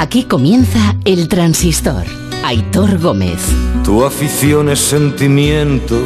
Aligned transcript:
Aquí 0.00 0.22
comienza 0.22 0.94
El 1.04 1.26
Transistor. 1.26 2.04
Aitor 2.44 3.00
Gómez. 3.00 3.40
Tu 3.84 4.04
afición 4.04 4.68
es 4.68 4.78
sentimiento 4.78 6.00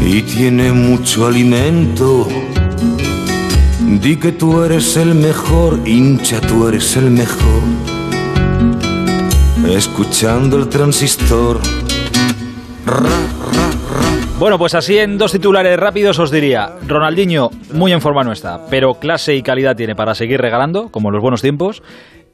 y 0.00 0.22
tiene 0.22 0.70
mucho 0.70 1.26
alimento. 1.26 2.28
Di 4.00 4.14
que 4.18 4.30
tú 4.30 4.62
eres 4.62 4.96
el 4.96 5.16
mejor, 5.16 5.80
hincha, 5.84 6.40
tú 6.40 6.68
eres 6.68 6.96
el 6.96 7.10
mejor. 7.10 7.62
Escuchando 9.68 10.58
el 10.58 10.68
transistor. 10.68 11.60
Bueno, 14.42 14.58
pues 14.58 14.74
así 14.74 14.98
en 14.98 15.18
dos 15.18 15.30
titulares 15.30 15.78
rápidos 15.78 16.18
os 16.18 16.32
diría, 16.32 16.72
Ronaldinho 16.88 17.50
muy 17.74 17.92
en 17.92 18.00
forma 18.00 18.24
no 18.24 18.32
está, 18.32 18.66
pero 18.68 18.94
clase 18.94 19.36
y 19.36 19.42
calidad 19.42 19.76
tiene 19.76 19.94
para 19.94 20.16
seguir 20.16 20.40
regalando, 20.40 20.88
como 20.90 21.10
en 21.10 21.12
los 21.12 21.22
buenos 21.22 21.42
tiempos. 21.42 21.80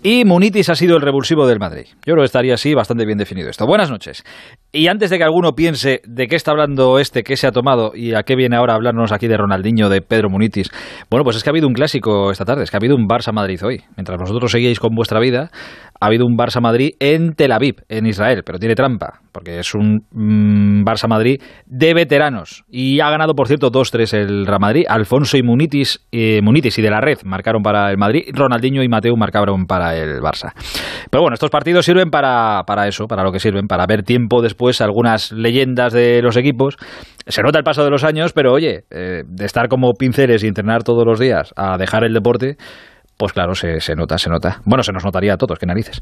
Y 0.02 0.24
Munitis 0.24 0.70
ha 0.70 0.76
sido 0.76 0.96
el 0.96 1.02
revulsivo 1.02 1.46
del 1.46 1.58
Madrid. 1.58 1.86
Yo 2.06 2.12
creo 2.12 2.18
que 2.18 2.26
estaría 2.26 2.54
así 2.54 2.72
bastante 2.72 3.04
bien 3.04 3.18
definido 3.18 3.50
esto. 3.50 3.66
Buenas 3.66 3.90
noches. 3.90 4.24
Y 4.70 4.86
antes 4.86 5.10
de 5.10 5.18
que 5.18 5.24
alguno 5.24 5.54
piense 5.54 6.00
de 6.06 6.28
qué 6.28 6.36
está 6.36 6.52
hablando 6.52 7.00
este, 7.00 7.24
qué 7.24 7.36
se 7.36 7.48
ha 7.48 7.52
tomado 7.52 7.90
y 7.94 8.14
a 8.14 8.22
qué 8.22 8.36
viene 8.36 8.56
ahora 8.56 8.74
a 8.74 8.76
hablarnos 8.76 9.10
aquí 9.10 9.26
de 9.26 9.36
Ronaldinho, 9.36 9.88
de 9.88 10.00
Pedro 10.00 10.30
Munitis, 10.30 10.70
bueno, 11.10 11.24
pues 11.24 11.36
es 11.36 11.42
que 11.42 11.50
ha 11.50 11.52
habido 11.52 11.66
un 11.66 11.74
clásico 11.74 12.30
esta 12.30 12.44
tarde, 12.44 12.62
es 12.62 12.70
que 12.70 12.76
ha 12.76 12.80
habido 12.80 12.94
un 12.94 13.08
Barça-Madrid 13.08 13.60
hoy. 13.64 13.82
Mientras 13.96 14.18
vosotros 14.20 14.52
seguíais 14.52 14.78
con 14.78 14.94
vuestra 14.94 15.18
vida, 15.18 15.50
ha 16.00 16.06
habido 16.06 16.26
un 16.26 16.36
Barça-Madrid 16.36 16.92
en 17.00 17.34
Tel 17.34 17.52
Aviv, 17.52 17.82
en 17.88 18.06
Israel, 18.06 18.42
pero 18.44 18.58
tiene 18.58 18.74
trampa, 18.74 19.20
porque 19.32 19.58
es 19.58 19.74
un 19.74 20.04
mm, 20.10 20.84
Barça-Madrid 20.84 21.40
de 21.66 21.94
veteranos. 21.94 22.64
Y 22.70 23.00
ha 23.00 23.10
ganado, 23.10 23.34
por 23.34 23.48
cierto, 23.48 23.70
2-3 23.70 24.14
el 24.14 24.46
Real 24.46 24.60
Madrid. 24.60 24.84
Alfonso 24.88 25.36
y 25.36 25.42
Munitis, 25.42 26.06
eh, 26.12 26.40
Munitis 26.42 26.78
y 26.78 26.82
de 26.82 26.90
la 26.90 27.00
Red 27.00 27.18
marcaron 27.24 27.62
para 27.62 27.90
el 27.90 27.98
Madrid. 27.98 28.24
Ronaldinho 28.32 28.82
y 28.82 28.88
Mateo 28.88 29.16
marcaron 29.16 29.66
para 29.66 29.96
el 29.96 30.20
Barça. 30.20 30.52
Pero 31.10 31.22
bueno, 31.22 31.34
estos 31.34 31.50
partidos 31.50 31.84
sirven 31.84 32.10
para, 32.10 32.62
para 32.66 32.86
eso, 32.86 33.06
para 33.06 33.22
lo 33.22 33.32
que 33.32 33.40
sirven, 33.40 33.66
para 33.66 33.86
ver 33.86 34.02
tiempo 34.02 34.42
después 34.42 34.80
algunas 34.80 35.32
leyendas 35.32 35.92
de 35.92 36.22
los 36.22 36.36
equipos. 36.36 36.76
Se 37.26 37.42
nota 37.42 37.58
el 37.58 37.64
paso 37.64 37.84
de 37.84 37.90
los 37.90 38.04
años, 38.04 38.32
pero 38.32 38.52
oye, 38.52 38.84
eh, 38.90 39.22
de 39.26 39.44
estar 39.44 39.68
como 39.68 39.92
pinceles 39.92 40.42
y 40.44 40.46
entrenar 40.46 40.82
todos 40.82 41.04
los 41.04 41.18
días 41.18 41.52
a 41.56 41.76
dejar 41.76 42.04
el 42.04 42.14
deporte, 42.14 42.56
pues 43.18 43.32
claro, 43.32 43.54
se, 43.54 43.80
se, 43.80 43.94
nota, 43.94 44.16
se 44.16 44.30
nota. 44.30 44.62
Bueno, 44.64 44.82
se 44.82 44.92
nos 44.92 45.04
notaría 45.04 45.34
a 45.34 45.36
todos, 45.36 45.58
qué 45.58 45.66
narices. 45.66 46.00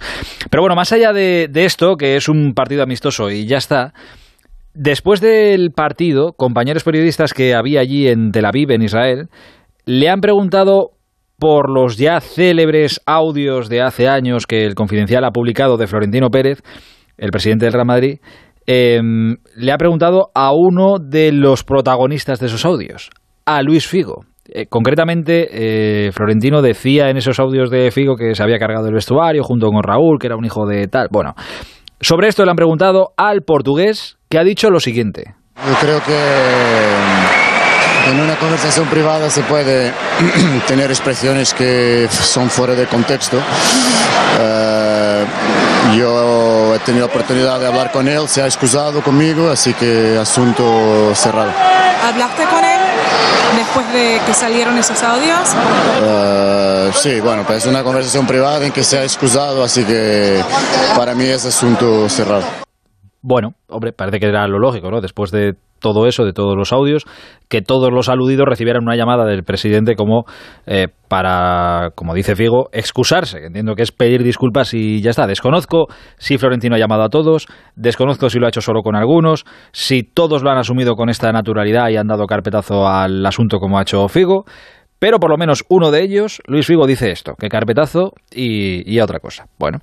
Pero 0.51 0.63
bueno, 0.63 0.77
más 0.77 0.93
allá 0.93 1.13
de, 1.13 1.49
de, 1.51 1.65
esto, 1.65 1.97
que 1.97 2.15
es 2.17 2.29
un 2.29 2.53
partido 2.55 2.83
amistoso 2.83 3.31
y 3.31 3.47
ya 3.47 3.57
está, 3.57 3.95
después 4.75 5.21
del 5.21 5.71
partido, 5.71 6.35
compañeros 6.35 6.85
periodistas 6.85 7.33
que 7.33 7.55
había 7.55 7.81
allí 7.81 8.07
en 8.07 8.31
Tel 8.31 8.45
Aviv, 8.45 8.71
en 8.71 8.83
Israel, 8.83 9.29
le 9.87 10.11
han 10.11 10.21
preguntado 10.21 10.91
por 11.39 11.71
los 11.71 11.97
ya 11.97 12.21
célebres 12.21 13.01
audios 13.07 13.69
de 13.69 13.83
hace 13.83 14.09
años 14.09 14.47
que 14.47 14.65
el 14.65 14.75
Confidencial 14.75 15.25
ha 15.25 15.31
publicado 15.31 15.77
de 15.77 15.87
Florentino 15.87 16.31
Pérez, 16.31 16.63
el 17.17 17.31
presidente 17.31 17.65
del 17.65 17.73
Real 17.73 17.87
Madrid, 17.87 18.19
eh, 18.67 19.01
le 19.55 19.73
ha 19.73 19.79
preguntado 19.79 20.31
a 20.35 20.53
uno 20.53 20.97
de 20.99 21.33
los 21.33 21.65
protagonistas 21.65 22.41
de 22.41 22.47
esos 22.47 22.65
audios, 22.65 23.11
a 23.47 23.63
Luis 23.63 23.87
Figo. 23.87 24.25
Eh, 24.49 24.67
concretamente, 24.67 25.49
eh, 25.51 26.13
Florentino 26.13 26.63
decía 26.63 27.11
en 27.11 27.17
esos 27.17 27.39
audios 27.39 27.71
de 27.71 27.91
Figo 27.91 28.17
que 28.17 28.35
se 28.35 28.43
había 28.43 28.59
cargado 28.59 28.89
el 28.89 28.95
vestuario 28.95 29.43
junto 29.43 29.71
con 29.71 29.83
Raúl, 29.83 30.19
que 30.19 30.27
era 30.27 30.37
un 30.37 30.45
hijo 30.45 30.67
de 30.67 30.89
tal. 30.89 31.09
Bueno, 31.11 31.35
sobre 32.01 32.29
esto 32.29 32.45
le 32.45 32.51
han 32.51 32.57
preguntado 32.57 33.13
al 33.17 33.43
portugués 33.43 34.19
que 34.29 34.39
ha 34.39 34.45
dicho 34.45 34.71
lo 34.71 34.81
siguiente. 34.81 35.35
Yo 35.57 35.75
creo 35.81 36.03
que 36.03 36.19
en 38.11 38.21
una 38.21 38.37
conversación 38.37 38.87
privada 38.87 39.31
se 39.31 39.43
puede 39.43 39.93
tener 40.69 40.91
expresiones 40.91 41.55
que 41.55 42.07
son 42.11 42.51
fuera 42.51 42.75
de 42.75 42.87
contexto. 42.87 43.39
Uh, 43.39 45.25
yo 45.97 46.75
he 46.75 46.79
tenido 46.81 47.07
la 47.07 47.13
oportunidad 47.13 47.59
de 47.59 47.67
hablar 47.67 47.91
con 47.91 48.07
él, 48.07 48.29
se 48.29 48.43
ha 48.43 48.47
excusado 48.47 49.03
conmigo, 49.03 49.49
así 49.49 49.73
que 49.75 50.19
asunto 50.21 51.15
cerrado. 51.15 51.53
¿Hablaste 52.05 52.45
con 52.45 52.65
él? 52.65 52.66
Después 53.57 53.93
de 53.93 54.21
que 54.27 54.35
salieron 54.35 54.79
esos 54.79 55.03
audios? 55.03 55.55
Uh, 56.03 56.93
sí, 56.93 57.21
bueno, 57.21 57.45
pues 57.47 57.59
es 57.59 57.67
una 57.67 57.83
conversación 57.83 58.27
privada 58.27 58.65
en 58.65 58.73
que 58.73 58.85
se 58.85 58.99
ha 58.99 59.03
excusado, 59.03 59.65
así 59.65 59.85
que 59.85 60.41
para 60.97 61.15
mí 61.15 61.25
es 61.25 61.45
asunto 61.45 62.09
cerrado. 62.09 62.45
Bueno, 63.23 63.55
hombre, 63.69 63.93
parece 63.93 64.21
que 64.21 64.27
era 64.27 64.47
lo 64.47 64.59
lógico, 64.59 64.91
¿no? 64.91 65.01
Después 65.01 65.31
de 65.31 65.57
todo 65.79 66.07
eso, 66.07 66.25
de 66.25 66.33
todos 66.33 66.57
los 66.57 66.73
audios, 66.73 67.05
que 67.49 67.63
todos 67.63 67.93
los 67.93 68.09
aludidos 68.09 68.47
recibieran 68.49 68.83
una 68.83 68.97
llamada 68.97 69.25
del 69.25 69.45
presidente 69.45 69.95
como 69.95 70.25
eh, 70.67 70.89
para, 71.09 71.91
como 71.95 72.15
dice 72.15 72.35
Figo, 72.35 72.69
excusarse. 72.73 73.47
Entiendo 73.47 73.75
que 73.75 73.83
es 73.83 73.93
pedir 73.93 74.23
disculpas 74.23 74.75
y 74.75 75.01
ya 75.01 75.11
está. 75.11 75.27
Desconozco 75.27 75.87
si 76.17 76.39
Florentino 76.39 76.75
ha 76.75 76.79
llamado 76.79 77.05
a 77.05 77.09
todos, 77.09 77.47
desconozco 77.77 78.31
si 78.31 78.39
lo 78.39 78.47
ha 78.47 78.49
hecho 78.49 78.61
solo 78.61 78.83
con 78.83 78.97
algunos, 78.97 79.45
si 79.73 80.03
todos 80.03 80.43
lo 80.43 80.51
han 80.51 80.59
asumido 80.59 80.95
con 80.95 81.09
esta 81.09 81.31
naturalidad 81.33 81.89
y 81.91 81.97
han 81.97 82.09
dado 82.09 82.27
carpetazo 82.27 82.89
al 82.89 83.25
asunto 83.25 83.59
como 83.59 83.79
ha 83.79 83.83
hecho 83.83 84.09
Figo. 84.09 84.45
Pero 84.99 85.19
por 85.19 85.31
lo 85.31 85.37
menos 85.37 85.65
uno 85.69 85.91
de 85.91 86.03
ellos, 86.03 86.41
Luis 86.47 86.67
Figo, 86.67 86.87
dice 86.87 87.11
esto, 87.11 87.35
que 87.39 87.49
carpetazo 87.49 88.13
y, 88.35 88.91
y 88.91 89.01
otra 89.01 89.19
cosa. 89.19 89.47
Bueno, 89.59 89.79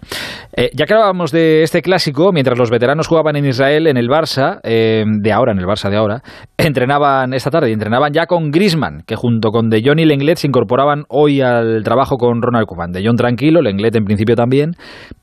eh, 0.56 0.72
ya 0.74 0.86
que 0.86 0.94
hablábamos 0.94 1.32
de 1.32 1.62
este 1.62 1.82
clásico, 1.82 2.32
mientras 2.32 2.58
los 2.58 2.72
veteranos 2.72 3.08
jugaban 3.08 3.36
en 3.36 3.46
Israel, 3.46 3.88
en 3.88 3.98
el 3.98 4.08
Barça, 4.08 4.60
eh, 4.64 5.04
de 5.06 5.32
ahora, 5.32 5.52
en 5.52 5.60
el 5.60 5.66
Barça 5.66 5.90
de 5.90 5.98
ahora, 5.98 6.22
entrenaban 6.58 7.34
esta 7.34 7.52
tarde, 7.52 7.72
entrenaban 7.72 8.12
ya 8.12 8.26
con 8.26 8.50
Grisman, 8.50 9.04
que 9.06 9.16
junto 9.16 9.50
con 9.50 9.70
De 9.70 9.82
Jong 9.86 10.00
y 10.00 10.06
Lenglet 10.06 10.38
se 10.38 10.48
incorporaban 10.48 11.04
hoy 11.10 11.42
al 11.42 11.84
trabajo 11.84 12.18
con 12.18 12.42
Ronald 12.42 12.66
Koeman. 12.66 12.92
De 12.92 13.06
Jong 13.06 13.18
tranquilo, 13.18 13.62
Lenglet 13.62 13.96
en 13.96 14.06
principio 14.06 14.36
también, 14.36 14.72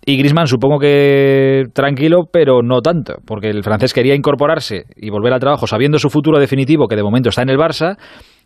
y 0.04 0.16
Grisman 0.18 0.46
supongo 0.46 0.78
que 0.78 1.64
tranquilo, 1.74 2.24
pero 2.32 2.62
no 2.62 2.80
tanto, 2.80 3.14
porque 3.26 3.48
el 3.48 3.64
francés 3.64 3.92
quería 3.92 4.14
incorporarse 4.14 4.84
y 4.96 5.10
volver 5.10 5.32
al 5.32 5.40
trabajo 5.40 5.66
sabiendo 5.66 5.98
su 5.98 6.10
futuro 6.10 6.38
definitivo, 6.38 6.86
que 6.86 6.96
de 6.96 7.02
momento 7.02 7.30
está 7.30 7.42
en 7.42 7.50
el 7.50 7.58
Barça, 7.58 7.96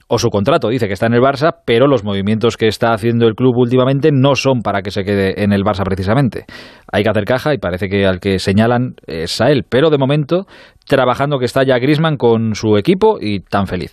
o 0.09 0.19
su 0.19 0.29
contrato 0.29 0.69
dice 0.69 0.87
que 0.87 0.93
está 0.93 1.07
en 1.07 1.15
el 1.15 1.21
Barça, 1.21 1.57
pero 1.65 1.87
los 1.87 2.05
movimientos 2.05 2.57
que 2.57 2.69
está 2.69 2.93
haciendo 2.93 3.27
el 3.27 3.35
club 3.35 3.57
últimamente 3.57 4.11
no 4.13 4.35
son 4.35 4.61
para 4.61 4.83
que 4.83 4.91
se 4.91 5.05
quede 5.05 5.43
en 5.43 5.53
el 5.53 5.63
Barça 5.63 5.85
precisamente. 5.85 6.45
Hay 6.93 7.03
que 7.03 7.11
hacer 7.11 7.25
caja 7.25 7.55
y 7.55 7.59
parece 7.59 7.89
que 7.89 8.07
al 8.07 8.21
que 8.21 8.39
señalan 8.39 8.95
es 9.07 9.41
a 9.41 9.51
él, 9.51 9.65
pero 9.69 9.91
de 9.91 9.99
momento 9.99 10.47
trabajando 10.87 11.39
que 11.39 11.47
está 11.47 11.63
ya 11.65 11.79
Grisman 11.79 12.17
con 12.17 12.55
su 12.55 12.77
equipo 12.77 13.19
y 13.21 13.41
tan 13.41 13.67
feliz. 13.67 13.93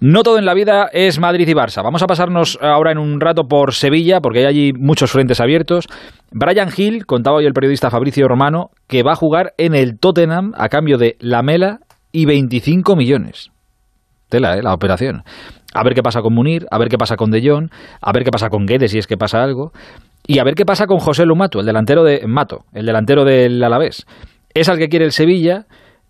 No 0.00 0.22
todo 0.22 0.38
en 0.38 0.44
la 0.44 0.52
vida 0.52 0.88
es 0.92 1.18
Madrid 1.18 1.48
y 1.48 1.54
Barça. 1.54 1.82
Vamos 1.82 2.02
a 2.02 2.06
pasarnos 2.06 2.58
ahora 2.60 2.92
en 2.92 2.98
un 2.98 3.18
rato 3.18 3.44
por 3.44 3.72
Sevilla, 3.72 4.20
porque 4.20 4.40
hay 4.40 4.44
allí 4.44 4.72
muchos 4.74 5.10
frentes 5.10 5.40
abiertos. 5.40 5.86
Brian 6.32 6.68
Hill, 6.76 7.06
contaba 7.06 7.38
hoy 7.38 7.46
el 7.46 7.54
periodista 7.54 7.90
Fabricio 7.90 8.28
Romano, 8.28 8.70
que 8.88 9.02
va 9.02 9.12
a 9.12 9.16
jugar 9.16 9.54
en 9.56 9.74
el 9.74 9.98
Tottenham 9.98 10.52
a 10.56 10.68
cambio 10.68 10.98
de 10.98 11.16
Lamela 11.20 11.78
y 12.12 12.26
25 12.26 12.94
millones. 12.94 13.50
Tela, 14.28 14.56
¿eh? 14.56 14.62
la 14.62 14.74
operación. 14.74 15.22
A 15.74 15.84
ver 15.84 15.94
qué 15.94 16.02
pasa 16.02 16.22
con 16.22 16.34
Munir, 16.34 16.66
a 16.70 16.78
ver 16.78 16.88
qué 16.88 16.98
pasa 16.98 17.16
con 17.16 17.30
De 17.30 17.46
Jong, 17.46 17.70
a 18.00 18.12
ver 18.12 18.24
qué 18.24 18.30
pasa 18.30 18.48
con 18.48 18.66
Guedes 18.66 18.90
si 18.92 18.98
es 18.98 19.06
que 19.06 19.16
pasa 19.16 19.42
algo, 19.42 19.72
y 20.26 20.38
a 20.38 20.44
ver 20.44 20.54
qué 20.54 20.64
pasa 20.64 20.86
con 20.86 20.98
José 20.98 21.24
Lumato, 21.24 21.60
el 21.60 21.66
delantero 21.66 22.02
de 22.02 22.26
Mato, 22.26 22.64
el 22.72 22.86
delantero 22.86 23.24
del 23.24 23.62
Alavés. 23.62 24.06
Es 24.54 24.68
al 24.68 24.78
que 24.78 24.88
quiere 24.88 25.04
el 25.04 25.12
Sevilla, 25.12 25.66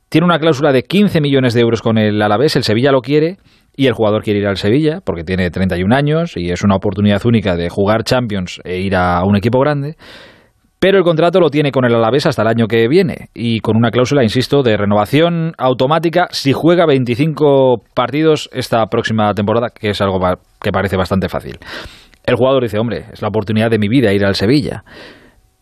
tiene 0.08 0.24
una 0.24 0.38
cláusula 0.38 0.72
de 0.72 0.84
15 0.84 1.20
millones 1.20 1.52
de 1.52 1.60
euros 1.60 1.82
con 1.82 1.98
el 1.98 2.22
Alavés, 2.22 2.56
el 2.56 2.62
Sevilla 2.62 2.92
lo 2.92 3.02
quiere 3.02 3.38
y 3.76 3.88
el 3.88 3.92
jugador 3.92 4.22
quiere 4.22 4.40
ir 4.40 4.46
al 4.46 4.56
Sevilla 4.56 5.00
porque 5.04 5.24
tiene 5.24 5.50
31 5.50 5.94
años 5.94 6.36
y 6.36 6.50
es 6.50 6.62
una 6.62 6.76
oportunidad 6.76 7.26
única 7.26 7.56
de 7.56 7.68
jugar 7.68 8.04
Champions 8.04 8.60
e 8.64 8.78
ir 8.78 8.94
a 8.96 9.22
un 9.24 9.36
equipo 9.36 9.58
grande 9.60 9.96
pero 10.78 10.98
el 10.98 11.04
contrato 11.04 11.40
lo 11.40 11.48
tiene 11.48 11.72
con 11.72 11.84
el 11.84 11.94
Alavés 11.94 12.26
hasta 12.26 12.42
el 12.42 12.48
año 12.48 12.66
que 12.66 12.86
viene 12.88 13.28
y 13.34 13.60
con 13.60 13.76
una 13.76 13.90
cláusula, 13.90 14.22
insisto, 14.22 14.62
de 14.62 14.76
renovación 14.76 15.52
automática 15.56 16.28
si 16.30 16.52
juega 16.52 16.86
25 16.86 17.82
partidos 17.94 18.50
esta 18.52 18.86
próxima 18.86 19.32
temporada, 19.32 19.70
que 19.70 19.90
es 19.90 20.00
algo 20.00 20.20
que 20.60 20.72
parece 20.72 20.96
bastante 20.96 21.28
fácil. 21.28 21.58
El 22.24 22.36
jugador 22.36 22.62
dice, 22.62 22.78
hombre, 22.78 23.06
es 23.12 23.22
la 23.22 23.28
oportunidad 23.28 23.70
de 23.70 23.78
mi 23.78 23.88
vida 23.88 24.12
ir 24.12 24.24
al 24.24 24.34
Sevilla. 24.34 24.84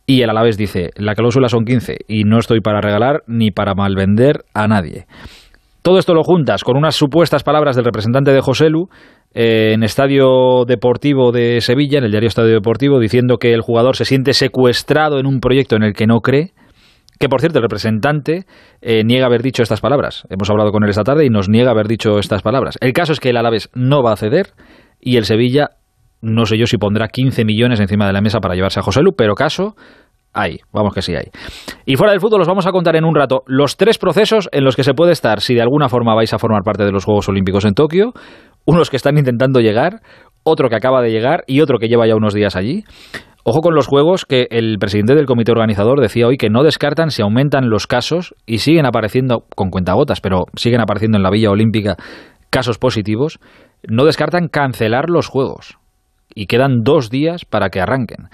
Y 0.07 0.23
el 0.23 0.31
Alavés 0.31 0.57
dice, 0.57 0.91
la 0.97 1.15
cláusula 1.15 1.49
son 1.49 1.65
15 1.65 1.99
y 2.09 2.25
no 2.25 2.39
estoy 2.39 2.61
para 2.61 2.81
regalar 2.81 3.23
ni 3.27 3.51
para 3.51 3.75
malvender 3.75 4.45
a 4.53 4.67
nadie. 4.67 5.07
Todo 5.85 5.99
esto 5.99 6.15
lo 6.15 6.25
juntas 6.25 6.65
con 6.65 6.79
unas 6.79 6.97
supuestas 6.97 7.43
palabras 7.43 7.77
del 7.77 7.85
representante 7.85 8.33
de 8.33 8.41
Joselu 8.41 8.89
eh, 9.35 9.73
en 9.75 9.83
Estadio 9.83 10.65
Deportivo 10.67 11.31
de 11.31 11.61
Sevilla, 11.61 11.99
en 11.99 12.05
el 12.05 12.11
diario 12.11 12.27
Estadio 12.27 12.55
Deportivo, 12.55 12.99
diciendo 12.99 13.37
que 13.37 13.53
el 13.53 13.61
jugador 13.61 13.95
se 13.95 14.07
siente 14.07 14.33
secuestrado 14.33 15.19
en 15.19 15.27
un 15.27 15.41
proyecto 15.41 15.77
en 15.77 15.83
el 15.83 15.93
que 15.93 16.07
no 16.07 16.21
cree. 16.21 16.55
Que 17.21 17.29
por 17.29 17.41
cierto, 17.43 17.59
el 17.59 17.65
representante 17.65 18.47
eh, 18.81 19.05
niega 19.05 19.27
haber 19.27 19.43
dicho 19.43 19.63
estas 19.63 19.83
palabras. 19.83 20.27
Hemos 20.31 20.49
hablado 20.49 20.73
con 20.73 20.85
él 20.85 20.89
esta 20.89 21.05
tarde 21.05 21.27
y 21.27 21.29
nos 21.29 21.51
niega 21.51 21.73
haber 21.73 21.87
dicho 21.87 22.19
estas 22.19 22.41
palabras. 22.41 22.79
El 22.81 22.95
caso 22.95 23.13
es 23.13 23.21
que 23.21 23.29
el 23.29 23.37
Alavés 23.37 23.69
no 23.75 24.03
va 24.03 24.15
a 24.15 24.17
ceder 24.17 24.55
y 24.99 25.19
el 25.19 25.27
Sevilla, 25.27 25.73
no 26.23 26.47
sé 26.47 26.57
yo 26.57 26.67
si 26.67 26.79
pondrá 26.79 27.09
15 27.09 27.45
millones 27.45 27.79
encima 27.79 28.07
de 28.07 28.15
la 28.15 28.23
mesa 28.23 28.41
para 28.41 28.55
llevarse 28.55 28.81
a 28.81 28.83
José 28.83 29.03
Lu, 29.03 29.13
pero 29.19 29.35
caso 29.35 29.77
hay, 30.35 30.59
vamos 30.73 30.93
que 30.93 31.03
sí 31.03 31.15
hay. 31.15 31.31
Y 31.87 31.97
fuera 31.97 32.13
del 32.13 32.21
fútbol 32.21 32.43
os 32.43 32.49
vamos 32.49 32.67
a 32.67 32.73
contar 32.73 32.97
en 32.97 33.05
un 33.05 33.15
rato 33.15 33.43
los 33.47 33.77
tres 33.77 33.99
procesos 33.99 34.49
en 34.53 34.65
los 34.65 34.77
que 34.77 34.85
se 34.85 34.93
puede 34.93 35.13
estar 35.13 35.41
si 35.41 35.55
de 35.55 35.63
alguna 35.63 35.89
forma 35.89 36.15
vais 36.15 36.33
a 36.35 36.39
formar 36.39 36.63
parte 36.63 36.85
de 36.85 36.93
los 36.93 37.05
Juegos 37.05 37.29
Olímpicos 37.29 37.65
en 37.65 37.75
Tokio, 37.75 38.13
unos 38.67 38.91
que 38.91 38.97
están 38.97 39.17
intentando 39.17 39.61
llegar, 39.61 40.01
otro 40.43 40.69
que 40.69 40.77
acaba 40.77 41.01
de 41.03 41.11
llegar 41.11 41.45
y 41.47 41.61
otro 41.61 41.79
que 41.79 41.89
lleva 41.89 42.07
ya 42.07 42.17
unos 42.17 42.35
días 42.35 42.57
allí. 42.57 42.85
Ojo 43.47 43.61
con 43.61 43.75
los 43.75 43.87
juegos 43.87 44.25
que 44.25 44.49
el 44.51 44.79
presidente 44.79 45.15
del 45.15 45.27
comité 45.27 45.53
organizador 45.53 46.01
decía 46.01 46.27
hoy 46.27 46.39
que 46.39 46.49
no 46.49 46.63
descartan 46.63 47.11
si 47.11 47.21
aumentan 47.21 47.69
los 47.69 47.87
casos 47.87 48.35
y 48.47 48.59
siguen 48.59 48.87
apareciendo 48.87 49.45
con 49.55 49.69
cuentagotas, 49.69 50.23
pero 50.23 50.47
siguen 50.57 50.81
apareciendo 50.81 51.19
en 51.19 51.23
la 51.23 51.31
Villa 51.31 51.51
Olímpica 51.51 51.97
casos 52.49 52.79
positivos, 52.79 53.41
no 53.87 54.07
descartan 54.07 54.49
cancelar 54.49 55.11
los 55.11 55.29
juegos. 55.29 55.77
Y 56.35 56.47
quedan 56.47 56.83
dos 56.85 57.11
días 57.11 57.45
para 57.45 57.69
que 57.69 57.81
arranquen. 57.81 58.29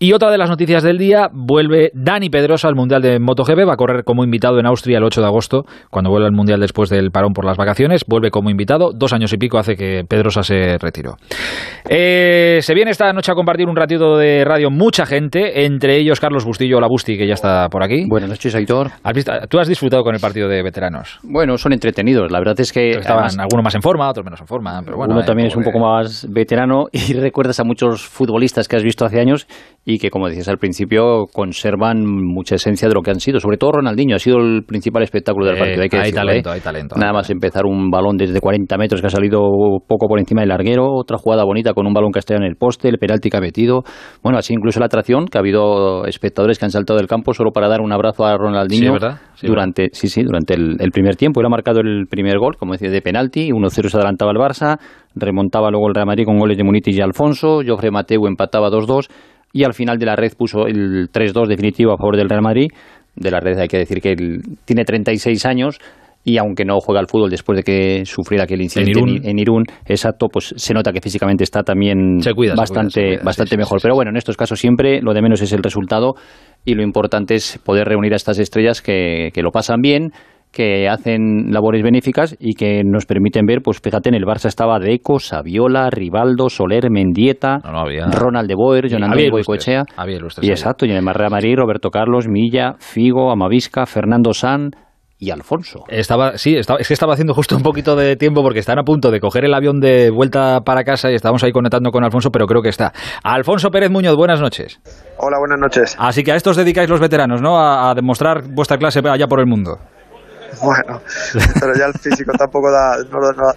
Y 0.00 0.12
otra 0.12 0.30
de 0.30 0.38
las 0.38 0.48
noticias 0.48 0.84
del 0.84 0.96
día, 0.96 1.28
vuelve 1.32 1.90
Dani 1.92 2.30
Pedrosa 2.30 2.68
al 2.68 2.76
Mundial 2.76 3.02
de 3.02 3.18
MotoGP, 3.18 3.66
va 3.68 3.72
a 3.72 3.76
correr 3.76 4.04
como 4.04 4.22
invitado 4.22 4.60
en 4.60 4.66
Austria 4.66 4.98
el 4.98 5.02
8 5.02 5.20
de 5.20 5.26
agosto, 5.26 5.64
cuando 5.90 6.08
vuelve 6.08 6.26
al 6.26 6.32
Mundial 6.32 6.60
después 6.60 6.88
del 6.88 7.10
parón 7.10 7.32
por 7.32 7.44
las 7.44 7.56
vacaciones, 7.56 8.04
vuelve 8.06 8.30
como 8.30 8.48
invitado, 8.48 8.92
dos 8.94 9.12
años 9.12 9.32
y 9.32 9.38
pico 9.38 9.58
hace 9.58 9.74
que 9.74 10.04
Pedrosa 10.08 10.44
se 10.44 10.78
retiró. 10.78 11.16
Eh, 11.88 12.60
se 12.62 12.74
viene 12.74 12.92
esta 12.92 13.12
noche 13.12 13.32
a 13.32 13.34
compartir 13.34 13.66
un 13.66 13.74
ratito 13.74 14.16
de 14.16 14.44
radio 14.44 14.70
mucha 14.70 15.04
gente, 15.04 15.64
entre 15.64 15.96
ellos 15.96 16.20
Carlos 16.20 16.44
Bustillo 16.44 16.78
Busti, 16.88 17.18
que 17.18 17.26
ya 17.26 17.34
está 17.34 17.68
por 17.68 17.82
aquí. 17.82 18.04
Buenas 18.08 18.30
noches, 18.30 18.54
Aitor. 18.54 18.92
¿Tú 19.48 19.58
has 19.58 19.66
disfrutado 19.66 20.04
con 20.04 20.14
el 20.14 20.20
partido 20.20 20.48
de 20.48 20.62
veteranos? 20.62 21.18
Bueno, 21.24 21.58
son 21.58 21.72
entretenidos, 21.72 22.30
la 22.30 22.38
verdad 22.38 22.60
es 22.60 22.72
que... 22.72 22.90
Estaban 22.90 23.40
algunos 23.40 23.64
más 23.64 23.74
en 23.74 23.82
forma, 23.82 24.08
otros 24.08 24.24
menos 24.24 24.40
en 24.40 24.46
forma, 24.46 24.80
pero 24.84 24.96
bueno... 24.96 25.14
Uno 25.14 25.24
también 25.24 25.48
es 25.48 25.56
un 25.56 25.64
poco 25.64 25.80
más 25.80 26.24
veterano 26.30 26.84
y 26.92 27.14
recuerdas 27.18 27.58
a 27.58 27.64
muchos 27.64 28.06
futbolistas 28.06 28.68
que 28.68 28.76
has 28.76 28.84
visto 28.84 29.04
hace 29.04 29.18
años 29.18 29.48
y 29.90 29.98
que, 29.98 30.10
como 30.10 30.28
decías 30.28 30.46
al 30.50 30.58
principio, 30.58 31.28
conservan 31.32 32.04
mucha 32.04 32.56
esencia 32.56 32.88
de 32.88 32.94
lo 32.94 33.00
que 33.00 33.10
han 33.10 33.20
sido. 33.20 33.40
Sobre 33.40 33.56
todo 33.56 33.72
Ronaldinho 33.72 34.16
ha 34.16 34.18
sido 34.18 34.36
el 34.36 34.62
principal 34.64 35.02
espectáculo 35.02 35.46
del 35.46 35.56
partido. 35.56 35.80
hay, 35.80 35.88
que 35.88 35.96
hay 35.96 36.12
talento, 36.12 36.50
¿eh? 36.50 36.52
hay 36.56 36.60
talento. 36.60 36.94
Nada 36.98 37.14
más 37.14 37.30
empezar 37.30 37.64
un 37.64 37.88
balón 37.88 38.18
desde 38.18 38.38
40 38.38 38.76
metros 38.76 39.00
que 39.00 39.06
ha 39.06 39.10
salido 39.10 39.40
poco 39.86 40.06
por 40.06 40.18
encima 40.18 40.42
del 40.42 40.50
larguero, 40.50 40.92
otra 40.92 41.16
jugada 41.16 41.42
bonita 41.42 41.72
con 41.72 41.86
un 41.86 41.94
balón 41.94 42.12
que 42.12 42.18
ha 42.18 42.20
estado 42.20 42.38
en 42.38 42.46
el 42.46 42.56
poste, 42.56 42.90
el 42.90 42.98
penalti 42.98 43.30
que 43.30 43.38
ha 43.38 43.40
metido. 43.40 43.82
Bueno, 44.22 44.36
así 44.36 44.52
incluso 44.52 44.78
la 44.78 44.86
atracción, 44.86 45.24
que 45.24 45.38
ha 45.38 45.40
habido 45.40 46.04
espectadores 46.04 46.58
que 46.58 46.66
han 46.66 46.70
saltado 46.70 46.98
del 46.98 47.08
campo 47.08 47.32
solo 47.32 47.50
para 47.50 47.66
dar 47.68 47.80
un 47.80 47.90
abrazo 47.90 48.26
a 48.26 48.36
Ronaldinho. 48.36 48.92
¿verdad? 48.92 49.20
durante, 49.40 49.88
sí, 49.92 50.08
sí, 50.08 50.22
durante 50.22 50.52
el, 50.52 50.90
primer 50.92 51.16
tiempo. 51.16 51.40
Él 51.40 51.46
ha 51.46 51.50
marcado 51.50 51.80
el 51.80 52.06
primer 52.10 52.38
gol, 52.38 52.56
como 52.58 52.72
decía, 52.72 52.90
de 52.90 53.00
penalti. 53.00 53.50
1-0 53.50 53.88
se 53.88 53.96
adelantaba 53.96 54.32
el 54.32 54.36
Barça, 54.36 54.78
remontaba 55.14 55.70
luego 55.70 55.88
el 55.88 55.94
Real 55.94 56.06
Madrid 56.06 56.24
con 56.26 56.38
goles 56.38 56.58
de 56.58 56.64
Munitis 56.64 56.98
y 56.98 57.00
Alfonso. 57.00 57.60
Joffre 57.66 57.90
Mateu 57.90 58.26
empataba 58.26 58.68
2-2 58.68 59.08
y 59.52 59.64
al 59.64 59.74
final 59.74 59.98
de 59.98 60.06
la 60.06 60.16
red 60.16 60.32
puso 60.36 60.66
el 60.66 61.10
3-2 61.10 61.48
definitivo 61.48 61.92
a 61.92 61.96
favor 61.96 62.16
del 62.16 62.28
Real 62.28 62.42
Madrid. 62.42 62.68
De 63.14 63.30
la 63.30 63.40
red 63.40 63.58
hay 63.58 63.68
que 63.68 63.78
decir 63.78 64.00
que 64.00 64.12
él 64.12 64.40
tiene 64.64 64.84
36 64.84 65.44
años 65.46 65.78
y 66.24 66.36
aunque 66.36 66.64
no 66.64 66.78
juega 66.80 67.00
al 67.00 67.06
fútbol 67.06 67.30
después 67.30 67.56
de 67.56 67.62
que 67.62 68.04
sufriera 68.04 68.44
aquel 68.44 68.60
incidente 68.60 69.00
en 69.00 69.38
Irún, 69.38 69.64
exacto, 69.86 70.26
pues 70.30 70.52
se 70.56 70.74
nota 70.74 70.92
que 70.92 71.00
físicamente 71.00 71.44
está 71.44 71.62
también 71.62 72.18
bastante, 72.54 73.18
bastante 73.24 73.56
mejor. 73.56 73.80
Pero 73.80 73.94
bueno, 73.94 74.10
en 74.10 74.16
estos 74.16 74.36
casos 74.36 74.60
siempre 74.60 75.00
lo 75.00 75.14
de 75.14 75.22
menos 75.22 75.40
es 75.40 75.52
el 75.52 75.62
resultado 75.62 76.14
y 76.64 76.74
lo 76.74 76.82
importante 76.82 77.34
es 77.34 77.58
poder 77.64 77.86
reunir 77.88 78.12
a 78.12 78.16
estas 78.16 78.38
estrellas 78.38 78.82
que, 78.82 79.30
que 79.32 79.42
lo 79.42 79.50
pasan 79.50 79.80
bien, 79.80 80.10
que 80.52 80.88
hacen 80.88 81.50
labores 81.50 81.82
benéficas 81.82 82.36
y 82.38 82.54
que 82.54 82.82
nos 82.84 83.06
permiten 83.06 83.46
ver, 83.46 83.60
pues 83.62 83.80
fíjate, 83.82 84.08
en 84.08 84.14
el 84.14 84.24
Barça 84.24 84.46
estaba 84.46 84.78
Deco, 84.78 85.18
Saviola, 85.18 85.90
Rivaldo, 85.90 86.48
Soler, 86.48 86.90
Mendieta, 86.90 87.58
Ronald 88.12 88.48
de 88.48 88.54
Boer, 88.54 88.88
Jonathan 88.88 89.30
Boicoechea. 89.30 89.84
Y 90.42 90.50
exacto, 90.50 90.86
y 90.86 90.90
en 90.90 90.96
el 90.96 91.14
Real 91.14 91.30
Madrid, 91.30 91.56
Roberto 91.56 91.90
Carlos, 91.90 92.26
Milla, 92.28 92.74
Figo, 92.78 93.30
Amavisca, 93.30 93.86
Fernando 93.86 94.32
San, 94.32 94.70
y 95.20 95.30
Alfonso. 95.30 95.84
Estaba, 95.88 96.38
sí, 96.38 96.56
estaba, 96.56 96.78
es 96.78 96.86
que 96.86 96.94
estaba 96.94 97.12
haciendo 97.12 97.34
justo 97.34 97.56
un 97.56 97.62
poquito 97.62 97.96
de 97.96 98.16
tiempo 98.16 98.42
porque 98.42 98.60
están 98.60 98.78
a 98.78 98.84
punto 98.84 99.10
de 99.10 99.18
coger 99.18 99.44
el 99.44 99.54
avión 99.54 99.80
de 99.80 100.10
vuelta 100.10 100.60
para 100.60 100.84
casa 100.84 101.10
y 101.10 101.14
estamos 101.14 101.42
ahí 101.42 101.50
conectando 101.50 101.90
con 101.90 102.04
Alfonso, 102.04 102.30
pero 102.30 102.46
creo 102.46 102.62
que 102.62 102.68
está. 102.68 102.92
Alfonso 103.24 103.70
Pérez 103.70 103.90
Muñoz, 103.90 104.14
buenas 104.16 104.40
noches. 104.40 104.80
Hola, 105.18 105.38
buenas 105.38 105.58
noches. 105.58 105.96
Así 105.98 106.22
que 106.22 106.32
a 106.32 106.36
esto 106.36 106.50
os 106.50 106.56
dedicáis 106.56 106.88
los 106.88 107.00
veteranos, 107.00 107.42
¿no? 107.42 107.58
A, 107.58 107.90
a 107.90 107.94
demostrar 107.94 108.44
vuestra 108.48 108.78
clase 108.78 109.00
allá 109.04 109.26
por 109.26 109.40
el 109.40 109.46
mundo. 109.46 109.78
Bueno, 110.62 111.00
pero 111.60 111.74
ya 111.74 111.86
el 111.86 111.94
físico 111.94 112.32
tampoco 112.32 112.70
da, 112.70 112.96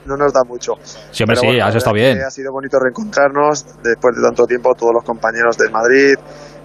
no, 0.06 0.18
nos 0.18 0.34
da 0.34 0.44
mucho. 0.44 0.74
Siempre 1.12 1.36
sí, 1.38 1.60
has 1.60 1.76
estado 1.76 1.96
bien. 1.96 2.22
Ha 2.22 2.30
sido 2.30 2.52
bonito 2.52 2.78
reencontrarnos 2.80 3.66
después 3.82 4.16
de 4.16 4.22
tanto 4.22 4.46
tiempo, 4.46 4.74
todos 4.76 4.94
los 4.94 5.04
compañeros 5.04 5.58
del 5.58 5.72
Madrid, 5.72 6.16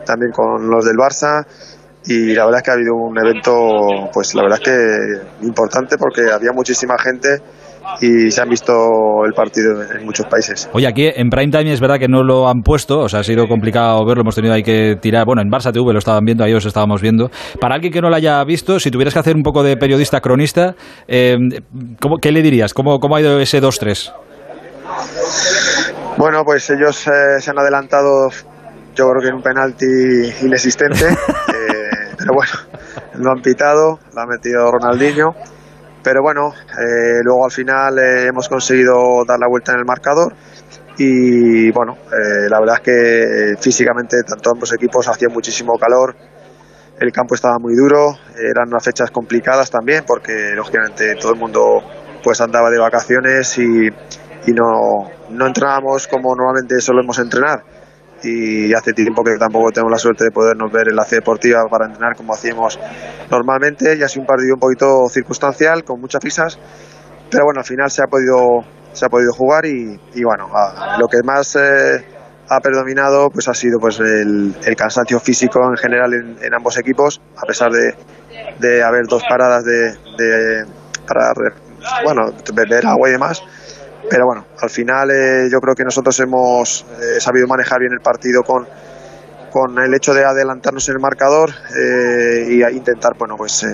también 0.05 0.33
con 0.33 0.69
los 0.69 0.85
del 0.85 0.97
Barça. 0.97 1.47
Y 2.07 2.35
la 2.35 2.45
verdad 2.45 2.59
es 2.61 2.65
que 2.65 2.71
ha 2.71 2.75
habido 2.75 2.95
un 2.95 3.19
evento, 3.19 4.11
pues 4.13 4.35
la 4.35 4.43
verdad 4.43 4.61
es 4.63 4.65
que 4.65 5.47
importante 5.47 5.97
porque 5.99 6.31
había 6.31 6.53
muchísima 6.53 6.97
gente 6.99 7.41
y 8.01 8.31
se 8.31 8.41
han 8.41 8.49
visto 8.49 8.73
el 9.25 9.33
partido 9.33 9.83
en 9.83 10.05
muchos 10.05 10.27
países. 10.27 10.69
Oye, 10.73 10.87
aquí 10.87 11.11
en 11.15 11.29
Prime 11.31 11.51
Time 11.51 11.73
es 11.73 11.81
verdad 11.81 11.99
que 11.99 12.09
no 12.09 12.23
lo 12.23 12.49
han 12.49 12.63
puesto, 12.63 13.01
o 13.01 13.09
sea, 13.09 13.21
ha 13.21 13.25
sido 13.25 13.49
complicado 13.49 14.05
verlo, 14.05 14.23
hemos 14.23 14.35
tenido 14.35 14.55
ahí 14.55 14.63
que 14.63 14.97
tirar, 15.01 15.25
bueno, 15.25 15.43
en 15.43 15.49
Barça 15.49 15.73
TV 15.73 15.93
lo 15.93 15.99
estaban 15.99 16.25
viendo, 16.25 16.45
ahí 16.45 16.53
os 16.53 16.67
estábamos 16.67 17.01
viendo. 17.01 17.31
Para 17.61 17.75
alguien 17.75 17.93
que 17.93 18.01
no 18.01 18.11
lo 18.11 18.17
haya 18.17 18.43
visto, 18.45 18.79
si 18.81 18.91
tuvieras 18.91 19.15
que 19.15 19.21
hacer 19.21 19.37
un 19.37 19.43
poco 19.43 19.63
de 19.63 19.77
periodista 19.77 20.21
cronista, 20.21 20.75
eh, 21.09 21.37
¿qué 22.21 22.33
le 22.33 22.43
dirías? 22.43 22.75
¿Cómo, 22.75 22.99
cómo 22.99 23.17
ha 23.17 23.21
ido 23.21 23.39
ese 23.41 23.63
2-3? 23.63 24.13
Bueno, 26.19 26.43
pues 26.45 26.69
ellos 26.71 27.07
eh, 27.07 27.41
se 27.41 27.51
han 27.51 27.59
adelantado, 27.59 28.31
yo 28.95 29.05
creo 29.11 29.21
que 29.21 29.29
en 29.29 29.35
un 29.35 29.43
penalti 29.43 29.87
inexistente, 30.43 31.07
eh, 31.09 32.15
pero 32.19 32.33
bueno, 32.35 32.53
lo 33.19 33.31
han 33.31 33.43
pitado, 33.43 33.99
lo 34.15 34.21
ha 34.21 34.27
metido 34.27 34.71
Ronaldinho 34.71 35.35
pero 36.07 36.23
bueno, 36.23 36.55
eh, 36.55 37.21
luego 37.25 37.47
al 37.47 37.51
final 37.51 37.99
eh, 37.99 38.27
hemos 38.29 38.49
conseguido 38.49 39.25
dar 39.27 39.41
la 39.41 39.49
vuelta 39.49 39.73
en 39.73 39.81
el 39.81 39.85
marcador 39.85 40.33
y 40.99 41.73
bueno, 41.73 41.99
eh, 42.13 42.49
la 42.49 42.61
verdad 42.61 42.77
es 42.77 42.81
que 42.83 43.55
físicamente 43.61 44.19
tanto 44.23 44.53
ambos 44.53 44.73
equipos 44.73 45.09
hacía 45.09 45.29
muchísimo 45.29 45.77
calor, 45.77 46.15
el 47.01 47.11
campo 47.11 47.35
estaba 47.35 47.59
muy 47.59 47.75
duro, 47.75 48.17
eran 48.39 48.69
unas 48.69 48.85
fechas 48.85 49.11
complicadas 49.11 49.69
también 49.69 50.05
porque 50.07 50.53
lógicamente 50.55 51.17
todo 51.17 51.33
el 51.33 51.41
mundo 51.41 51.83
pues 52.23 52.41
andaba 52.41 52.71
de 52.71 52.79
vacaciones 52.79 53.59
y, 53.59 53.89
y 53.89 54.53
no, 54.53 55.11
no 55.31 55.47
entrenábamos 55.49 56.07
como 56.07 56.37
normalmente 56.37 56.81
solemos 56.81 57.19
entrenar 57.19 57.65
y 58.27 58.75
hace 58.75 58.93
tiempo 58.93 59.23
que 59.23 59.39
tampoco 59.39 59.71
tenemos 59.71 59.93
la 59.93 59.99
suerte 59.99 60.25
de 60.25 60.31
podernos 60.31 60.71
ver 60.73 60.89
en 60.89 60.97
la 60.97 61.05
C 61.05 61.17
deportiva 61.17 61.65
para 61.71 61.87
entrenar 61.87 62.17
como 62.17 62.35
hacíamos 62.35 62.79
normalmente. 63.31 63.97
Y 63.97 64.03
ha 64.03 64.09
sido 64.09 64.23
un 64.23 64.27
partido 64.27 64.55
un 64.55 64.61
poquito 64.61 65.09
circunstancial 65.09 65.85
con 65.85 66.01
muchas 66.01 66.21
fisas 66.23 66.59
pero 67.31 67.45
bueno 67.45 67.61
al 67.61 67.67
final 67.67 67.91
se 67.91 68.03
ha 68.03 68.07
podido 68.07 68.65
se 68.93 69.05
ha 69.05 69.09
podido 69.09 69.33
jugar 69.33 69.67
y, 69.67 69.99
bueno 70.23 70.49
lo 70.99 71.07
que 71.09 71.19
más 71.25 71.57
eh, 71.57 72.05
ha 72.49 72.61
predominado 72.61 73.29
pues 73.31 73.49
ha 73.49 73.55
sido 73.55 73.79
pues 73.79 74.01
el, 74.01 74.55
cansancio 74.77 75.21
físico 75.21 75.61
en 75.69 75.77
general 75.77 76.15
en, 76.15 76.55
ambos 76.55 76.79
equipos 76.79 77.21
a 77.37 77.47
pesar 77.47 77.71
de, 77.71 77.95
de 78.59 78.83
haber 78.83 79.07
dos 79.09 79.23
paradas 79.29 79.65
de, 79.65 79.93
de 80.19 80.65
para 81.07 81.33
bueno 82.05 82.33
beber 82.55 82.87
agua 82.87 83.09
y 83.09 83.13
demás 83.13 83.43
pero 84.09 84.27
bueno, 84.27 84.47
al 84.61 84.71
final 84.71 85.11
eh, 85.11 85.49
yo 85.51 85.59
creo 85.59 85.75
que 85.75 85.85
nosotros 85.85 86.19
hemos 86.21 86.85
eh, 87.01 87.21
sabido 87.21 87.47
manejar 87.47 87.81
bien 87.81 87.93
el 87.93 88.01
partido 88.01 88.43
con, 88.43 88.67
con 89.51 89.79
el 89.83 89.95
hecho 89.95 90.15
de 90.15 90.25
adelantarnos 90.25 90.89
en 90.89 90.95
el 90.97 91.01
marcador 91.01 91.51
eh, 91.51 92.47
y 92.51 92.77
intentar, 92.77 93.13
bueno, 93.19 93.35
pues 93.37 93.67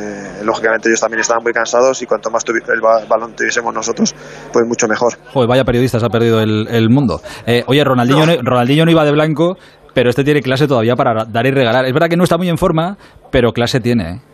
lógicamente 0.45 0.89
ellos 0.89 1.01
también 1.01 1.21
estaban 1.21 1.43
muy 1.43 1.53
cansados 1.53 2.03
y 2.03 2.07
cuanto 2.07 2.31
más 2.31 2.45
el 2.47 2.81
balón 3.09 3.35
tuviésemos 3.35 3.75
nosotros, 3.75 4.15
pues 4.53 4.65
mucho 4.67 4.87
mejor. 4.89 5.15
Joder, 5.33 5.49
vaya 5.49 5.65
periodistas 5.65 6.03
ha 6.03 6.09
perdido 6.09 6.41
el, 6.41 6.89
mundo. 6.91 7.21
oye, 7.67 7.85
Ronaldinho 7.85 8.27
no. 8.27 8.33
Ronaldinho 8.43 8.85
no 8.85 8.91
iba 8.91 9.05
de 9.05 9.13
blanco, 9.13 9.57
pero 9.95 10.11
este 10.11 10.25
tiene 10.25 10.41
clase 10.41 10.67
todavía 10.67 10.97
para 10.97 11.25
dar 11.25 11.47
y 11.47 11.51
regalar. 11.51 11.85
Es 11.85 11.93
verdad 11.93 12.09
que 12.09 12.17
no 12.17 12.25
está 12.25 12.39
muy 12.39 12.49
en 12.49 12.59
forma, 12.59 12.97
pero 13.31 13.53
clase 13.53 13.81
tiene. 13.81 14.32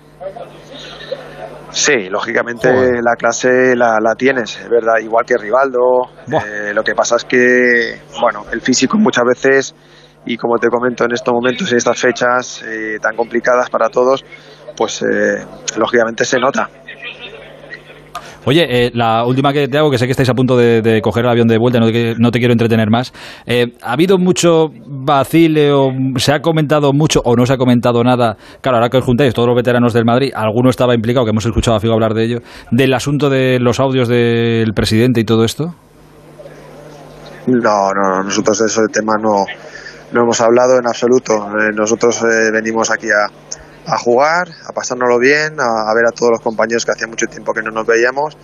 Sí, 1.71 2.09
lógicamente 2.09 2.71
la 3.03 3.15
clase 3.17 3.77
la, 3.77 3.99
la, 4.01 4.15
tienes, 4.15 4.59
es 4.59 4.69
verdad, 4.69 4.99
igual 5.03 5.25
que 5.25 5.37
Rivaldo. 5.37 6.11
Eh, 6.27 6.73
lo 6.75 6.83
que 6.83 6.95
pasa 6.95 7.17
es 7.17 7.25
que, 7.25 8.01
bueno, 8.21 8.45
el 8.53 8.61
físico 8.61 8.97
muchas 8.99 9.25
veces, 9.25 9.75
y 10.25 10.37
como 10.37 10.59
te 10.59 10.69
comento 10.69 11.05
en 11.05 11.13
estos 11.13 11.33
momentos, 11.33 11.71
en 11.71 11.79
estas 11.79 12.01
fechas 12.01 12.63
eh, 12.67 12.99
tan 13.01 13.17
complicadas 13.17 13.71
para 13.71 13.89
todos, 13.89 14.25
pues 14.77 15.03
eh, 15.03 15.45
lógicamente 15.77 16.25
se 16.25 16.39
nota. 16.39 16.69
Oye, 18.45 18.87
eh, 18.87 18.91
la 18.95 19.25
última 19.27 19.53
que 19.53 19.69
te 19.69 19.79
hago, 19.79 19.91
que 19.91 19.99
sé 19.99 20.07
que 20.07 20.13
estáis 20.13 20.31
a 20.31 20.35
punto 20.35 20.57
de, 20.57 21.01
coger 21.03 21.25
el 21.25 21.31
avión 21.31 21.49
de 21.49 21.59
vuelta, 21.59 21.81
no 21.81 21.91
te, 21.91 22.15
no 22.19 22.31
te 22.31 22.39
quiero 22.39 22.53
entretener 22.53 22.89
más. 22.91 23.13
Eh, 23.47 23.75
¿Ha 23.83 23.93
habido 23.93 24.19
mucho 24.19 24.69
vacile 24.87 25.73
o 25.73 25.91
se 26.17 26.33
ha 26.33 26.41
comentado 26.41 26.93
mucho 26.93 27.21
o 27.25 27.37
no 27.37 27.45
se 27.45 27.53
ha 27.53 27.57
comentado 27.57 28.03
nada? 28.03 28.37
Claro, 28.61 28.79
ahora 28.79 28.89
que 28.89 28.99
os 28.99 29.05
juntáis 29.05 29.35
todos 29.35 29.49
los 29.49 29.57
veteranos 29.57 29.93
del 29.93 30.05
Madrid, 30.05 30.33
alguno 30.35 30.71
estaba 30.71 30.95
implicado, 30.95 31.27
que 31.27 31.31
hemos 31.31 31.45
escuchado 31.45 31.77
a 31.77 31.81
Figo 31.81 31.93
hablar 31.93 32.15
de 32.15 32.25
ello, 32.25 32.39
del 32.71 32.95
asunto 32.95 33.29
de 33.29 33.59
los 33.61 33.81
audios 33.81 34.09
del 34.09 34.73
presidente 34.75 35.21
y 35.21 35.25
todo 35.25 35.45
esto. 35.45 35.75
No, 37.47 37.93
no, 37.93 38.23
nosotros 38.25 38.59
de 38.59 38.67
ese 38.67 38.83
tema 38.93 39.15
no, 39.21 39.45
no 40.13 40.23
hemos 40.23 40.41
hablado 40.41 40.79
en 40.79 40.87
absoluto. 40.87 41.35
Eh, 41.35 41.73
nosotros 41.75 42.23
venimos 42.53 42.91
aquí 42.91 43.09
a, 43.09 43.27
a 43.89 43.99
jugar, 43.99 44.49
a 44.67 44.73
pasárnoslo 44.73 45.19
bien, 45.19 45.61
a, 45.61 45.95
ver 45.95 46.07
a 46.07 46.13
todos 46.13 46.33
los 46.33 46.41
compañeros 46.41 46.85
que 46.85 46.93
hacía 46.93 47.07
mucho 47.07 47.27
tiempo 47.27 47.53
que 47.53 47.63
no 47.63 47.71
nos 47.71 47.87
veíamos 47.87 48.37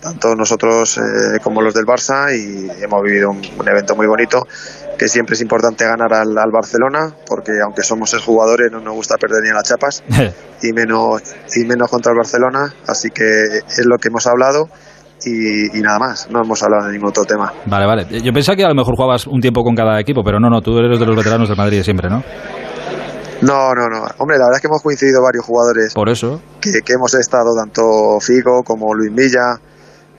tanto 0.00 0.34
nosotros 0.34 0.98
eh, 0.98 1.38
como 1.42 1.60
los 1.60 1.74
del 1.74 1.84
Barça, 1.84 2.32
y 2.32 2.70
hemos 2.82 3.02
vivido 3.02 3.30
un, 3.30 3.68
evento 3.68 3.96
muy 3.96 4.06
bonito, 4.06 4.46
que 4.98 5.08
siempre 5.08 5.34
es 5.34 5.40
importante 5.40 5.84
ganar 5.84 6.12
al, 6.12 6.50
Barcelona, 6.52 7.14
porque 7.26 7.52
aunque 7.64 7.82
somos 7.82 8.14
jugadores 8.22 8.70
no 8.70 8.80
nos 8.80 8.94
gusta 8.94 9.16
perder 9.16 9.42
ni 9.42 9.50
a 9.50 9.54
las 9.54 9.64
chapas, 9.64 10.02
y 10.62 10.72
menos, 10.72 11.22
y 11.54 11.64
menos 11.64 11.90
contra 11.90 12.12
el 12.12 12.18
Barcelona, 12.18 12.74
así 12.86 13.10
que 13.10 13.58
es 13.68 13.86
lo 13.86 13.98
que 13.98 14.08
hemos 14.08 14.26
hablado. 14.26 14.68
Y, 15.26 15.80
nada 15.82 15.98
más, 15.98 16.30
no 16.30 16.40
hemos 16.42 16.62
hablado 16.62 16.86
de 16.86 16.92
ningún 16.92 17.08
otro 17.08 17.24
tema. 17.24 17.52
Vale, 17.66 17.86
vale. 17.86 18.06
Yo 18.22 18.32
pensaba 18.32 18.54
que 18.54 18.64
a 18.64 18.68
lo 18.68 18.74
mejor 18.76 18.94
jugabas 18.96 19.26
un 19.26 19.40
tiempo 19.40 19.62
con 19.64 19.74
cada 19.74 20.00
equipo, 20.00 20.22
pero 20.22 20.38
no, 20.38 20.48
no, 20.48 20.62
tú 20.62 20.78
eres 20.78 20.98
de 20.98 21.04
los 21.04 21.16
veteranos 21.16 21.48
del 21.48 21.58
Madrid 21.58 21.82
siempre, 21.82 22.08
¿no? 22.08 22.22
No, 23.42 23.74
no, 23.74 23.88
no. 23.88 24.04
Hombre, 24.18 24.38
la 24.38 24.46
verdad 24.46 24.56
es 24.56 24.60
que 24.60 24.66
hemos 24.66 24.82
coincidido 24.82 25.22
varios 25.22 25.44
jugadores. 25.44 25.94
Por 25.94 26.08
eso. 26.08 26.40
Que, 26.60 26.80
hemos 26.92 27.14
estado, 27.14 27.54
tanto 27.56 28.18
Figo 28.20 28.62
como 28.64 28.94
Luis 28.94 29.12
Milla, 29.12 29.60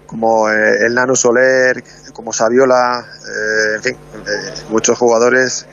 como 0.06 0.50
eh, 0.50 0.86
el 0.86 0.94
Nano 0.94 1.16
Soler, 1.16 1.84
como 2.14 2.32
Saviola, 2.32 3.00
eh, 3.02 3.76
en 3.76 3.84
fin, 3.84 3.96
eh, 3.96 4.54
muchos 4.70 4.98
jugadores 4.98 5.68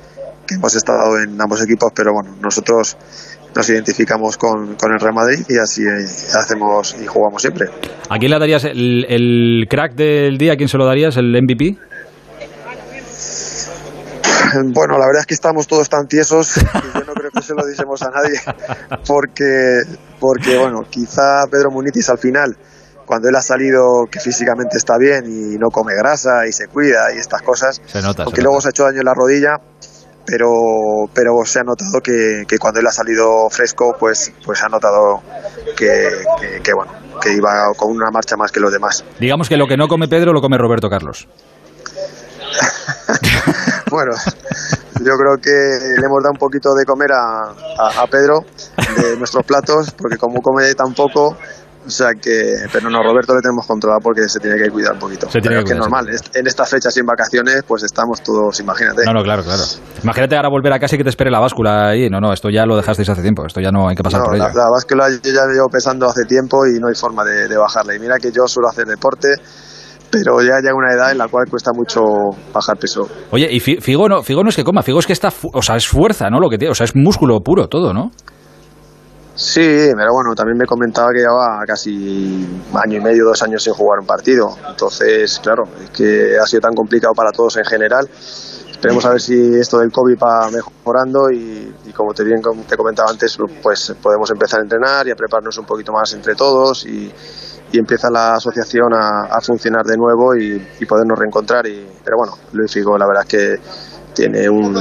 que 0.46 0.54
hemos 0.54 0.74
estado 0.74 1.18
en 1.18 1.40
ambos 1.40 1.62
equipos, 1.62 1.92
pero 1.94 2.12
bueno, 2.12 2.36
nosotros 2.40 2.96
nos 3.54 3.68
identificamos 3.70 4.36
con, 4.36 4.74
con 4.74 4.92
el 4.92 5.00
Real 5.00 5.14
Madrid 5.14 5.44
y 5.48 5.58
así 5.58 5.82
hacemos 5.88 6.94
y 7.00 7.06
jugamos 7.06 7.42
siempre. 7.42 7.68
¿A 8.08 8.18
quién 8.18 8.30
le 8.30 8.38
darías 8.38 8.64
el, 8.64 9.06
el 9.08 9.66
crack 9.68 9.94
del 9.94 10.36
día? 10.36 10.52
¿A 10.52 10.56
quién 10.56 10.68
se 10.68 10.78
lo 10.78 10.84
darías? 10.84 11.16
¿El 11.16 11.32
MVP? 11.42 11.78
Bueno, 14.64 14.98
la 14.98 15.06
verdad 15.06 15.20
es 15.20 15.26
que 15.26 15.34
estamos 15.34 15.66
todos 15.66 15.88
tan 15.88 16.06
tiesos 16.06 16.54
que 16.54 17.00
creo 17.30 17.42
que 17.42 17.46
se 17.46 17.54
lo 17.54 17.64
dijésemos 17.64 18.02
a 18.02 18.10
nadie, 18.10 18.40
porque, 19.06 19.82
porque 20.20 20.56
bueno, 20.58 20.82
quizá 20.88 21.46
Pedro 21.50 21.70
Munitis 21.70 22.08
al 22.08 22.18
final, 22.18 22.56
cuando 23.04 23.28
él 23.28 23.36
ha 23.36 23.42
salido 23.42 24.04
que 24.10 24.20
físicamente 24.20 24.76
está 24.76 24.98
bien 24.98 25.24
y 25.26 25.56
no 25.58 25.68
come 25.70 25.94
grasa 25.94 26.46
y 26.48 26.52
se 26.52 26.68
cuida 26.68 27.12
y 27.14 27.18
estas 27.18 27.42
cosas, 27.42 27.80
se 27.86 28.02
nota, 28.02 28.24
aunque 28.24 28.42
luego 28.42 28.60
se 28.60 28.68
ha 28.68 28.70
hecho 28.70 28.84
daño 28.84 29.00
en 29.00 29.04
la 29.04 29.14
rodilla, 29.14 29.56
pero, 30.26 30.48
pero 31.14 31.32
se 31.44 31.60
ha 31.60 31.62
notado 31.62 32.00
que, 32.02 32.44
que 32.48 32.58
cuando 32.58 32.80
él 32.80 32.86
ha 32.86 32.92
salido 32.92 33.48
fresco, 33.48 33.94
pues, 33.98 34.32
pues 34.44 34.62
ha 34.62 34.68
notado 34.68 35.22
que, 35.76 36.08
que, 36.62 36.72
bueno, 36.74 36.92
que 37.20 37.32
iba 37.32 37.72
con 37.76 37.92
una 37.92 38.10
marcha 38.10 38.36
más 38.36 38.50
que 38.50 38.58
los 38.58 38.72
demás. 38.72 39.04
Digamos 39.20 39.48
que 39.48 39.56
lo 39.56 39.66
que 39.66 39.76
no 39.76 39.86
come 39.86 40.08
Pedro 40.08 40.32
lo 40.32 40.40
come 40.40 40.58
Roberto 40.58 40.88
Carlos. 40.88 41.28
bueno, 43.90 44.12
yo 45.00 45.12
creo 45.16 45.36
que 45.40 45.50
le 45.50 46.06
hemos 46.06 46.22
dado 46.22 46.32
un 46.32 46.38
poquito 46.38 46.74
de 46.74 46.84
comer 46.84 47.12
a, 47.12 48.02
a, 48.02 48.06
Pedro 48.06 48.40
de 48.96 49.16
nuestros 49.16 49.44
platos, 49.44 49.92
porque 49.92 50.16
como 50.16 50.40
come 50.40 50.74
tan 50.74 50.92
poco, 50.94 51.36
o 51.86 51.90
sea 51.90 52.08
que, 52.20 52.54
pero 52.72 52.90
no, 52.90 53.00
Roberto 53.00 53.34
le 53.34 53.40
tenemos 53.40 53.64
controlado 53.64 54.00
porque 54.02 54.28
se 54.28 54.40
tiene 54.40 54.56
que 54.56 54.70
cuidar 54.70 54.94
un 54.94 54.98
poquito. 54.98 55.30
Se 55.30 55.40
tiene 55.40 55.62
que, 55.62 55.72
es 55.72 55.78
normal. 55.78 56.08
En 56.34 56.46
estas 56.46 56.68
fechas 56.68 56.96
en 56.96 57.06
vacaciones, 57.06 57.62
pues 57.66 57.84
estamos 57.84 58.22
todos, 58.22 58.58
imagínate. 58.58 59.04
No, 59.04 59.12
no, 59.12 59.22
claro, 59.22 59.44
claro. 59.44 59.62
Imagínate 60.02 60.36
ahora 60.36 60.48
volver 60.48 60.72
a 60.72 60.80
casa 60.80 60.96
y 60.96 60.98
que 60.98 61.04
te 61.04 61.10
espere 61.10 61.30
la 61.30 61.38
báscula 61.38 61.90
ahí. 61.90 62.10
No, 62.10 62.20
no, 62.20 62.32
esto 62.32 62.50
ya 62.50 62.66
lo 62.66 62.76
dejasteis 62.76 63.08
hace 63.08 63.22
tiempo. 63.22 63.46
Esto 63.46 63.60
ya 63.60 63.70
no 63.70 63.88
hay 63.88 63.94
que 63.94 64.02
pasar 64.02 64.22
por 64.24 64.36
la, 64.36 64.52
La 64.52 64.68
báscula 64.68 65.08
yo 65.10 65.32
ya 65.32 65.46
llevo 65.46 65.68
pesando 65.70 66.06
hace 66.06 66.24
tiempo 66.24 66.66
y 66.66 66.80
no 66.80 66.88
hay 66.88 66.96
forma 66.96 67.24
de, 67.24 67.46
de 67.46 67.56
bajarla. 67.56 67.94
Y 67.94 68.00
mira 68.00 68.18
que 68.18 68.32
yo 68.32 68.48
suelo 68.48 68.68
hacer 68.68 68.86
deporte 68.86 69.36
pero 70.24 70.40
ya 70.40 70.60
llega 70.60 70.74
una 70.74 70.92
edad 70.92 71.12
en 71.12 71.18
la 71.18 71.28
cual 71.28 71.46
cuesta 71.50 71.72
mucho 71.72 72.00
bajar 72.52 72.76
peso. 72.76 73.08
Oye, 73.30 73.48
y 73.50 73.60
Figo 73.60 74.08
no, 74.08 74.22
Figo 74.22 74.42
no 74.42 74.48
es 74.48 74.56
que 74.56 74.64
coma, 74.64 74.82
Figo 74.82 74.98
es 74.98 75.06
que 75.06 75.12
está, 75.12 75.32
o 75.52 75.62
sea, 75.62 75.76
es 75.76 75.86
fuerza, 75.86 76.28
¿no? 76.30 76.40
Lo 76.40 76.48
que 76.48 76.58
tiene, 76.58 76.72
o 76.72 76.74
sea, 76.74 76.84
es 76.84 76.94
músculo 76.94 77.40
puro 77.40 77.68
todo, 77.68 77.92
¿no? 77.92 78.10
Sí, 79.36 79.90
pero 79.94 80.12
bueno, 80.14 80.34
también 80.34 80.56
me 80.56 80.64
comentaba 80.64 81.08
que 81.12 81.18
llevaba 81.18 81.62
casi 81.66 82.48
año 82.72 82.96
y 82.96 83.00
medio, 83.02 83.26
dos 83.26 83.42
años 83.42 83.62
sin 83.62 83.74
jugar 83.74 84.00
un 84.00 84.06
partido. 84.06 84.48
Entonces, 84.66 85.38
claro, 85.40 85.64
es 85.84 85.90
que 85.90 86.38
ha 86.42 86.46
sido 86.46 86.62
tan 86.62 86.74
complicado 86.74 87.12
para 87.12 87.30
todos 87.32 87.58
en 87.58 87.64
general. 87.66 88.08
Esperemos 88.08 89.04
a 89.04 89.10
ver 89.10 89.20
si 89.20 89.54
esto 89.56 89.78
del 89.78 89.92
COVID 89.92 90.16
va 90.16 90.50
mejorando 90.50 91.30
y, 91.30 91.70
como 91.94 92.14
te 92.14 92.24
bien 92.24 92.40
te 92.66 92.76
comentaba 92.78 93.10
antes, 93.10 93.36
pues 93.62 93.94
podemos 94.02 94.30
empezar 94.30 94.60
a 94.60 94.62
entrenar 94.62 95.06
y 95.06 95.10
a 95.10 95.14
prepararnos 95.14 95.58
un 95.58 95.66
poquito 95.66 95.92
más 95.92 96.14
entre 96.14 96.34
todos 96.34 96.86
y, 96.86 97.12
y 97.72 97.78
empieza 97.78 98.08
la 98.10 98.34
asociación 98.34 98.92
a, 98.94 99.40
funcionar 99.40 99.84
de 99.84 99.96
nuevo 99.96 100.34
y, 100.36 100.84
podernos 100.86 101.18
reencontrar. 101.18 101.66
Y, 101.66 101.86
pero 102.04 102.16
bueno, 102.18 102.32
Luis 102.52 102.72
Figo 102.72 102.96
la 102.96 103.06
verdad 103.06 103.24
es 103.26 103.28
que 103.28 103.54
tiene 104.14 104.48
un, 104.48 104.72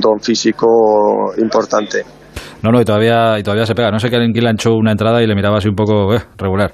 don 0.00 0.20
físico 0.20 1.34
importante. 1.38 2.04
No, 2.62 2.70
no, 2.70 2.80
y 2.80 2.84
todavía, 2.84 3.38
y 3.38 3.42
todavía 3.42 3.66
se 3.66 3.74
pega. 3.74 3.90
No 3.90 3.98
sé 3.98 4.08
que 4.08 4.16
alguien 4.16 4.32
le 4.32 4.74
una 4.74 4.92
entrada 4.92 5.22
y 5.22 5.26
le 5.26 5.34
miraba 5.34 5.58
así 5.58 5.68
un 5.68 5.74
poco 5.74 6.14
eh, 6.14 6.22
regular. 6.38 6.72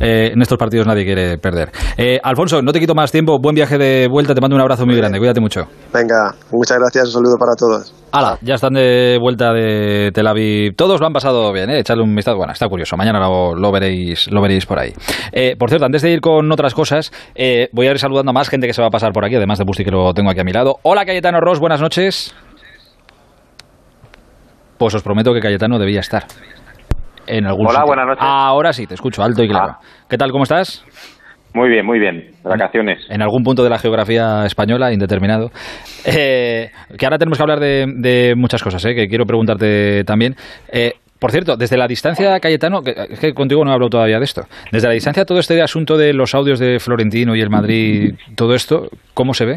Eh, 0.00 0.30
en 0.32 0.40
estos 0.42 0.58
partidos 0.58 0.86
nadie 0.86 1.04
quiere 1.04 1.38
perder. 1.38 1.70
Eh, 1.96 2.20
Alfonso, 2.22 2.62
no 2.62 2.72
te 2.72 2.80
quito 2.80 2.94
más 2.94 3.10
tiempo. 3.10 3.38
Buen 3.38 3.54
viaje 3.54 3.78
de 3.78 4.08
vuelta. 4.08 4.34
Te 4.34 4.40
mando 4.40 4.56
un 4.56 4.62
abrazo 4.62 4.86
muy 4.86 4.96
grande. 4.96 5.18
Cuídate 5.18 5.40
mucho. 5.40 5.66
Venga, 5.92 6.34
muchas 6.50 6.78
gracias. 6.78 7.06
Un 7.06 7.12
saludo 7.12 7.36
para 7.38 7.54
todos. 7.54 7.94
Hala, 8.12 8.38
ya 8.40 8.54
están 8.54 8.72
de 8.72 9.18
vuelta 9.20 9.52
de 9.52 10.10
Tel 10.14 10.26
Aviv. 10.26 10.74
Todos 10.76 11.00
lo 11.00 11.06
han 11.06 11.12
pasado 11.12 11.52
bien, 11.52 11.68
¿eh? 11.70 11.80
Echadle 11.80 12.02
un 12.02 12.14
vistazo. 12.14 12.36
Bueno, 12.36 12.52
está 12.52 12.68
curioso. 12.68 12.96
Mañana 12.96 13.18
lo, 13.20 13.72
veréis, 13.72 14.30
lo 14.30 14.40
veréis 14.40 14.64
por 14.66 14.78
ahí. 14.78 14.92
Eh, 15.32 15.56
por 15.58 15.68
cierto, 15.68 15.84
antes 15.86 16.02
de 16.02 16.10
ir 16.10 16.20
con 16.20 16.50
otras 16.50 16.74
cosas, 16.74 17.12
eh, 17.34 17.68
voy 17.72 17.86
a 17.86 17.90
ir 17.90 17.98
saludando 17.98 18.30
a 18.30 18.32
más 18.32 18.48
gente 18.48 18.66
que 18.66 18.72
se 18.72 18.80
va 18.80 18.88
a 18.88 18.90
pasar 18.90 19.12
por 19.12 19.24
aquí, 19.24 19.34
además 19.34 19.58
de 19.58 19.64
Busti, 19.64 19.84
que 19.84 19.90
lo 19.90 20.14
tengo 20.14 20.30
aquí 20.30 20.40
a 20.40 20.44
mi 20.44 20.52
lado. 20.52 20.76
Hola, 20.82 21.04
Cayetano 21.04 21.40
Ross, 21.40 21.58
buenas 21.58 21.80
noches. 21.80 22.34
Pues 24.78 24.94
os 24.94 25.02
prometo 25.02 25.34
que 25.34 25.40
Cayetano 25.40 25.78
debía 25.78 26.00
estar. 26.00 26.24
En 27.28 27.46
algún 27.46 27.66
Hola, 27.68 27.84
buenas 27.84 28.06
noches. 28.06 28.24
Ahora 28.26 28.72
sí, 28.72 28.86
te 28.86 28.94
escucho 28.94 29.22
alto 29.22 29.42
y 29.44 29.48
claro. 29.48 29.72
Ah. 29.74 29.80
¿Qué 30.08 30.16
tal, 30.16 30.30
cómo 30.30 30.44
estás? 30.44 30.82
Muy 31.54 31.68
bien, 31.68 31.84
muy 31.84 31.98
bien. 31.98 32.30
Vacaciones. 32.42 33.04
En 33.10 33.20
algún 33.20 33.42
punto 33.42 33.62
de 33.62 33.68
la 33.68 33.78
geografía 33.78 34.46
española, 34.46 34.92
indeterminado. 34.92 35.50
Eh, 36.06 36.70
que 36.96 37.06
ahora 37.06 37.18
tenemos 37.18 37.36
que 37.36 37.42
hablar 37.42 37.60
de, 37.60 38.34
muchas 38.34 38.62
cosas, 38.62 38.82
eh, 38.86 38.94
que 38.94 39.08
quiero 39.08 39.26
preguntarte 39.26 40.04
también. 40.04 40.36
Eh, 40.72 40.92
por 41.20 41.30
cierto, 41.30 41.56
desde 41.56 41.76
la 41.76 41.86
distancia, 41.86 42.40
Cayetano, 42.40 42.80
que, 42.80 42.94
es 43.10 43.20
que 43.20 43.34
contigo 43.34 43.62
no 43.62 43.72
hablo 43.72 43.88
todavía 43.88 44.18
de 44.18 44.24
esto, 44.24 44.42
desde 44.72 44.88
la 44.88 44.94
distancia 44.94 45.24
todo 45.24 45.38
este 45.38 45.60
asunto 45.60 45.98
de 45.98 46.14
los 46.14 46.34
audios 46.34 46.58
de 46.58 46.78
Florentino 46.78 47.34
y 47.34 47.40
el 47.40 47.50
Madrid, 47.50 48.14
todo 48.36 48.54
esto, 48.54 48.88
¿cómo 49.12 49.34
se 49.34 49.44
ve? 49.44 49.56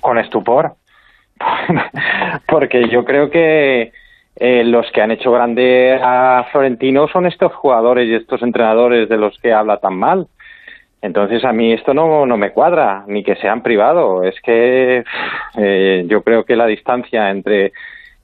Con 0.00 0.18
estupor. 0.18 0.74
Porque 2.46 2.82
yo 2.92 3.04
creo 3.04 3.30
que 3.30 3.90
eh, 4.42 4.64
los 4.64 4.90
que 4.90 5.02
han 5.02 5.10
hecho 5.10 5.30
grande 5.30 6.00
a 6.02 6.46
Florentino 6.50 7.08
son 7.08 7.26
estos 7.26 7.52
jugadores 7.52 8.08
y 8.08 8.14
estos 8.14 8.40
entrenadores 8.40 9.06
de 9.10 9.18
los 9.18 9.38
que 9.38 9.52
habla 9.52 9.76
tan 9.76 9.94
mal. 9.94 10.28
Entonces 11.02 11.44
a 11.44 11.52
mí 11.52 11.74
esto 11.74 11.92
no, 11.92 12.24
no 12.24 12.38
me 12.38 12.50
cuadra, 12.52 13.04
ni 13.06 13.22
que 13.22 13.36
sean 13.36 13.62
privado. 13.62 14.24
Es 14.24 14.40
que 14.40 15.04
eh, 15.58 16.04
yo 16.06 16.22
creo 16.22 16.44
que 16.44 16.56
la 16.56 16.66
distancia 16.66 17.28
entre 17.28 17.72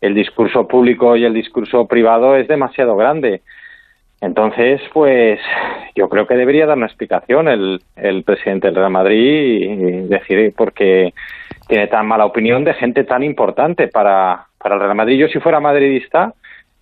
el 0.00 0.14
discurso 0.14 0.66
público 0.66 1.16
y 1.16 1.24
el 1.26 1.34
discurso 1.34 1.86
privado 1.86 2.34
es 2.34 2.48
demasiado 2.48 2.96
grande. 2.96 3.42
Entonces, 4.22 4.80
pues 4.94 5.38
yo 5.94 6.08
creo 6.08 6.26
que 6.26 6.34
debería 6.34 6.64
dar 6.64 6.78
una 6.78 6.86
explicación 6.86 7.46
el, 7.48 7.82
el 7.94 8.22
presidente 8.22 8.68
del 8.68 8.76
Real 8.76 8.90
Madrid 8.90 9.70
y 9.70 10.08
decir 10.08 10.54
por 10.56 10.72
qué 10.72 11.12
tiene 11.66 11.88
tan 11.88 12.06
mala 12.06 12.24
opinión 12.24 12.64
de 12.64 12.74
gente 12.74 13.04
tan 13.04 13.22
importante 13.22 13.88
para, 13.88 14.46
para 14.58 14.76
el 14.76 14.80
Real 14.80 14.94
Madrid. 14.94 15.18
Yo 15.18 15.28
si 15.28 15.40
fuera 15.40 15.60
madridista, 15.60 16.32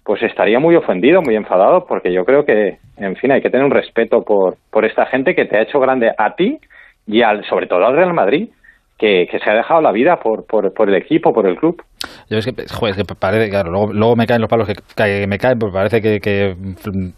pues 0.05 0.23
estaría 0.23 0.59
muy 0.59 0.77
ofendido, 0.77 1.23
muy 1.23 1.35
enfadado, 1.35 1.87
porque 1.87 2.13
yo 2.13 2.25
creo 2.25 2.45
que, 2.45 2.79
en 2.99 3.17
fin, 3.17 3.33
hay 3.33 3.41
que 3.41 3.51
tener 3.51 3.65
un 3.65 3.71
respeto 3.73 4.23
por, 4.23 4.57
por 4.71 4.85
esta 4.85 5.07
gente 5.07 5.35
que 5.35 5.47
te 5.47 5.57
ha 5.57 5.63
hecho 5.63 5.81
grande 5.81 6.13
a 6.17 6.35
ti 6.37 6.59
y 7.07 7.23
al, 7.23 7.45
sobre 7.47 7.67
todo 7.67 7.85
al 7.87 7.97
Real 7.97 8.13
Madrid, 8.13 8.51
que, 8.99 9.27
que 9.31 9.39
se 9.39 9.51
ha 9.51 9.55
dejado 9.55 9.81
la 9.81 9.93
vida 9.93 10.21
por, 10.21 10.47
por, 10.47 10.73
por 10.75 10.89
el 10.89 10.95
equipo, 10.95 11.33
por 11.33 11.47
el 11.47 11.57
club. 11.57 11.83
Yo 12.29 12.39
es 12.39 12.47
que, 12.47 12.53
joder, 12.71 12.97
que 12.97 13.05
parece, 13.05 13.51
claro, 13.51 13.71
luego, 13.93 14.17
me 14.17 14.27
caen 14.27 14.41
los 14.41 14.49
palos 14.49 14.69
que, 14.69 15.27
me 15.27 15.39
caen, 15.39 15.59
porque 15.59 15.75
parece 15.75 16.01
que, 16.01 16.55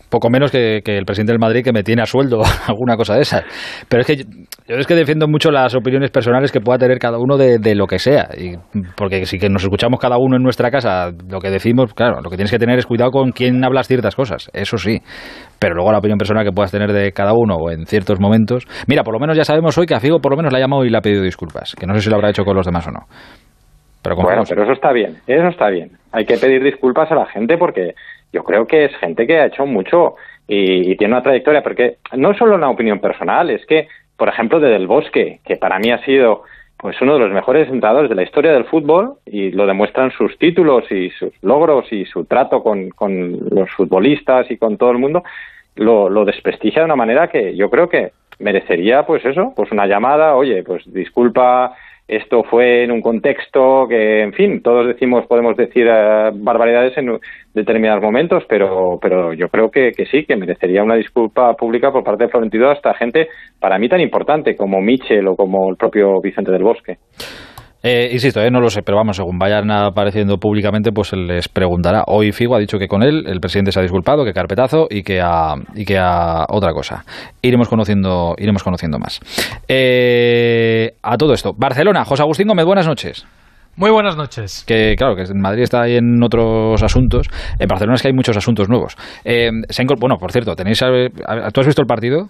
poco 0.08 0.30
menos 0.30 0.50
que, 0.50 0.82
el 0.84 1.04
presidente 1.04 1.32
del 1.32 1.40
Madrid 1.40 1.62
que 1.64 1.72
me 1.72 1.82
tiene 1.82 2.02
a 2.02 2.06
sueldo, 2.06 2.42
alguna 2.66 2.96
cosa 2.96 3.14
de 3.14 3.22
esas. 3.22 3.44
Pero 3.88 4.02
es 4.02 4.06
que 4.06 4.16
yo, 4.16 4.76
es 4.76 4.86
que 4.86 4.94
defiendo 4.94 5.28
mucho 5.28 5.50
las 5.50 5.74
opiniones 5.74 6.10
personales 6.10 6.50
que 6.52 6.60
pueda 6.60 6.78
tener 6.78 6.98
cada 6.98 7.18
uno 7.18 7.36
de, 7.36 7.74
lo 7.74 7.86
que 7.86 7.98
sea. 7.98 8.28
Y, 8.36 8.56
porque 8.96 9.26
si 9.26 9.38
que 9.38 9.48
nos 9.48 9.62
escuchamos 9.62 10.00
cada 10.00 10.18
uno 10.18 10.36
en 10.36 10.42
nuestra 10.42 10.70
casa, 10.70 11.10
lo 11.28 11.40
que 11.40 11.50
decimos, 11.50 11.92
claro, 11.94 12.20
lo 12.20 12.30
que 12.30 12.36
tienes 12.36 12.50
que 12.50 12.58
tener 12.58 12.78
es 12.78 12.86
cuidado 12.86 13.10
con 13.10 13.32
quién 13.32 13.64
hablas 13.64 13.88
ciertas 13.88 14.14
cosas, 14.14 14.50
eso 14.52 14.78
sí. 14.78 15.00
Pero 15.58 15.74
luego 15.74 15.92
la 15.92 15.98
opinión 15.98 16.18
personal 16.18 16.44
que 16.44 16.52
puedas 16.52 16.70
tener 16.70 16.92
de 16.92 17.12
cada 17.12 17.32
uno 17.32 17.56
o 17.56 17.70
en 17.70 17.86
ciertos 17.86 18.20
momentos. 18.20 18.64
Mira, 18.86 19.02
por 19.02 19.14
lo 19.14 19.20
menos 19.20 19.36
ya 19.36 19.44
sabemos 19.44 19.76
hoy 19.78 19.86
que 19.86 19.94
a 19.94 20.00
Figo 20.00 20.20
por 20.20 20.32
lo 20.32 20.36
menos 20.36 20.52
le 20.52 20.58
ha 20.58 20.60
llamado 20.60 20.84
y 20.84 20.90
le 20.90 20.98
ha 20.98 21.00
pedido 21.00 21.22
disculpas, 21.22 21.74
que 21.74 21.86
no 21.86 21.94
sé 21.94 22.00
si 22.00 22.10
lo 22.10 22.16
habrá 22.16 22.30
hecho 22.30 22.44
con 22.44 22.56
los 22.56 22.66
demás 22.66 22.86
o 22.86 22.90
no 22.90 23.00
bueno, 24.14 24.42
pero 24.48 24.62
eso 24.62 24.72
está 24.72 24.92
bien, 24.92 25.16
eso 25.26 25.48
está 25.48 25.68
bien. 25.68 25.92
Hay 26.12 26.24
que 26.24 26.36
pedir 26.36 26.62
disculpas 26.62 27.10
a 27.10 27.14
la 27.14 27.26
gente 27.26 27.58
porque 27.58 27.94
yo 28.32 28.44
creo 28.44 28.66
que 28.66 28.84
es 28.84 28.96
gente 28.96 29.26
que 29.26 29.38
ha 29.38 29.46
hecho 29.46 29.66
mucho 29.66 30.14
y, 30.48 30.96
tiene 30.96 31.14
una 31.14 31.22
trayectoria, 31.22 31.62
porque 31.62 31.96
no 32.12 32.30
es 32.30 32.38
solo 32.38 32.54
una 32.54 32.70
opinión 32.70 33.00
personal, 33.00 33.50
es 33.50 33.64
que, 33.66 33.88
por 34.16 34.28
ejemplo, 34.28 34.60
de 34.60 34.68
Del 34.68 34.86
Bosque, 34.86 35.40
que 35.44 35.56
para 35.56 35.78
mí 35.78 35.90
ha 35.90 36.04
sido 36.04 36.44
pues 36.78 37.00
uno 37.00 37.14
de 37.14 37.20
los 37.20 37.32
mejores 37.32 37.68
entrenadores 37.68 38.10
de 38.10 38.14
la 38.14 38.22
historia 38.22 38.52
del 38.52 38.66
fútbol 38.66 39.14
y 39.24 39.50
lo 39.50 39.66
demuestran 39.66 40.10
sus 40.10 40.38
títulos 40.38 40.84
y 40.92 41.08
sus 41.10 41.32
logros 41.42 41.90
y 41.90 42.04
su 42.04 42.26
trato 42.26 42.62
con, 42.62 42.90
con 42.90 43.38
los 43.50 43.70
futbolistas 43.70 44.50
y 44.50 44.58
con 44.58 44.76
todo 44.76 44.90
el 44.90 44.98
mundo, 44.98 45.24
lo, 45.74 46.10
lo 46.10 46.26
desprestigia 46.26 46.82
de 46.82 46.86
una 46.86 46.96
manera 46.96 47.28
que 47.28 47.56
yo 47.56 47.70
creo 47.70 47.88
que 47.88 48.12
merecería, 48.38 49.06
pues 49.06 49.24
eso, 49.24 49.54
pues 49.56 49.72
una 49.72 49.86
llamada, 49.86 50.36
oye, 50.36 50.62
pues 50.62 50.82
disculpa 50.92 51.74
esto 52.08 52.44
fue 52.44 52.84
en 52.84 52.92
un 52.92 53.00
contexto 53.00 53.86
que, 53.88 54.22
en 54.22 54.32
fin, 54.32 54.62
todos 54.62 54.86
decimos, 54.86 55.26
podemos 55.26 55.56
decir 55.56 55.88
eh, 55.90 56.30
barbaridades 56.34 56.96
en 56.98 57.18
determinados 57.52 58.02
momentos, 58.02 58.44
pero, 58.48 58.98
pero 59.02 59.32
yo 59.32 59.48
creo 59.48 59.70
que, 59.70 59.90
que, 59.90 60.06
sí, 60.06 60.24
que 60.24 60.36
merecería 60.36 60.84
una 60.84 60.94
disculpa 60.94 61.54
pública 61.54 61.90
por 61.90 62.04
parte 62.04 62.24
de 62.24 62.30
Florentino 62.30 62.70
a 62.70 62.74
esta 62.74 62.94
gente, 62.94 63.28
para 63.58 63.78
mí 63.78 63.88
tan 63.88 64.00
importante 64.00 64.54
como 64.56 64.80
Michel 64.80 65.26
o 65.26 65.34
como 65.34 65.68
el 65.68 65.76
propio 65.76 66.20
Vicente 66.20 66.52
del 66.52 66.62
Bosque. 66.62 66.98
Eh, 67.82 68.10
insisto, 68.12 68.40
eh, 68.40 68.50
no 68.50 68.60
lo 68.60 68.68
sé, 68.68 68.82
pero 68.82 68.96
vamos, 68.96 69.16
según 69.16 69.38
vayan 69.38 69.70
apareciendo 69.70 70.38
públicamente, 70.38 70.90
pues 70.92 71.12
les 71.12 71.48
preguntará. 71.48 72.04
Hoy 72.06 72.32
Figo 72.32 72.56
ha 72.56 72.58
dicho 72.58 72.78
que 72.78 72.88
con 72.88 73.02
él 73.02 73.24
el 73.26 73.40
presidente 73.40 73.70
se 73.70 73.78
ha 73.78 73.82
disculpado, 73.82 74.24
que 74.24 74.32
carpetazo 74.32 74.86
y 74.90 75.02
que 75.02 75.20
a, 75.20 75.54
y 75.74 75.84
que 75.84 75.98
a 75.98 76.46
otra 76.48 76.72
cosa. 76.72 77.04
Iremos 77.42 77.68
conociendo, 77.68 78.34
iremos 78.38 78.62
conociendo 78.62 78.98
más. 78.98 79.20
Eh, 79.68 80.94
a 81.02 81.16
todo 81.16 81.32
esto, 81.32 81.52
Barcelona, 81.56 82.04
José 82.04 82.22
Agustín 82.22 82.48
Gómez, 82.48 82.64
buenas 82.64 82.86
noches. 82.86 83.26
Muy 83.76 83.90
buenas 83.90 84.16
noches. 84.16 84.64
Que 84.66 84.94
claro, 84.96 85.14
que 85.14 85.22
en 85.22 85.38
Madrid 85.38 85.62
está 85.62 85.82
ahí 85.82 85.96
en 85.96 86.22
otros 86.22 86.82
asuntos. 86.82 87.28
En 87.58 87.68
Barcelona 87.68 87.96
es 87.96 88.02
que 88.02 88.08
hay 88.08 88.14
muchos 88.14 88.36
asuntos 88.36 88.70
nuevos. 88.70 88.96
Eh, 89.22 89.50
bueno, 90.00 90.16
por 90.16 90.32
cierto, 90.32 90.56
tenéis, 90.56 90.78
¿tú 90.80 91.60
has 91.60 91.66
visto 91.66 91.82
el 91.82 91.86
partido? 91.86 92.26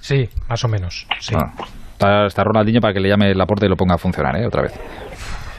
Sí, 0.00 0.28
más 0.48 0.64
o 0.64 0.68
menos. 0.68 1.06
Sí. 1.20 1.34
Ah. 1.36 1.52
Está, 1.98 2.44
Ronaldinho 2.44 2.80
para 2.80 2.92
que 2.92 3.00
le 3.00 3.08
llame 3.08 3.34
la 3.34 3.46
puerta 3.46 3.66
y 3.66 3.68
lo 3.68 3.76
ponga 3.76 3.94
a 3.94 3.98
funcionar, 3.98 4.36
¿eh? 4.36 4.46
Otra 4.46 4.62
vez. 4.62 4.78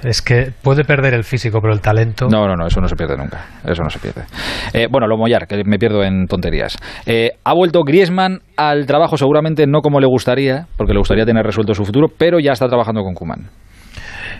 Es 0.04 0.22
que 0.22 0.52
puede 0.62 0.84
perder 0.84 1.16
el 1.16 1.24
físico, 1.24 1.60
pero 1.60 1.74
el 1.74 1.82
talento. 1.82 2.28
No, 2.30 2.48
no, 2.48 2.56
no, 2.56 2.68
eso 2.68 2.80
no 2.80 2.88
se 2.88 2.96
pierde 2.96 3.18
nunca. 3.18 3.46
Eso 3.66 3.82
no 3.82 3.90
se 3.90 3.98
pierde. 3.98 4.26
Eh, 4.72 4.88
bueno, 4.92 5.08
lo 5.08 5.18
mollar, 5.18 5.48
que 5.48 5.64
me 5.66 5.80
pierdo 5.80 6.04
en 6.04 6.28
tonterías. 6.28 6.78
Eh, 7.08 7.32
ha 7.44 7.54
vuelto 7.54 7.82
Griezmann 7.84 8.42
al 8.56 8.86
trabajo, 8.86 9.18
seguramente 9.18 9.66
no 9.66 9.82
como 9.82 10.00
le 10.00 10.06
gustaría, 10.06 10.68
porque 10.78 10.94
le 10.94 11.00
gustaría 11.00 11.26
tener 11.26 11.44
resuelto 11.44 11.74
su 11.74 11.84
futuro, 11.84 12.10
pero 12.16 12.40
ya 12.40 12.52
está 12.52 12.68
trabajando 12.68 13.02
con 13.02 13.16
Kuman. 13.16 13.50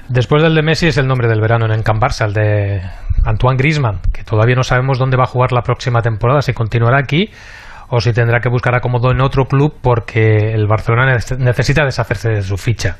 Después 0.10 0.44
del 0.44 0.54
de 0.54 0.62
Messi 0.62 0.88
es 0.88 0.98
el 0.98 1.08
nombre 1.08 1.28
del 1.28 1.42
verano 1.42 1.74
en 1.74 1.82
Can 1.82 2.00
Barça, 2.00 2.28
el 2.28 2.34
de 2.34 2.82
Antoine 3.26 3.58
Griezmann, 3.58 4.00
que 4.14 4.24
todavía 4.24 4.56
no 4.56 4.64
sabemos 4.64 5.00
dónde 5.00 5.18
va 5.18 5.24
a 5.24 5.28
jugar 5.28 5.52
la 5.52 5.62
próxima 5.62 6.02
temporada, 6.02 6.42
si 6.42 6.54
continuará 6.54 7.00
aquí 7.00 7.30
o 7.90 8.02
si 8.02 8.12
tendrá 8.14 8.40
que 8.40 8.50
buscar 8.50 8.76
acomodo 8.76 9.12
en 9.12 9.22
otro 9.22 9.46
club 9.46 9.74
porque 9.82 10.54
el 10.54 10.68
Barcelona 10.68 11.18
necesita 11.38 11.86
deshacerse 11.86 12.30
de 12.30 12.42
su 12.42 12.58
ficha. 12.58 12.98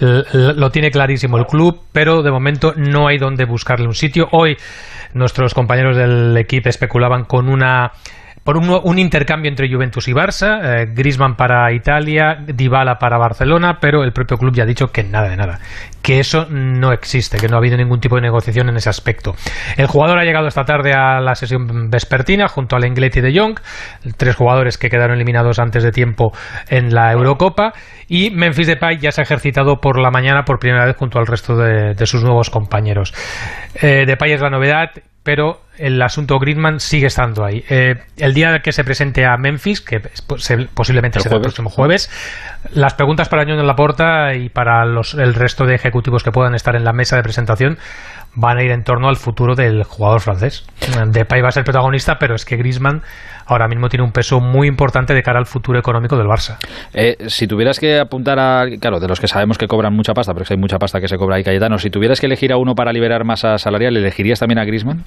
lo 0.00 0.70
tiene 0.70 0.90
clarísimo 0.90 1.36
el 1.38 1.46
club, 1.46 1.80
pero 1.92 2.22
de 2.22 2.30
momento 2.30 2.72
no 2.76 3.08
hay 3.08 3.18
donde 3.18 3.44
buscarle 3.44 3.86
un 3.86 3.94
sitio. 3.94 4.28
Hoy 4.32 4.56
nuestros 5.14 5.52
compañeros 5.54 5.96
del 5.96 6.36
equipo 6.36 6.68
especulaban 6.68 7.24
con 7.24 7.48
una 7.48 7.92
por 8.44 8.56
un, 8.56 8.98
intercambio 8.98 9.48
entre 9.48 9.72
Juventus 9.72 10.08
y 10.08 10.12
Barça, 10.12 10.60
eh, 10.62 10.86
Griezmann 10.92 11.36
para 11.36 11.72
Italia, 11.72 12.38
Dybala 12.46 12.98
para 12.98 13.16
Barcelona, 13.16 13.78
pero 13.80 14.02
el 14.02 14.12
propio 14.12 14.36
club 14.36 14.54
ya 14.54 14.64
ha 14.64 14.66
dicho 14.66 14.88
que 14.88 15.04
nada 15.04 15.28
de 15.28 15.36
nada, 15.36 15.60
que 16.02 16.18
eso 16.18 16.46
no 16.50 16.92
existe, 16.92 17.38
que 17.38 17.48
no 17.48 17.54
ha 17.54 17.58
habido 17.58 17.76
ningún 17.76 18.00
tipo 18.00 18.16
de 18.16 18.22
negociación 18.22 18.68
en 18.68 18.76
ese 18.76 18.88
aspecto. 18.88 19.34
El 19.76 19.86
jugador 19.86 20.18
ha 20.18 20.24
llegado 20.24 20.48
esta 20.48 20.64
tarde 20.64 20.92
a 20.92 21.20
la 21.20 21.34
sesión 21.36 21.88
vespertina 21.88 22.48
junto 22.48 22.74
al 22.74 22.84
Inglés 22.84 23.16
y 23.16 23.20
de 23.20 23.38
Jong, 23.38 23.60
tres 24.16 24.34
jugadores 24.34 24.76
que 24.76 24.90
quedaron 24.90 25.16
eliminados 25.16 25.60
antes 25.60 25.84
de 25.84 25.92
tiempo 25.92 26.32
en 26.68 26.92
la 26.94 27.12
Eurocopa, 27.12 27.72
y 28.08 28.30
Memphis 28.30 28.66
Depay 28.66 28.98
ya 28.98 29.12
se 29.12 29.20
ha 29.20 29.24
ejercitado 29.24 29.80
por 29.80 29.98
la 29.98 30.10
mañana 30.10 30.44
por 30.44 30.58
primera 30.58 30.84
vez 30.84 30.96
junto 30.96 31.18
al 31.18 31.26
resto 31.26 31.56
de, 31.56 31.94
sus 32.06 32.24
nuevos 32.24 32.50
compañeros. 32.50 33.14
Eh, 33.80 34.04
Depay 34.04 34.32
es 34.32 34.40
la 34.40 34.50
novedad, 34.50 34.90
pero 35.22 35.60
el 35.78 36.00
asunto 36.02 36.38
Griezmann 36.38 36.80
sigue 36.80 37.06
estando 37.06 37.44
ahí. 37.44 37.64
Eh, 37.68 37.96
el 38.16 38.34
día 38.34 38.60
que 38.60 38.72
se 38.72 38.84
presente 38.84 39.24
a 39.24 39.36
Memphis, 39.36 39.80
que 39.80 40.00
posiblemente 40.74 41.20
será 41.20 41.36
el 41.36 41.42
próximo 41.42 41.70
jueves, 41.70 42.10
las 42.72 42.94
preguntas 42.94 43.28
para 43.28 43.44
Ñón 43.44 43.58
en 43.58 43.66
la 43.66 43.76
Porta 43.76 44.34
y 44.34 44.48
para 44.48 44.84
los, 44.84 45.14
el 45.14 45.34
resto 45.34 45.64
de 45.64 45.74
ejecutivos 45.74 46.22
que 46.22 46.32
puedan 46.32 46.54
estar 46.54 46.76
en 46.76 46.84
la 46.84 46.92
mesa 46.92 47.16
de 47.16 47.22
presentación 47.22 47.78
van 48.34 48.58
a 48.58 48.62
ir 48.62 48.70
en 48.70 48.82
torno 48.82 49.08
al 49.08 49.16
futuro 49.16 49.54
del 49.54 49.84
jugador 49.84 50.20
francés. 50.20 50.64
Depay 51.08 51.42
va 51.42 51.48
a 51.48 51.52
ser 51.52 51.64
protagonista, 51.64 52.18
pero 52.18 52.34
es 52.34 52.44
que 52.44 52.56
Griezmann 52.56 53.02
ahora 53.46 53.68
mismo 53.68 53.88
tiene 53.88 54.04
un 54.04 54.12
peso 54.12 54.40
muy 54.40 54.68
importante 54.68 55.14
de 55.14 55.22
cara 55.22 55.38
al 55.38 55.46
futuro 55.46 55.78
económico 55.78 56.16
del 56.16 56.26
Barça. 56.26 56.58
Eh, 56.94 57.16
si 57.26 57.46
tuvieras 57.46 57.78
que 57.78 57.98
apuntar 57.98 58.38
a, 58.38 58.66
claro, 58.80 59.00
de 59.00 59.08
los 59.08 59.20
que 59.20 59.28
sabemos 59.28 59.58
que 59.58 59.66
cobran 59.66 59.94
mucha 59.94 60.14
pasta, 60.14 60.32
pero 60.32 60.42
es 60.42 60.48
que 60.48 60.54
hay 60.54 60.60
mucha 60.60 60.78
pasta 60.78 61.00
que 61.00 61.08
se 61.08 61.16
cobra 61.16 61.36
ahí, 61.36 61.44
Cayetano, 61.44 61.78
si 61.78 61.90
tuvieras 61.90 62.20
que 62.20 62.26
elegir 62.26 62.52
a 62.52 62.56
uno 62.56 62.74
para 62.74 62.92
liberar 62.92 63.24
masa 63.24 63.58
salarial, 63.58 63.96
¿elegirías 63.96 64.40
también 64.40 64.58
a 64.58 64.64
Griezmann? 64.64 65.04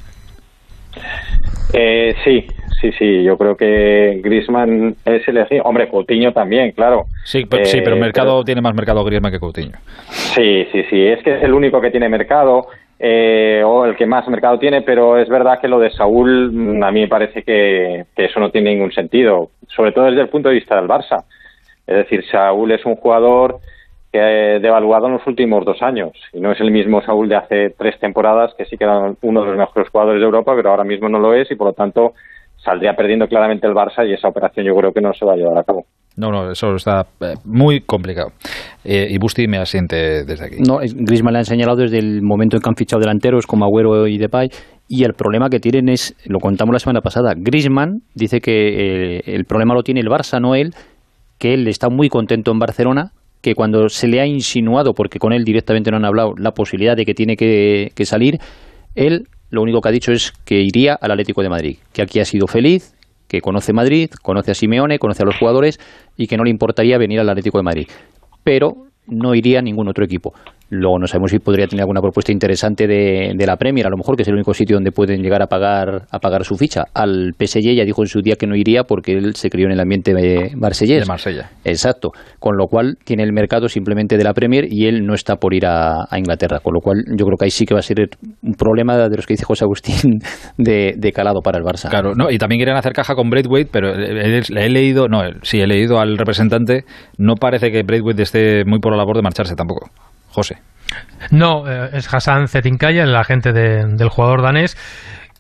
Eh, 1.73 2.15
sí, 2.23 2.47
sí, 2.79 2.91
sí, 2.97 3.23
yo 3.23 3.37
creo 3.37 3.57
que 3.57 4.21
Griezmann 4.23 4.95
es 5.03 5.27
elegido. 5.27 5.63
Hombre, 5.63 5.89
Coutinho 5.89 6.31
también, 6.31 6.71
claro. 6.71 7.05
Sí, 7.25 7.45
pero, 7.49 7.65
sí, 7.65 7.79
pero 7.79 7.95
el 7.95 8.01
eh, 8.01 8.05
mercado 8.05 8.43
tiene 8.43 8.61
más 8.61 8.73
mercado 8.73 9.03
Griezmann 9.03 9.31
que 9.31 9.39
Coutinho. 9.39 9.77
Sí, 10.09 10.67
sí, 10.71 10.83
sí, 10.89 11.05
es 11.05 11.21
que 11.23 11.35
es 11.35 11.43
el 11.43 11.53
único 11.53 11.81
que 11.81 11.91
tiene 11.91 12.07
mercado. 12.07 12.67
Eh, 12.97 13.61
o 13.65 13.85
el 13.85 13.95
que 13.95 14.05
más 14.05 14.27
mercado 14.29 14.57
tiene, 14.57 14.81
pero 14.81 15.17
es 15.17 15.27
verdad 15.27 15.59
que 15.59 15.67
lo 15.67 15.79
de 15.79 15.91
Saúl 15.91 16.51
mm, 16.51 16.83
a 16.83 16.91
mí 16.91 17.01
me 17.01 17.07
parece 17.07 17.43
que, 17.43 18.05
eso 18.15 18.39
no 18.39 18.51
tiene 18.51 18.73
ningún 18.73 18.91
sentido, 18.91 19.49
sobre 19.67 19.91
todo 19.91 20.05
desde 20.05 20.21
el 20.21 20.29
punto 20.29 20.49
de 20.49 20.55
vista 20.55 20.75
del 20.75 20.87
Barça. 20.87 21.25
Es 21.85 21.97
decir, 21.97 22.23
Saúl 22.31 22.71
es 22.71 22.85
un 22.85 22.95
jugador 22.95 23.59
que 24.11 24.21
ha 24.21 24.59
devaluado 24.59 25.07
en 25.07 25.13
los 25.13 25.27
últimos 25.27 25.65
dos 25.65 25.81
años 25.81 26.13
y 26.31 26.39
no 26.39 26.53
es 26.53 26.59
el 26.61 26.71
mismo 26.71 27.01
Saúl 27.01 27.27
de 27.27 27.35
hace 27.35 27.69
tres 27.71 27.99
temporadas 27.99 28.53
que 28.57 28.65
sí 28.65 28.77
que 28.77 28.85
era 28.85 29.13
uno 29.21 29.41
de 29.41 29.47
los 29.47 29.57
mejores 29.57 29.89
jugadores 29.89 30.21
de 30.21 30.25
Europa, 30.25 30.53
pero 30.55 30.69
ahora 30.69 30.85
mismo 30.85 31.09
no 31.09 31.19
lo 31.19 31.33
es 31.33 31.51
y 31.51 31.55
por 31.55 31.67
lo 31.67 31.73
tanto 31.73 32.13
saldría 32.55 32.95
perdiendo 32.95 33.27
claramente 33.27 33.67
el 33.67 33.73
Barça 33.73 34.07
y 34.07 34.13
esa 34.13 34.29
operación 34.29 34.65
yo 34.65 34.75
creo 34.75 34.93
que 34.93 35.01
no 35.01 35.13
se 35.13 35.25
va 35.25 35.33
a 35.33 35.35
llevar 35.35 35.57
a 35.57 35.63
cabo. 35.63 35.85
No, 36.17 36.31
no, 36.31 36.49
eso 36.51 36.75
está 36.75 37.05
eh, 37.19 37.33
muy 37.43 37.81
complicado. 37.81 38.29
Eh, 38.83 39.07
y 39.09 39.17
Busti 39.17 39.47
me 39.47 39.57
asiente 39.57 40.23
desde 40.23 40.45
aquí. 40.45 40.55
No, 40.65 40.77
Griezmann 40.77 41.33
le 41.33 41.39
ha 41.39 41.43
señalado 41.43 41.77
desde 41.77 41.99
el 41.99 42.21
momento 42.21 42.55
en 42.55 42.61
que 42.61 42.69
han 42.69 42.75
fichado 42.75 43.01
delanteros 43.01 43.45
como 43.45 43.65
Agüero 43.65 44.07
y 44.07 44.17
Depay. 44.17 44.49
Y 44.87 45.03
el 45.03 45.13
problema 45.13 45.49
que 45.49 45.59
tienen 45.59 45.89
es, 45.89 46.15
lo 46.25 46.39
contamos 46.39 46.71
la 46.71 46.79
semana 46.79 47.01
pasada, 47.01 47.33
Griezmann 47.35 48.01
dice 48.13 48.39
que 48.39 49.17
eh, 49.17 49.21
el 49.25 49.45
problema 49.45 49.73
lo 49.73 49.81
tiene 49.81 49.99
el 49.99 50.07
Barça, 50.07 50.39
no 50.39 50.55
él, 50.55 50.73
que 51.39 51.53
él 51.53 51.67
está 51.67 51.89
muy 51.89 52.07
contento 52.07 52.51
en 52.51 52.59
Barcelona, 52.59 53.11
que 53.41 53.55
cuando 53.55 53.89
se 53.89 54.07
le 54.07 54.21
ha 54.21 54.27
insinuado, 54.27 54.93
porque 54.93 55.19
con 55.19 55.33
él 55.33 55.43
directamente 55.43 55.89
no 55.91 55.97
han 55.97 56.05
hablado, 56.05 56.33
la 56.37 56.51
posibilidad 56.51 56.95
de 56.95 57.03
que 57.03 57.13
tiene 57.13 57.35
que, 57.35 57.91
que 57.95 58.05
salir, 58.05 58.37
él 58.93 59.23
lo 59.49 59.61
único 59.61 59.81
que 59.81 59.89
ha 59.89 59.91
dicho 59.91 60.11
es 60.11 60.33
que 60.45 60.61
iría 60.61 60.97
al 60.99 61.11
Atlético 61.11 61.41
de 61.41 61.49
Madrid, 61.49 61.77
que 61.93 62.01
aquí 62.01 62.19
ha 62.19 62.25
sido 62.25 62.47
feliz, 62.47 62.94
que 63.27 63.41
conoce 63.41 63.73
Madrid, 63.73 64.09
conoce 64.21 64.51
a 64.51 64.55
Simeone, 64.55 64.99
conoce 64.99 65.23
a 65.23 65.25
los 65.25 65.37
jugadores 65.37 65.79
y 66.15 66.27
que 66.27 66.37
no 66.37 66.43
le 66.43 66.49
importaría 66.49 66.97
venir 66.97 67.19
al 67.19 67.29
Atlético 67.29 67.57
de 67.57 67.63
Madrid. 67.63 67.87
Pero 68.43 68.87
no 69.07 69.35
iría 69.35 69.59
a 69.59 69.61
ningún 69.61 69.87
otro 69.87 70.03
equipo. 70.03 70.33
Luego 70.79 70.99
no 70.99 71.07
sabemos 71.07 71.31
si 71.31 71.39
podría 71.39 71.67
tener 71.67 71.81
alguna 71.81 72.01
propuesta 72.01 72.31
interesante 72.31 72.87
de, 72.87 73.33
de, 73.35 73.45
la 73.45 73.57
Premier, 73.57 73.87
a 73.87 73.89
lo 73.89 73.97
mejor 73.97 74.15
que 74.15 74.23
es 74.23 74.27
el 74.27 74.35
único 74.35 74.53
sitio 74.53 74.75
donde 74.75 74.91
pueden 74.91 75.21
llegar 75.21 75.41
a 75.41 75.47
pagar 75.47 76.03
a 76.11 76.19
pagar 76.19 76.43
su 76.43 76.55
ficha. 76.55 76.85
Al 76.93 77.33
PSG 77.37 77.75
ya 77.75 77.85
dijo 77.85 78.01
en 78.03 78.07
su 78.07 78.21
día 78.21 78.35
que 78.35 78.47
no 78.47 78.55
iría 78.55 78.83
porque 78.83 79.13
él 79.13 79.35
se 79.35 79.49
crió 79.49 79.67
en 79.67 79.73
el 79.73 79.79
ambiente 79.79 80.13
de 80.13 80.51
Marsellés. 80.55 81.01
De 81.01 81.05
Marsella. 81.05 81.51
Exacto. 81.63 82.11
Con 82.39 82.57
lo 82.57 82.67
cual 82.67 82.97
tiene 83.03 83.23
el 83.23 83.33
mercado 83.33 83.67
simplemente 83.67 84.17
de 84.17 84.23
la 84.23 84.33
Premier 84.33 84.65
y 84.69 84.87
él 84.87 85.05
no 85.05 85.13
está 85.13 85.35
por 85.37 85.53
ir 85.53 85.65
a, 85.65 86.05
Inglaterra. 86.15 86.59
Con 86.59 86.73
lo 86.73 86.79
cual 86.79 87.03
yo 87.17 87.25
creo 87.25 87.37
que 87.37 87.45
ahí 87.45 87.51
sí 87.51 87.65
que 87.65 87.73
va 87.73 87.79
a 87.79 87.83
ser 87.83 88.09
un 88.41 88.53
problema 88.53 88.97
de 89.09 89.15
los 89.15 89.25
que 89.25 89.33
dice 89.33 89.45
José 89.45 89.65
Agustín 89.65 90.19
de, 90.57 91.11
calado 91.13 91.41
para 91.41 91.57
el 91.57 91.63
Barça. 91.63 91.89
Claro, 91.89 92.13
no, 92.15 92.29
y 92.29 92.37
también 92.37 92.59
quieren 92.59 92.75
hacer 92.75 92.93
caja 92.93 93.15
con 93.15 93.29
Braithwaite, 93.29 93.69
pero 93.71 93.93
he, 93.93 94.39
he 94.39 94.69
leído, 94.69 95.07
no, 95.07 95.21
sí, 95.43 95.59
he 95.59 95.67
leído 95.67 95.99
al 95.99 96.17
representante, 96.17 96.83
no 97.17 97.35
parece 97.35 97.71
que 97.71 97.83
Braithwaite 97.83 98.23
esté 98.23 98.65
muy 98.65 98.79
por 98.79 98.91
la 98.91 98.97
labor 98.97 99.15
de 99.15 99.21
marcharse 99.21 99.55
tampoco. 99.55 99.89
José. 100.35 100.57
No, 101.31 101.67
eh, 101.67 101.89
es 101.93 102.13
Hassan 102.13 102.47
Zetinkaya, 102.47 103.03
el 103.03 103.15
agente 103.15 103.53
del 103.53 104.09
jugador 104.09 104.43
danés, 104.43 104.77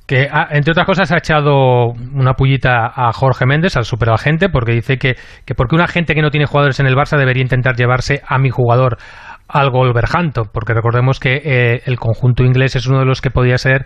que 0.07 0.29
entre 0.51 0.71
otras 0.71 0.85
cosas 0.85 1.11
ha 1.11 1.17
echado 1.17 1.89
una 2.13 2.33
pullita 2.33 2.91
a 2.95 3.11
Jorge 3.11 3.45
Méndez, 3.45 3.75
al 3.75 3.85
superagente, 3.85 4.49
porque 4.49 4.71
dice 4.71 4.97
que, 4.97 5.15
que 5.45 5.53
porque 5.53 5.75
un 5.75 5.81
agente 5.81 6.13
que 6.13 6.21
no 6.21 6.31
tiene 6.31 6.45
jugadores 6.45 6.79
en 6.79 6.87
el 6.87 6.95
Barça 6.95 7.17
debería 7.17 7.43
intentar 7.43 7.75
llevarse 7.75 8.21
a 8.25 8.37
mi 8.37 8.49
jugador 8.49 8.97
al 9.47 9.69
Wolverhampton, 9.69 10.49
porque 10.51 10.73
recordemos 10.73 11.19
que 11.19 11.41
eh, 11.43 11.81
el 11.85 11.99
conjunto 11.99 12.43
inglés 12.43 12.75
es 12.75 12.87
uno 12.87 12.99
de 12.99 13.05
los 13.05 13.21
que 13.21 13.29
podía 13.29 13.57
ser 13.57 13.85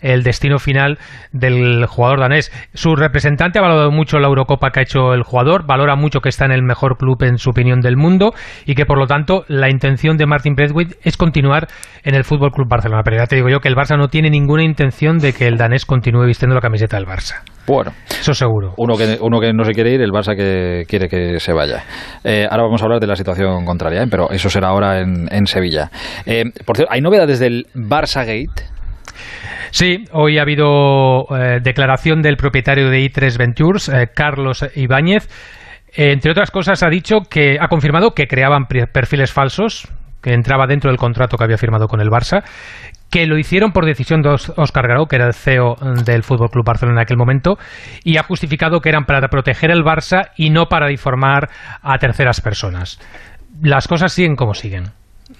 el 0.00 0.22
destino 0.22 0.58
final 0.58 0.98
del 1.32 1.86
jugador 1.86 2.20
danés. 2.20 2.52
Su 2.74 2.96
representante 2.96 3.58
ha 3.58 3.62
valorado 3.62 3.90
mucho 3.90 4.18
la 4.18 4.28
Eurocopa 4.28 4.70
que 4.70 4.80
ha 4.80 4.82
hecho 4.82 5.14
el 5.14 5.22
jugador, 5.22 5.66
valora 5.66 5.96
mucho 5.96 6.20
que 6.20 6.28
está 6.28 6.44
en 6.44 6.52
el 6.52 6.62
mejor 6.62 6.96
club 6.96 7.22
en 7.22 7.38
su 7.38 7.50
opinión 7.50 7.80
del 7.80 7.96
mundo 7.96 8.32
y 8.66 8.74
que 8.74 8.86
por 8.86 8.98
lo 8.98 9.06
tanto 9.06 9.44
la 9.48 9.70
intención 9.70 10.16
de 10.16 10.26
Martin 10.26 10.54
Braithwaite 10.54 10.96
es 11.02 11.16
continuar 11.16 11.68
en 12.04 12.14
el 12.14 12.24
Fútbol 12.24 12.50
Club 12.50 12.68
Barcelona. 12.68 13.02
Pero 13.04 13.18
ya 13.18 13.26
te 13.26 13.36
digo 13.36 13.48
yo 13.48 13.60
que 13.60 13.68
el 13.68 13.76
Barça 13.76 13.96
no 13.96 14.08
tiene 14.08 14.30
ninguna 14.30 14.62
intención 14.62 15.18
de 15.18 15.32
que 15.32 15.46
el 15.46 15.56
danés 15.56 15.84
continúe 15.84 16.26
vistiendo 16.26 16.54
la 16.54 16.60
camiseta 16.60 16.96
del 16.96 17.06
Barça. 17.06 17.42
Bueno, 17.66 17.92
eso 18.08 18.34
seguro. 18.34 18.74
Uno 18.78 18.96
que, 18.96 19.18
uno 19.20 19.40
que 19.40 19.52
no 19.52 19.64
se 19.64 19.72
quiere 19.72 19.92
ir, 19.92 20.00
el 20.00 20.10
Barça 20.10 20.34
que 20.34 20.84
quiere 20.88 21.08
que 21.08 21.38
se 21.38 21.52
vaya. 21.52 21.84
Eh, 22.24 22.46
ahora 22.50 22.64
vamos 22.64 22.82
a 22.82 22.84
hablar 22.84 23.00
de 23.00 23.06
la 23.06 23.16
situación 23.16 23.64
contraria, 23.64 24.02
¿eh? 24.02 24.06
pero 24.10 24.30
eso 24.30 24.50
será 24.50 24.68
ahora 24.68 25.00
en, 25.00 25.46
Sevilla. 25.46 25.90
Eh, 26.26 26.44
por 26.64 26.76
cierto, 26.76 26.92
¿hay 26.92 27.00
novedades 27.00 27.38
del 27.38 27.66
Barça 27.74 28.20
Gate? 28.26 28.79
Sí, 29.70 30.04
hoy 30.12 30.38
ha 30.38 30.42
habido 30.42 31.26
eh, 31.30 31.60
declaración 31.62 32.22
del 32.22 32.36
propietario 32.36 32.90
de 32.90 32.98
I3 32.98 33.38
Ventures, 33.38 33.88
eh, 33.88 34.08
Carlos 34.14 34.64
Ibáñez. 34.74 35.28
entre 35.96 36.30
otras 36.30 36.50
cosas, 36.50 36.82
ha 36.82 36.88
dicho 36.88 37.20
que 37.28 37.56
ha 37.60 37.68
confirmado 37.68 38.10
que 38.10 38.26
creaban 38.26 38.66
perfiles 38.66 39.32
falsos, 39.32 39.88
que 40.22 40.34
entraba 40.34 40.66
dentro 40.66 40.90
del 40.90 40.98
contrato 40.98 41.36
que 41.36 41.44
había 41.44 41.56
firmado 41.56 41.86
con 41.86 42.00
el 42.00 42.08
Barça, 42.08 42.42
que 43.10 43.26
lo 43.26 43.38
hicieron 43.38 43.72
por 43.72 43.86
decisión 43.86 44.22
de 44.22 44.28
Oscar 44.28 44.86
Garó, 44.86 45.06
que 45.06 45.16
era 45.16 45.26
el 45.26 45.34
CEO 45.34 45.74
del 46.04 46.22
Fútbol 46.22 46.50
Club 46.50 46.64
Barcelona 46.64 47.00
en 47.00 47.02
aquel 47.02 47.16
momento, 47.16 47.58
y 48.04 48.18
ha 48.18 48.22
justificado 48.22 48.80
que 48.80 48.88
eran 48.88 49.04
para 49.04 49.26
proteger 49.28 49.70
el 49.70 49.82
Barça 49.82 50.30
y 50.36 50.50
no 50.50 50.66
para 50.66 50.92
informar 50.92 51.48
a 51.82 51.98
terceras 51.98 52.40
personas. 52.40 53.00
Las 53.62 53.88
cosas 53.88 54.12
siguen 54.12 54.36
como 54.36 54.54
siguen. 54.54 54.84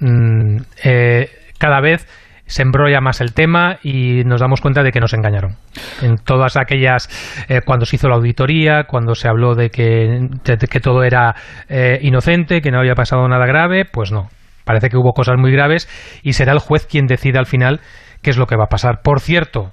Mm, 0.01 0.63
eh, 0.85 1.31
cada 1.59 1.81
vez 1.81 2.07
se 2.51 2.63
embrolla 2.63 3.01
más 3.01 3.21
el 3.21 3.33
tema 3.33 3.79
y 3.83 4.25
nos 4.25 4.41
damos 4.41 4.61
cuenta 4.61 4.83
de 4.83 4.91
que 4.91 5.01
nos 5.01 5.15
engañaron. 5.15 5.55
En 6.03 6.17
todas 6.17 6.57
aquellas, 6.57 7.09
eh, 7.49 7.61
cuando 7.65 7.87
se 7.87 7.97
hizo 7.97 8.09
la 8.09 8.17
auditoría, 8.17 8.85
cuando 8.85 9.15
se 9.15 9.29
habló 9.29 9.55
de 9.55 9.71
que, 9.71 10.29
que 10.45 10.81
todo 10.81 11.05
era 11.05 11.35
eh, 11.69 12.01
inocente, 12.03 12.61
que 12.61 12.73
no 12.73 12.81
había 12.81 12.95
pasado 12.95 13.27
nada 13.29 13.47
grave, 13.47 13.85
pues 13.85 14.11
no. 14.11 14.29
Parece 14.65 14.89
que 14.89 14.97
hubo 14.97 15.13
cosas 15.13 15.37
muy 15.39 15.53
graves 15.53 15.89
y 16.23 16.33
será 16.33 16.53
el 16.53 16.59
juez 16.59 16.87
quien 16.87 17.07
decida 17.07 17.39
al 17.39 17.47
final 17.47 17.81
qué 18.21 18.31
es 18.31 18.37
lo 18.37 18.47
que 18.47 18.57
va 18.57 18.65
a 18.65 18.69
pasar. 18.69 19.01
Por 19.03 19.21
cierto, 19.21 19.73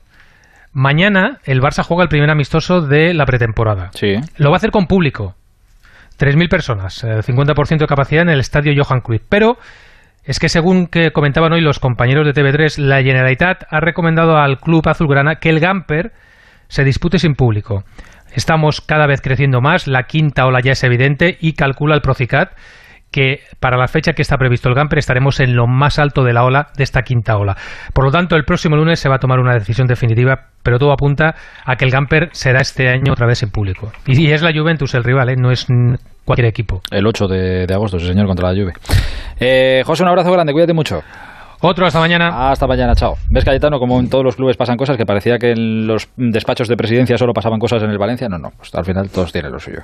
mañana 0.72 1.40
el 1.46 1.62
Barça 1.62 1.84
juega 1.84 2.04
el 2.04 2.10
primer 2.10 2.30
amistoso 2.30 2.82
de 2.82 3.16
la 3.16 3.26
pretemporada. 3.26 3.90
Sí. 3.96 4.14
Lo 4.38 4.52
va 4.52 4.56
a 4.56 4.58
hacer 4.58 4.72
con 4.72 4.86
público. 4.86 5.34
3.000 6.20 6.50
personas, 6.50 7.04
el 7.04 7.24
50% 7.24 7.78
de 7.78 7.86
capacidad 7.88 8.24
en 8.24 8.30
el 8.30 8.40
estadio 8.40 8.74
Johan 8.76 9.02
Cruyff. 9.02 9.22
Pero 9.30 9.58
es 10.28 10.40
que 10.40 10.50
según 10.50 10.88
que 10.88 11.12
comentaban 11.14 11.54
hoy 11.54 11.62
los 11.62 11.80
compañeros 11.80 12.26
de 12.26 12.34
TV3, 12.34 12.80
la 12.80 13.02
Generalitat 13.02 13.64
ha 13.70 13.80
recomendado 13.80 14.38
al 14.38 14.60
club 14.60 14.86
azulgrana 14.88 15.36
que 15.36 15.48
el 15.50 15.62
Gamper 15.62 16.12
se 16.68 16.84
dispute 16.84 17.18
sin 17.18 17.34
público. 17.34 17.86
Estamos 18.34 18.82
cada 18.82 19.08
vez 19.08 19.22
creciendo 19.22 19.62
más, 19.62 19.88
la 19.88 20.04
quinta 20.04 20.46
ola 20.46 20.60
ya 20.60 20.74
es 20.74 20.84
evidente 20.84 21.38
y 21.40 21.54
calcula 21.54 21.96
el 21.96 22.02
Procicat 22.02 22.52
que 23.12 23.40
para 23.60 23.78
la 23.78 23.88
fecha 23.88 24.14
que 24.14 24.22
está 24.22 24.38
previsto 24.38 24.70
el 24.70 24.76
Gamper 24.76 25.00
estaremos 25.00 25.40
en 25.40 25.56
lo 25.56 25.68
más 25.68 26.00
alto 26.00 26.24
de 26.24 26.34
la 26.34 26.44
ola 26.44 26.68
de 26.76 26.84
esta 26.84 27.02
quinta 27.02 27.38
ola. 27.38 27.56
Por 27.94 28.06
lo 28.06 28.12
tanto, 28.12 28.36
el 28.36 28.44
próximo 28.44 28.76
lunes 28.76 29.00
se 29.00 29.10
va 29.10 29.16
a 29.16 29.20
tomar 29.20 29.40
una 29.40 29.54
decisión 29.54 29.88
definitiva, 29.88 30.50
pero 30.64 30.78
todo 30.80 30.92
apunta 30.92 31.36
a 31.66 31.76
que 31.76 31.86
el 31.86 31.92
Gamper 31.92 32.30
será 32.32 32.62
este 32.62 32.90
año 32.90 33.14
otra 33.14 33.28
vez 33.28 33.42
en 33.44 33.50
público. 33.50 33.92
Y, 34.06 34.32
es 34.32 34.42
la 34.42 34.52
Juventus 34.52 34.94
el 34.96 35.04
rival, 35.04 35.30
¿eh? 35.30 35.36
no 35.38 35.52
es 35.52 35.68
cualquier 36.26 36.48
equipo. 36.48 36.82
El 36.92 37.08
8 37.08 37.28
de, 37.28 37.74
agosto, 37.74 38.00
sí 38.00 38.08
señor, 38.08 38.28
contra 38.28 38.52
la 38.52 38.62
Juve. 38.62 38.74
Eh, 39.40 39.84
José, 39.86 40.04
un 40.04 40.10
abrazo 40.10 40.32
grande, 40.32 40.52
cuídate 40.52 40.74
mucho. 40.74 41.02
Otro 41.62 41.88
hasta 41.88 42.00
mañana. 42.00 42.52
Hasta 42.52 42.68
mañana, 42.68 42.94
chao. 42.94 43.16
¿Ves, 43.32 43.44
Cayetano, 43.44 43.80
como 43.80 44.00
en 44.00 44.10
todos 44.10 44.24
los 44.24 44.36
clubes 44.36 44.58
pasan 44.58 44.78
cosas 44.78 44.96
que 44.96 45.06
parecía 45.06 45.40
que 45.40 45.52
en 45.52 45.88
los 45.88 46.08
despachos 46.16 46.68
de 46.68 46.78
presidencia 46.78 47.18
solo 47.18 47.34
pasaban 47.34 47.60
cosas 47.60 47.82
en 47.82 47.90
el 47.90 47.98
Valencia? 47.98 48.30
No, 48.30 48.38
no, 48.38 48.52
pues 48.56 48.74
al 48.76 48.86
final 48.86 49.10
todos 49.10 49.32
tienen 49.32 49.52
lo 49.52 49.60
suyo. 49.60 49.80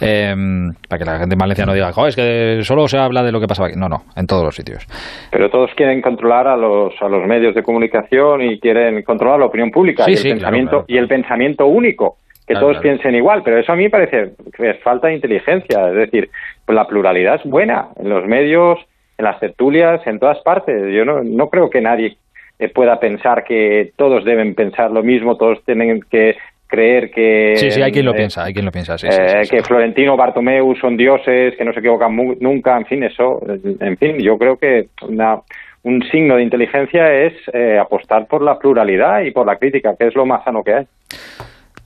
Em, 0.00 0.72
para 0.88 0.98
que 0.98 1.04
la 1.04 1.18
gente 1.18 1.34
en 1.34 1.38
Valencia 1.38 1.64
no 1.64 1.74
diga, 1.74 1.90
es 2.08 2.16
que 2.16 2.60
solo 2.62 2.88
se 2.88 2.98
habla 2.98 3.22
de 3.22 3.30
lo 3.30 3.40
que 3.40 3.46
pasaba 3.46 3.68
aquí. 3.68 3.78
No, 3.78 3.88
no, 3.88 4.02
en 4.16 4.26
todos 4.26 4.44
los 4.44 4.54
sitios. 4.56 4.86
Pero 5.30 5.48
todos 5.48 5.70
quieren 5.76 6.02
controlar 6.02 6.48
a 6.48 6.56
los, 6.56 6.92
a 7.00 7.08
los 7.08 7.24
medios 7.26 7.54
de 7.54 7.62
comunicación 7.62 8.42
y 8.42 8.58
quieren 8.58 9.02
controlar 9.02 9.38
la 9.38 9.46
opinión 9.46 9.70
pública 9.70 10.04
y, 10.08 10.14
el 10.14 10.22
pensamiento, 10.22 10.84
y 10.88 10.96
el 10.96 11.06
pensamiento 11.06 11.66
único 11.66 12.16
que 12.46 12.54
todos 12.54 12.78
piensen 12.78 13.14
igual, 13.14 13.42
pero 13.44 13.58
eso 13.58 13.72
a 13.72 13.76
mí 13.76 13.84
me 13.84 13.90
parece 13.90 14.34
que 14.56 14.70
es 14.70 14.80
falta 14.80 15.08
de 15.08 15.14
inteligencia, 15.14 15.88
es 15.88 15.96
decir, 15.96 16.30
la 16.68 16.86
pluralidad 16.86 17.36
es 17.36 17.44
buena 17.44 17.88
en 17.96 18.08
los 18.08 18.24
medios, 18.26 18.78
en 19.18 19.24
las 19.24 19.40
tertulias, 19.40 20.06
en 20.06 20.18
todas 20.18 20.38
partes. 20.40 20.92
Yo 20.92 21.04
no, 21.04 21.22
no 21.22 21.48
creo 21.48 21.70
que 21.70 21.80
nadie 21.80 22.16
eh, 22.58 22.68
pueda 22.70 22.98
pensar 22.98 23.44
que 23.44 23.92
todos 23.96 24.24
deben 24.24 24.54
pensar 24.54 24.90
lo 24.90 25.02
mismo, 25.02 25.36
todos 25.36 25.62
tienen 25.64 26.00
que 26.10 26.36
creer 26.66 27.10
que... 27.10 27.54
Sí, 27.56 27.70
sí, 27.70 27.82
hay 27.82 27.92
quien 27.92 28.06
lo 28.06 28.12
eh, 28.12 28.16
piensa, 28.16 28.44
hay 28.44 28.54
quien 28.54 28.64
lo 28.64 28.72
piensa, 28.72 28.96
sí, 28.96 29.06
eh, 29.10 29.42
Que 29.48 29.62
Florentino, 29.62 30.16
Bartomeu 30.16 30.74
son 30.76 30.96
dioses, 30.96 31.54
que 31.56 31.64
no 31.64 31.72
se 31.72 31.80
equivocan 31.80 32.16
nunca, 32.40 32.76
en 32.76 32.86
fin, 32.86 33.02
eso, 33.02 33.40
en 33.46 33.96
fin, 33.98 34.18
yo 34.18 34.38
creo 34.38 34.56
que 34.56 34.86
una, 35.02 35.38
un 35.82 36.02
signo 36.10 36.36
de 36.36 36.42
inteligencia 36.42 37.12
es 37.12 37.34
apostar 37.78 38.26
por 38.26 38.42
la 38.42 38.58
pluralidad 38.58 39.20
y 39.20 39.32
por 39.32 39.46
la 39.46 39.56
crítica, 39.56 39.94
que 39.96 40.06
es 40.06 40.14
lo 40.14 40.24
más 40.24 40.42
sano 40.42 40.64
que 40.64 40.74
hay. 40.74 40.86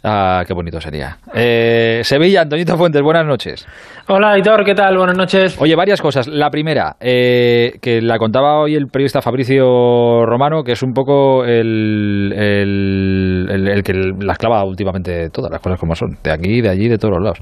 Ah, 0.02 0.44
qué 0.46 0.54
bonito 0.54 0.80
sería. 0.80 1.18
Eh, 1.34 2.00
Sevilla, 2.04 2.42
Antonito 2.42 2.76
Fuentes, 2.76 3.02
buenas 3.02 3.26
noches. 3.26 3.66
Hola, 4.08 4.38
Hitor, 4.38 4.64
¿qué 4.64 4.74
tal? 4.74 4.96
Buenas 4.96 5.16
noches. 5.16 5.56
Oye, 5.60 5.76
varias 5.76 6.00
cosas. 6.00 6.26
La 6.26 6.50
primera, 6.50 6.96
eh, 6.98 7.74
que 7.82 8.00
la 8.00 8.18
contaba 8.18 8.58
hoy 8.60 8.74
el 8.74 8.86
periodista 8.86 9.20
Fabricio 9.20 10.24
Romano, 10.24 10.64
que 10.64 10.72
es 10.72 10.82
un 10.82 10.92
poco 10.92 11.44
el, 11.44 12.32
el, 12.36 13.82
que 13.84 13.92
las 14.20 14.38
clava 14.38 14.64
últimamente 14.64 15.28
todas 15.28 15.50
las 15.50 15.60
cosas 15.60 15.78
como 15.78 15.94
son, 15.94 16.16
de 16.24 16.32
aquí, 16.32 16.60
de 16.62 16.70
allí, 16.70 16.88
de 16.88 16.96
todos 16.96 17.14
los 17.14 17.22
lados. 17.22 17.38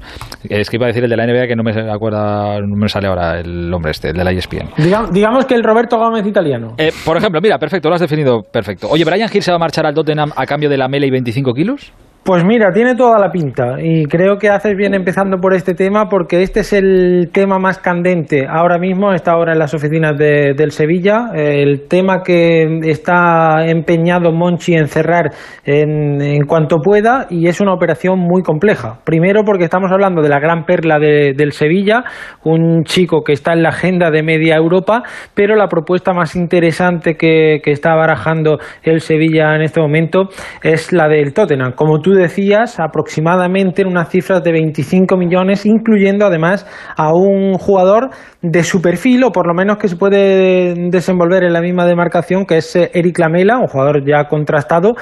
Es 0.49 0.69
que 0.69 0.75
iba 0.75 0.85
a 0.85 0.89
decir 0.89 1.03
el 1.03 1.09
de 1.09 1.17
la 1.17 1.25
NBA, 1.25 1.47
que 1.47 1.55
no 1.55 1.63
me 1.63 1.71
acuerda, 1.89 2.59
no 2.59 2.75
me 2.75 2.89
sale 2.89 3.07
ahora 3.07 3.39
el 3.39 3.69
nombre 3.69 3.91
este, 3.91 4.09
el 4.09 4.17
de 4.17 4.23
la 4.23 4.31
ESPN. 4.31 4.69
digamos 5.11 5.45
que 5.45 5.55
el 5.55 5.63
Roberto 5.63 5.97
Gómez 5.97 6.27
italiano. 6.27 6.75
Eh, 6.77 6.91
por 7.05 7.15
ejemplo, 7.15 7.39
mira, 7.41 7.57
perfecto, 7.57 7.87
lo 7.87 7.95
has 7.95 8.01
definido 8.01 8.41
perfecto. 8.43 8.89
Oye, 8.89 9.05
¿Brian 9.05 9.29
Hill 9.33 9.41
se 9.41 9.51
va 9.51 9.55
a 9.55 9.59
marchar 9.59 9.85
al 9.85 9.93
Tottenham 9.93 10.31
a 10.35 10.45
cambio 10.45 10.69
de 10.69 10.77
la 10.77 10.87
Mele 10.89 11.07
y 11.07 11.11
25 11.11 11.53
kilos? 11.53 11.93
Pues 12.21 12.43
mira, 12.45 12.71
tiene 12.71 12.95
toda 12.95 13.17
la 13.17 13.31
pinta 13.31 13.77
y 13.81 14.03
creo 14.05 14.37
que 14.37 14.49
haces 14.49 14.75
bien 14.75 14.93
empezando 14.93 15.37
por 15.37 15.55
este 15.55 15.73
tema 15.73 16.09
porque 16.09 16.43
este 16.43 16.59
es 16.59 16.73
el 16.73 17.29
tema 17.33 17.57
más 17.57 17.79
candente 17.79 18.45
ahora 18.47 18.77
mismo, 18.77 19.13
está 19.13 19.31
ahora 19.31 19.53
en 19.53 19.59
las 19.59 19.73
oficinas 19.73 20.15
de, 20.15 20.53
del 20.55 20.71
Sevilla, 20.71 21.31
el 21.33 21.87
tema 21.87 22.21
que 22.21 22.81
está 22.83 23.65
empeñado 23.65 24.31
Monchi 24.31 24.75
en 24.75 24.87
cerrar 24.89 25.31
en, 25.63 26.21
en, 26.21 26.45
cuanto 26.45 26.77
pueda 26.83 27.25
y 27.31 27.47
es 27.47 27.61
una 27.61 27.73
operación 27.73 28.19
muy 28.19 28.43
compleja. 28.43 28.99
Primero 29.05 29.43
porque 29.43 29.63
estamos 29.63 29.89
hablando 29.91 30.21
de 30.21 30.29
la 30.29 30.39
gran 30.39 30.65
perla 30.65 30.99
de, 30.99 31.33
del 31.35 31.53
Sevilla, 31.53 32.03
un 32.43 32.83
chico 32.83 33.23
que 33.23 33.33
está 33.33 33.53
en 33.53 33.63
la 33.63 33.69
agenda 33.69 34.11
de 34.11 34.21
media 34.21 34.55
Europa, 34.55 35.01
pero 35.33 35.55
la 35.55 35.67
propuesta 35.67 36.13
más 36.13 36.35
interesante 36.35 37.15
que, 37.15 37.59
que 37.63 37.71
está 37.71 37.95
barajando 37.95 38.59
el 38.83 38.99
Sevilla 38.99 39.55
en 39.55 39.61
este 39.61 39.81
momento 39.81 40.29
es 40.61 40.93
la 40.93 41.07
del 41.07 41.33
Tottenham. 41.33 41.71
Como 41.71 41.99
tú 42.01 42.08
decías, 42.13 42.79
aproximadamente 42.79 43.81
en 43.81 43.87
unas 43.87 44.09
cifras 44.09 44.43
de 44.43 44.51
25 44.51 45.17
millones, 45.17 45.65
incluyendo 45.65 46.25
además 46.25 46.65
a 46.95 47.13
un 47.13 47.53
jugador 47.53 48.09
de 48.41 48.63
su 48.63 48.81
perfil, 48.81 49.23
o 49.25 49.31
por 49.31 49.47
lo 49.47 49.53
menos 49.53 49.77
que 49.77 49.87
se 49.87 49.95
puede 49.95 50.73
desenvolver 50.89 51.43
en 51.43 51.53
la 51.53 51.61
misma 51.61 51.85
demarcación, 51.85 52.45
que 52.45 52.57
es 52.57 52.75
eh, 52.75 52.89
Eric 52.93 53.19
Lamela, 53.19 53.57
un 53.57 53.67
jugador 53.67 54.05
ya 54.05 54.25
contrastado. 54.27 54.95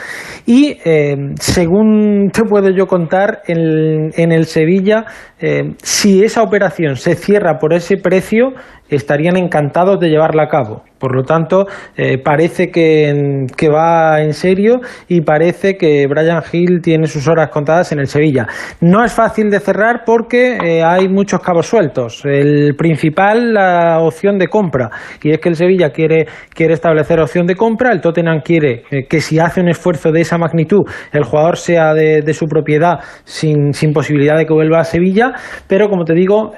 Y 0.46 0.78
eh, 0.86 1.16
según 1.40 2.30
te 2.32 2.44
puedo 2.44 2.70
yo 2.70 2.88
contar, 2.88 3.42
en, 3.48 4.12
en 4.16 4.32
el 4.32 4.46
Sevilla, 4.46 5.06
eh, 5.40 5.74
si 5.84 6.24
esa 6.24 6.42
operación 6.42 6.96
se 6.96 7.16
cierra 7.16 7.60
por 7.60 7.74
ese 7.74 7.98
precio, 7.98 8.54
estarían 8.90 9.38
encantados 9.38 10.00
de 10.00 10.10
llevarla 10.10 10.44
a 10.44 10.48
cabo. 10.48 10.84
Por 11.00 11.16
lo 11.16 11.24
tanto, 11.24 11.68
eh, 11.96 12.18
parece 12.18 12.72
que, 12.72 13.46
que, 13.56 13.70
va 13.70 14.22
en 14.22 14.34
serio 14.34 14.80
y 15.08 15.22
parece 15.22 15.78
que 15.78 16.08
Brian 16.08 16.42
Hill 16.52 16.82
tiene 16.82 17.06
sus 17.06 17.28
horas 17.28 17.50
contadas 17.50 17.92
en 17.92 18.00
el 18.00 18.08
Sevilla. 18.08 18.48
No 18.82 19.04
es 19.04 19.14
fácil 19.14 19.50
de 19.50 19.60
cerrar 19.60 20.04
porque 20.06 20.58
eh, 20.58 20.84
hay 20.84 21.08
muchos 21.08 21.40
cabos 21.42 21.68
sueltos. 21.68 22.24
El 22.26 22.76
principal, 22.76 23.54
la 23.54 24.00
opción 24.00 24.40
de 24.40 24.48
compra. 24.48 24.90
Y 25.22 25.32
es 25.32 25.40
que 25.40 25.50
el 25.50 25.56
Sevilla 25.56 25.92
quiere, 25.92 26.26
quiere 26.54 26.74
establecer 26.74 27.20
opción 27.20 27.46
de 27.46 27.56
compra, 27.56 27.92
el 27.92 28.02
Tottenham 28.02 28.42
quiere 28.44 28.84
eh, 28.90 29.06
que 29.08 29.22
si 29.22 29.38
hace 29.38 29.62
un 29.62 29.70
esfuerzo 29.70 30.12
de 30.12 30.22
esa 30.22 30.38
magnitud, 30.38 30.84
el 31.12 31.24
jugador 31.24 31.58
sea 31.58 31.94
de, 31.94 32.34
su 32.34 32.46
propiedad 32.46 33.00
sin, 33.24 33.74
sin, 33.74 33.94
posibilidad 33.94 34.38
de 34.38 34.46
que 34.46 34.54
vuelva 34.54 34.80
a 34.80 34.84
Sevilla. 34.84 35.34
Pero 35.68 35.90
como 35.90 36.06
te 36.06 36.14
digo, 36.14 36.54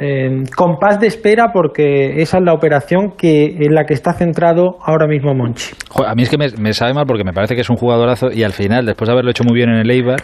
con 0.56 0.78
paz 0.78 1.00
de 1.00 1.08
espera 1.08 1.52
porque 1.54 2.19
esa 2.22 2.38
es 2.38 2.44
la 2.44 2.54
operación 2.54 3.12
que, 3.18 3.58
en 3.60 3.74
la 3.74 3.86
que 3.86 3.94
está 3.94 4.14
centrado 4.14 4.78
ahora 4.82 5.08
mismo 5.08 5.34
Monchi. 5.34 5.74
a 6.06 6.16
mí 6.16 6.24
es 6.24 6.30
que 6.30 6.38
me, 6.38 6.74
sabe 6.74 6.94
mal 6.94 7.06
porque 7.06 7.24
me 7.24 7.34
parece 7.34 7.56
que 7.56 7.62
es 7.62 7.70
un 7.70 7.78
jugadorazo 7.78 8.32
y 8.32 8.44
al 8.44 8.54
final, 8.54 8.86
después 8.86 9.08
de 9.08 9.14
haberlo 9.14 9.32
hecho 9.32 9.44
muy 9.44 9.56
bien 9.56 9.70
en 9.70 9.78
el 9.78 9.90
Eibar, 9.90 10.20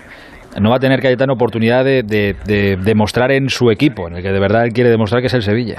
no 0.59 0.69
va 0.69 0.77
a 0.77 0.79
tener 0.79 1.01
Cayetano 1.01 1.33
oportunidad 1.33 1.83
de, 1.83 2.03
de, 2.03 2.77
demostrar 2.77 3.31
en 3.31 3.49
su 3.49 3.71
equipo, 3.71 4.07
en 4.07 4.15
el 4.15 4.23
que 4.23 4.31
de 4.31 4.39
verdad 4.39 4.65
él 4.65 4.71
quiere 4.71 4.89
demostrar 4.89 5.21
que 5.21 5.27
es 5.27 5.33
el 5.33 5.41
Sevilla. 5.41 5.75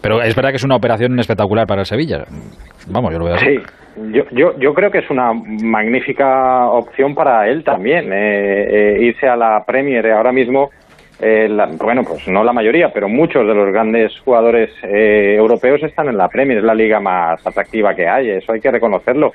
Pero 0.00 0.20
es 0.20 0.34
verdad 0.34 0.50
que 0.50 0.56
es 0.56 0.64
una 0.64 0.74
operación 0.74 1.16
espectacular 1.20 1.66
para 1.66 1.82
el 1.82 1.86
Sevilla. 1.86 2.24
Vamos, 2.88 3.12
yo 3.12 3.20
lo 3.20 3.26
veo 3.26 3.34
así. 3.34 3.46
Sí, 3.46 3.62
yo, 4.12 4.24
yo, 4.32 4.58
yo 4.58 4.74
creo 4.74 4.90
que 4.90 4.98
es 4.98 5.10
una 5.10 5.32
magnífica 5.32 6.66
opción 6.66 7.14
para 7.14 7.48
él 7.48 7.62
también. 7.62 8.12
Eh, 8.12 8.64
eh, 8.64 9.04
irse 9.04 9.28
a 9.28 9.36
la 9.36 9.62
Premier 9.64 10.10
ahora 10.10 10.32
mismo 10.32 10.70
eh, 11.24 11.48
bueno, 11.78 12.02
pues 12.02 12.26
no 12.26 12.42
la 12.42 12.52
mayoría, 12.52 12.92
pero 12.92 13.08
muchos 13.08 13.46
de 13.46 13.54
los 13.54 13.72
grandes 13.72 14.12
jugadores 14.24 14.70
eh, 14.82 15.36
europeos 15.38 15.80
están 15.84 16.08
en 16.08 16.16
la 16.16 16.28
Premier, 16.28 16.58
es 16.58 16.64
la 16.64 16.74
liga 16.74 16.98
más 16.98 17.46
atractiva 17.46 17.94
que 17.94 18.08
hay, 18.08 18.30
eso 18.30 18.52
hay 18.52 18.60
que 18.60 18.72
reconocerlo. 18.72 19.32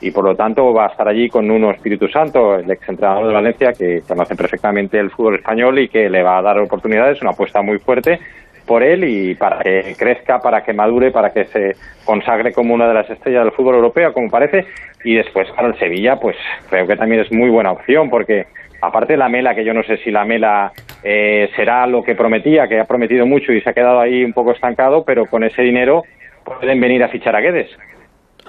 Y 0.00 0.10
por 0.10 0.24
lo 0.24 0.34
tanto 0.34 0.72
va 0.74 0.86
a 0.86 0.88
estar 0.88 1.06
allí 1.06 1.28
con 1.28 1.48
uno 1.48 1.70
Espíritu 1.70 2.08
Santo, 2.08 2.56
el 2.56 2.68
exentrenador 2.68 3.28
de 3.28 3.34
Valencia, 3.34 3.72
que 3.72 4.02
conoce 4.06 4.34
perfectamente 4.34 4.98
el 4.98 5.10
fútbol 5.10 5.36
español 5.36 5.78
y 5.78 5.88
que 5.88 6.10
le 6.10 6.24
va 6.24 6.38
a 6.38 6.42
dar 6.42 6.58
oportunidades, 6.58 7.22
una 7.22 7.30
apuesta 7.30 7.62
muy 7.62 7.78
fuerte 7.78 8.18
por 8.66 8.82
él 8.82 9.04
y 9.04 9.36
para 9.36 9.60
que 9.60 9.94
crezca, 9.96 10.40
para 10.40 10.64
que 10.64 10.72
madure, 10.72 11.12
para 11.12 11.30
que 11.30 11.44
se 11.46 11.76
consagre 12.04 12.52
como 12.52 12.74
una 12.74 12.88
de 12.88 12.94
las 12.94 13.08
estrellas 13.10 13.44
del 13.44 13.52
fútbol 13.52 13.76
europeo, 13.76 14.12
como 14.12 14.28
parece. 14.28 14.66
Y 15.04 15.14
después, 15.14 15.48
para 15.52 15.68
el 15.68 15.78
Sevilla, 15.78 16.16
pues 16.16 16.36
creo 16.68 16.86
que 16.86 16.96
también 16.96 17.22
es 17.22 17.30
muy 17.30 17.48
buena 17.48 17.70
opción, 17.70 18.10
porque 18.10 18.46
aparte 18.80 19.14
de 19.14 19.18
la 19.18 19.28
Mela, 19.28 19.54
que 19.54 19.64
yo 19.64 19.72
no 19.72 19.82
sé 19.82 19.96
si 19.98 20.10
la 20.10 20.24
Mela 20.24 20.72
eh, 21.02 21.48
será 21.56 21.86
lo 21.86 22.02
que 22.02 22.14
prometía, 22.14 22.66
que 22.68 22.80
ha 22.80 22.84
prometido 22.84 23.26
mucho 23.26 23.52
y 23.52 23.60
se 23.60 23.70
ha 23.70 23.72
quedado 23.72 24.00
ahí 24.00 24.24
un 24.24 24.32
poco 24.32 24.52
estancado, 24.52 25.04
pero 25.04 25.26
con 25.26 25.44
ese 25.44 25.62
dinero 25.62 26.02
pueden 26.44 26.80
venir 26.80 27.02
a 27.02 27.08
fichar 27.08 27.36
a 27.36 27.40
Guedes. 27.40 27.70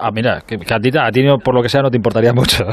Ah, 0.01 0.11
mira, 0.13 0.39
que, 0.47 0.55
a, 0.55 0.79
ti, 0.79 0.91
a 0.97 1.11
ti 1.11 1.25
por 1.43 1.53
lo 1.53 1.61
que 1.61 1.67
sea 1.67 1.81
no 1.81 1.91
te 1.91 1.97
importaría 1.97 2.31
mucho. 2.31 2.63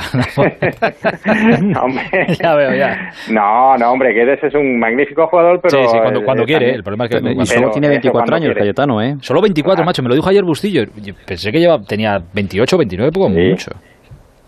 no, 1.61 1.81
hombre. 1.83 2.05
ya 2.41 2.55
veo, 2.55 2.73
ya. 2.73 3.11
No, 3.33 3.77
no, 3.77 3.91
hombre, 3.91 4.13
Guedes 4.13 4.45
es 4.45 4.55
un 4.55 4.79
magnífico 4.79 5.27
jugador, 5.27 5.61
pero... 5.61 5.83
Sí, 5.83 5.89
sí, 5.89 5.99
cuando, 6.01 6.23
cuando 6.23 6.45
quiere, 6.45 6.71
el 6.71 6.85
problema 6.85 7.07
es 7.07 7.11
que... 7.11 7.33
Y 7.33 7.47
solo 7.47 7.71
tiene 7.71 7.89
24 7.89 8.37
años, 8.37 8.55
Cayetano, 8.57 9.03
¿eh? 9.03 9.17
Solo 9.21 9.43
24, 9.43 9.85
macho, 9.85 10.03
me 10.05 10.09
lo 10.09 10.15
dijo 10.15 10.29
ayer 10.29 10.45
Bustillo. 10.45 10.85
Pensé 11.27 11.51
que 11.51 11.59
lleva, 11.59 11.81
tenía 11.81 12.19
28, 12.33 12.79
29, 12.79 13.11
poco 13.13 13.29
mucho. 13.29 13.73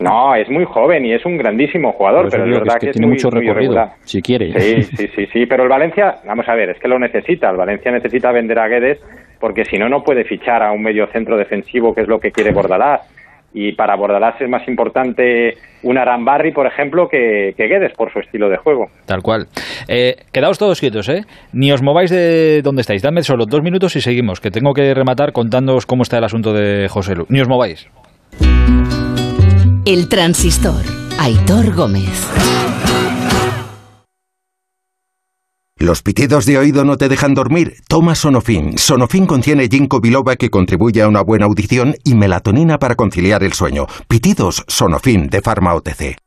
No, 0.00 0.34
es 0.34 0.48
muy 0.48 0.64
joven 0.64 1.04
y 1.04 1.12
es 1.12 1.24
un 1.26 1.36
grandísimo 1.36 1.92
jugador, 1.92 2.28
pero 2.30 2.44
es 2.44 2.50
verdad 2.50 2.78
que, 2.78 2.92
tiene 2.92 3.08
mucho 3.08 3.30
recorrido, 3.30 3.90
si 4.02 4.22
quiere. 4.22 4.52
Sí, 4.60 4.82
sí, 4.82 5.08
sí, 5.14 5.26
sí, 5.32 5.46
pero 5.46 5.64
el 5.64 5.68
Valencia, 5.68 6.18
vamos 6.24 6.48
a 6.48 6.54
ver, 6.54 6.70
es 6.70 6.78
que 6.78 6.88
lo 6.88 6.98
necesita. 6.98 7.50
El 7.50 7.56
Valencia 7.56 7.90
necesita 7.90 8.30
vender 8.30 8.58
a 8.58 8.68
Guedes 8.68 9.00
porque 9.40 9.64
si 9.64 9.78
no, 9.78 9.88
no 9.88 10.02
puede 10.02 10.24
fichar 10.24 10.62
a 10.62 10.72
un 10.72 10.82
medio 10.82 11.06
centro 11.08 11.36
defensivo, 11.36 11.94
que 11.94 12.02
es 12.02 12.08
lo 12.08 12.20
que 12.20 12.30
quiere 12.30 12.52
Bordalás. 12.52 13.00
Y 13.54 13.72
para 13.72 13.96
Bordalás 13.96 14.40
es 14.40 14.48
más 14.48 14.68
importante 14.68 15.56
un 15.82 15.96
Arambarri, 15.96 16.52
por 16.52 16.66
ejemplo, 16.66 17.08
que, 17.08 17.54
que 17.56 17.66
Guedes 17.66 17.92
por 17.94 18.12
su 18.12 18.18
estilo 18.18 18.48
de 18.50 18.58
juego. 18.58 18.88
Tal 19.06 19.22
cual. 19.22 19.46
Eh, 19.88 20.16
quedaos 20.32 20.58
todos 20.58 20.80
quietos, 20.80 21.08
¿eh? 21.08 21.22
Ni 21.52 21.72
os 21.72 21.82
mováis 21.82 22.10
de 22.10 22.60
donde 22.62 22.82
estáis. 22.82 23.02
Dame 23.02 23.22
solo 23.22 23.46
dos 23.46 23.62
minutos 23.62 23.96
y 23.96 24.00
seguimos, 24.00 24.40
que 24.40 24.50
tengo 24.50 24.74
que 24.74 24.92
rematar 24.92 25.32
contándoos 25.32 25.86
cómo 25.86 26.02
está 26.02 26.18
el 26.18 26.24
asunto 26.24 26.52
de 26.52 26.88
José 26.88 27.14
Lu. 27.14 27.26
Ni 27.30 27.40
os 27.40 27.48
mováis. 27.48 27.88
El 29.90 30.06
transistor. 30.10 30.84
Aitor 31.18 31.74
Gómez. 31.74 32.28
¿Los 35.78 36.02
pitidos 36.02 36.44
de 36.44 36.58
oído 36.58 36.84
no 36.84 36.98
te 36.98 37.08
dejan 37.08 37.32
dormir? 37.32 37.76
Toma 37.88 38.14
Sonofin. 38.14 38.76
Sonofin 38.76 39.24
contiene 39.24 39.66
ginkgo 39.66 40.02
biloba 40.02 40.36
que 40.36 40.50
contribuye 40.50 41.00
a 41.00 41.08
una 41.08 41.22
buena 41.22 41.46
audición 41.46 41.96
y 42.04 42.14
melatonina 42.16 42.78
para 42.78 42.96
conciliar 42.96 43.42
el 43.42 43.54
sueño. 43.54 43.86
Pitidos 44.08 44.62
Sonofin 44.68 45.30
de 45.30 45.40
Pharma 45.40 45.74
OTC. 45.74 46.18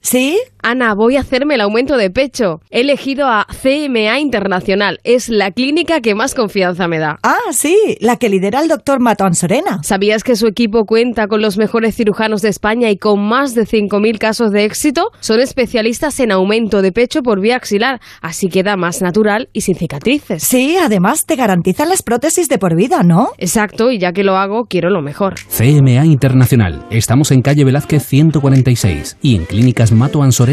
¿Sí? 0.00 0.38
Ana, 0.62 0.94
voy 0.94 1.16
a 1.16 1.20
hacerme 1.20 1.54
el 1.54 1.60
aumento 1.60 1.96
de 1.96 2.10
pecho. 2.10 2.60
He 2.70 2.80
elegido 2.80 3.26
a 3.26 3.46
CMA 3.62 4.18
Internacional. 4.18 4.98
Es 5.04 5.28
la 5.28 5.50
clínica 5.50 6.00
que 6.00 6.14
más 6.14 6.34
confianza 6.34 6.88
me 6.88 6.98
da. 6.98 7.18
Ah, 7.22 7.52
sí, 7.52 7.76
la 8.00 8.16
que 8.16 8.28
lidera 8.28 8.60
el 8.60 8.68
doctor 8.68 9.00
Matón 9.00 9.34
Sorena. 9.34 9.82
¿Sabías 9.82 10.24
que 10.24 10.36
su 10.36 10.46
equipo 10.46 10.84
cuenta 10.84 11.26
con 11.26 11.40
los 11.40 11.56
mejores 11.58 11.96
cirujanos 11.96 12.42
de 12.42 12.48
España 12.48 12.90
y 12.90 12.96
con 12.96 13.20
más 13.20 13.54
de 13.54 13.66
5.000 13.66 14.18
casos 14.18 14.50
de 14.52 14.64
éxito? 14.64 15.10
Son 15.20 15.40
especialistas 15.40 16.20
en 16.20 16.32
aumento 16.32 16.82
de 16.82 16.92
pecho 16.92 17.22
por 17.22 17.40
vía 17.40 17.56
axilar, 17.56 18.00
así 18.20 18.48
queda 18.48 18.76
más 18.76 19.02
natural 19.02 19.48
y 19.52 19.62
sin 19.62 19.76
cicatrices. 19.76 20.42
Sí, 20.42 20.76
además 20.76 21.24
te 21.26 21.36
garantizan 21.36 21.88
las 21.88 22.02
prótesis 22.02 22.48
de 22.48 22.58
por 22.58 22.76
vida, 22.76 23.02
¿no? 23.02 23.30
Exacto, 23.38 23.90
y 23.90 23.98
ya 23.98 24.12
que 24.12 24.24
lo 24.24 24.36
hago, 24.36 24.64
quiero 24.64 24.90
lo 24.90 25.02
mejor. 25.02 25.34
CMA 25.48 26.04
Internacional. 26.04 26.84
Estamos 26.90 27.30
en 27.30 27.42
calle 27.42 27.64
Velázquez 27.64 28.04
146 28.04 29.18
y 29.22 29.36
en 29.36 29.44
clínicas 29.44 29.92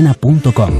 matoansorena.com. 0.02 0.72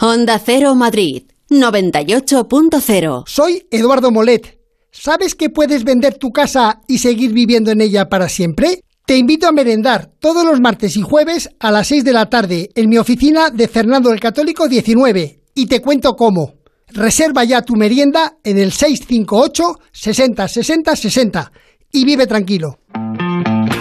Onda 0.00 0.40
Cero 0.44 0.74
Madrid 0.74 1.24
98.0. 1.50 3.24
Soy 3.26 3.66
Eduardo 3.70 4.10
Molet. 4.10 4.58
¿Sabes 4.90 5.34
que 5.34 5.48
puedes 5.48 5.84
vender 5.84 6.18
tu 6.18 6.32
casa 6.32 6.80
y 6.86 6.98
seguir 6.98 7.32
viviendo 7.32 7.70
en 7.70 7.80
ella 7.80 8.08
para 8.08 8.28
siempre? 8.28 8.82
Te 9.06 9.16
invito 9.16 9.48
a 9.48 9.52
merendar 9.52 10.10
todos 10.18 10.44
los 10.44 10.60
martes 10.60 10.96
y 10.96 11.02
jueves 11.02 11.50
a 11.60 11.72
las 11.72 11.88
6 11.88 12.04
de 12.04 12.12
la 12.12 12.28
tarde 12.28 12.70
en 12.74 12.88
mi 12.88 12.98
oficina 12.98 13.50
de 13.50 13.68
Fernando 13.68 14.12
el 14.12 14.20
Católico 14.20 14.68
19 14.68 15.40
y 15.54 15.66
te 15.66 15.80
cuento 15.80 16.14
cómo. 16.14 16.54
Reserva 16.88 17.44
ya 17.44 17.62
tu 17.62 17.74
merienda 17.74 18.36
en 18.44 18.58
el 18.58 18.72
658 18.72 19.78
60 19.92 20.48
60 20.48 20.96
60 20.96 21.52
y 21.92 22.04
vive 22.04 22.26
tranquilo. 22.26 22.78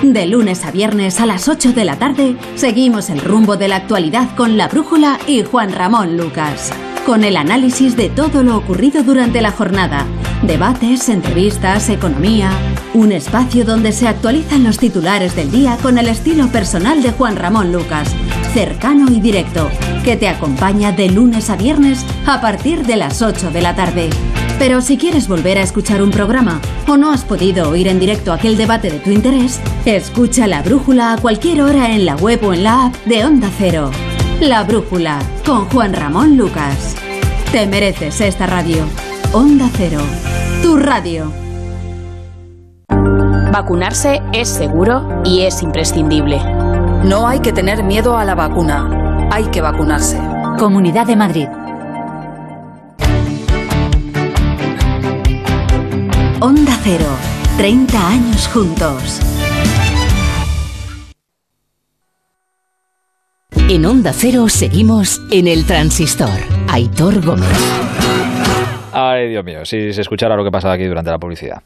De 0.02 0.26
lunes 0.26 0.66
a 0.66 0.72
viernes 0.72 1.20
a 1.20 1.28
las 1.28 1.48
8 1.48 1.74
de 1.74 1.86
la 1.86 1.96
tarde, 1.98 2.36
seguimos 2.56 3.12
el 3.12 3.22
rumbo 3.22 3.56
de 3.56 3.68
la 3.68 3.76
actualidad 3.76 4.36
con 4.36 4.58
La 4.58 4.68
Brújula 4.68 5.20
y 5.28 5.44
Juan 5.44 5.72
Ramón 5.72 6.18
Lucas. 6.18 6.72
Con 7.06 7.24
el 7.24 7.38
análisis 7.38 7.96
de 7.96 8.10
todo 8.10 8.42
lo 8.42 8.58
ocurrido 8.58 9.04
durante 9.04 9.42
la 9.42 9.52
jornada. 9.52 10.08
Debates, 10.42 11.08
entrevistas, 11.08 11.88
economía. 11.90 12.50
Un 12.96 13.12
espacio 13.12 13.64
donde 13.64 13.92
se 13.92 14.08
actualizan 14.08 14.64
los 14.64 14.80
titulares 14.80 15.36
del 15.36 15.52
día 15.52 15.78
con 15.84 16.00
el 16.00 16.08
estilo 16.08 16.48
personal 16.48 17.04
de 17.04 17.12
Juan 17.12 17.36
Ramón 17.36 17.72
Lucas. 17.72 18.10
Cercano 18.56 19.12
y 19.12 19.20
directo. 19.20 19.70
Que 20.04 20.18
te 20.18 20.28
acompaña 20.28 20.92
de 20.92 21.12
lunes 21.12 21.52
a 21.52 21.58
viernes 21.58 22.04
a 22.26 22.42
partir 22.42 22.88
de 22.88 22.96
las 22.96 23.22
8 23.22 23.52
de 23.52 23.62
la 23.62 23.76
tarde. 23.76 24.10
Pero 24.62 24.80
si 24.80 24.96
quieres 24.96 25.28
volver 25.28 25.58
a 25.58 25.64
escuchar 25.64 26.04
un 26.04 26.12
programa 26.12 26.62
o 26.88 26.96
no 26.96 27.12
has 27.12 27.24
podido 27.24 27.68
oír 27.68 27.88
en 27.88 28.00
directo 28.00 28.32
aquel 28.32 28.58
debate 28.58 28.92
de 28.92 29.00
tu 29.00 29.10
interés, 29.10 29.60
escucha 29.86 30.46
La 30.46 30.62
Brújula 30.62 31.14
a 31.14 31.18
cualquier 31.18 31.64
hora 31.64 31.96
en 31.96 32.06
la 32.06 32.16
web 32.16 32.40
o 32.44 32.54
en 32.54 32.64
la 32.64 32.86
app 32.86 32.96
de 33.06 33.26
Onda 33.26 33.50
Cero. 33.58 33.90
La 34.40 34.64
Brújula 34.64 35.18
con 35.48 35.66
Juan 35.66 35.96
Ramón 35.96 36.38
Lucas. 36.38 36.96
Te 37.52 37.66
mereces 37.66 38.22
esta 38.22 38.46
radio. 38.46 38.86
Onda 39.34 39.68
Cero, 39.76 40.02
tu 40.62 40.78
radio. 40.78 41.34
Vacunarse 43.52 44.22
es 44.32 44.48
seguro 44.48 45.24
y 45.26 45.42
es 45.42 45.64
imprescindible. 45.64 46.40
No 47.04 47.28
hay 47.28 47.40
que 47.40 47.52
tener 47.52 47.82
miedo 47.84 48.16
a 48.16 48.26
la 48.26 48.36
vacuna. 48.36 49.28
Hay 49.32 49.46
que 49.46 49.62
vacunarse. 49.62 50.20
Comunidad 50.60 51.08
de 51.08 51.16
Madrid. 51.16 51.48
Onda 56.44 56.76
Cero, 56.84 57.06
30 57.58 58.08
años 58.08 58.48
juntos. 58.48 59.20
En 63.70 63.86
Onda 63.86 64.12
Cero 64.12 64.50
seguimos 64.50 65.22
en 65.32 65.48
el 65.48 65.68
transistor. 65.68 66.32
Aitor 66.68 67.24
Gómez. 67.24 67.48
Ay, 68.92 69.30
Dios 69.30 69.46
mío, 69.46 69.64
si 69.66 69.94
se 69.94 70.02
escuchara 70.02 70.36
lo 70.36 70.44
que 70.44 70.50
pasaba 70.50 70.74
aquí 70.74 70.86
durante 70.86 71.12
la 71.12 71.20
publicidad. 71.20 71.62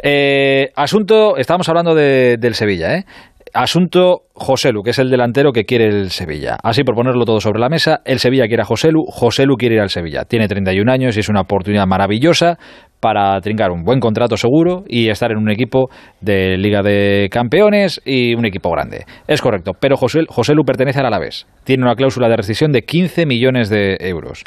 Eh, 0.00 0.70
asunto, 0.76 1.36
estábamos 1.36 1.68
hablando 1.68 1.96
de, 1.96 2.36
del 2.38 2.54
Sevilla, 2.54 2.94
¿eh? 2.94 3.06
Asunto 3.52 4.22
Joselu, 4.34 4.82
que 4.82 4.90
es 4.90 4.98
el 4.98 5.10
delantero 5.10 5.52
que 5.52 5.64
quiere 5.64 5.86
el 5.86 6.10
Sevilla. 6.10 6.56
Así 6.62 6.84
por 6.84 6.94
ponerlo 6.94 7.24
todo 7.24 7.40
sobre 7.40 7.60
la 7.60 7.68
mesa, 7.68 8.00
el 8.04 8.18
Sevilla 8.18 8.46
quiere 8.46 8.62
a 8.62 8.66
Joselu, 8.66 9.02
Joselu 9.06 9.56
quiere 9.56 9.76
ir 9.76 9.80
al 9.80 9.90
Sevilla. 9.90 10.24
Tiene 10.24 10.48
31 10.48 10.90
años 10.90 11.16
y 11.16 11.20
es 11.20 11.28
una 11.28 11.40
oportunidad 11.40 11.86
maravillosa 11.86 12.58
para 13.00 13.40
trincar 13.40 13.70
un 13.70 13.82
buen 13.82 13.98
contrato 13.98 14.36
seguro 14.36 14.84
y 14.86 15.08
estar 15.08 15.32
en 15.32 15.38
un 15.38 15.50
equipo 15.50 15.88
de 16.20 16.56
Liga 16.58 16.82
de 16.82 17.28
Campeones 17.30 18.00
y 18.04 18.34
un 18.34 18.44
equipo 18.44 18.70
grande. 18.70 19.04
Es 19.26 19.40
correcto, 19.40 19.72
pero 19.78 19.96
José, 19.96 20.20
Joselu 20.28 20.64
pertenece 20.64 21.00
al 21.00 21.06
Alavés. 21.06 21.46
Tiene 21.64 21.82
una 21.82 21.94
cláusula 21.94 22.28
de 22.28 22.36
rescisión 22.36 22.72
de 22.72 22.82
15 22.82 23.26
millones 23.26 23.68
de 23.70 23.96
euros. 24.00 24.44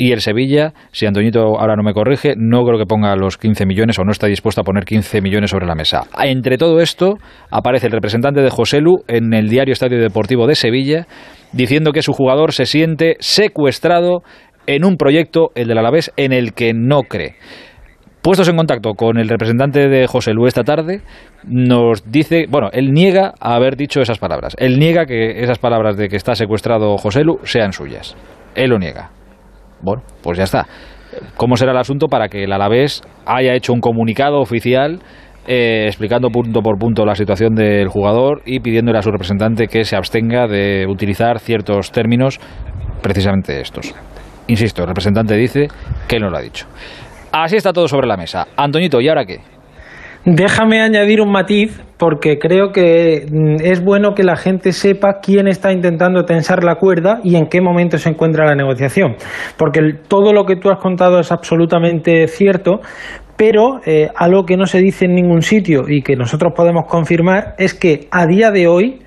Y 0.00 0.12
el 0.12 0.20
Sevilla, 0.20 0.74
si 0.92 1.06
Antoñito 1.06 1.58
ahora 1.58 1.74
no 1.74 1.82
me 1.82 1.92
corrige, 1.92 2.34
no 2.36 2.62
creo 2.62 2.78
que 2.78 2.86
ponga 2.86 3.16
los 3.16 3.36
15 3.36 3.66
millones 3.66 3.98
o 3.98 4.04
no 4.04 4.12
está 4.12 4.28
dispuesto 4.28 4.60
a 4.60 4.64
poner 4.64 4.84
15 4.84 5.20
millones 5.20 5.50
sobre 5.50 5.66
la 5.66 5.74
mesa. 5.74 6.02
Entre 6.22 6.56
todo 6.56 6.80
esto, 6.80 7.18
aparece 7.50 7.86
el 7.86 7.92
representante 7.92 8.40
de 8.40 8.48
Joselu 8.48 9.02
en 9.08 9.34
el 9.34 9.48
diario 9.48 9.72
Estadio 9.72 10.00
Deportivo 10.00 10.46
de 10.46 10.54
Sevilla 10.54 11.08
diciendo 11.52 11.90
que 11.90 12.02
su 12.02 12.12
jugador 12.12 12.52
se 12.52 12.66
siente 12.66 13.16
secuestrado 13.18 14.22
en 14.68 14.84
un 14.84 14.98
proyecto, 14.98 15.48
el 15.56 15.66
del 15.66 15.78
Alavés, 15.78 16.12
en 16.16 16.32
el 16.32 16.52
que 16.52 16.74
no 16.74 17.02
cree. 17.02 17.34
Puestos 18.22 18.48
en 18.48 18.56
contacto 18.56 18.94
con 18.94 19.18
el 19.18 19.28
representante 19.28 19.88
de 19.88 20.06
José 20.06 20.32
Lu 20.32 20.46
esta 20.46 20.62
tarde, 20.62 21.00
nos 21.44 22.08
dice, 22.08 22.46
bueno, 22.48 22.68
él 22.72 22.92
niega 22.92 23.32
haber 23.40 23.76
dicho 23.76 24.00
esas 24.00 24.18
palabras. 24.18 24.54
Él 24.58 24.78
niega 24.78 25.06
que 25.06 25.42
esas 25.42 25.58
palabras 25.58 25.96
de 25.96 26.08
que 26.08 26.16
está 26.16 26.36
secuestrado 26.36 26.98
José 26.98 27.24
Lu 27.24 27.40
sean 27.42 27.72
suyas. 27.72 28.16
Él 28.54 28.70
lo 28.70 28.78
niega. 28.78 29.10
Bueno, 29.82 30.02
pues 30.22 30.38
ya 30.38 30.44
está. 30.44 30.66
¿Cómo 31.36 31.56
será 31.56 31.72
el 31.72 31.78
asunto 31.78 32.06
para 32.08 32.28
que 32.28 32.44
el 32.44 32.52
Alavés 32.52 33.02
haya 33.26 33.54
hecho 33.54 33.72
un 33.72 33.80
comunicado 33.80 34.40
oficial 34.40 35.00
eh, 35.46 35.86
explicando 35.86 36.28
punto 36.28 36.60
por 36.60 36.78
punto 36.78 37.06
la 37.06 37.14
situación 37.14 37.54
del 37.54 37.88
jugador 37.88 38.42
y 38.44 38.60
pidiéndole 38.60 38.98
a 38.98 39.02
su 39.02 39.10
representante 39.10 39.66
que 39.66 39.84
se 39.84 39.96
abstenga 39.96 40.46
de 40.46 40.86
utilizar 40.86 41.38
ciertos 41.38 41.90
términos, 41.90 42.38
precisamente 43.00 43.60
estos? 43.60 43.94
Insisto, 44.48 44.82
el 44.82 44.88
representante 44.88 45.34
dice 45.36 45.68
que 46.06 46.16
él 46.16 46.22
no 46.22 46.30
lo 46.30 46.36
ha 46.36 46.42
dicho. 46.42 46.66
Así 47.32 47.56
está 47.56 47.72
todo 47.72 47.88
sobre 47.88 48.06
la 48.06 48.16
mesa. 48.16 48.46
Antoñito, 48.56 49.00
¿y 49.00 49.08
ahora 49.08 49.24
qué? 49.24 49.40
Déjame 50.30 50.82
añadir 50.82 51.22
un 51.22 51.32
matiz 51.32 51.80
porque 51.96 52.38
creo 52.38 52.70
que 52.70 53.24
mm, 53.30 53.62
es 53.62 53.82
bueno 53.82 54.12
que 54.14 54.24
la 54.24 54.36
gente 54.36 54.72
sepa 54.72 55.20
quién 55.22 55.48
está 55.48 55.72
intentando 55.72 56.26
tensar 56.26 56.64
la 56.64 56.74
cuerda 56.74 57.20
y 57.24 57.36
en 57.36 57.46
qué 57.46 57.62
momento 57.62 57.96
se 57.96 58.10
encuentra 58.10 58.44
la 58.44 58.54
negociación. 58.54 59.16
Porque 59.56 59.80
todo 60.06 60.34
lo 60.34 60.44
que 60.44 60.56
tú 60.56 60.68
has 60.68 60.80
contado 60.80 61.18
es 61.18 61.32
absolutamente 61.32 62.28
cierto, 62.28 62.80
pero 63.38 63.80
eh, 63.86 64.10
algo 64.14 64.44
que 64.44 64.58
no 64.58 64.66
se 64.66 64.80
dice 64.80 65.06
en 65.06 65.14
ningún 65.14 65.40
sitio 65.40 65.88
y 65.88 66.02
que 66.02 66.14
nosotros 66.14 66.52
podemos 66.54 66.84
confirmar 66.86 67.54
es 67.56 67.72
que 67.72 68.06
a 68.10 68.26
día 68.26 68.50
de 68.50 68.68
hoy 68.68 68.98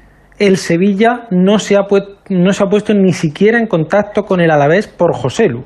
el 0.41 0.57
Sevilla 0.57 1.27
no 1.29 1.59
se 1.59 1.77
ha, 1.77 1.85
no 2.29 2.51
se 2.51 2.63
ha 2.63 2.65
puesto 2.65 2.95
ni 2.95 3.13
siquiera 3.13 3.59
en 3.59 3.67
contacto 3.67 4.23
con 4.23 4.41
el 4.41 4.49
Alavés 4.49 4.87
por 4.87 5.13
Joselu. 5.13 5.65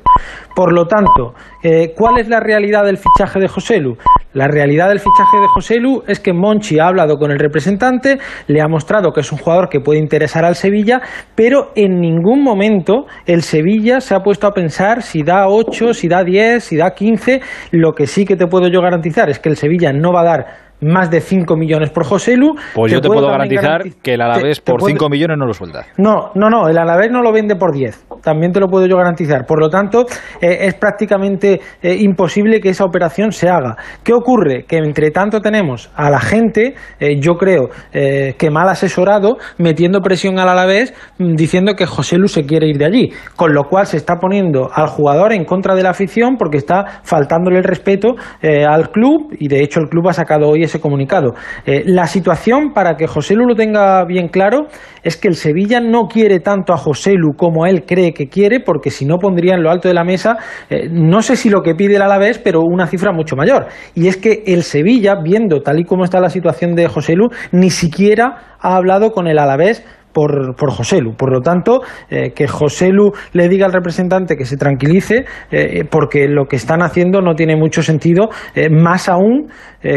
Por 0.54 0.74
lo 0.74 0.84
tanto, 0.86 1.32
eh, 1.62 1.94
¿cuál 1.96 2.18
es 2.18 2.28
la 2.28 2.40
realidad 2.40 2.84
del 2.84 2.98
fichaje 2.98 3.40
de 3.40 3.48
Joselu? 3.48 3.96
La 4.34 4.48
realidad 4.48 4.90
del 4.90 4.98
fichaje 4.98 5.38
de 5.40 5.46
Joselu 5.48 6.02
es 6.06 6.20
que 6.20 6.34
Monchi 6.34 6.78
ha 6.78 6.88
hablado 6.88 7.16
con 7.16 7.30
el 7.30 7.38
representante, 7.38 8.18
le 8.48 8.60
ha 8.60 8.68
mostrado 8.68 9.12
que 9.12 9.20
es 9.20 9.32
un 9.32 9.38
jugador 9.38 9.70
que 9.70 9.80
puede 9.80 9.98
interesar 9.98 10.44
al 10.44 10.56
Sevilla, 10.56 11.00
pero 11.34 11.72
en 11.74 11.98
ningún 11.98 12.44
momento 12.44 13.06
el 13.24 13.40
Sevilla 13.40 14.02
se 14.02 14.14
ha 14.14 14.20
puesto 14.20 14.46
a 14.46 14.52
pensar 14.52 15.02
si 15.02 15.22
da 15.22 15.48
8, 15.48 15.94
si 15.94 16.06
da 16.06 16.22
10, 16.22 16.62
si 16.62 16.76
da 16.76 16.90
15. 16.90 17.40
Lo 17.70 17.92
que 17.92 18.06
sí 18.06 18.26
que 18.26 18.36
te 18.36 18.46
puedo 18.46 18.68
yo 18.68 18.82
garantizar 18.82 19.30
es 19.30 19.38
que 19.38 19.48
el 19.48 19.56
Sevilla 19.56 19.94
no 19.94 20.12
va 20.12 20.20
a 20.20 20.24
dar 20.24 20.65
más 20.80 21.10
de 21.10 21.20
5 21.20 21.56
millones 21.56 21.90
por 21.90 22.04
Joselu. 22.04 22.54
Pues 22.74 22.92
yo 22.92 23.00
te 23.00 23.08
puedo 23.08 23.28
garantizar 23.28 23.82
que 24.02 24.14
el 24.14 24.20
Alavés 24.20 24.60
por 24.60 24.82
5 24.82 25.08
millones 25.08 25.38
no 25.38 25.46
lo 25.46 25.52
suelta. 25.52 25.86
No, 25.96 26.30
no, 26.34 26.50
no, 26.50 26.68
el 26.68 26.78
Alavés 26.78 27.10
no 27.10 27.22
lo 27.22 27.32
vende 27.32 27.56
por 27.56 27.72
10. 27.72 28.06
También 28.22 28.52
te 28.52 28.60
lo 28.60 28.68
puedo 28.68 28.86
yo 28.86 28.96
garantizar. 28.96 29.46
Por 29.46 29.60
lo 29.60 29.68
tanto, 29.68 30.06
eh, 30.40 30.58
es 30.62 30.74
prácticamente 30.74 31.60
eh, 31.82 31.96
imposible 32.00 32.60
que 32.60 32.70
esa 32.70 32.84
operación 32.84 33.32
se 33.32 33.48
haga. 33.48 33.76
¿Qué 34.02 34.12
ocurre? 34.12 34.64
Que 34.66 34.78
entre 34.78 35.10
tanto 35.10 35.40
tenemos 35.40 35.90
a 35.94 36.10
la 36.10 36.20
gente, 36.20 36.74
eh, 36.98 37.18
yo 37.20 37.34
creo 37.34 37.70
que 37.92 38.50
mal 38.50 38.68
asesorado, 38.68 39.38
metiendo 39.58 40.00
presión 40.00 40.38
al 40.38 40.48
Alavés, 40.48 40.92
mm, 41.18 41.34
diciendo 41.34 41.74
que 41.74 41.86
Joselu 41.86 42.28
se 42.28 42.44
quiere 42.44 42.68
ir 42.68 42.76
de 42.76 42.84
allí. 42.84 43.12
Con 43.36 43.54
lo 43.54 43.64
cual 43.64 43.86
se 43.86 43.96
está 43.96 44.16
poniendo 44.16 44.70
al 44.72 44.88
jugador 44.88 45.32
en 45.32 45.44
contra 45.44 45.74
de 45.74 45.82
la 45.82 45.90
afición 45.90 46.36
porque 46.36 46.58
está 46.58 47.00
faltándole 47.02 47.58
el 47.58 47.64
respeto 47.64 48.16
al 48.42 48.90
club 48.90 49.34
y 49.38 49.48
de 49.48 49.62
hecho 49.62 49.80
el 49.80 49.88
club 49.88 50.08
ha 50.08 50.12
sacado 50.12 50.48
hoy 50.48 50.64
ese 50.66 50.80
comunicado. 50.80 51.34
Eh, 51.64 51.82
la 51.86 52.06
situación, 52.06 52.72
para 52.74 52.96
que 52.96 53.06
José 53.06 53.34
Lu 53.34 53.46
lo 53.46 53.54
tenga 53.54 54.04
bien 54.04 54.28
claro, 54.28 54.66
es 55.02 55.16
que 55.16 55.28
el 55.28 55.34
Sevilla 55.34 55.80
no 55.80 56.08
quiere 56.08 56.40
tanto 56.40 56.72
a 56.72 56.76
José 56.76 57.14
Lu 57.14 57.34
como 57.36 57.66
él 57.66 57.84
cree 57.86 58.12
que 58.12 58.28
quiere, 58.28 58.60
porque 58.60 58.90
si 58.90 59.06
no 59.06 59.16
pondría 59.18 59.54
en 59.54 59.62
lo 59.62 59.70
alto 59.70 59.88
de 59.88 59.94
la 59.94 60.04
mesa, 60.04 60.36
eh, 60.68 60.88
no 60.90 61.22
sé 61.22 61.36
si 61.36 61.50
lo 61.50 61.62
que 61.62 61.74
pide 61.74 61.96
el 61.96 62.02
Alavés, 62.02 62.38
pero 62.38 62.60
una 62.60 62.86
cifra 62.86 63.12
mucho 63.12 63.36
mayor. 63.36 63.66
Y 63.94 64.08
es 64.08 64.16
que 64.16 64.44
el 64.46 64.62
Sevilla, 64.62 65.14
viendo 65.22 65.60
tal 65.62 65.80
y 65.80 65.84
como 65.84 66.04
está 66.04 66.20
la 66.20 66.30
situación 66.30 66.74
de 66.74 66.88
José 66.88 67.14
Lu, 67.14 67.28
ni 67.52 67.70
siquiera 67.70 68.56
ha 68.60 68.76
hablado 68.76 69.12
con 69.12 69.26
el 69.26 69.38
Alavés 69.38 69.84
por, 70.16 70.56
por 70.56 70.70
Joselu. 70.70 71.14
Por 71.14 71.30
lo 71.30 71.42
tanto, 71.42 71.82
eh, 72.08 72.32
que 72.34 72.48
Joselu 72.48 73.12
le 73.34 73.50
diga 73.50 73.66
al 73.66 73.72
representante 73.74 74.34
que 74.34 74.46
se 74.46 74.56
tranquilice, 74.56 75.26
eh, 75.50 75.84
porque 75.90 76.26
lo 76.26 76.46
que 76.46 76.56
están 76.56 76.80
haciendo 76.80 77.20
no 77.20 77.34
tiene 77.34 77.54
mucho 77.54 77.82
sentido, 77.82 78.30
eh, 78.54 78.70
más 78.70 79.10
aún 79.10 79.50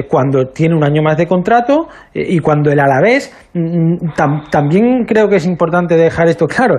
cuando 0.08 0.50
tiene 0.50 0.76
un 0.76 0.84
año 0.84 1.02
más 1.02 1.18
de 1.18 1.26
contrato 1.26 1.88
y 2.14 2.38
cuando 2.40 2.70
el 2.70 2.80
Alavés, 2.80 3.34
mm, 3.56 4.12
también 4.52 5.06
creo 5.08 5.28
que 5.28 5.38
es 5.38 5.48
importante 5.48 5.96
dejar 5.96 6.28
esto 6.28 6.46
claro, 6.46 6.76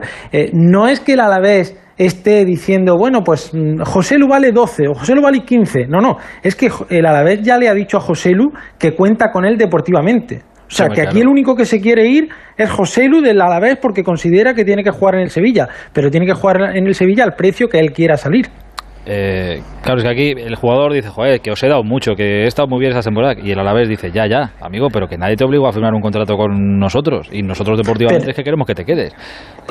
no 0.52 0.86
es 0.86 1.00
que 1.00 1.14
el 1.14 1.20
Alavés 1.20 1.76
esté 2.00 2.46
diciendo, 2.46 2.96
bueno, 2.96 3.22
pues 3.22 3.52
mm, 3.52 3.82
Joselu 3.82 4.26
vale 4.26 4.52
12 4.52 4.88
o 4.88 4.94
Joselu 4.94 5.20
vale 5.20 5.40
15. 5.40 5.86
No, 5.86 6.00
no, 6.00 6.16
es 6.42 6.56
que 6.56 6.70
el 6.88 7.04
Alavés 7.04 7.42
ya 7.42 7.58
le 7.58 7.68
ha 7.68 7.74
dicho 7.74 7.96
a 7.96 8.00
Joselu 8.00 8.52
que 8.78 8.94
cuenta 8.94 9.30
con 9.30 9.44
él 9.44 9.58
deportivamente. 9.58 10.42
O 10.70 10.72
sea, 10.72 10.88
que 10.88 11.02
aquí 11.02 11.20
el 11.20 11.26
único 11.26 11.56
que 11.56 11.64
se 11.64 11.80
quiere 11.80 12.06
ir 12.06 12.28
es 12.56 12.70
José 12.70 13.08
Lu 13.08 13.20
del 13.20 13.40
Alavés 13.40 13.76
porque 13.76 14.04
considera 14.04 14.54
que 14.54 14.64
tiene 14.64 14.84
que 14.84 14.90
jugar 14.90 15.16
en 15.16 15.22
el 15.22 15.30
Sevilla, 15.30 15.68
pero 15.92 16.10
tiene 16.10 16.26
que 16.26 16.32
jugar 16.32 16.76
en 16.76 16.86
el 16.86 16.94
Sevilla 16.94 17.24
al 17.24 17.32
precio 17.32 17.68
que 17.68 17.80
él 17.80 17.90
quiera 17.92 18.16
salir. 18.16 18.46
Eh, 19.06 19.60
claro, 19.82 19.98
es 19.98 20.04
que 20.04 20.10
aquí 20.10 20.30
el 20.40 20.54
jugador 20.54 20.92
dice, 20.92 21.08
joder, 21.08 21.40
que 21.40 21.50
os 21.50 21.60
he 21.64 21.68
dado 21.68 21.82
mucho, 21.82 22.14
que 22.14 22.44
he 22.44 22.46
estado 22.46 22.68
muy 22.68 22.78
bien 22.78 22.90
esta 22.90 23.02
temporada. 23.02 23.34
Y 23.42 23.50
el 23.50 23.58
Alavés 23.58 23.88
dice, 23.88 24.12
ya, 24.12 24.26
ya, 24.28 24.52
amigo, 24.60 24.88
pero 24.92 25.08
que 25.08 25.16
nadie 25.16 25.34
te 25.34 25.44
obligó 25.44 25.66
a 25.66 25.72
firmar 25.72 25.92
un 25.94 26.00
contrato 26.00 26.36
con 26.36 26.78
nosotros. 26.78 27.28
Y 27.32 27.42
nosotros 27.42 27.78
deportivamente 27.78 28.30
es 28.30 28.36
que 28.36 28.44
queremos 28.44 28.66
que 28.66 28.74
te 28.74 28.84
quedes. 28.84 29.12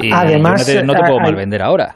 Y 0.02 0.12
además, 0.12 0.68
no 0.84 0.94
te, 0.94 1.00
puedo 1.00 1.20
mal 1.20 1.36
vender 1.36 1.62
ahora. 1.62 1.96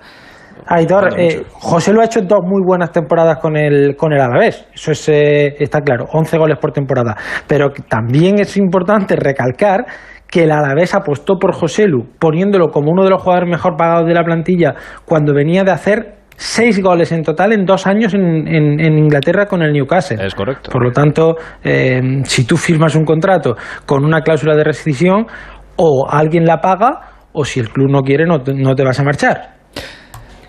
Eh, 1.17 1.43
José 1.52 1.93
lo 1.93 2.02
ha 2.02 2.06
hecho 2.06 2.21
dos 2.21 2.39
muy 2.43 2.62
buenas 2.65 2.91
temporadas 2.91 3.38
con 3.38 3.58
el, 3.58 3.95
con 3.95 4.13
el 4.13 4.21
Alavés, 4.21 4.65
eso 4.73 4.91
es, 4.91 5.10
eh, 5.10 5.56
está 5.60 5.82
claro, 5.82 6.06
11 6.12 6.38
goles 6.38 6.58
por 6.60 6.71
temporada. 6.71 7.15
Pero 7.47 7.71
también 7.88 8.39
es 8.39 8.58
importante 8.58 9.15
recalcar 9.15 9.86
que 10.28 10.43
el 10.43 10.52
Alavés 10.52 10.95
apostó 10.95 11.38
por 11.38 11.54
José 11.54 11.88
Lu, 11.88 12.08
poniéndolo 12.19 12.69
como 12.69 12.91
uno 12.91 13.04
de 13.04 13.12
los 13.12 13.21
jugadores 13.21 13.49
mejor 13.49 13.76
pagados 13.78 14.08
de 14.08 14.13
la 14.13 14.23
plantilla 14.23 14.73
cuando 15.06 15.34
venía 15.34 15.63
de 15.63 15.71
hacer 15.71 16.15
seis 16.36 16.82
goles 16.82 17.12
en 17.12 17.21
total 17.21 17.54
en 17.54 17.65
dos 17.65 17.86
años 17.86 18.13
en, 18.15 18.47
en, 18.47 18.97
Inglaterra 18.97 19.45
con 19.45 19.62
el 19.62 19.71
Newcastle. 19.71 20.26
Es 20.26 20.34
correcto. 20.34 20.71
Por 20.71 20.84
lo 20.84 20.91
tanto, 20.91 21.36
eh, 21.63 22.02
si 22.23 22.45
tú 22.45 22.58
firmas 22.58 22.95
un 22.95 23.06
contrato 23.06 23.56
con 23.86 24.04
una 24.04 24.21
cláusula 24.21 24.56
de 24.56 24.63
rescisión, 24.63 25.28
o 25.76 26.08
alguien 26.10 26.45
la 26.45 26.58
paga, 26.58 27.28
o 27.32 27.45
si 27.45 27.60
el 27.60 27.69
club 27.69 27.89
no 27.89 28.02
quiere, 28.02 28.26
no 28.26 28.41
te 28.41 28.84
vas 28.84 28.99
a 28.99 29.04
marchar. 29.04 29.62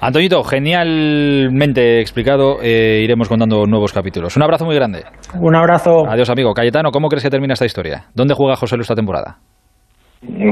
Antoñito, 0.07 0.45
genialmente 0.45 1.99
explicado. 1.99 2.59
Eh, 2.63 3.01
iremos 3.03 3.27
contando 3.27 3.65
nuevos 3.65 3.91
capítulos. 3.91 4.37
Un 4.37 4.43
abrazo 4.43 4.67
muy 4.67 4.75
grande. 4.75 5.03
Un 5.41 5.57
abrazo. 5.57 6.07
Adiós, 6.07 6.29
amigo. 6.29 6.53
Cayetano, 6.53 6.91
¿cómo 6.91 7.09
crees 7.09 7.25
que 7.25 7.31
termina 7.31 7.55
esta 7.55 7.65
historia? 7.65 8.05
¿Dónde 8.15 8.35
juega 8.35 8.55
José 8.55 8.77
Luis 8.77 8.85
esta 8.85 8.95
temporada? 8.95 9.39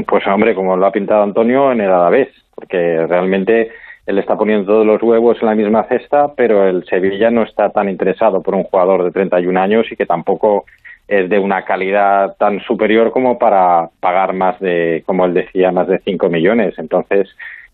Pues, 0.07 0.25
hombre, 0.25 0.55
como 0.55 0.75
lo 0.75 0.87
ha 0.87 0.91
pintado 0.91 1.21
Antonio, 1.21 1.71
en 1.71 1.81
el 1.81 1.91
Alavés. 1.91 2.29
Porque 2.55 3.05
realmente 3.07 3.69
él 4.07 4.17
está 4.17 4.35
poniendo 4.35 4.65
todos 4.65 4.87
los 4.87 5.03
huevos 5.03 5.37
en 5.39 5.47
la 5.47 5.53
misma 5.53 5.83
cesta, 5.83 6.33
pero 6.35 6.67
el 6.67 6.83
Sevilla 6.85 7.29
no 7.29 7.43
está 7.43 7.69
tan 7.69 7.89
interesado 7.89 8.41
por 8.41 8.55
un 8.55 8.63
jugador 8.63 9.03
de 9.03 9.11
31 9.11 9.59
años 9.59 9.85
y 9.91 9.95
que 9.95 10.07
tampoco 10.07 10.65
es 11.07 11.29
de 11.29 11.37
una 11.37 11.63
calidad 11.63 12.37
tan 12.39 12.59
superior 12.61 13.11
como 13.11 13.37
para 13.37 13.89
pagar 13.99 14.33
más 14.33 14.59
de, 14.59 15.03
como 15.05 15.25
él 15.25 15.35
decía, 15.35 15.71
más 15.71 15.87
de 15.87 15.99
5 15.99 16.27
millones. 16.29 16.73
Entonces, 16.79 17.29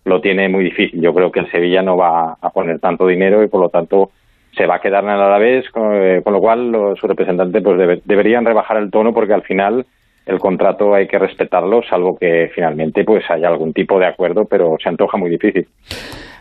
lo 0.10 0.22
tiene 0.22 0.50
muy 0.50 0.63
difícil. 0.63 1.02
Yo 1.02 1.13
creo 1.13 1.32
que 1.32 1.39
el 1.39 1.52
Sevilla 1.52 1.82
no 1.82 1.95
va 1.95 2.36
a 2.41 2.50
poner 2.50 2.80
tanto 2.80 3.08
dinero 3.08 3.43
y 3.43 3.48
por 3.48 3.62
lo 3.62 3.69
tanto 3.69 4.10
se 4.56 4.65
va 4.65 4.76
a 4.76 4.80
quedar 4.80 5.04
en 5.04 5.12
el 5.12 5.22
Alavés, 5.22 5.69
con, 5.69 5.93
eh, 5.93 6.22
con 6.24 6.34
lo 6.34 6.39
cual 6.39 6.72
los, 6.72 7.00
sus 7.00 7.10
representantes 7.10 7.63
pues 7.63 8.02
deberían 8.04 8.45
rebajar 8.45 8.78
el 8.78 8.91
tono 8.91 9.13
porque 9.13 9.34
al 9.34 9.43
final 9.43 9.86
el 10.26 10.39
contrato 10.39 10.93
hay 10.93 11.08
que 11.08 11.17
respetarlo, 11.17 11.82
salvo 11.89 12.17
que 12.19 12.50
finalmente 12.54 13.04
pues 13.04 13.24
haya 13.30 13.48
algún 13.48 13.74
tipo 13.74 14.00
de 14.00 14.08
acuerdo, 14.08 14.43
pero 14.50 14.76
se 14.82 14.89
antoja 14.89 15.17
muy 15.17 15.30
difícil. 15.30 15.67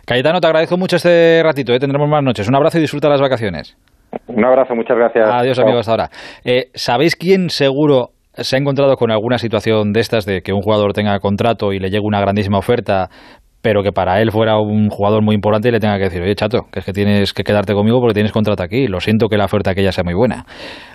Cayetano, 0.04 0.40
te 0.40 0.46
agradezco 0.46 0.76
mucho 0.76 0.96
este 0.96 1.42
ratito, 1.42 1.72
¿eh? 1.72 1.78
tendremos 1.78 2.08
más 2.08 2.22
noches. 2.22 2.48
Un 2.48 2.56
abrazo 2.56 2.78
y 2.78 2.80
disfruta 2.80 3.08
las 3.08 3.20
vacaciones. 3.20 3.76
Un 4.26 4.44
abrazo, 4.44 4.74
muchas 4.74 4.96
gracias. 4.96 5.28
Adiós, 5.30 5.58
amigos, 5.58 5.80
hasta 5.80 5.92
ahora. 5.92 6.08
Eh, 6.44 6.70
¿Sabéis 6.74 7.14
quién 7.14 7.50
seguro 7.50 8.10
se 8.32 8.56
ha 8.56 8.58
encontrado 8.58 8.96
con 8.96 9.10
alguna 9.10 9.38
situación 9.38 9.92
de 9.92 10.00
estas, 10.00 10.24
de 10.24 10.42
que 10.42 10.52
un 10.52 10.62
jugador 10.62 10.92
tenga 10.92 11.18
contrato 11.18 11.72
y 11.72 11.78
le 11.78 11.90
llegue 11.90 12.04
una 12.04 12.20
grandísima 12.20 12.58
oferta, 12.58 13.08
pero 13.62 13.82
que 13.82 13.92
para 13.92 14.20
él 14.20 14.30
fuera 14.30 14.58
un 14.58 14.88
jugador 14.88 15.22
muy 15.22 15.34
importante 15.34 15.68
y 15.68 15.72
le 15.72 15.80
tenga 15.80 15.96
que 15.96 16.04
decir, 16.04 16.22
oye, 16.22 16.34
chato, 16.34 16.66
que 16.72 16.78
es 16.80 16.84
que 16.84 16.92
tienes 16.92 17.32
que 17.32 17.42
quedarte 17.42 17.74
conmigo 17.74 18.00
porque 18.00 18.14
tienes 18.14 18.32
contrato 18.32 18.62
aquí, 18.62 18.86
lo 18.86 19.00
siento 19.00 19.28
que 19.28 19.36
la 19.36 19.46
oferta 19.46 19.72
aquella 19.72 19.92
sea 19.92 20.04
muy 20.04 20.14
buena. 20.14 20.44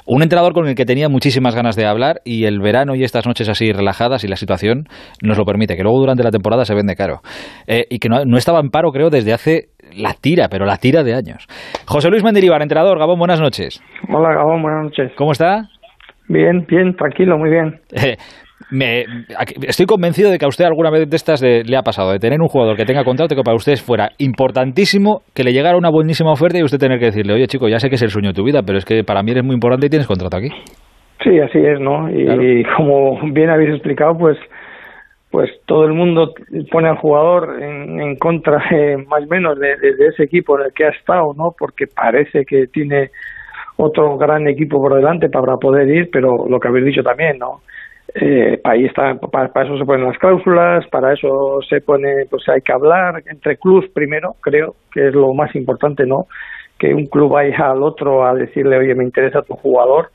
Un 0.06 0.24
entrenador 0.24 0.54
con 0.54 0.68
el 0.68 0.76
que 0.76 0.86
tenía 0.86 1.10
muchísimas 1.10 1.56
ganas 1.56 1.76
de 1.76 1.86
hablar 1.86 2.22
y 2.24 2.46
el 2.46 2.60
verano 2.62 2.96
y 2.96 3.04
estas 3.04 3.28
noches 3.28 3.50
así 3.50 3.72
relajadas 3.72 4.24
y 4.24 4.28
la 4.28 4.36
situación 4.36 4.86
nos 5.22 5.38
lo 5.38 5.46
permite, 5.46 5.76
que 5.76 5.84
luego 5.84 6.00
durante 6.00 6.24
la 6.24 6.32
temporada 6.32 6.66
se 6.66 6.74
vende 6.74 6.96
caro. 6.96 7.20
Eh, 7.68 7.86
y 7.90 8.00
que 8.00 8.10
no, 8.10 8.24
no 8.26 8.38
estaba 8.38 8.60
en 8.60 8.70
paro, 8.70 8.92
creo, 8.92 9.10
desde 9.10 9.34
hace 9.34 9.70
la 9.96 10.14
tira, 10.14 10.48
pero 10.50 10.66
la 10.66 10.78
tira 10.78 11.04
de 11.04 11.14
años. 11.14 11.46
José 11.86 12.10
Luis 12.10 12.24
Mendilibar, 12.24 12.62
entrenador, 12.62 12.98
Gabón, 12.98 13.20
buenas 13.20 13.42
noches. 13.42 13.82
Hola, 14.10 14.36
Gabón, 14.36 14.62
buenas 14.62 14.86
noches. 14.86 15.12
¿Cómo 15.18 15.32
está? 15.32 15.70
Bien, 16.30 16.66
bien, 16.68 16.96
tranquilo, 16.96 17.38
muy 17.38 17.50
bien. 17.50 17.80
Eh, 18.04 18.18
me, 18.72 19.06
estoy 19.68 19.86
convencido 19.86 20.32
de 20.32 20.38
que 20.38 20.46
a 20.46 20.48
usted 20.48 20.66
alguna 20.66 20.90
vez 20.90 21.10
de 21.10 21.16
estas 21.16 21.42
le 21.42 21.78
ha 21.78 21.82
pasado, 21.82 22.12
de 22.12 22.20
tener 22.20 22.40
un 22.42 22.48
jugador 22.48 22.76
que 22.76 22.86
tenga 22.86 23.04
contrato 23.04 23.36
que 23.36 23.44
para 23.44 23.56
usted 23.56 23.76
fuera 23.78 24.10
importantísimo, 24.18 25.22
que 25.34 25.44
le 25.44 25.52
llegara 25.52 25.78
una 25.78 25.90
buenísima 25.90 26.32
oferta 26.32 26.58
y 26.58 26.64
usted 26.64 26.78
tener 26.78 27.00
que 27.00 27.06
decirle, 27.06 27.34
oye 27.34 27.48
chico, 27.48 27.68
ya 27.68 27.80
sé 27.80 27.90
que 27.90 27.96
es 27.96 28.02
el 28.02 28.10
sueño 28.10 28.30
de 28.30 28.34
tu 28.34 28.44
vida, 28.44 28.62
pero 28.66 28.78
es 28.78 28.86
que 28.86 29.04
para 29.04 29.24
mí 29.24 29.32
eres 29.32 29.44
muy 29.44 29.54
importante 29.54 29.88
y 29.88 29.90
tienes 29.90 30.08
contrato 30.08 30.38
aquí. 30.38 30.50
Sí, 31.24 31.40
así 31.40 31.60
es, 31.60 31.80
¿no? 31.80 32.10
Y, 32.10 32.64
como 32.76 33.20
bien 33.32 33.50
habéis 33.50 33.72
explicado, 33.72 34.14
pues 34.18 34.38
pues 35.32 35.50
todo 35.66 35.86
el 35.86 35.94
mundo 35.94 36.32
pone 36.72 36.90
al 36.90 36.98
jugador 36.98 37.60
en, 37.60 38.16
contra 38.18 38.64
eh, 38.70 38.98
más 38.98 39.24
o 39.24 39.28
menos 39.28 39.58
de, 39.58 39.78
de, 39.78 40.08
ese 40.08 40.26
equipo 40.26 40.60
en 40.60 40.68
el 40.68 40.74
que 40.74 40.86
ha 40.86 40.90
estado, 40.90 41.34
¿no? 41.36 41.56
Porque 41.58 41.86
parece 41.88 42.46
que 42.46 42.68
tiene 42.68 43.10
otro 43.78 44.16
gran 44.18 44.48
equipo 44.48 44.80
por 44.80 44.94
delante 44.96 45.30
para 45.30 45.58
poder 45.58 45.90
ir, 45.90 46.10
pero 46.12 46.48
lo 46.48 46.60
que 46.60 46.68
habéis 46.68 46.86
dicho 46.86 47.02
también, 47.02 47.40
¿no? 47.40 47.62
Eh, 48.16 48.60
ahí 48.64 48.86
está, 48.86 49.16
para, 49.16 49.48
eso 49.64 49.78
se 49.78 49.86
ponen 49.86 50.06
las 50.06 50.18
cláusulas, 50.20 50.86
para 50.88 51.14
eso 51.14 51.60
se 51.68 51.82
pone, 51.82 52.26
pues 52.30 52.48
hay 52.48 52.62
que 52.62 52.72
hablar 52.72 53.24
entre 53.26 53.58
clubes 53.58 53.90
primero, 53.92 54.36
creo 54.40 54.76
que 54.92 55.08
es 55.08 55.16
lo 55.16 55.34
más 55.34 55.56
importante, 55.56 56.06
¿no? 56.06 56.28
Que 56.78 56.94
un 56.94 57.08
club 57.08 57.32
vaya 57.32 57.72
al 57.72 57.82
otro 57.82 58.24
a 58.26 58.36
decirle, 58.36 58.78
oye, 58.78 58.94
me 58.94 59.04
interesa 59.04 59.42
tu 59.42 59.56
jugador 59.56 60.12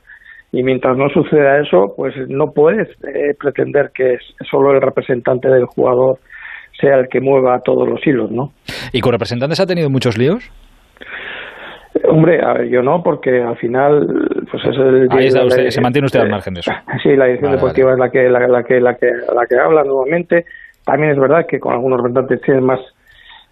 y 0.51 0.63
mientras 0.63 0.97
no 0.97 1.09
suceda 1.09 1.59
eso, 1.59 1.93
pues 1.97 2.15
no 2.29 2.53
puedes 2.53 2.87
eh, 3.03 3.35
pretender 3.37 3.91
que 3.93 4.17
solo 4.49 4.71
el 4.71 4.81
representante 4.81 5.49
del 5.49 5.65
jugador 5.65 6.19
sea 6.79 6.95
el 6.95 7.09
que 7.09 7.19
mueva 7.19 7.59
todos 7.59 7.87
los 7.87 7.99
hilos, 8.07 8.31
¿no? 8.31 8.53
¿Y 8.93 9.01
con 9.01 9.11
representantes 9.11 9.59
ha 9.59 9.65
tenido 9.65 9.89
muchos 9.89 10.17
líos? 10.17 10.49
Hombre, 12.09 12.41
a 12.43 12.53
ver, 12.53 12.69
yo 12.69 12.81
no, 12.81 13.03
porque 13.03 13.41
al 13.41 13.57
final, 13.57 14.07
pues 14.49 14.63
es 14.65 14.77
el. 14.77 15.07
Ahí 15.11 15.71
se 15.71 15.81
mantiene 15.81 16.05
usted 16.05 16.21
al 16.21 16.29
margen 16.29 16.53
de 16.53 16.61
eso. 16.61 16.71
Sí, 17.03 17.15
la 17.15 17.27
edición 17.27 17.51
deportiva 17.51 17.93
es 17.93 17.99
la 17.99 18.09
que, 18.09 18.29
la, 18.29 18.47
la, 18.47 18.63
que, 18.63 18.79
la 18.79 18.95
que, 18.95 19.07
la 19.07 19.45
que 19.47 19.55
habla 19.55 19.83
nuevamente. 19.83 20.45
También 20.83 21.11
es 21.11 21.19
verdad 21.19 21.45
que 21.47 21.59
con 21.59 21.73
algunos 21.73 21.97
representantes 21.97 22.41
tienen 22.41 22.63
más 22.63 22.79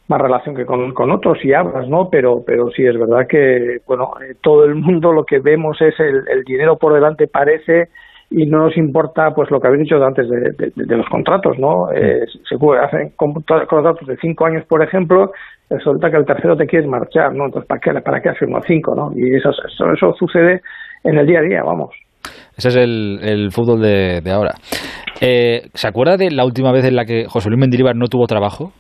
más 0.08 0.22
relación 0.22 0.56
que 0.56 0.66
con, 0.66 0.94
con 0.94 1.12
otros 1.12 1.44
y 1.44 1.54
hablas, 1.54 1.88
¿no? 1.90 2.10
Pero, 2.10 2.42
pero 2.46 2.70
sí 2.72 2.86
es 2.86 2.98
verdad 2.98 3.28
que, 3.28 3.80
bueno, 3.86 4.14
eh, 4.22 4.36
todo 4.42 4.64
el 4.64 4.76
mundo 4.76 5.12
lo 5.12 5.26
que 5.26 5.40
vemos 5.40 5.82
es 5.82 6.00
el, 6.00 6.24
el 6.30 6.44
dinero 6.46 6.78
por 6.78 6.94
delante 6.94 7.28
parece 7.28 7.90
y 8.30 8.46
no 8.46 8.60
nos 8.60 8.78
importa 8.78 9.32
pues 9.34 9.50
lo 9.52 9.60
que 9.60 9.68
habéis 9.68 9.84
dicho 9.84 10.04
antes 10.04 10.28
de, 10.30 10.72
de, 10.76 10.98
los 10.98 11.08
contratos, 11.08 11.58
¿no? 11.58 11.92
Eh, 11.94 12.26
se 12.48 12.56
hacen 12.82 13.12
contratos 13.16 14.08
de 14.08 14.18
cinco 14.18 14.46
años, 14.46 14.66
por 14.68 14.84
ejemplo, 14.84 15.32
resulta 15.70 16.12
que 16.12 16.18
el 16.18 16.26
tercero 16.26 16.58
te 16.58 16.66
quieres 16.66 16.90
marchar, 16.90 17.34
¿no? 17.34 17.46
Entonces, 17.46 17.68
¿para 17.68 17.80
qué, 17.80 18.02
para 18.02 18.22
qué 18.22 18.30
hacer 18.30 18.48
unos 18.50 18.66
cinco, 18.68 18.94
no? 18.96 19.12
Y 19.16 19.36
eso, 19.36 19.50
eso, 19.50 19.92
eso, 19.92 20.14
sucede 20.14 20.62
en 21.04 21.18
el 21.18 21.26
día 21.26 21.40
a 21.40 21.44
día, 21.44 21.64
vamos. 21.64 21.96
Ese 22.58 22.70
es 22.70 22.76
el, 22.76 23.20
el 23.22 23.52
fútbol 23.52 23.82
de, 23.82 24.20
de 24.22 24.32
ahora. 24.32 24.56
Eh, 25.22 25.62
¿Se 25.74 25.88
acuerda 25.88 26.18
de 26.18 26.30
la 26.32 26.46
última 26.46 26.72
vez 26.72 26.86
en 26.86 26.96
la 26.96 27.06
que 27.06 27.26
José 27.28 27.50
Luis 27.50 27.62
Mendilibar 27.62 27.96
no 27.96 28.08
tuvo 28.08 28.28
trabajo? 28.28 28.72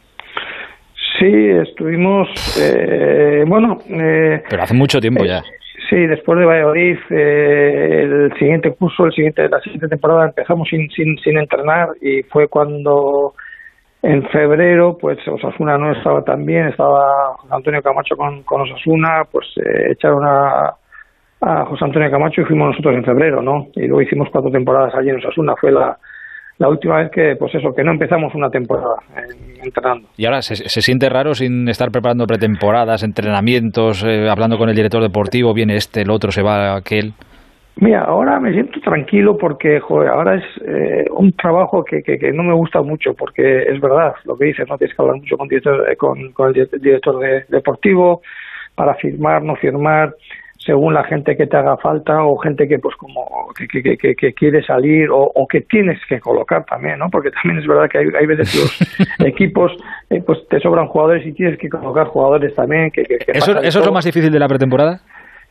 Sí, 1.19 1.31
estuvimos, 1.67 2.27
eh, 2.61 3.43
bueno... 3.47 3.77
Eh, 3.89 4.43
Pero 4.49 4.61
hace 4.61 4.75
mucho 4.75 4.99
tiempo 4.99 5.25
ya. 5.25 5.41
Sí, 5.89 5.95
después 5.95 6.37
de 6.37 6.45
Valladolid, 6.45 6.97
eh, 7.11 8.01
el 8.03 8.33
siguiente 8.37 8.73
curso, 8.73 9.05
el 9.05 9.13
siguiente, 9.13 9.47
la 9.47 9.61
siguiente 9.61 9.87
temporada 9.87 10.25
empezamos 10.25 10.67
sin, 10.67 10.89
sin, 10.89 11.17
sin 11.19 11.37
entrenar 11.37 11.89
y 12.01 12.23
fue 12.23 12.47
cuando 12.49 13.33
en 14.01 14.27
febrero, 14.29 14.97
pues 14.99 15.17
Osasuna 15.27 15.77
no 15.77 15.91
estaba 15.91 16.23
tan 16.23 16.45
bien, 16.45 16.67
estaba 16.67 17.35
José 17.37 17.53
Antonio 17.53 17.81
Camacho 17.81 18.17
con, 18.17 18.43
con 18.43 18.61
Osasuna, 18.61 19.23
pues 19.31 19.47
eh, 19.57 19.91
echaron 19.91 20.25
a, 20.25 20.75
a 21.41 21.65
José 21.65 21.85
Antonio 21.85 22.11
Camacho 22.11 22.41
y 22.41 22.45
fuimos 22.45 22.69
nosotros 22.69 22.95
en 22.95 23.05
febrero, 23.05 23.41
¿no? 23.41 23.67
Y 23.75 23.87
luego 23.87 24.01
hicimos 24.01 24.27
cuatro 24.31 24.51
temporadas 24.51 24.93
allí 24.93 25.09
en 25.09 25.17
Osasuna, 25.17 25.55
fue 25.55 25.71
la, 25.71 25.97
la 26.59 26.69
última 26.69 26.97
vez 26.97 27.11
que, 27.11 27.35
pues 27.37 27.53
eso, 27.53 27.73
que 27.75 27.83
no 27.83 27.91
empezamos 27.91 28.33
una 28.33 28.49
temporada 28.49 28.95
entrenando. 29.63 30.07
Y 30.17 30.25
ahora, 30.25 30.41
¿se, 30.41 30.55
¿se, 30.55 30.81
siente 30.81 31.07
raro 31.09 31.33
sin 31.33 31.67
estar 31.69 31.91
preparando 31.91 32.25
pretemporadas, 32.25 33.03
entrenamientos, 33.03 34.03
eh, 34.03 34.27
hablando 34.29 34.57
con 34.57 34.69
el 34.69 34.75
director 34.75 35.01
deportivo, 35.01 35.53
viene 35.53 35.75
este, 35.75 36.01
el 36.01 36.09
otro, 36.09 36.31
se 36.31 36.41
va 36.41 36.75
aquel? 36.75 37.13
Mira, 37.79 38.05
ahora 38.05 38.39
me 38.39 38.51
siento 38.53 38.79
tranquilo 38.79 39.37
porque, 39.37 39.79
joder, 39.79 40.09
ahora 40.09 40.35
es 40.35 40.43
eh, 40.65 41.05
un 41.11 41.31
trabajo 41.33 41.83
que, 41.83 42.01
que, 42.01 42.17
que, 42.17 42.31
no 42.31 42.41
me 42.41 42.55
gusta 42.55 42.81
mucho 42.81 43.13
porque 43.13 43.63
es 43.69 43.79
verdad 43.79 44.15
lo 44.25 44.35
que 44.35 44.45
dices, 44.45 44.67
no 44.67 44.79
tienes 44.79 44.95
que 44.95 45.01
hablar 45.01 45.17
mucho 45.17 45.37
con, 45.37 45.47
director, 45.47 45.95
con, 45.97 46.31
con 46.31 46.47
el 46.47 46.67
director 46.81 47.19
de, 47.19 47.43
deportivo 47.49 48.21
para 48.73 48.95
firmar, 48.95 49.43
no 49.43 49.55
firmar, 49.55 50.15
según 50.67 50.93
la 50.93 51.05
gente 51.05 51.35
que 51.37 51.47
te 51.47 51.57
haga 51.57 51.77
falta 51.77 52.23
o 52.23 52.37
gente 52.37 52.67
que 52.67 52.77
pues 52.77 52.95
como 52.97 53.25
que, 53.57 53.67
que, 53.67 53.97
que, 53.97 54.13
que 54.15 54.33
quiere 54.33 54.61
salir 54.61 55.09
o, 55.09 55.23
o, 55.33 55.47
que 55.47 55.61
tienes 55.61 55.97
que 56.07 56.19
colocar 56.19 56.65
también, 56.65 56.99
¿no? 56.99 57.09
Porque 57.09 57.31
también 57.31 57.59
es 57.61 57.67
verdad 57.67 57.89
que 57.89 57.99
hay, 57.99 58.05
hay 58.19 58.25
veces 58.27 58.53
los 58.53 59.19
equipos 59.27 59.71
eh, 60.09 60.21
pues 60.25 60.39
te 60.49 60.59
sobran 60.59 60.87
jugadores 60.87 61.25
y 61.25 61.31
tienes 61.31 61.57
que 61.57 61.69
colocar 61.69 62.07
jugadores 62.07 62.53
también. 62.53 62.91
Que, 62.91 63.03
¿Eso, 63.27 63.57
¿Eso 63.61 63.79
es 63.79 63.85
lo 63.85 63.93
más 63.93 64.05
difícil 64.05 64.31
de 64.31 64.39
la 64.39 64.47
pretemporada? 64.47 64.99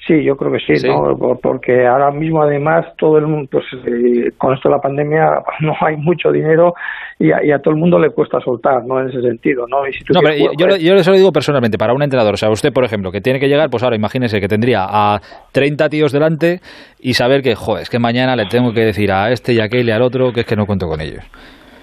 Sí, 0.06 0.22
yo 0.22 0.36
creo 0.36 0.52
que 0.52 0.60
sí, 0.60 0.76
sí, 0.76 0.88
¿no? 0.88 1.16
Porque 1.42 1.84
ahora 1.84 2.12
mismo, 2.12 2.40
además, 2.40 2.86
todo 2.96 3.18
el 3.18 3.26
mundo, 3.26 3.48
pues 3.50 3.64
eh, 3.86 4.30
con 4.38 4.54
esto 4.54 4.68
de 4.68 4.76
la 4.76 4.80
pandemia, 4.80 5.42
no 5.60 5.72
hay 5.80 5.96
mucho 5.96 6.30
dinero 6.30 6.74
y 7.18 7.32
a, 7.32 7.44
y 7.44 7.50
a, 7.50 7.58
todo 7.58 7.74
el 7.74 7.80
mundo 7.80 7.98
le 7.98 8.10
cuesta 8.10 8.38
soltar, 8.38 8.84
¿no? 8.86 9.00
En 9.00 9.08
ese 9.08 9.20
sentido, 9.20 9.66
¿no? 9.66 9.86
Y 9.88 9.92
si 9.92 10.04
tú 10.04 10.12
no, 10.12 10.20
pero 10.22 10.36
jugar, 10.36 10.52
yo, 10.56 10.66
pues... 10.66 10.80
yo, 10.80 10.94
yo, 10.94 11.10
lo 11.12 11.16
digo 11.16 11.32
personalmente, 11.32 11.76
para 11.76 11.92
un 11.92 12.02
entrenador, 12.02 12.34
o 12.34 12.36
sea, 12.36 12.50
usted, 12.50 12.72
por 12.72 12.84
ejemplo, 12.84 13.10
que 13.10 13.20
tiene 13.20 13.40
que 13.40 13.48
llegar, 13.48 13.68
pues 13.68 13.82
ahora 13.82 13.96
imagínese 13.96 14.40
que 14.40 14.46
tendría 14.46 14.86
a 14.88 15.18
30 15.52 15.88
tíos 15.88 16.12
delante 16.12 16.60
y 17.00 17.14
saber 17.14 17.42
que, 17.42 17.56
joder, 17.56 17.82
es 17.82 17.90
que 17.90 17.98
mañana 17.98 18.36
le 18.36 18.46
tengo 18.46 18.72
que 18.72 18.82
decir 18.82 19.10
a 19.10 19.30
este 19.32 19.54
y 19.54 19.60
a 19.60 19.64
aquel 19.64 19.88
y 19.88 19.90
al 19.90 20.02
otro 20.02 20.30
que 20.32 20.40
es 20.40 20.46
que 20.46 20.54
no 20.54 20.66
cuento 20.66 20.86
con 20.86 21.00
ellos. 21.00 21.24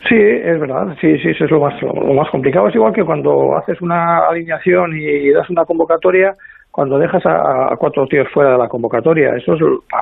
Sí, 0.07 0.15
es 0.15 0.59
verdad, 0.59 0.95
sí, 0.99 1.17
sí, 1.19 1.29
eso 1.29 1.45
es 1.45 1.51
lo 1.51 1.61
más, 1.61 1.81
lo 1.81 2.13
más 2.13 2.29
complicado. 2.29 2.67
Es 2.67 2.75
igual 2.75 2.93
que 2.93 3.03
cuando 3.03 3.57
haces 3.57 3.81
una 3.81 4.27
alineación 4.27 4.91
y 4.97 5.31
das 5.31 5.49
una 5.49 5.63
convocatoria, 5.63 6.35
cuando 6.73 6.97
dejas 6.97 7.23
a, 7.27 7.71
a, 7.71 7.77
cuatro 7.77 8.07
tíos 8.07 8.27
fuera 8.33 8.53
de 8.53 8.57
la 8.57 8.67
convocatoria. 8.67 9.35
Eso 9.35 9.53
es, 9.53 9.61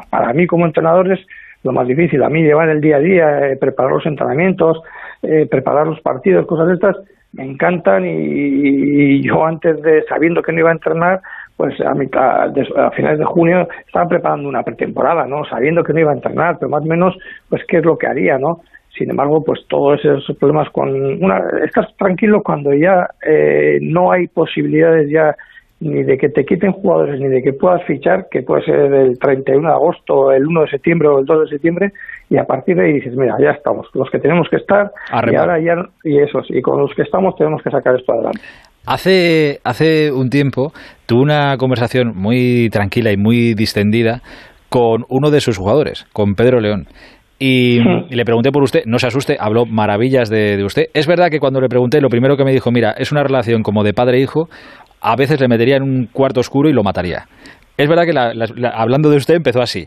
para 0.10 0.32
mí 0.32 0.48
como 0.48 0.66
entrenador 0.66 1.12
es 1.12 1.20
lo 1.64 1.74
más 1.74 1.86
difícil. 1.86 2.24
A 2.24 2.30
mí 2.30 2.42
llevar 2.42 2.70
el 2.70 2.80
día 2.80 2.96
a 2.96 3.00
día, 3.00 3.48
eh, 3.50 3.58
preparar 3.58 3.92
los 3.92 4.06
entrenamientos, 4.06 4.82
eh, 5.22 5.48
preparar 5.52 5.86
los 5.86 6.00
partidos, 6.00 6.48
cosas 6.48 6.70
de 6.70 6.76
estas, 6.76 6.96
me 7.34 7.44
encantan 7.44 8.06
y, 8.06 9.18
y, 9.18 9.22
yo 9.22 9.46
antes 9.46 9.82
de, 9.82 10.04
sabiendo 10.04 10.42
que 10.42 10.54
no 10.54 10.60
iba 10.60 10.70
a 10.70 10.74
entrenar, 10.74 11.20
pues 11.58 11.78
a, 11.82 11.94
mitad, 11.94 12.50
a 12.78 12.92
finales 12.92 13.20
de 13.20 13.26
junio 13.26 13.68
estaba 13.86 14.08
preparando 14.08 14.48
una 14.48 14.64
pretemporada, 14.64 15.28
¿no? 15.28 15.44
Sabiendo 15.44 15.84
que 15.84 15.92
no 15.92 16.00
iba 16.00 16.12
a 16.12 16.16
entrenar, 16.16 16.58
pero 16.58 16.70
más 16.70 16.84
o 16.84 16.88
menos, 16.88 17.18
pues 17.50 17.64
qué 17.68 17.80
es 17.80 17.86
lo 17.86 17.98
que 17.98 18.08
haría, 18.08 18.38
¿no? 18.38 18.62
Sin 18.98 19.10
embargo, 19.10 19.44
pues 19.44 19.60
todos 19.68 20.00
esos 20.00 20.38
problemas 20.38 20.70
con 20.70 20.90
una, 21.22 21.42
estás 21.66 21.94
tranquilo 21.98 22.42
cuando 22.42 22.74
ya 22.74 23.10
eh, 23.26 23.78
no 23.82 24.14
hay 24.14 24.28
posibilidades 24.28 25.10
ya 25.10 25.36
ni 25.82 26.04
de 26.04 26.18
que 26.18 26.30
te 26.30 26.46
quiten 26.46 26.72
jugadores, 26.72 27.20
ni 27.20 27.28
de 27.28 27.42
que 27.42 27.54
puedas 27.54 27.84
fichar, 27.86 28.28
que 28.30 28.44
puede 28.44 28.64
ser 28.64 28.94
el 28.94 29.18
31 29.18 29.68
de 29.68 29.74
agosto, 29.74 30.32
el 30.32 30.46
1 30.46 30.62
de 30.62 30.70
septiembre 30.70 31.08
o 31.08 31.20
el 31.20 31.26
2 31.26 31.42
de 31.42 31.48
septiembre, 31.48 31.92
y 32.30 32.38
a 32.38 32.44
partir 32.44 32.76
de 32.76 32.86
ahí 32.86 32.94
dices, 32.94 33.16
mira, 33.18 33.36
ya 33.42 33.50
estamos, 33.50 33.88
los 33.96 34.10
que 34.12 34.20
tenemos 34.20 34.48
que 34.48 34.58
estar, 34.58 34.92
y 35.30 35.36
ahora 35.36 35.60
ya, 35.60 35.74
y 36.04 36.20
esos, 36.20 36.46
y 36.50 36.62
con 36.62 36.80
los 36.80 36.94
que 36.94 37.02
estamos 37.02 37.36
tenemos 37.36 37.64
que 37.64 37.72
sacar 37.72 37.96
esto 37.96 38.14
adelante. 38.14 38.40
Hace, 38.86 39.60
hace 39.64 40.12
un 40.12 40.30
tiempo 40.30 40.72
tuve 41.08 41.22
una 41.22 41.58
conversación 41.58 42.14
muy 42.16 42.70
tranquila 42.72 43.12
y 43.12 43.18
muy 43.18 43.54
distendida 43.56 44.22
con 44.70 45.04
uno 45.10 45.32
de 45.32 45.42
sus 45.42 45.58
jugadores, 45.58 46.06
con 46.14 46.36
Pedro 46.36 46.60
León. 46.60 46.88
Y, 47.44 47.80
y, 47.80 48.16
le 48.16 48.24
pregunté 48.24 48.52
por 48.52 48.62
usted, 48.62 48.82
no 48.86 49.00
se 49.00 49.08
asuste, 49.08 49.36
habló 49.40 49.66
maravillas 49.66 50.30
de, 50.30 50.58
de, 50.58 50.64
usted. 50.64 50.84
Es 50.94 51.08
verdad 51.08 51.30
que 51.32 51.40
cuando 51.40 51.60
le 51.60 51.70
pregunté, 51.70 52.00
lo 52.00 52.10
primero 52.10 52.38
que 52.38 52.44
me 52.44 52.52
dijo, 52.52 52.72
mira, 52.72 52.92
es 52.92 53.12
una 53.12 53.24
relación 53.24 53.64
como 53.64 53.84
de 53.84 53.94
padre 53.94 54.20
e 54.20 54.22
hijo, 54.22 54.48
a 55.02 55.16
veces 55.16 55.40
le 55.42 55.48
metería 55.48 55.78
en 55.78 55.84
un 55.84 56.08
cuarto 56.12 56.40
oscuro 56.40 56.70
y 56.70 56.74
lo 56.74 56.84
mataría. 56.84 57.26
Es 57.78 57.90
verdad 57.90 58.06
que 58.06 58.14
la, 58.14 58.34
la, 58.34 58.46
la, 58.56 58.70
hablando 58.70 59.10
de 59.10 59.18
usted 59.18 59.36
empezó 59.36 59.62
así, 59.62 59.86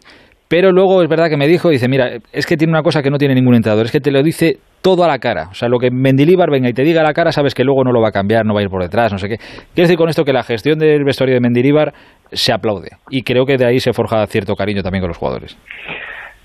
pero 0.48 0.72
luego 0.72 1.02
es 1.02 1.08
verdad 1.08 1.28
que 1.28 1.36
me 1.36 1.46
dijo, 1.46 1.70
dice, 1.70 1.88
mira, 1.88 2.18
es 2.32 2.46
que 2.46 2.56
tiene 2.56 2.72
una 2.72 2.82
cosa 2.82 3.02
que 3.02 3.10
no 3.10 3.18
tiene 3.18 3.34
ningún 3.34 3.54
entrenador, 3.54 3.86
es 3.86 3.92
que 3.92 4.00
te 4.00 4.10
lo 4.10 4.22
dice 4.22 4.58
todo 4.82 5.04
a 5.04 5.08
la 5.08 5.18
cara. 5.18 5.48
O 5.50 5.54
sea, 5.54 5.68
lo 5.68 5.78
que 5.78 5.90
Mendilíbar 5.90 6.50
venga 6.50 6.68
y 6.68 6.74
te 6.74 6.82
diga 6.82 7.00
a 7.00 7.04
la 7.04 7.14
cara, 7.14 7.32
sabes 7.32 7.54
que 7.54 7.64
luego 7.64 7.82
no 7.84 7.92
lo 7.92 8.02
va 8.02 8.08
a 8.08 8.12
cambiar, 8.12 8.44
no 8.44 8.52
va 8.52 8.60
a 8.60 8.62
ir 8.62 8.68
por 8.68 8.82
detrás, 8.82 9.10
no 9.12 9.18
sé 9.18 9.28
qué. 9.28 9.36
Quiero 9.38 9.86
decir 9.88 9.96
con 9.96 10.08
esto 10.08 10.24
que 10.24 10.32
la 10.32 10.42
gestión 10.42 10.78
del 10.78 11.04
vestuario 11.04 11.34
de 11.34 11.40
Mendilíbar 11.40 11.92
se 12.30 12.52
aplaude 12.52 12.90
y 13.10 13.22
creo 13.22 13.46
que 13.46 13.56
de 13.56 13.66
ahí 13.66 13.78
se 13.78 13.92
forja 13.92 14.26
cierto 14.26 14.54
cariño 14.54 14.82
también 14.82 15.00
con 15.00 15.08
los 15.08 15.18
jugadores. 15.18 15.56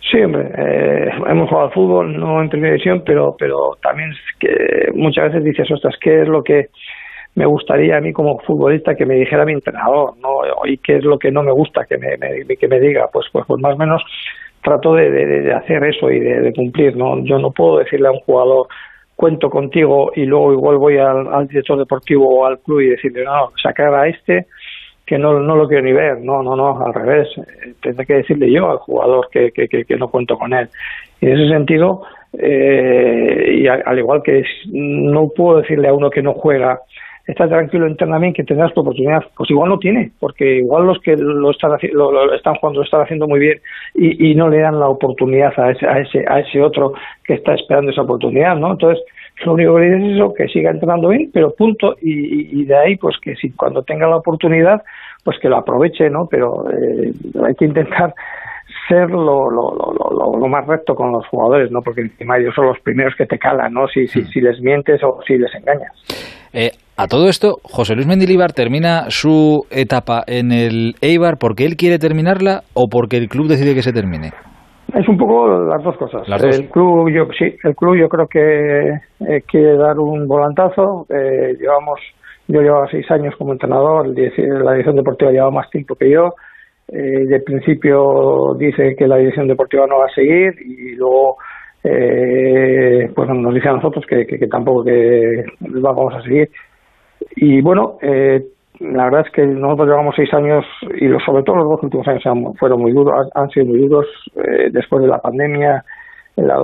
Sí, 0.10 0.20
hombre, 0.22 0.48
eh, 0.48 1.10
hemos 1.30 1.50
jugado 1.50 1.68
al 1.68 1.74
fútbol, 1.74 2.18
no 2.18 2.42
en 2.42 2.50
primera 2.50 2.74
división, 2.74 3.04
pero, 3.06 3.36
pero 3.38 3.78
también 3.84 4.10
que 4.40 4.50
muchas 4.96 5.26
veces 5.26 5.44
dices, 5.44 5.70
ostras, 5.70 5.94
¿qué 6.02 6.22
es 6.22 6.28
lo 6.28 6.42
que 6.42 6.68
me 7.36 7.46
gustaría 7.46 7.98
a 7.98 8.02
mí 8.02 8.12
como 8.12 8.40
futbolista 8.40 8.96
que 8.96 9.06
me 9.06 9.16
dijera 9.16 9.46
mi 9.46 9.54
entrenador, 9.54 10.16
¿no? 10.18 10.42
Y 10.66 10.78
qué 10.78 10.98
es 10.98 11.04
lo 11.04 11.18
que 11.18 11.32
no 11.32 11.44
me 11.44 11.52
gusta 11.52 11.86
que 11.86 11.98
me, 11.98 12.18
que 12.58 12.68
me 12.68 12.80
diga, 12.80 13.08
pues, 13.12 13.28
pues, 13.32 13.46
pues 13.48 13.62
más 13.62 13.76
o 13.76 13.78
menos 13.78 14.04
trato 14.62 14.94
de, 14.94 15.10
de, 15.10 15.42
de 15.42 15.54
hacer 15.54 15.84
eso 15.86 16.12
y 16.12 16.20
de, 16.20 16.54
cumplir, 16.54 16.98
¿no? 16.98 17.24
Yo 17.24 17.40
no 17.40 17.52
puedo 17.52 17.80
decirle 17.80 18.08
a 18.08 18.12
un 18.12 18.20
jugador 18.20 18.68
cuento 19.16 19.50
contigo 19.50 20.12
y 20.16 20.26
luego 20.26 20.54
igual 20.54 20.78
voy 20.78 20.98
al, 20.98 21.34
al 21.34 21.48
director 21.48 21.78
deportivo 21.78 22.40
o 22.40 22.46
al 22.46 22.60
club 22.60 22.82
y 22.82 22.90
decirle, 22.90 23.24
no, 23.24 23.50
sacar 23.62 23.94
a 23.94 24.08
este 24.08 24.48
que 25.06 25.18
no, 25.18 25.40
no 25.40 25.56
lo 25.56 25.68
quiero 25.68 25.84
ni 25.84 25.92
ver, 25.92 26.20
no, 26.22 26.44
no, 26.44 26.56
no, 26.56 26.86
al 26.86 26.94
revés, 26.94 27.30
tendré 27.82 28.06
que 28.06 28.14
decirle 28.14 28.52
yo 28.52 28.70
al 28.70 28.78
jugador 28.78 29.28
que, 29.32 29.52
que, 29.52 29.68
que, 29.68 29.84
que 29.84 29.96
no 29.96 30.10
cuento 30.10 30.38
con 30.38 30.54
él. 30.54 30.70
Y 31.20 31.26
en 31.26 31.40
ese 31.40 31.50
sentido, 31.50 32.04
eh, 32.38 33.56
y 33.58 33.68
al 33.68 33.98
igual 33.98 34.22
que 34.22 34.44
no 34.72 35.30
puedo 35.36 35.62
decirle 35.62 35.88
a 35.88 35.94
uno 35.94 36.12
que 36.12 36.22
no 36.22 36.34
juega, 36.34 36.82
está 37.32 37.48
tranquilo 37.48 37.88
internamente 37.88 38.38
que 38.38 38.44
tendrás 38.44 38.74
tu 38.74 38.82
oportunidad, 38.82 39.24
pues 39.38 39.50
igual 39.52 39.70
no 39.70 39.78
tiene, 39.78 40.12
porque 40.20 40.58
igual 40.58 40.86
los 40.86 41.00
que 41.00 41.16
lo 41.16 41.52
están, 41.52 41.72
lo, 41.94 42.12
lo 42.12 42.34
están 42.34 42.56
jugando 42.56 42.80
lo 42.80 42.86
están 42.86 43.02
haciendo 43.02 43.28
muy 43.28 43.40
bien 43.40 43.60
y, 43.94 44.32
y, 44.32 44.36
no 44.36 44.50
le 44.50 44.60
dan 44.60 44.80
la 44.80 44.88
oportunidad 44.88 45.54
a 45.58 45.72
ese, 45.72 45.88
a 45.88 46.00
ese, 46.00 46.26
a 46.28 46.40
ese 46.40 46.62
otro 46.62 46.94
que 47.24 47.36
está 47.36 47.54
esperando 47.54 47.92
esa 47.92 48.02
oportunidad, 48.02 48.56
¿no? 48.56 48.72
Entonces, 48.72 49.04
lo 49.46 49.54
único 49.54 49.76
que 49.76 49.82
dices 49.84 50.04
es 50.04 50.16
eso, 50.16 50.34
que 50.34 50.48
siga 50.48 50.72
entrenando 50.72 51.10
bien, 51.10 51.30
pero 51.32 51.54
punto, 51.54 51.96
y, 52.02 52.62
y, 52.62 52.66
de 52.66 52.76
ahí, 52.76 52.96
pues 52.98 53.16
que 53.22 53.36
si 53.36 53.52
cuando 53.52 53.84
tenga 53.84 54.08
la 54.08 54.18
oportunidad, 54.18 54.82
pues 55.24 55.38
que 55.40 55.50
lo 55.50 55.58
aproveche, 55.58 56.10
¿no? 56.10 56.28
Pero 56.28 56.66
eh, 56.72 57.14
hay 57.46 57.56
que 57.56 57.66
intentar 57.66 58.14
ser 58.90 59.10
lo, 59.10 59.50
lo, 59.50 59.72
lo, 59.72 60.38
lo, 60.38 60.48
más 60.48 60.68
recto 60.68 60.96
con 60.96 61.12
los 61.12 61.26
jugadores, 61.28 61.72
¿no? 61.72 61.80
Porque 61.82 62.02
encima 62.02 62.38
ellos 62.38 62.54
son 62.56 62.66
los 62.66 62.80
primeros 62.80 63.14
que 63.16 63.26
te 63.26 63.38
calan, 63.38 63.72
¿no? 63.72 63.88
Si, 63.88 64.08
si, 64.08 64.24
si 64.24 64.42
les 64.42 64.60
mientes 64.60 65.02
o 65.04 65.22
si 65.26 65.38
les 65.38 65.54
engañas. 65.56 65.94
Eh, 66.52 66.72
a 66.98 67.08
todo 67.08 67.30
esto, 67.30 67.58
José 67.64 67.96
Luis 67.96 68.08
Mendilibar 68.08 68.52
termina 68.52 69.10
su 69.10 69.62
etapa 69.72 70.24
en 70.28 70.52
el 70.52 70.96
Eibar 71.02 71.38
porque 71.40 71.66
él 71.66 71.78
quiere 71.78 72.00
terminarla 72.00 72.64
o 72.74 72.88
porque 72.90 73.18
el 73.18 73.30
club 73.30 73.48
decide 73.48 73.76
que 73.76 73.84
se 73.84 73.94
termine. 73.94 74.32
Es 74.94 75.08
un 75.08 75.18
poco 75.18 75.48
las 75.48 75.84
dos 75.84 75.96
cosas. 75.98 76.28
Las 76.28 76.42
dos. 76.42 76.60
El 76.60 76.70
club, 76.70 77.10
yo 77.10 77.26
sí, 77.38 77.56
el 77.64 77.76
club 77.76 77.96
yo 77.96 78.10
creo 78.10 78.28
que 78.28 78.90
eh, 78.90 79.42
quiere 79.48 79.78
dar 79.78 80.00
un 80.00 80.28
volantazo. 80.28 81.06
Eh, 81.10 81.56
llevamos, 81.60 82.00
yo 82.48 82.62
llevaba 82.62 82.88
seis 82.90 83.10
años 83.12 83.36
como 83.38 83.54
entrenador, 83.54 84.08
la 84.08 84.72
dirección 84.72 84.96
deportiva 84.96 85.32
lleva 85.32 85.52
más 85.52 85.70
tiempo 85.70 85.96
que 85.96 86.10
yo. 86.12 86.32
Eh, 86.92 87.26
de 87.28 87.40
principio 87.42 88.56
dice 88.58 88.96
que 88.98 89.08
la 89.08 89.18
dirección 89.18 89.48
deportiva 89.48 89.86
no 89.88 90.00
va 90.00 90.06
a 90.06 90.14
seguir 90.16 90.54
y 90.66 90.96
luego 90.96 91.38
eh, 91.84 93.10
pues 93.16 93.30
nos 93.30 93.54
dice 93.54 93.70
a 93.70 93.74
nosotros 93.74 94.06
que, 94.08 94.26
que, 94.26 94.48
tampoco 94.48 94.84
que 94.84 95.46
vamos 95.60 96.14
a 96.16 96.22
seguir. 96.24 96.50
Y 97.36 97.62
bueno, 97.62 97.98
eh, 98.02 98.44
la 98.80 99.06
verdad 99.06 99.26
es 99.28 99.32
que 99.34 99.46
nosotros 99.46 99.88
llevamos 99.90 100.16
seis 100.16 100.34
años 100.34 100.66
y 101.00 101.06
los, 101.08 101.22
sobre 101.24 101.44
todo 101.44 101.58
los 101.58 101.70
dos 101.70 101.84
últimos 101.84 102.08
años 102.08 102.26
han- 102.26 102.54
fueron 102.56 102.82
muy 102.82 102.92
duros, 102.92 103.30
han, 103.36 103.50
sido 103.50 103.66
muy 103.68 103.80
duros. 103.80 104.08
eh, 104.38 104.70
después 104.72 105.02
de 105.04 105.10
la 105.10 105.20
pandemia, 105.20 105.84
en 106.38 106.48
la 106.48 106.56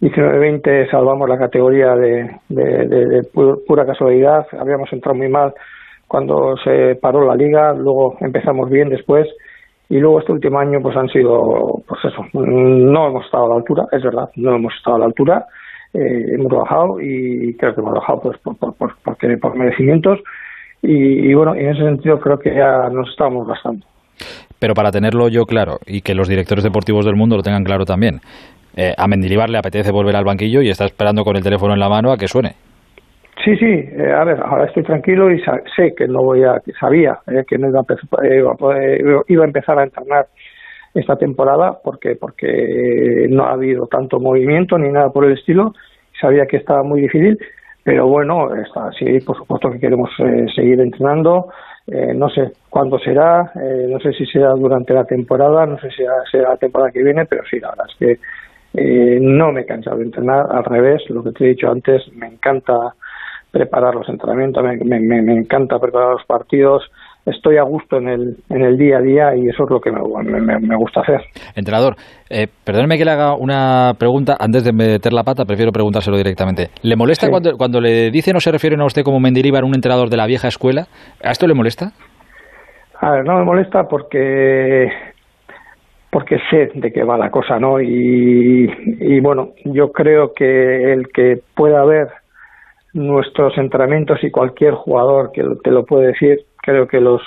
2019-20 0.00 0.90
salvamos 0.90 1.28
la 1.28 1.38
categoría 1.38 1.94
de, 1.96 2.30
de- 2.48 2.86
de- 2.88 3.06
de 3.06 3.20
pu- 3.32 3.60
pura 3.66 3.86
casualidad. 3.86 4.46
Habíamos 4.58 4.92
entrado 4.92 5.16
muy 5.16 5.28
mal 5.28 5.52
cuando 6.14 6.54
se 6.62 6.94
paró 7.02 7.26
la 7.26 7.34
liga, 7.34 7.72
luego 7.74 8.14
empezamos 8.20 8.70
bien 8.70 8.88
después 8.88 9.26
y 9.88 9.98
luego 9.98 10.20
este 10.20 10.30
último 10.30 10.60
año 10.60 10.78
pues 10.80 10.96
han 10.96 11.08
sido 11.08 11.82
pues 11.88 12.00
eso 12.04 12.22
no 12.34 13.08
hemos 13.08 13.24
estado 13.24 13.46
a 13.46 13.48
la 13.48 13.56
altura 13.56 13.82
es 13.90 14.00
verdad 14.02 14.28
no 14.36 14.54
hemos 14.54 14.72
estado 14.76 14.94
a 14.96 15.00
la 15.00 15.06
altura 15.06 15.46
eh, 15.92 16.34
hemos 16.36 16.52
bajado 16.52 17.00
y 17.00 17.56
creo 17.58 17.74
que 17.74 17.80
hemos 17.80 17.94
bajado 17.94 18.20
pues 18.22 18.38
por 18.44 18.56
por, 18.56 18.74
por, 18.76 18.90
porque- 19.04 19.36
por 19.42 19.56
merecimientos 19.56 20.20
y, 20.82 21.30
y 21.30 21.34
bueno 21.34 21.56
en 21.56 21.68
ese 21.70 21.82
sentido 21.82 22.20
creo 22.20 22.38
que 22.38 22.54
ya 22.54 22.88
nos 22.92 23.10
estábamos 23.10 23.48
gastando 23.48 23.84
Pero 24.60 24.74
para 24.74 24.92
tenerlo 24.92 25.28
yo 25.28 25.42
claro 25.46 25.78
y 25.84 26.00
que 26.00 26.14
los 26.14 26.28
directores 26.28 26.62
deportivos 26.62 27.04
del 27.04 27.16
mundo 27.16 27.36
lo 27.36 27.42
tengan 27.42 27.64
claro 27.64 27.84
también, 27.84 28.20
eh, 28.76 28.94
a 28.96 29.06
Mendilibar 29.08 29.50
le 29.50 29.58
apetece 29.58 29.90
volver 29.90 30.14
al 30.16 30.24
banquillo 30.24 30.62
y 30.62 30.68
está 30.70 30.84
esperando 30.84 31.24
con 31.24 31.36
el 31.36 31.42
teléfono 31.42 31.74
en 31.74 31.80
la 31.80 31.88
mano 31.88 32.12
a 32.12 32.16
que 32.16 32.28
suene. 32.28 32.52
Sí, 33.42 33.56
sí, 33.56 33.64
eh, 33.66 34.12
a 34.12 34.24
ver, 34.24 34.38
ahora 34.40 34.66
estoy 34.66 34.84
tranquilo 34.84 35.30
y 35.30 35.40
sé 35.76 35.94
que 35.96 36.06
no 36.06 36.22
voy 36.22 36.44
a, 36.44 36.62
sabía 36.78 37.18
eh, 37.26 37.44
que 37.46 37.58
no 37.58 37.68
iba 37.68 37.80
a, 37.80 38.24
eh, 38.24 38.36
iba 38.38 38.52
a 38.52 38.54
poder- 38.54 39.02
iba 39.28 39.42
a 39.44 39.46
empezar 39.46 39.78
a 39.78 39.82
entrenar 39.84 40.26
esta 40.94 41.16
temporada 41.16 41.78
porque 41.82 42.16
porque 42.16 43.26
no 43.30 43.44
ha 43.44 43.52
habido 43.52 43.86
tanto 43.88 44.20
movimiento 44.20 44.78
ni 44.78 44.90
nada 44.90 45.10
por 45.10 45.24
el 45.24 45.32
estilo, 45.32 45.72
sabía 46.20 46.46
que 46.46 46.58
estaba 46.58 46.84
muy 46.84 47.00
difícil, 47.02 47.36
pero 47.82 48.06
bueno, 48.06 48.54
está, 48.54 48.92
sí, 48.92 49.20
por 49.20 49.36
supuesto 49.36 49.70
que 49.70 49.80
queremos 49.80 50.10
eh, 50.20 50.46
seguir 50.54 50.80
entrenando, 50.80 51.48
eh, 51.88 52.14
no 52.14 52.28
sé 52.30 52.52
cuándo 52.70 52.98
será, 53.00 53.50
eh, 53.56 53.86
no 53.90 53.98
sé 54.00 54.12
si 54.12 54.24
será 54.26 54.50
durante 54.52 54.94
la 54.94 55.04
temporada, 55.04 55.66
no 55.66 55.78
sé 55.80 55.90
si 55.90 56.04
será, 56.30 56.50
la 56.50 56.56
temporada 56.56 56.92
que 56.92 57.02
viene, 57.02 57.26
pero 57.26 57.42
sí, 57.50 57.58
la 57.58 57.70
verdad 57.70 57.86
es 57.90 57.96
que 57.98 58.18
eh, 58.76 59.18
no 59.20 59.52
me 59.52 59.62
he 59.62 59.66
cansado 59.66 59.98
de 59.98 60.04
entrenar, 60.04 60.46
al 60.50 60.64
revés, 60.64 61.02
lo 61.10 61.22
que 61.24 61.32
te 61.32 61.44
he 61.44 61.48
dicho 61.48 61.70
antes, 61.70 62.02
me 62.14 62.26
encanta 62.28 62.94
preparar 63.54 63.94
los 63.94 64.08
entrenamientos, 64.08 64.62
me, 64.62 64.76
me- 65.00 65.22
me- 65.22 65.32
encanta 65.32 65.78
preparar 65.78 66.10
los 66.14 66.24
partidos, 66.26 66.82
estoy 67.24 67.56
a 67.56 67.62
gusto 67.62 67.96
en 67.98 68.08
el, 68.08 68.36
en 68.50 68.62
el 68.62 68.76
día 68.76 68.98
a 68.98 69.00
día 69.00 69.36
y 69.36 69.48
eso 69.48 69.62
es 69.64 69.70
lo 69.70 69.80
que 69.80 69.90
me, 69.92 70.00
me- 70.40 70.58
me 70.58 70.76
gusta 70.76 71.00
hacer. 71.02 71.20
Entrenador, 71.54 71.94
eh, 72.28 72.48
perdóneme 72.64 72.98
que 72.98 73.04
le 73.04 73.12
haga 73.12 73.34
una 73.36 73.92
pregunta 73.98 74.36
antes 74.40 74.64
de 74.64 74.72
meter 74.72 75.12
la 75.12 75.22
pata, 75.22 75.44
prefiero 75.44 75.70
preguntárselo 75.70 76.16
directamente. 76.16 76.68
¿Le 76.82 76.96
molesta 76.96 77.26
Sí. 77.26 77.30
cuando, 77.30 77.56
cuando 77.56 77.80
le 77.80 78.10
dicen 78.10 78.34
o 78.36 78.40
se 78.40 78.50
refieren 78.50 78.80
a 78.80 78.86
usted 78.86 79.04
como 79.04 79.20
Mendilibar, 79.20 79.62
un 79.64 79.74
entrenador 79.74 80.10
de 80.10 80.16
la 80.16 80.26
vieja 80.26 80.48
escuela? 80.48 80.86
¿A 81.22 81.30
esto 81.30 81.46
le 81.46 81.54
molesta? 81.54 81.92
A 83.00 83.10
ver, 83.12 83.24
no 83.24 83.38
me 83.38 83.44
molesta 83.44 83.84
porque 83.88 84.88
porque 86.10 86.38
sé 86.48 86.70
de 86.74 86.92
qué 86.92 87.02
va 87.02 87.18
la 87.18 87.30
cosa, 87.30 87.58
¿no? 87.58 87.80
Y, 87.80 88.70
y 89.00 89.20
bueno, 89.20 89.48
yo 89.64 89.90
creo 89.90 90.32
que 90.32 90.92
el 90.92 91.08
que 91.08 91.40
pueda 91.56 91.84
ver 91.84 92.06
nuestros 92.94 93.56
entrenamientos 93.58 94.22
y 94.24 94.30
cualquier 94.30 94.74
jugador 94.74 95.30
que 95.32 95.44
te 95.62 95.70
lo 95.70 95.84
puede 95.84 96.08
decir, 96.08 96.40
creo 96.62 96.86
que 96.88 97.00
los 97.00 97.22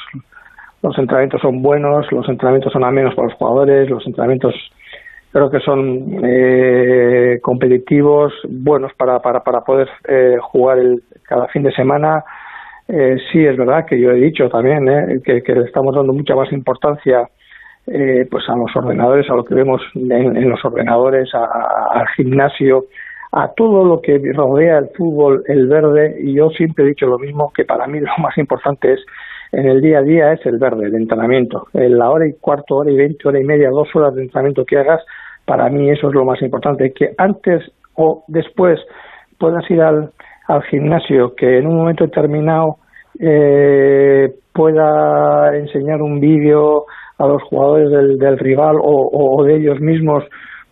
los 0.83 0.97
entrenamientos 0.97 1.41
son 1.41 1.61
buenos, 1.61 2.09
los 2.11 2.27
entrenamientos 2.29 2.71
son 2.71 2.83
amenos 2.83 3.15
para 3.15 3.27
los 3.29 3.37
jugadores, 3.37 3.89
los 3.89 4.05
entrenamientos 4.05 4.53
creo 5.31 5.49
que 5.49 5.59
son 5.59 6.19
eh, 6.23 7.39
competitivos, 7.41 8.33
buenos 8.47 8.93
para, 8.93 9.19
para, 9.19 9.43
para 9.43 9.61
poder 9.61 9.89
eh, 10.07 10.37
jugar 10.41 10.77
el, 10.79 11.01
cada 11.23 11.47
fin 11.47 11.63
de 11.63 11.71
semana. 11.73 12.23
Eh, 12.87 13.17
sí, 13.31 13.45
es 13.45 13.57
verdad 13.57 13.85
que 13.85 13.99
yo 13.99 14.11
he 14.11 14.15
dicho 14.15 14.47
también 14.49 14.87
eh, 14.87 15.19
que, 15.25 15.43
que 15.43 15.53
le 15.53 15.65
estamos 15.65 15.93
dando 15.95 16.13
mucha 16.13 16.35
más 16.35 16.51
importancia 16.53 17.27
eh, 17.87 18.25
pues 18.29 18.47
a 18.47 18.55
los 18.55 18.73
ordenadores, 18.75 19.29
a 19.29 19.35
lo 19.35 19.43
que 19.43 19.55
vemos 19.55 19.81
en, 19.95 20.11
en 20.37 20.49
los 20.49 20.63
ordenadores, 20.63 21.33
a- 21.33 21.87
al 21.91 22.07
gimnasio, 22.15 22.85
a 23.31 23.53
todo 23.53 23.83
lo 23.85 24.01
que 24.01 24.19
rodea 24.33 24.77
el 24.77 24.89
fútbol, 24.95 25.43
el 25.47 25.67
verde, 25.67 26.17
y 26.19 26.33
yo 26.35 26.49
siempre 26.49 26.85
he 26.85 26.89
dicho 26.89 27.05
lo 27.07 27.19
mismo, 27.19 27.51
que 27.53 27.65
para 27.65 27.87
mí 27.87 27.99
lo 28.01 28.11
más 28.19 28.37
importante 28.37 28.93
es 28.93 28.99
en 29.51 29.65
el 29.65 29.81
día 29.81 29.99
a 29.99 30.01
día 30.01 30.33
es 30.33 30.45
el 30.45 30.57
verde, 30.57 30.87
el 30.87 30.95
entrenamiento. 30.95 31.67
En 31.73 31.97
la 31.97 32.09
hora 32.09 32.27
y 32.27 32.33
cuarto, 32.33 32.75
hora 32.75 32.91
y 32.91 32.97
veinte, 32.97 33.27
hora 33.27 33.39
y 33.39 33.45
media, 33.45 33.69
dos 33.69 33.87
horas 33.95 34.13
de 34.15 34.23
entrenamiento 34.23 34.65
que 34.65 34.77
hagas, 34.77 35.01
para 35.45 35.69
mí 35.69 35.89
eso 35.89 36.09
es 36.09 36.13
lo 36.13 36.25
más 36.25 36.41
importante. 36.41 36.91
Que 36.93 37.13
antes 37.17 37.63
o 37.95 38.23
después 38.27 38.79
puedas 39.39 39.69
ir 39.71 39.81
al, 39.81 40.11
al 40.47 40.63
gimnasio, 40.63 41.33
que 41.35 41.59
en 41.59 41.67
un 41.67 41.77
momento 41.77 42.03
determinado 42.03 42.77
eh, 43.19 44.33
pueda 44.53 45.55
enseñar 45.55 46.01
un 46.01 46.19
vídeo 46.19 46.85
a 47.17 47.27
los 47.27 47.41
jugadores 47.43 47.89
del, 47.89 48.17
del 48.19 48.37
rival 48.37 48.75
o, 48.81 49.09
o 49.11 49.43
de 49.43 49.55
ellos 49.55 49.79
mismos 49.79 50.23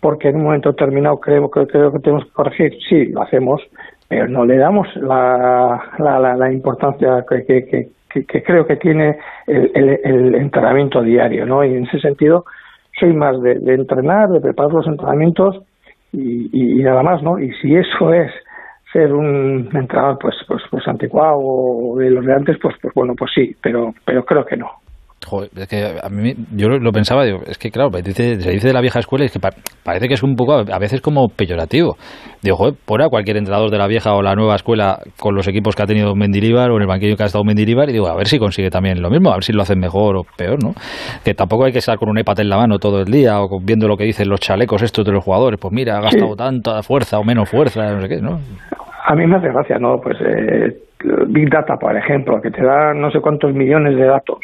porque 0.06 0.30
en 0.30 0.36
un 0.36 0.44
momento 0.44 0.70
determinado 0.70 1.20
creo, 1.20 1.50
que 1.50 1.66
tenemos 1.66 2.26
que 2.26 2.32
corregir. 2.32 2.78
Sí, 2.88 3.08
lo 3.08 3.24
hacemos, 3.24 3.60
pero 4.08 4.28
no 4.28 4.46
le 4.46 4.56
damos 4.56 4.88
la, 4.98 5.82
la, 5.98 6.20
la, 6.20 6.36
la 6.36 6.54
importancia 6.54 7.26
que, 7.28 7.90
que, 8.14 8.44
creo 8.44 8.68
que 8.68 8.76
tiene 8.76 9.18
el, 9.48 10.36
entrenamiento 10.36 11.02
diario, 11.02 11.48
¿no? 11.48 11.64
Y 11.64 11.74
en 11.74 11.88
ese 11.88 12.00
sentido 12.02 12.46
soy 13.00 13.14
más 13.14 13.42
de, 13.42 13.54
entrenar, 13.74 14.30
de 14.30 14.42
preparar 14.42 14.74
los 14.74 14.86
entrenamientos 14.86 15.64
y, 16.14 16.52
y- 16.54 16.80
y 16.80 16.84
nada 16.84 17.02
más, 17.02 17.24
¿no? 17.24 17.40
Y 17.40 17.52
si 17.56 17.76
eso 17.76 18.14
es 18.14 18.32
ser 18.94 19.12
un 19.12 19.72
entrenador 19.74 20.20
pues 20.22 20.36
pues 20.48 20.62
pues 20.70 20.88
anticuado 20.88 21.40
o 21.40 21.98
de 21.98 22.12
los 22.12 22.24
de 22.24 22.32
antes, 22.32 22.60
pues 22.62 22.76
pues 22.80 22.94
bueno, 22.94 23.16
pues 23.18 23.32
sí, 23.34 23.56
pero 23.60 23.92
pero 24.06 24.24
creo 24.24 24.46
que 24.46 24.56
no. 24.56 24.70
Joder, 25.26 25.50
es 25.56 25.68
que 25.68 25.84
a 26.02 26.10
mí, 26.10 26.34
yo 26.56 26.70
lo, 26.70 26.78
lo 26.78 26.92
pensaba, 26.92 27.26
digo, 27.26 27.40
es 27.48 27.58
que 27.58 27.72
claro, 27.72 27.90
dice- 27.90 28.40
se 28.40 28.52
dice 28.52 28.68
de 28.68 28.74
la 28.74 28.82
vieja 28.82 29.00
escuela 29.00 29.24
y 29.24 29.28
es 29.28 29.32
que 29.34 29.40
pa- 29.40 29.50
parece 29.84 30.08
que 30.08 30.14
es 30.14 30.22
un 30.24 30.36
poco, 30.36 30.54
a 30.54 30.80
veces 30.80 31.02
como 31.02 31.28
peyorativo. 31.30 31.96
Digo, 32.44 32.58
joder, 32.58 32.76
pon 32.86 33.02
a 33.02 33.10
cualquier 33.10 33.38
entrenador 33.38 33.72
de 33.72 33.78
la 33.80 33.88
vieja 33.88 34.14
o 34.14 34.22
la 34.22 34.36
nueva 34.36 34.56
escuela 34.56 35.00
con 35.20 35.34
los 35.36 35.48
equipos 35.48 35.76
que 35.76 35.82
ha 35.84 35.86
tenido 35.88 36.14
Mendilibar 36.16 36.70
o 36.70 36.76
en 36.76 36.84
el 36.84 36.88
banquillo 36.88 37.16
que 37.18 37.24
ha 37.24 37.26
estado 37.26 37.44
Mendilibar 37.44 37.90
y 37.90 37.94
digo, 37.94 38.08
a 38.08 38.16
ver 38.16 38.28
si 38.28 38.38
consigue 38.38 38.70
también 38.70 39.02
lo 39.02 39.10
mismo, 39.10 39.32
a 39.32 39.36
ver 39.36 39.44
si 39.44 39.52
lo 39.52 39.64
hacen 39.64 39.80
mejor 39.80 40.16
o 40.18 40.22
peor, 40.38 40.64
¿no? 40.64 40.74
Que 41.24 41.34
tampoco 41.34 41.66
hay 41.66 41.72
que 41.72 41.80
estar 41.80 41.98
con 41.98 42.10
un 42.10 42.20
iPad 42.20 42.40
en 42.42 42.50
la 42.50 42.58
mano 42.58 42.78
todo 42.78 43.00
el 43.00 43.06
día 43.06 43.42
o 43.42 43.48
viendo 43.64 43.88
lo 43.88 43.98
que 43.98 44.04
dicen 44.04 44.30
los 44.30 44.40
chalecos 44.40 44.84
estos 44.84 45.04
de 45.06 45.12
los 45.12 45.24
jugadores, 45.24 45.60
pues 45.60 45.74
mira, 45.74 45.98
ha 45.98 46.02
gastado 46.02 46.32
Sí. 46.34 46.38
tanta 46.38 46.84
fuerza 46.84 47.18
o 47.18 47.24
menos 47.24 47.50
fuerza, 47.50 47.84
no 47.92 48.02
sé 48.02 48.08
qué, 48.10 48.22
¿no? 48.22 48.40
A 49.08 49.16
mí 49.16 49.26
me 49.28 49.38
hace 49.38 49.48
gracia, 49.50 49.78
¿no? 49.80 49.98
Pues 50.02 50.18
eh, 50.22 50.78
Big 51.28 51.50
Data, 51.52 51.76
por 51.80 51.96
ejemplo, 51.96 52.42
que 52.42 52.50
te 52.50 52.64
da 52.64 52.94
no 52.96 53.12
sé 53.12 53.20
cuántos 53.22 53.54
millones 53.54 53.96
de 53.96 54.06
datos. 54.06 54.40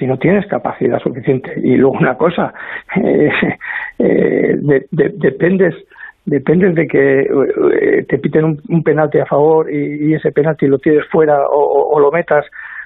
Si 0.00 0.06
no 0.06 0.16
tienes 0.16 0.46
capacidad 0.46 0.98
suficiente. 0.98 1.52
Y 1.62 1.76
luego 1.76 1.96
una 2.00 2.16
cosa, 2.16 2.52
eh, 2.96 3.30
eh, 3.98 4.54
de- 4.58 4.86
de- 4.90 5.12
dependes 5.16 5.74
dependes 6.24 6.74
de 6.74 6.86
que 6.86 7.20
eh, 7.22 8.04
te 8.08 8.18
piten 8.18 8.44
un, 8.44 8.60
un 8.68 8.82
penalti 8.82 9.18
a 9.18 9.26
favor 9.26 9.70
y, 9.72 10.10
y 10.10 10.14
ese 10.14 10.30
penalti 10.32 10.66
lo 10.66 10.78
tires 10.78 11.04
fuera 11.10 11.34
o, 11.50 11.98
lo 11.98 12.10
metas 12.12 12.44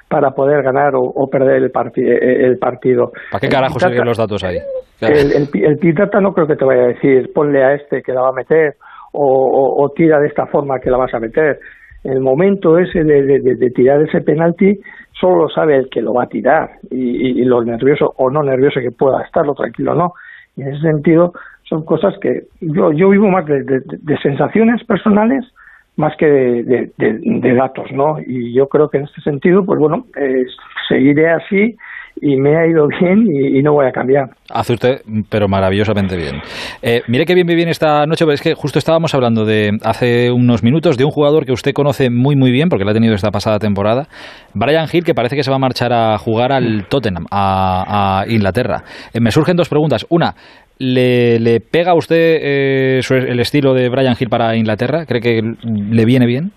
para 0.09 0.31
poder 0.31 0.62
ganar 0.62 0.95
o, 0.95 1.01
o 1.03 1.29
perder 1.29 1.57
el, 1.57 1.67
eh, 1.67 2.47
el 2.47 2.59
partido. 2.59 3.12
¿Para 3.31 3.41
qué 3.41 3.49
carajo 3.49 3.75
Data- 3.79 3.89
sirven 3.91 4.07
los 4.07 4.19
datos 4.19 4.43
ahí? 4.45 4.59
el, 5.01 5.33
el, 5.33 5.65
el 5.65 5.77
Big 5.77 5.95
Data 5.95 6.21
no 6.21 6.33
creo 6.33 6.47
que 6.47 6.57
te 6.57 6.65
vaya 6.65 6.85
a 6.85 6.87
decir 6.89 7.31
ponle 7.35 7.62
a 7.62 7.75
este 7.75 8.03
que 8.03 8.12
la 8.12 8.23
va 8.23 8.29
a 8.31 8.33
meter 8.33 8.75
o, 9.12 9.25
o- 9.25 9.85
o 9.85 9.91
tira 9.91 10.19
de 10.21 10.29
esta 10.29 10.47
forma 10.47 10.79
que 10.81 10.91
la 10.91 10.97
vas 10.99 11.12
a 11.15 11.19
meter. 11.21 11.59
El 12.05 12.20
momento 12.20 12.78
ese 12.78 13.02
de, 13.02 13.22
de- 13.22 13.57
de- 13.57 13.70
tirar 13.70 14.00
ese 14.02 14.20
penalti 14.20 14.78
solo 15.12 15.42
lo 15.44 15.48
sabe 15.48 15.76
el 15.76 15.88
que 15.88 16.02
lo 16.02 16.14
va 16.14 16.24
a 16.24 16.28
tirar 16.28 16.70
y, 16.90 17.40
y- 17.40 17.44
lo 17.44 17.62
nervioso 17.64 18.12
o 18.18 18.30
no 18.30 18.42
nervioso 18.42 18.80
que 18.80 18.90
pueda 18.90 19.22
estar, 19.22 19.44
lo 19.46 19.55
tranquilo 19.55 19.94
no. 19.94 20.12
Y 20.57 20.62
en 20.62 20.68
ese 20.68 20.82
sentido 20.82 21.32
son 21.64 21.84
cosas 21.84 22.14
que 22.20 22.44
yo, 22.61 22.92
yo 22.92 23.09
vivo 23.09 23.28
más 23.28 23.46
de, 23.46 23.64
de- 23.64 24.18
sensaciones 24.22 24.84
personales 24.84 25.44
más 25.96 26.16
que 26.16 26.26
de 26.26 27.55
datos, 27.55 27.90
¿no? 27.92 28.16
Y 28.26 28.52
yo 28.52 28.68
creo 28.68 28.90
que 28.90 28.98
en 28.98 29.05
este 29.05 29.20
sentido, 29.22 29.64
pues 29.64 29.78
bueno, 29.78 30.07
eh, 30.16 30.44
seguiré 30.88 31.30
así 31.30 31.76
y 32.21 32.37
me 32.37 32.57
ha 32.57 32.67
ido 32.67 32.87
bien 32.87 33.27
y, 33.27 33.62
no 33.62 33.73
voy 33.73 33.87
a 33.87 33.93
cambiar. 33.93 34.31
Hace 34.51 34.75
usted, 34.75 35.01
pero 35.29 35.49
maravillosamente 35.49 36.17
bien. 36.17 36.41
Eh, 36.83 37.03
mire 37.09 37.25
qué 37.25 37.35
bien 37.35 37.47
me 37.47 37.55
viene 37.55 37.71
esta 37.71 38.07
noche, 38.07 38.25
es 38.33 38.43
que 38.43 38.55
justo 38.55 38.79
estábamos 38.79 39.15
hablando 39.15 39.45
de 39.45 39.73
hace 39.83 40.31
unos 40.31 40.62
minutos 40.62 40.97
de 40.97 41.05
un 41.05 41.11
jugador 41.11 41.45
que 41.45 41.53
usted 41.53 41.73
conoce 41.73 42.11
muy 42.11 42.37
muy 42.37 42.51
bien, 42.51 42.69
porque 42.69 42.85
lo 42.85 42.91
ha 42.91 42.95
tenido 42.95 43.15
esta 43.15 43.31
pasada 43.31 43.59
temporada, 43.59 44.07
Brian 44.55 44.87
Hill, 44.93 45.05
que 45.05 45.15
parece 45.15 45.37
que 45.37 45.43
se 45.43 45.51
va 45.51 45.57
a 45.57 45.61
marchar 45.61 45.93
a 45.93 46.17
jugar 46.19 46.53
al 46.53 46.87
Tottenham, 46.89 47.27
a, 47.31 48.25
Inglaterra. 48.29 48.83
Eh, 49.12 49.21
me 49.21 49.31
surgen 49.31 49.57
dos 49.57 49.69
preguntas. 49.69 50.07
Una, 50.09 50.35
¿Le, 50.79 51.39
le 51.39 51.61
pega 51.61 51.93
a 51.93 51.95
usted 51.95 52.17
eh, 52.17 53.01
el 53.11 53.41
estilo 53.41 53.75
de 53.75 53.89
Brian 53.89 54.15
Hill 54.19 54.29
para 54.29 54.57
Inglaterra? 54.57 55.05
¿Cree 55.07 55.21
que 55.21 55.41
le 55.41 56.05
viene 56.05 56.27
bien? 56.27 56.51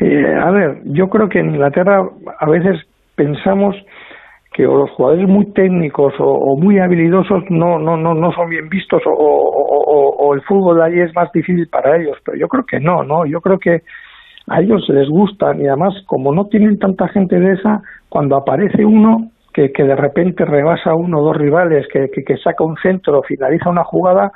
Eh, 0.00 0.34
a 0.34 0.50
ver, 0.50 0.80
yo 0.84 1.08
creo 1.08 1.28
que 1.28 1.40
en 1.40 1.50
Inglaterra 1.50 2.02
a 2.38 2.50
veces 2.50 2.80
pensamos 3.14 3.76
que 4.52 4.66
o 4.66 4.76
los 4.76 4.90
jugadores 4.90 5.28
muy 5.28 5.46
técnicos 5.52 6.14
o, 6.18 6.56
muy 6.56 6.78
habilidosos 6.78 7.44
no, 7.50 7.78
no, 7.78 7.96
no, 7.96 8.14
no 8.14 8.32
son 8.32 8.48
bien 8.48 8.68
vistos 8.68 9.02
o, 9.06 10.34
el 10.34 10.42
fútbol 10.42 10.76
de 10.76 10.84
allí 10.84 11.00
es 11.00 11.14
más 11.14 11.30
difícil 11.32 11.68
para 11.68 11.96
ellos, 11.96 12.16
pero 12.24 12.36
yo 12.38 12.46
creo 12.48 12.64
que 12.64 12.78
no, 12.78 13.02
¿no? 13.02 13.26
Yo 13.26 13.40
creo 13.40 13.58
que 13.58 13.82
a 14.46 14.60
ellos 14.60 14.88
les 14.88 15.08
gustan 15.08 15.60
y 15.60 15.66
además 15.66 15.94
como 16.06 16.32
no 16.32 16.46
tienen 16.46 16.78
tanta 16.78 17.08
gente 17.08 17.38
de 17.38 17.54
esa, 17.54 17.82
cuando 18.08 18.36
aparece 18.36 18.84
uno 18.84 19.30
que, 19.52 19.72
que 19.72 19.82
de 19.84 19.96
repente 19.96 20.44
rebasa 20.44 20.94
uno 20.94 21.18
o 21.18 21.24
dos 21.24 21.36
rivales, 21.36 21.86
que, 21.92 22.08
que, 22.08 22.36
saca 22.36 22.64
un 22.64 22.76
centro, 22.76 23.22
finaliza 23.22 23.70
una 23.70 23.84
jugada, 23.84 24.32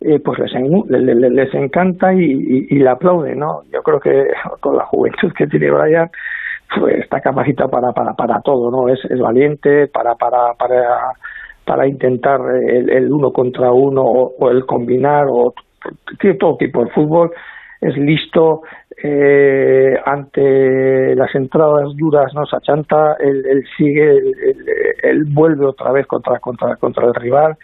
eh, 0.00 0.20
pues 0.20 0.38
les, 0.38 1.16
les, 1.16 1.54
encanta 1.54 2.14
y, 2.14 2.66
y, 2.70 2.78
le 2.78 2.88
aplaude, 2.88 3.34
¿no? 3.34 3.62
Yo 3.72 3.82
creo 3.82 4.00
que 4.00 4.28
con 4.60 4.76
la 4.76 4.84
juventud 4.84 5.32
que 5.36 5.46
tiene 5.46 5.70
Brian, 5.70 6.10
pues 6.78 7.00
está 7.00 7.20
capacitado 7.20 7.70
para, 7.70 7.92
para, 7.92 8.14
para 8.14 8.40
todo, 8.40 8.70
¿no? 8.70 8.88
Es, 8.88 8.98
es 9.08 9.20
valiente 9.20 9.88
para, 9.88 10.14
para, 10.14 10.54
para, 10.54 11.12
para 11.64 11.86
intentar 11.86 12.40
el, 12.66 12.90
el 12.90 13.12
uno 13.12 13.32
contra 13.32 13.72
uno 13.72 14.02
o, 14.02 14.50
el 14.50 14.66
combinar 14.66 15.26
o 15.28 15.54
tiene 16.20 16.36
todo 16.36 16.56
tipo 16.56 16.84
de 16.84 16.90
fútbol 16.90 17.30
es 17.80 17.96
listo 17.96 18.62
eh, 19.02 19.94
ante 20.04 21.14
las 21.14 21.34
entradas 21.34 21.88
duras 21.96 22.32
no 22.34 22.46
se 22.46 22.56
achanta 22.56 23.16
él, 23.20 23.44
él 23.46 23.64
sigue 23.76 24.18
él, 25.02 25.24
vuelve 25.28 25.66
otra 25.66 25.92
vez 25.92 26.06
contra 26.06 26.38
contra 26.38 26.76
contra 26.76 27.06
el 27.06 27.14
rival 27.14 27.56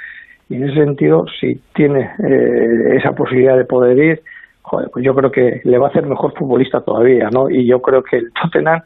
y 0.49 0.57
en 0.57 0.65
ese 0.65 0.85
sentido 0.85 1.25
si 1.41 1.61
tiene 1.75 2.11
eh, 2.23 2.97
esa 2.97 3.13
posibilidad 3.13 3.57
de 3.57 3.65
poder 3.65 3.99
ir 3.99 4.23
joder, 4.71 4.89
pues 4.93 5.05
yo 5.05 5.15
creo 5.15 5.31
que 5.31 5.61
le 5.65 5.79
va 5.79 5.87
a 5.87 5.91
hacer 5.91 6.07
mejor 6.07 6.33
futbolista 6.39 6.81
todavía 6.81 7.29
no 7.33 7.51
y 7.51 7.69
yo 7.69 7.81
creo 7.81 8.03
que 8.03 8.19
el 8.19 8.33
Tottenham 8.41 8.81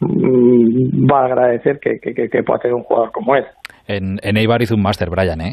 mm, 0.00 1.10
va 1.10 1.20
a 1.20 1.26
agradecer 1.26 1.78
que, 1.78 1.98
que, 2.00 2.14
que, 2.14 2.42
pueda 2.42 2.58
tener 2.60 2.74
un 2.74 2.82
jugador 2.82 3.12
como 3.12 3.36
él 3.36 3.44
en, 3.86 4.18
en 4.22 4.36
Eibar 4.36 4.62
hizo 4.62 4.74
un 4.74 4.82
máster 4.82 5.10
Brian 5.10 5.40
¿eh? 5.40 5.52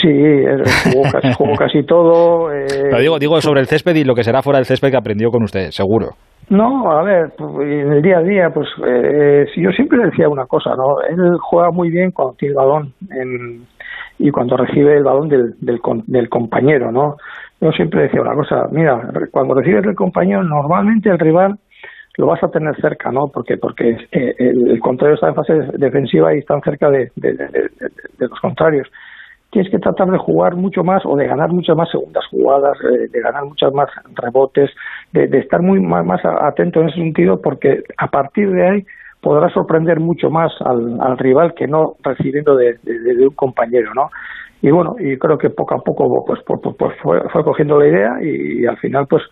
Sí, 0.00 0.08
jugó 1.38 1.54
casi, 1.56 1.84
todo. 1.84 2.52
Eh, 2.52 2.66
digo, 3.00 3.18
digo 3.20 3.40
sobre 3.40 3.60
el 3.60 3.66
césped 3.66 3.94
y 3.94 4.04
lo 4.04 4.14
que 4.14 4.24
será 4.24 4.42
fuera 4.42 4.58
del 4.58 4.66
césped 4.66 4.90
que 4.90 4.96
aprendió 4.96 5.30
con 5.30 5.44
usted, 5.44 5.70
seguro. 5.70 6.16
No, 6.48 6.90
a 6.90 7.02
ver, 7.02 7.32
en 7.38 7.92
el 7.92 8.02
día 8.02 8.18
a 8.18 8.22
día, 8.22 8.50
pues 8.52 8.68
eh, 8.84 9.46
yo 9.56 9.70
siempre 9.70 10.04
decía 10.04 10.28
una 10.28 10.46
cosa, 10.46 10.70
¿no? 10.76 11.00
Él 11.08 11.38
juega 11.40 11.70
muy 11.70 11.88
bien 11.90 12.10
cuando 12.10 12.34
tiene 12.34 12.52
el 12.52 12.56
balón 12.56 12.92
y 14.18 14.30
cuando 14.30 14.56
recibe 14.56 14.96
el 14.96 15.04
balón 15.04 15.28
del, 15.28 15.54
del, 15.60 16.28
compañero, 16.28 16.90
¿no? 16.90 17.16
Yo 17.62 17.72
siempre 17.72 18.02
decía 18.02 18.20
una 18.20 18.34
cosa, 18.34 18.66
mira, 18.70 19.00
cuando 19.30 19.54
recibes 19.54 19.86
el 19.86 19.94
compañero, 19.94 20.42
normalmente 20.42 21.08
el 21.08 21.18
rival 21.18 21.58
lo 22.18 22.26
vas 22.26 22.42
a 22.42 22.50
tener 22.50 22.78
cerca, 22.80 23.10
¿no? 23.10 23.28
Porque 23.28 23.56
porque 23.56 23.96
eh, 24.10 24.34
el, 24.38 24.78
contrario 24.80 25.14
está 25.14 25.28
en 25.28 25.34
fase 25.34 25.54
defensiva 25.78 26.34
y 26.34 26.40
están 26.40 26.60
cerca 26.60 26.90
de, 26.90 27.10
de, 27.16 27.32
los 28.18 28.40
contrarios 28.40 28.88
tienes 29.52 29.70
que 29.70 29.78
tratar 29.78 30.10
de 30.10 30.18
jugar 30.18 30.56
mucho 30.56 30.82
más 30.82 31.04
o 31.04 31.14
de 31.14 31.26
ganar 31.26 31.50
muchas 31.50 31.76
más 31.76 31.90
segundas 31.90 32.24
jugadas, 32.30 32.76
eh, 32.84 33.08
de 33.12 33.20
ganar 33.20 33.44
muchas 33.44 33.72
más 33.72 33.88
rebotes, 34.14 34.70
de, 35.12 35.24
estar 35.38 35.60
muy 35.60 35.78
más, 35.78 36.20
atento 36.24 36.80
en 36.80 36.88
ese 36.88 36.96
sentido, 36.96 37.40
porque 37.40 37.84
a 37.98 38.08
partir 38.08 38.50
de 38.50 38.66
ahí 38.66 38.86
podrás 39.20 39.52
sorprender 39.52 40.00
mucho 40.00 40.30
más 40.30 40.52
al, 40.60 41.18
rival 41.18 41.52
que 41.54 41.68
no 41.68 41.96
recibiendo 42.02 42.56
de, 42.56 42.78
un 43.20 43.34
compañero, 43.34 43.92
¿no? 43.94 44.10
Y 44.62 44.70
bueno, 44.70 44.94
y 44.98 45.18
creo 45.18 45.36
que 45.36 45.50
poco 45.50 45.74
a 45.74 45.82
poco 45.82 46.24
pues, 46.24 46.40
pues, 46.46 46.60
pues, 46.62 46.76
pues 46.78 46.96
fue, 47.02 47.44
cogiendo 47.44 47.80
la 47.80 47.88
idea 47.88 48.22
y, 48.22 48.64
al 48.64 48.78
final 48.78 49.06
pues 49.08 49.24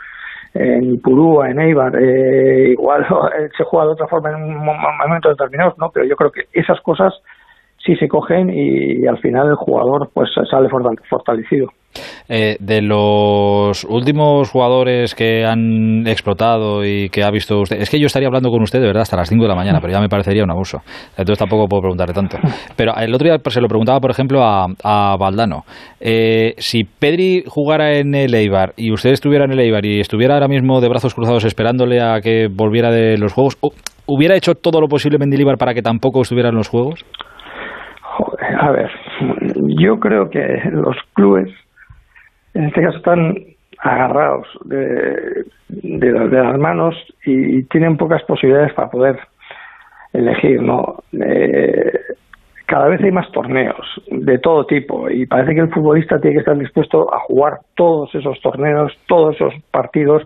en 0.52 0.94
Ipurúa, 0.94 1.48
en 1.48 1.60
Eibar, 1.60 1.94
eh, 1.96 2.70
igual 2.70 3.06
se 3.56 3.62
juega 3.64 3.86
de 3.86 3.92
otra 3.92 4.08
forma 4.08 4.30
en 4.32 4.56
momentos 4.56 5.36
determinados, 5.36 5.78
¿no? 5.78 5.90
Pero 5.94 6.06
yo 6.06 6.16
creo 6.16 6.32
que 6.32 6.46
esas 6.52 6.80
cosas 6.80 7.14
sí 7.84 7.96
se 7.96 8.08
cogen 8.08 8.50
y, 8.50 9.06
al 9.06 9.18
final 9.18 9.48
el 9.48 9.56
jugador 9.56 10.10
pues 10.12 10.30
sale 10.50 10.68
fortalecido. 10.68 11.68
Eh, 12.28 12.56
de 12.60 12.82
los 12.82 13.84
últimos 13.84 14.50
jugadores 14.50 15.16
que 15.16 15.44
han 15.44 16.06
explotado 16.06 16.84
y 16.84 17.08
que 17.08 17.24
ha 17.24 17.30
visto 17.32 17.58
usted, 17.58 17.80
es 17.80 17.90
que 17.90 17.98
yo 17.98 18.06
estaría 18.06 18.28
hablando 18.28 18.50
con 18.50 18.62
usted 18.62 18.80
de 18.80 18.86
verdad 18.86 19.02
hasta 19.02 19.16
las 19.16 19.28
5 19.28 19.42
de 19.42 19.48
la 19.48 19.56
mañana, 19.56 19.78
pero 19.80 19.92
ya 19.92 20.00
me 20.00 20.08
parecería 20.08 20.44
un 20.44 20.50
abuso. 20.50 20.78
Entonces 21.10 21.38
tampoco 21.38 21.66
puedo 21.66 21.82
preguntarle 21.82 22.14
tanto. 22.14 22.38
Pero 22.76 22.94
el 22.96 23.12
otro 23.12 23.26
día 23.26 23.38
pues, 23.38 23.54
se 23.54 23.60
lo 23.60 23.66
preguntaba, 23.66 23.98
por 23.98 24.10
ejemplo, 24.10 24.44
a, 24.44 24.66
a 24.84 25.16
Valdano. 25.18 25.64
Eh, 26.00 26.54
si 26.58 26.84
Pedri 26.84 27.42
jugara 27.46 27.98
en 27.98 28.14
el 28.14 28.34
Eibar 28.34 28.74
y 28.76 28.92
usted 28.92 29.10
estuviera 29.10 29.44
en 29.44 29.52
el 29.52 29.60
Eibar 29.60 29.84
y 29.84 29.98
estuviera 29.98 30.34
ahora 30.34 30.48
mismo 30.48 30.80
de 30.80 30.88
brazos 30.88 31.14
cruzados 31.14 31.44
esperándole 31.44 32.00
a 32.00 32.20
que 32.20 32.46
volviera 32.48 32.92
de 32.92 33.18
los 33.18 33.32
juegos, 33.32 33.58
¿hubiera 34.06 34.36
hecho 34.36 34.54
todo 34.54 34.80
lo 34.80 34.86
posible 34.86 35.18
Mendilibar 35.18 35.56
para 35.56 35.74
que 35.74 35.82
tampoco 35.82 36.22
estuviera 36.22 36.50
en 36.50 36.56
los 36.56 36.68
juegos? 36.68 37.04
A 38.60 38.70
ver, 38.72 38.90
yo 39.78 39.98
creo 39.98 40.28
que 40.28 40.60
los 40.70 40.94
clubes 41.14 41.48
en 42.52 42.64
este 42.64 42.82
caso 42.82 42.98
están 42.98 43.34
agarrados 43.78 44.46
de, 44.66 45.46
de, 45.68 46.12
las 46.12 46.58
manos 46.58 46.94
y, 47.24 47.62
tienen 47.64 47.96
pocas 47.96 48.22
posibilidades 48.24 48.74
para 48.74 48.90
poder 48.90 49.18
elegir, 50.12 50.60
¿no? 50.60 50.96
Eh, 51.12 51.90
cada 52.66 52.88
vez 52.88 53.00
hay 53.02 53.12
más 53.12 53.32
torneos 53.32 53.86
de 54.10 54.38
todo 54.38 54.66
tipo 54.66 55.08
y 55.08 55.24
parece 55.24 55.54
que 55.54 55.60
el 55.62 55.72
futbolista 55.72 56.20
tiene 56.20 56.34
que 56.34 56.40
estar 56.40 56.58
dispuesto 56.58 57.12
a 57.14 57.20
jugar 57.20 57.60
todos 57.74 58.14
esos 58.14 58.38
torneos, 58.42 58.92
todos 59.08 59.36
esos 59.36 59.54
partidos. 59.70 60.22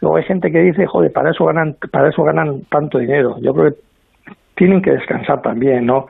Luego 0.00 0.16
hay 0.16 0.24
gente 0.24 0.50
que 0.50 0.60
dice, 0.60 0.86
joder, 0.86 1.12
para 1.12 1.32
eso 1.32 1.44
ganan, 1.44 1.76
para 1.92 2.08
eso 2.08 2.22
ganan 2.22 2.62
tanto 2.70 2.98
dinero. 2.98 3.36
Yo 3.42 3.52
creo 3.52 3.72
que 3.72 3.78
tienen 4.54 4.80
que 4.80 4.92
descansar 4.92 5.42
también, 5.42 5.84
¿no? 5.84 6.06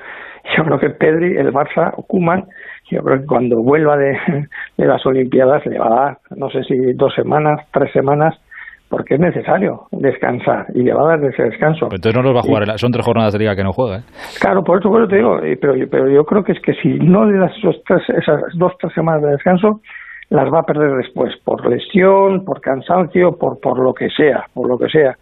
Yo 0.56 0.64
creo 0.64 0.78
que 0.78 0.90
Pedri, 0.90 1.36
el 1.36 1.52
Barça 1.52 1.92
o 1.96 2.02
Kuman, 2.02 2.44
yo 2.90 3.02
creo 3.02 3.20
que 3.20 3.26
cuando 3.26 3.62
vuelva 3.62 3.96
de, 3.96 4.16
las 4.76 5.04
Olimpiadas 5.04 5.64
le 5.66 5.78
va 5.78 5.86
a 5.86 6.04
dar, 6.04 6.18
no 6.36 6.50
sé 6.50 6.62
si 6.64 6.92
dos 6.94 7.14
semanas, 7.14 7.60
tres 7.72 7.92
semanas, 7.92 8.34
porque 8.88 9.14
es 9.14 9.20
necesario 9.20 9.82
descansar 9.92 10.66
y 10.74 10.82
le 10.82 10.94
va 10.94 11.02
a 11.02 11.16
dar 11.16 11.24
ese 11.24 11.42
descanso. 11.42 11.86
entonces 11.86 12.14
no 12.14 12.22
los 12.22 12.34
va 12.34 12.40
a 12.40 12.42
jugar, 12.42 12.78
son 12.78 12.90
tres 12.90 13.04
jornadas 13.04 13.34
de 13.34 13.40
liga 13.40 13.54
que 13.54 13.62
no 13.62 13.72
juega. 13.72 13.98
¿eh? 13.98 14.02
Claro, 14.40 14.64
por 14.64 14.78
eso, 14.78 14.90
te 15.06 15.16
digo, 15.16 15.38
pero, 15.60 15.74
pero 15.90 16.08
yo 16.08 16.24
creo 16.24 16.42
que 16.42 16.52
es 16.52 16.60
que 16.60 16.72
si 16.74 16.88
no 16.94 17.26
le 17.26 17.38
das 17.38 17.52
esos 17.58 17.82
tres, 17.86 18.02
esas 18.08 18.40
dos, 18.54 18.72
tres 18.80 18.94
semanas 18.94 19.22
de 19.22 19.30
descanso, 19.32 19.80
las 20.30 20.52
va 20.52 20.60
a 20.60 20.62
perder 20.62 20.96
después, 20.96 21.34
por 21.44 21.68
lesión, 21.68 22.44
por 22.44 22.60
cansancio, 22.60 23.36
por, 23.38 23.60
por 23.60 23.78
lo 23.78 23.94
que 23.94 24.08
sea, 24.10 24.44
por 24.54 24.68
lo 24.68 24.78
que 24.78 24.88
sea. 24.88 25.16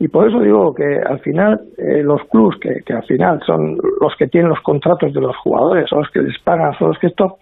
Y 0.00 0.08
por 0.08 0.28
eso 0.28 0.40
digo 0.40 0.74
que 0.74 1.00
al 1.00 1.18
final 1.20 1.60
eh, 1.76 2.02
los 2.02 2.22
clubs, 2.30 2.56
que, 2.60 2.82
que, 2.86 2.92
al 2.92 3.04
final 3.04 3.40
son 3.44 3.76
los 4.00 4.14
que 4.16 4.28
tienen 4.28 4.50
los 4.50 4.60
contratos 4.60 5.12
de 5.12 5.20
los 5.20 5.36
jugadores, 5.38 5.88
son 5.88 6.00
los 6.00 6.10
que 6.10 6.22
les 6.22 6.38
pagan, 6.40 6.72
son 6.78 6.88
los 6.88 6.98
que 6.98 7.08
esto, 7.08 7.38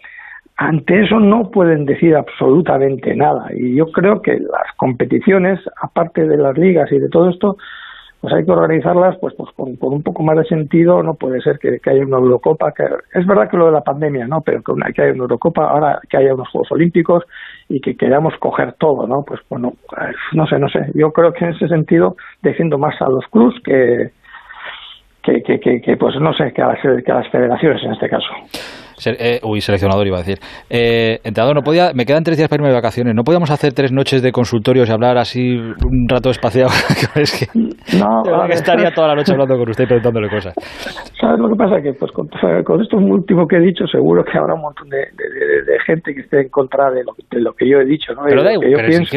ante 0.56 1.02
eso 1.04 1.20
no 1.20 1.50
pueden 1.50 1.84
decir 1.84 2.16
absolutamente 2.16 3.14
nada. 3.14 3.48
Y 3.54 3.74
yo 3.76 3.86
creo 3.92 4.22
que 4.22 4.38
las 4.38 4.72
competiciones, 4.76 5.60
aparte 5.82 6.26
de 6.26 6.38
las 6.38 6.56
ligas 6.56 6.90
y 6.90 6.98
de 6.98 7.10
todo 7.10 7.28
esto, 7.28 7.58
pues 8.20 8.32
hay 8.32 8.44
que 8.44 8.50
organizarlas 8.50 9.16
pues, 9.20 9.34
pues 9.34 9.50
con, 9.54 9.76
un 9.80 10.02
poco 10.02 10.22
más 10.22 10.36
de 10.38 10.44
sentido 10.44 11.02
no 11.02 11.14
puede 11.14 11.40
ser 11.42 11.58
que, 11.58 11.78
haya 11.88 12.04
una 12.04 12.16
Eurocopa 12.16 12.72
que 12.72 12.84
es 13.14 13.26
verdad 13.26 13.48
que 13.50 13.56
lo 13.56 13.66
de 13.66 13.72
la 13.72 13.82
pandemia 13.82 14.26
no 14.26 14.40
pero 14.40 14.62
que, 14.62 14.72
una, 14.72 14.90
que 14.90 15.02
haya 15.02 15.12
una 15.12 15.24
Eurocopa 15.24 15.68
ahora 15.68 16.00
que 16.08 16.16
haya 16.16 16.34
unos 16.34 16.48
Juegos 16.48 16.72
Olímpicos 16.72 17.24
y 17.68 17.80
que 17.80 17.96
queramos 17.96 18.34
coger 18.38 18.74
todo 18.74 19.06
no 19.06 19.24
pues 19.26 19.40
bueno 19.48 19.74
no 20.32 20.46
sé 20.46 20.58
no 20.58 20.68
sé. 20.68 20.90
Yo 20.94 21.12
creo 21.12 21.32
que 21.32 21.44
en 21.44 21.52
ese 21.52 21.68
sentido 21.68 22.16
defiendo 22.42 22.78
más 22.78 23.00
a 23.00 23.08
los 23.08 23.26
clubs 23.26 23.60
que 23.64 24.10
que, 25.22 25.42
que, 25.42 25.80
que, 25.80 25.96
pues 25.96 26.14
no 26.20 26.32
sé 26.34 26.52
que 26.52 26.62
a, 26.62 26.68
las, 26.68 26.78
que 27.04 27.10
a 27.10 27.16
las 27.16 27.28
federaciones 27.30 27.82
en 27.82 27.92
este 27.92 28.08
caso 28.08 28.28
eh, 29.04 29.40
uy, 29.42 29.60
seleccionador 29.60 30.06
iba 30.06 30.16
a 30.16 30.22
decir. 30.22 30.38
Eh, 30.70 31.18
entrenador, 31.24 31.56
no 31.56 31.62
podía, 31.62 31.92
me 31.94 32.04
quedan 32.04 32.24
tres 32.24 32.38
días 32.38 32.48
para 32.48 32.60
irme 32.60 32.68
de 32.68 32.74
vacaciones. 32.74 33.14
¿No 33.14 33.22
podíamos 33.22 33.50
hacer 33.50 33.72
tres 33.72 33.92
noches 33.92 34.22
de 34.22 34.32
consultorios 34.32 34.88
y 34.88 34.92
hablar 34.92 35.18
así 35.18 35.56
un 35.56 36.08
rato 36.08 36.30
espaciado? 36.30 36.70
es 37.14 37.38
que, 37.38 37.46
no, 37.98 38.44
estaría 38.50 38.90
toda 38.90 39.08
la 39.08 39.14
noche 39.14 39.32
hablando 39.32 39.56
con 39.56 39.68
usted 39.68 39.84
y 39.84 39.86
preguntándole 39.86 40.28
cosas. 40.28 40.54
¿Sabes 41.20 41.38
lo 41.38 41.48
que 41.48 41.56
pasa? 41.56 41.80
Que 41.82 41.92
pues 41.92 42.12
con, 42.12 42.28
esto 42.80 42.96
último 42.96 43.46
que 43.46 43.56
he 43.56 43.60
dicho, 43.60 43.86
seguro 43.86 44.24
que 44.24 44.38
habrá 44.38 44.54
un 44.54 44.62
montón 44.62 44.88
de, 44.88 45.06
gente 45.86 46.14
que 46.14 46.20
esté 46.20 46.40
en 46.40 46.48
contra 46.48 46.90
de 46.90 47.04
lo, 47.04 47.12
de 47.30 47.40
lo 47.40 47.52
que 47.52 47.68
yo 47.68 47.78
he 47.78 47.84
dicho. 47.84 48.12
¿no? 48.14 48.22
Pero, 48.24 48.42
da, 48.42 48.50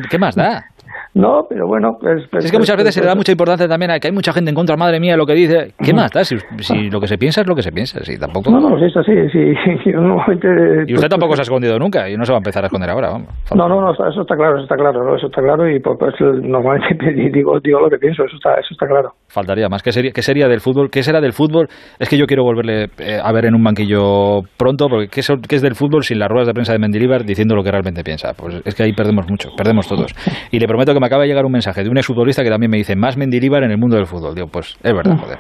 ¿qué, 0.09 0.19
más 0.19 0.35
da? 0.35 0.65
No, 1.13 1.43
pero 1.49 1.67
bueno, 1.67 1.97
pues, 1.99 2.25
pues 2.31 2.45
es 2.45 2.51
que 2.51 2.57
muchas 2.57 2.75
pues, 2.75 2.83
veces 2.85 2.95
se 2.95 3.01
le 3.01 3.07
da 3.07 3.13
pues, 3.13 3.19
mucha 3.19 3.31
importancia 3.31 3.67
también 3.67 3.91
a 3.91 3.99
que 3.99 4.07
hay 4.07 4.13
mucha 4.13 4.31
gente 4.33 4.49
en 4.49 4.55
contra, 4.55 4.75
madre 4.77 4.99
mía, 4.99 5.15
lo 5.17 5.25
que 5.25 5.33
dice. 5.33 5.73
¿Qué 5.83 5.93
más 5.93 6.11
da? 6.11 6.23
Si, 6.23 6.37
si 6.59 6.89
lo 6.89 6.99
que 6.99 7.07
se 7.07 7.17
piensa 7.17 7.41
es 7.41 7.47
lo 7.47 7.55
que 7.55 7.61
se 7.61 7.71
piensa, 7.71 8.03
si 8.03 8.17
tampoco... 8.17 8.51
No, 8.51 8.59
no, 8.59 8.77
es 8.85 8.95
así, 8.95 9.11
sí, 9.31 9.53
sí. 9.83 9.91
Y 10.87 10.93
usted 10.93 11.09
tampoco 11.09 11.35
se 11.35 11.41
ha 11.41 11.43
escondido 11.43 11.77
nunca 11.79 12.09
y 12.09 12.15
no 12.15 12.25
se 12.25 12.31
va 12.31 12.37
a 12.37 12.39
empezar 12.41 12.63
a 12.63 12.67
esconder 12.67 12.89
ahora, 12.89 13.09
vamos. 13.09 13.27
No, 13.55 13.67
no, 13.67 13.81
no, 13.81 13.91
eso 13.91 14.21
está 14.21 14.35
claro, 14.35 14.55
eso 14.55 14.63
está 14.63 14.75
claro, 14.75 15.03
¿no? 15.03 15.15
eso 15.15 15.27
está 15.27 15.41
claro 15.41 15.69
y 15.69 15.79
pues, 15.79 15.97
pues, 15.99 16.13
normalmente 16.43 17.11
digo, 17.33 17.59
digo 17.59 17.79
lo 17.79 17.89
que 17.89 17.97
pienso, 17.97 18.23
eso 18.25 18.35
está, 18.35 18.53
eso 18.55 18.69
está 18.71 18.87
claro. 18.87 19.13
Faltaría 19.27 19.69
más. 19.69 19.83
¿Qué 19.83 19.91
sería, 19.91 20.11
qué 20.11 20.21
sería 20.21 20.47
del 20.47 20.59
fútbol? 20.59 20.89
¿Qué 20.89 21.03
será 21.03 21.21
del 21.21 21.33
fútbol? 21.33 21.67
Es 21.99 22.09
que 22.09 22.17
yo 22.17 22.25
quiero 22.25 22.43
volverle 22.43 22.85
eh, 22.99 23.19
a 23.21 23.31
ver 23.31 23.45
en 23.45 23.55
un 23.55 23.63
banquillo 23.63 24.41
pronto, 24.57 24.87
porque 24.89 25.07
¿qué, 25.07 25.21
so- 25.21 25.37
qué 25.47 25.55
es 25.55 25.61
del 25.61 25.75
fútbol 25.75 26.03
sin 26.03 26.19
las 26.19 26.29
ruedas 26.29 26.47
de 26.47 26.53
prensa 26.53 26.73
de 26.73 26.79
Mendilibar 26.79 27.23
diciendo 27.23 27.55
lo 27.55 27.63
que 27.63 27.71
realmente 27.71 28.03
piensa? 28.03 28.33
Pues 28.33 28.61
es 28.65 28.75
que 28.75 28.83
ahí 28.83 28.93
perdemos 28.93 29.29
mucho, 29.29 29.49
perdemos 29.57 29.87
todos. 29.87 30.13
Y 30.51 30.59
le 30.59 30.67
prometo 30.79 30.93
que 30.93 30.99
me 31.01 31.07
acaba 31.07 31.23
de 31.23 31.27
llegar 31.27 31.45
un 31.45 31.51
mensaje 31.51 31.83
de 31.83 31.89
un 31.89 31.97
exfutbolista 31.97 32.41
que 32.41 32.49
también 32.49 32.71
me 32.71 32.77
dice 32.77 32.95
más 32.95 33.17
Mendilibar 33.17 33.63
en 33.63 33.71
el 33.71 33.77
mundo 33.77 33.97
del 33.97 34.05
fútbol. 34.05 34.33
Digo, 34.33 34.47
pues 34.47 34.77
es 34.81 34.93
verdad, 34.93 35.17
joder. 35.17 35.39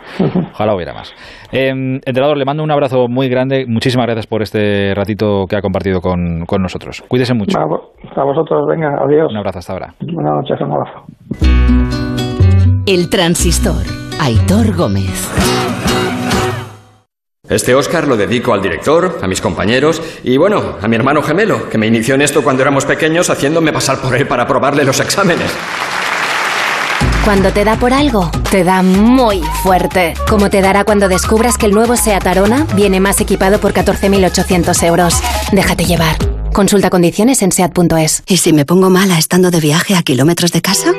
Ojalá 0.51 0.75
hubiera 0.75 0.93
más. 0.93 1.13
Eh, 1.51 1.69
entrenador, 1.69 2.37
le 2.37 2.43
mando 2.43 2.61
un 2.61 2.71
abrazo 2.71 3.07
muy 3.07 3.29
grande. 3.29 3.65
Muchísimas 3.65 4.05
gracias 4.05 4.27
por 4.27 4.41
este 4.41 4.93
ratito 4.93 5.45
que 5.47 5.55
ha 5.55 5.61
compartido 5.61 6.01
con, 6.01 6.45
con 6.45 6.61
nosotros. 6.61 7.03
Cuídese 7.07 7.33
mucho. 7.33 7.57
A 7.57 8.23
vosotros, 8.23 8.67
venga, 8.67 8.97
adiós. 9.01 9.31
Un 9.31 9.37
abrazo 9.37 9.59
hasta 9.59 9.73
ahora. 9.73 9.93
Buenas 10.01 10.33
noches, 10.33 10.59
un 10.59 10.71
abrazo. 10.73 11.05
El 12.85 13.09
transistor. 13.09 13.85
Aitor 14.19 14.75
Gómez. 14.75 16.08
Este 17.49 17.73
Oscar 17.73 18.07
lo 18.07 18.15
dedico 18.15 18.53
al 18.53 18.61
director, 18.61 19.17
a 19.23 19.27
mis 19.27 19.41
compañeros 19.41 20.01
y 20.23 20.37
bueno, 20.37 20.77
a 20.79 20.87
mi 20.87 20.95
hermano 20.95 21.23
gemelo, 21.23 21.67
que 21.67 21.79
me 21.79 21.87
inició 21.87 22.13
en 22.13 22.21
esto 22.21 22.43
cuando 22.43 22.61
éramos 22.61 22.85
pequeños 22.85 23.31
haciéndome 23.31 23.73
pasar 23.73 23.99
por 23.99 24.15
él 24.15 24.27
para 24.27 24.47
probarle 24.47 24.83
los 24.83 24.99
exámenes. 24.99 25.49
Cuando 27.25 27.51
te 27.51 27.63
da 27.63 27.75
por 27.75 27.91
algo, 27.91 28.29
te 28.51 28.63
da 28.63 28.83
muy 28.83 29.41
fuerte. 29.63 30.13
Como 30.29 30.49
te 30.49 30.61
dará 30.61 30.83
cuando 30.83 31.09
descubras 31.09 31.57
que 31.57 31.65
el 31.65 31.73
nuevo 31.73 31.95
SEAT 31.95 32.25
Arona 32.27 32.67
viene 32.75 32.99
más 32.99 33.19
equipado 33.19 33.59
por 33.59 33.73
14.800 33.73 34.83
euros. 34.85 35.19
Déjate 35.51 35.85
llevar. 35.85 36.17
Consulta 36.53 36.89
condiciones 36.89 37.41
en 37.41 37.51
SEAT.es. 37.51 38.23
¿Y 38.27 38.37
si 38.37 38.53
me 38.53 38.65
pongo 38.65 38.89
mala 38.89 39.17
estando 39.17 39.49
de 39.49 39.59
viaje 39.59 39.95
a 39.95 40.03
kilómetros 40.03 40.51
de 40.51 40.61
casa? 40.61 40.93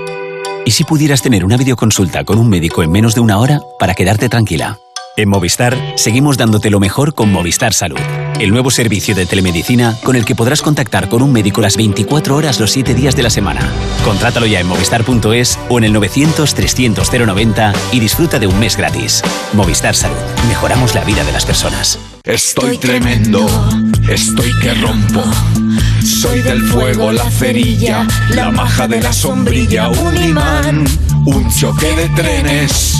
¿Y 0.64 0.72
si 0.72 0.84
pudieras 0.84 1.22
tener 1.22 1.44
una 1.44 1.56
videoconsulta 1.56 2.24
con 2.24 2.38
un 2.38 2.48
médico 2.48 2.82
en 2.82 2.90
menos 2.90 3.14
de 3.14 3.20
una 3.20 3.38
hora 3.38 3.60
para 3.78 3.94
quedarte 3.94 4.28
tranquila? 4.28 4.78
En 5.20 5.28
Movistar 5.28 5.76
seguimos 5.96 6.38
dándote 6.38 6.70
lo 6.70 6.80
mejor 6.80 7.12
con 7.12 7.30
Movistar 7.30 7.74
Salud, 7.74 7.98
el 8.38 8.48
nuevo 8.48 8.70
servicio 8.70 9.14
de 9.14 9.26
telemedicina 9.26 9.98
con 10.02 10.16
el 10.16 10.24
que 10.24 10.34
podrás 10.34 10.62
contactar 10.62 11.10
con 11.10 11.20
un 11.20 11.30
médico 11.30 11.60
las 11.60 11.76
24 11.76 12.34
horas 12.34 12.58
los 12.58 12.70
7 12.70 12.94
días 12.94 13.16
de 13.16 13.22
la 13.22 13.28
semana. 13.28 13.60
Contrátalo 14.02 14.46
ya 14.46 14.60
en 14.60 14.66
movistar.es 14.66 15.58
o 15.68 15.76
en 15.76 15.84
el 15.84 15.92
900 15.92 16.54
300 16.54 17.12
090 17.12 17.72
y 17.92 18.00
disfruta 18.00 18.38
de 18.38 18.46
un 18.46 18.58
mes 18.58 18.78
gratis. 18.78 19.22
Movistar 19.52 19.94
Salud, 19.94 20.16
mejoramos 20.48 20.94
la 20.94 21.04
vida 21.04 21.22
de 21.22 21.32
las 21.32 21.44
personas. 21.44 21.98
Estoy 22.24 22.78
tremendo, 22.78 23.46
estoy 24.08 24.50
que 24.62 24.72
rompo. 24.72 25.22
Soy 26.02 26.40
del 26.40 26.62
fuego, 26.62 27.12
la 27.12 27.30
cerilla, 27.30 28.06
la 28.30 28.50
maja 28.50 28.88
de 28.88 29.02
la 29.02 29.12
sombrilla, 29.12 29.90
un 29.90 30.16
imán, 30.16 30.86
un 31.26 31.50
choque 31.50 31.94
de 31.94 32.08
trenes. 32.08 32.96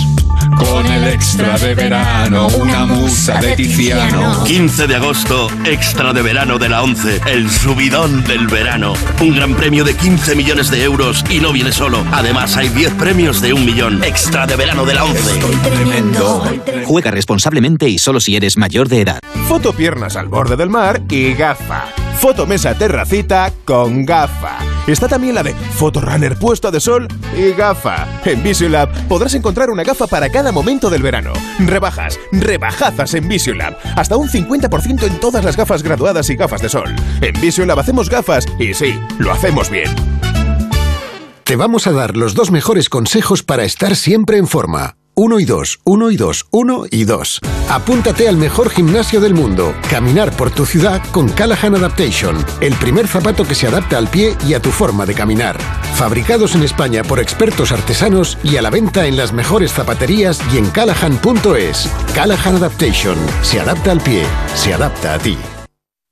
Con 0.57 0.85
el 0.85 1.07
extra 1.07 1.57
de 1.57 1.75
verano, 1.75 2.47
una 2.47 2.85
musa 2.85 3.39
de 3.39 3.55
Tiziano. 3.55 4.43
15 4.43 4.87
de 4.87 4.95
agosto, 4.95 5.49
extra 5.65 6.13
de 6.13 6.21
verano 6.21 6.57
de 6.57 6.69
la 6.69 6.83
11, 6.83 7.21
el 7.27 7.49
subidón 7.49 8.23
del 8.23 8.47
verano. 8.47 8.93
Un 9.21 9.35
gran 9.35 9.55
premio 9.55 9.83
de 9.83 9.95
15 9.95 10.35
millones 10.35 10.71
de 10.71 10.83
euros 10.83 11.23
y 11.29 11.39
no 11.39 11.51
viene 11.53 11.71
solo. 11.71 12.05
Además, 12.11 12.57
hay 12.57 12.69
10 12.69 12.93
premios 12.93 13.41
de 13.41 13.53
un 13.53 13.65
millón. 13.65 14.03
Extra 14.03 14.47
de 14.47 14.55
verano 14.55 14.85
de 14.85 14.93
la 14.93 15.05
11. 15.05 15.39
Tremendo. 15.63 16.43
Juega 16.85 17.11
responsablemente 17.11 17.87
y 17.87 17.97
solo 17.97 18.19
si 18.19 18.35
eres 18.35 18.57
mayor 18.57 18.89
de 18.89 19.01
edad. 19.01 19.19
Foto 19.47 19.73
piernas 19.73 20.15
al 20.15 20.27
borde 20.27 20.55
del 20.55 20.69
mar 20.69 21.01
y 21.09 21.33
gafa. 21.33 21.85
Foto 22.21 22.45
mesa 22.45 22.75
terracita 22.75 23.51
con 23.65 24.05
gafa. 24.05 24.59
Está 24.85 25.07
también 25.07 25.33
la 25.33 25.41
de 25.41 25.55
Foto 25.55 26.01
runner 26.01 26.37
puesto 26.37 26.69
de 26.69 26.79
sol 26.79 27.07
y 27.35 27.49
gafa. 27.53 28.21
En 28.23 28.43
Visiolab 28.43 29.07
podrás 29.07 29.33
encontrar 29.33 29.71
una 29.71 29.83
gafa 29.83 30.05
para 30.05 30.29
cada 30.29 30.51
momento 30.51 30.91
del 30.91 31.01
verano. 31.01 31.33
Rebajas, 31.57 32.19
rebajazas 32.31 33.15
en 33.15 33.27
Visiolab. 33.27 33.75
Hasta 33.95 34.17
un 34.17 34.29
50% 34.29 35.01
en 35.01 35.19
todas 35.19 35.43
las 35.43 35.57
gafas 35.57 35.81
graduadas 35.81 36.29
y 36.29 36.35
gafas 36.35 36.61
de 36.61 36.69
sol. 36.69 36.93
En 37.21 37.41
Visiolab 37.41 37.79
hacemos 37.79 38.07
gafas 38.07 38.45
y 38.59 38.75
sí, 38.75 38.99
lo 39.17 39.31
hacemos 39.31 39.71
bien. 39.71 39.89
Te 41.43 41.55
vamos 41.55 41.87
a 41.87 41.91
dar 41.91 42.15
los 42.15 42.35
dos 42.35 42.51
mejores 42.51 42.87
consejos 42.87 43.41
para 43.41 43.63
estar 43.63 43.95
siempre 43.95 44.37
en 44.37 44.45
forma. 44.45 45.00
Uno 45.23 45.39
y 45.39 45.45
dos, 45.45 45.79
uno 45.83 46.09
y 46.09 46.17
dos, 46.17 46.47
uno 46.49 46.85
y 46.89 47.03
dos. 47.03 47.39
Apúntate 47.69 48.27
al 48.27 48.37
mejor 48.37 48.71
gimnasio 48.71 49.21
del 49.21 49.35
mundo. 49.35 49.71
Caminar 49.87 50.35
por 50.35 50.49
tu 50.49 50.65
ciudad 50.65 50.99
con 51.11 51.29
Callahan 51.29 51.75
Adaptation. 51.75 52.43
El 52.59 52.73
primer 52.73 53.07
zapato 53.07 53.43
que 53.43 53.53
se 53.53 53.67
adapta 53.67 53.99
al 53.99 54.07
pie 54.07 54.35
y 54.47 54.55
a 54.55 54.59
tu 54.59 54.71
forma 54.71 55.05
de 55.05 55.13
caminar. 55.13 55.59
Fabricados 55.93 56.55
en 56.55 56.63
España 56.63 57.03
por 57.03 57.19
expertos 57.19 57.71
artesanos 57.71 58.39
y 58.43 58.57
a 58.57 58.63
la 58.63 58.71
venta 58.71 59.05
en 59.05 59.15
las 59.15 59.31
mejores 59.31 59.71
zapaterías 59.71 60.41
y 60.51 60.57
en 60.57 60.71
callahan.es. 60.71 61.87
Callahan 62.15 62.55
Adaptation. 62.55 63.17
Se 63.43 63.59
adapta 63.59 63.91
al 63.91 64.01
pie. 64.01 64.23
Se 64.55 64.73
adapta 64.73 65.13
a 65.13 65.19
ti. 65.19 65.37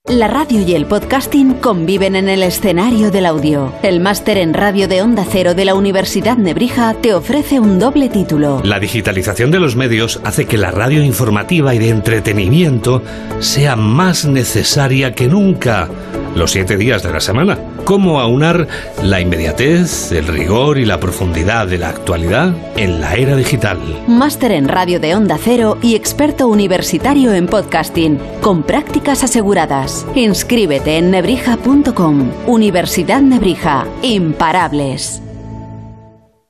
La 0.08 0.28
radio 0.28 0.62
y 0.62 0.74
el 0.74 0.86
podcasting 0.86 1.56
conviven 1.56 2.16
en 2.16 2.30
el 2.30 2.42
escenario 2.42 3.12
del 3.12 3.26
audio. 3.26 3.74
El 3.84 4.00
máster 4.00 4.38
en 4.38 4.54
radio 4.54 4.88
de 4.88 5.02
Onda 5.02 5.26
Cero 5.30 5.54
de 5.54 5.66
la 5.66 5.76
Universidad 5.76 6.38
Nebrija 6.38 6.96
te 6.96 7.14
ofrece 7.14 7.60
un 7.60 7.78
doble 7.78 8.08
título. 8.10 8.62
La 8.64 8.80
digitalización 8.80 9.52
de 9.52 9.60
los 9.60 9.76
medios 9.76 10.22
hace 10.24 10.46
que 10.46 10.58
la 10.58 10.72
radio 10.72 11.04
informativa 11.04 11.76
y 11.76 11.80
de 11.80 11.90
entretenimiento 11.90 13.04
sea 13.40 13.76
más 13.76 14.26
necesaria 14.26 15.14
que 15.14 15.28
nunca. 15.28 15.90
Los 16.36 16.52
siete 16.52 16.78
días 16.78 17.04
de 17.04 17.12
la 17.12 17.20
semana. 17.20 17.58
¿Cómo 17.86 18.20
aunar 18.20 18.68
la 19.02 19.20
inmediatez, 19.20 20.12
el 20.12 20.28
rigor 20.28 20.78
y 20.78 20.86
la 20.86 21.00
profundidad 21.00 21.68
de 21.68 21.78
la 21.78 21.90
actualidad 21.90 22.54
en 22.78 23.02
la 23.02 23.16
era 23.16 23.36
digital? 23.36 23.80
Máster 24.08 24.52
en 24.52 24.68
radio 24.68 25.00
de 25.00 25.16
Onda 25.16 25.38
Cero 25.42 25.78
y 25.82 25.96
experto 25.96 26.48
universitario 26.48 27.34
en 27.34 27.48
podcasting, 27.48 28.20
con 28.42 28.64
prácticas 28.64 29.24
aseguradas. 29.24 30.06
Inscríbete 30.16 30.98
en 30.98 31.12
nebrija.com. 31.12 32.32
Universidad 32.48 33.22
Nebrija. 33.22 33.86
Imparables. 34.02 35.22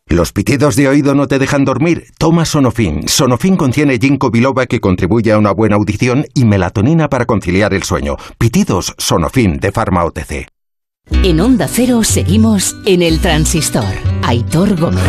¿Los 0.10 0.34
pitidos 0.34 0.76
de 0.76 0.88
oído 0.88 1.14
no 1.14 1.28
te 1.28 1.38
dejan 1.38 1.66
dormir? 1.66 2.08
Toma 2.18 2.44
Sonofin. 2.44 3.08
Sonofin 3.08 3.56
contiene 3.56 4.00
ginkgo 4.00 4.32
biloba 4.32 4.66
que 4.66 4.80
contribuye 4.80 5.32
a 5.32 5.38
una 5.38 5.52
buena 5.52 5.76
audición 5.76 6.26
y 6.34 6.46
melatonina 6.46 7.10
para 7.10 7.26
conciliar 7.26 7.76
el 7.76 7.84
sueño. 7.84 8.18
Pitidos 8.40 8.96
Sonofin 8.98 9.60
de 9.60 9.72
Pharma 9.72 10.04
OTC. 10.06 10.48
En 11.12 11.40
Onda 11.40 11.68
Cero 11.68 12.04
seguimos 12.04 12.76
en 12.88 13.04
el 13.04 13.20
transistor. 13.20 13.86
Aitor 14.24 14.76
Gómez. 14.80 15.04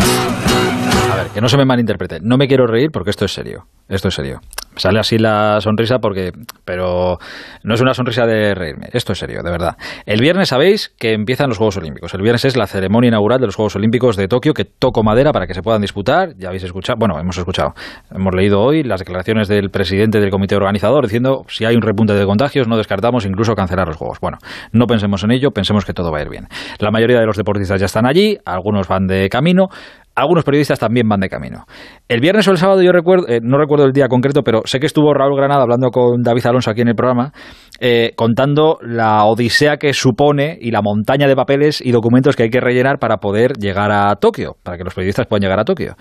A 1.11 1.15
ver, 1.15 1.27
que 1.29 1.41
no 1.41 1.49
se 1.49 1.57
me 1.57 1.65
malinterprete. 1.65 2.19
No 2.21 2.37
me 2.37 2.47
quiero 2.47 2.67
reír 2.67 2.91
porque 2.91 3.09
esto 3.09 3.25
es 3.25 3.33
serio. 3.33 3.65
Esto 3.91 4.07
es 4.07 4.15
serio. 4.15 4.39
Sale 4.77 4.99
así 4.99 5.17
la 5.17 5.59
sonrisa 5.59 5.99
porque... 5.99 6.31
Pero 6.63 7.17
no 7.63 7.73
es 7.73 7.81
una 7.81 7.93
sonrisa 7.93 8.25
de 8.25 8.55
reírme. 8.55 8.87
Esto 8.93 9.11
es 9.11 9.19
serio, 9.19 9.43
de 9.43 9.51
verdad. 9.51 9.75
El 10.05 10.21
viernes 10.21 10.47
sabéis 10.47 10.93
que 10.97 11.11
empiezan 11.11 11.49
los 11.49 11.57
Juegos 11.57 11.75
Olímpicos. 11.75 12.13
El 12.13 12.21
viernes 12.21 12.45
es 12.45 12.55
la 12.55 12.67
ceremonia 12.67 13.09
inaugural 13.09 13.41
de 13.41 13.47
los 13.47 13.55
Juegos 13.55 13.75
Olímpicos 13.75 14.15
de 14.15 14.29
Tokio 14.29 14.53
que 14.53 14.63
toco 14.63 15.03
madera 15.03 15.33
para 15.33 15.45
que 15.45 15.53
se 15.53 15.61
puedan 15.61 15.81
disputar. 15.81 16.35
Ya 16.37 16.47
habéis 16.47 16.63
escuchado... 16.63 16.95
Bueno, 16.97 17.19
hemos 17.19 17.37
escuchado. 17.37 17.73
Hemos 18.15 18.33
leído 18.33 18.61
hoy 18.61 18.83
las 18.83 18.99
declaraciones 18.99 19.49
del 19.49 19.71
presidente 19.71 20.21
del 20.21 20.31
comité 20.31 20.55
organizador 20.55 21.03
diciendo 21.03 21.43
si 21.49 21.65
hay 21.65 21.75
un 21.75 21.81
repunte 21.81 22.13
de 22.13 22.25
contagios 22.25 22.69
no 22.69 22.77
descartamos 22.77 23.25
incluso 23.25 23.55
cancelar 23.55 23.89
los 23.89 23.97
Juegos. 23.97 24.19
Bueno, 24.21 24.37
no 24.71 24.87
pensemos 24.87 25.21
en 25.25 25.31
ello, 25.31 25.51
pensemos 25.51 25.83
que 25.83 25.93
todo 25.93 26.13
va 26.13 26.19
a 26.19 26.21
ir 26.21 26.29
bien. 26.29 26.47
La 26.79 26.91
mayoría 26.91 27.19
de 27.19 27.25
los 27.25 27.35
deportistas 27.35 27.81
ya 27.81 27.87
están 27.87 28.05
allí, 28.05 28.37
algunos 28.45 28.87
van 28.87 29.05
de 29.07 29.27
camino. 29.27 29.67
Algunos 30.13 30.43
periodistas 30.43 30.77
también 30.77 31.07
van 31.07 31.21
de 31.21 31.29
camino. 31.29 31.65
El 32.11 32.19
viernes 32.19 32.45
o 32.49 32.51
el 32.51 32.57
sábado, 32.57 32.81
yo 32.81 32.91
recuerdo, 32.91 33.29
eh, 33.29 33.39
no 33.41 33.57
recuerdo 33.57 33.85
el 33.85 33.93
día 33.93 34.09
concreto, 34.09 34.41
pero 34.43 34.63
sé 34.65 34.81
que 34.81 34.85
estuvo 34.85 35.13
Raúl 35.13 35.37
Granada 35.37 35.61
hablando 35.61 35.91
con 35.91 36.21
David 36.21 36.45
Alonso 36.45 36.69
aquí 36.69 36.81
en 36.81 36.89
el 36.89 36.93
programa, 36.93 37.31
eh, 37.79 38.11
contando 38.17 38.79
la 38.81 39.23
odisea 39.23 39.77
que 39.77 39.93
supone 39.93 40.57
y 40.59 40.71
la 40.71 40.81
montaña 40.81 41.25
de 41.25 41.37
papeles 41.37 41.79
y 41.79 41.93
documentos 41.93 42.35
que 42.35 42.43
hay 42.43 42.49
que 42.49 42.59
rellenar 42.59 42.99
para 42.99 43.19
poder 43.19 43.53
llegar 43.53 43.93
a 43.93 44.13
Tokio, 44.17 44.57
para 44.61 44.77
que 44.77 44.83
los 44.83 44.93
periodistas 44.93 45.25
puedan 45.25 45.43
llegar 45.43 45.61
a 45.61 45.63
Tokio. 45.63 45.95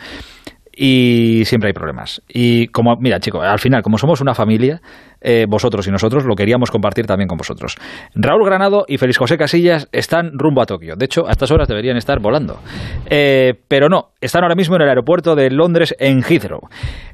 Y 0.74 1.42
siempre 1.44 1.68
hay 1.68 1.72
problemas. 1.72 2.22
Y 2.28 2.68
como, 2.68 2.96
mira, 2.96 3.18
chicos, 3.20 3.44
al 3.44 3.58
final, 3.58 3.82
como 3.82 3.98
somos 3.98 4.20
una 4.20 4.34
familia, 4.34 4.80
eh, 5.20 5.44
vosotros 5.48 5.86
y 5.86 5.90
nosotros 5.90 6.24
lo 6.24 6.34
queríamos 6.34 6.70
compartir 6.70 7.06
también 7.06 7.28
con 7.28 7.36
vosotros. 7.36 7.76
Raúl 8.14 8.44
Granado 8.46 8.84
y 8.88 8.96
Félix 8.96 9.18
José 9.18 9.36
Casillas 9.36 9.88
están 9.92 10.30
rumbo 10.38 10.62
a 10.62 10.66
Tokio. 10.66 10.94
De 10.96 11.04
hecho, 11.04 11.26
a 11.26 11.32
estas 11.32 11.50
horas 11.50 11.68
deberían 11.68 11.96
estar 11.96 12.20
volando. 12.20 12.58
Eh, 13.06 13.54
pero 13.68 13.88
no, 13.88 14.10
están 14.20 14.42
ahora 14.44 14.54
mismo 14.54 14.76
en 14.76 14.82
el 14.82 14.88
aeropuerto 14.88 15.34
de 15.34 15.50
Londres 15.50 15.94
en 15.98 16.22
Heathrow. 16.22 16.60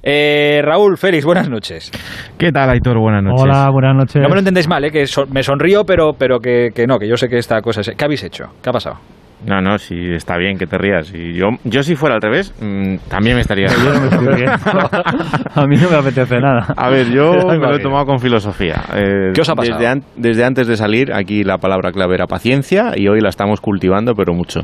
Eh, 0.02 0.60
Raúl, 0.62 0.96
Félix, 0.98 1.24
buenas 1.24 1.48
noches. 1.48 1.90
¿Qué 2.38 2.52
tal, 2.52 2.70
Aitor? 2.70 2.98
Buenas 2.98 3.24
noches. 3.24 3.42
Hola, 3.42 3.70
buenas 3.70 3.96
noches. 3.96 4.22
No 4.22 4.28
me 4.28 4.34
lo 4.34 4.38
entendéis 4.40 4.68
mal, 4.68 4.84
¿eh? 4.84 4.90
que 4.92 5.06
so- 5.06 5.26
me 5.26 5.42
sonrío, 5.42 5.84
pero, 5.84 6.12
pero 6.12 6.38
que, 6.38 6.70
que 6.74 6.86
no, 6.86 6.98
que 6.98 7.08
yo 7.08 7.16
sé 7.16 7.28
que 7.28 7.38
esta 7.38 7.60
cosa 7.62 7.80
es... 7.80 7.90
¿Qué 7.96 8.04
habéis 8.04 8.22
hecho? 8.22 8.50
¿Qué 8.62 8.68
ha 8.70 8.72
pasado? 8.72 8.96
No, 9.44 9.60
no, 9.60 9.76
sí, 9.78 9.94
está 10.14 10.36
bien 10.38 10.56
que 10.58 10.66
te 10.66 10.78
rías. 10.78 11.12
Y 11.14 11.34
yo, 11.34 11.48
yo 11.64 11.82
si 11.82 11.94
fuera 11.94 12.14
al 12.16 12.22
revés, 12.22 12.54
mm, 12.60 12.96
también 13.08 13.36
me 13.36 13.42
estaría 13.42 13.66
Yo 13.68 13.92
no 13.92 14.00
me 14.00 14.06
estoy 14.08 14.26
riendo. 14.28 14.54
A 15.54 15.66
mí 15.66 15.76
no 15.76 15.90
me 15.90 15.96
apetece 15.96 16.38
nada. 16.40 16.72
A 16.76 16.88
ver, 16.88 17.10
yo 17.10 17.32
me 17.48 17.56
lo 17.58 17.76
he 17.76 17.78
tomado 17.80 18.06
con 18.06 18.18
filosofía. 18.18 18.82
Eh, 18.94 19.30
¿Qué 19.34 19.40
os 19.42 19.48
ha 19.48 19.54
pasado? 19.54 19.78
Desde, 19.78 19.88
an- 19.88 20.02
desde 20.16 20.44
antes 20.44 20.66
de 20.66 20.76
salir, 20.76 21.12
aquí 21.12 21.44
la 21.44 21.58
palabra 21.58 21.92
clave 21.92 22.14
era 22.14 22.26
paciencia 22.26 22.92
y 22.96 23.08
hoy 23.08 23.20
la 23.20 23.28
estamos 23.28 23.60
cultivando, 23.60 24.14
pero 24.14 24.32
mucho. 24.32 24.60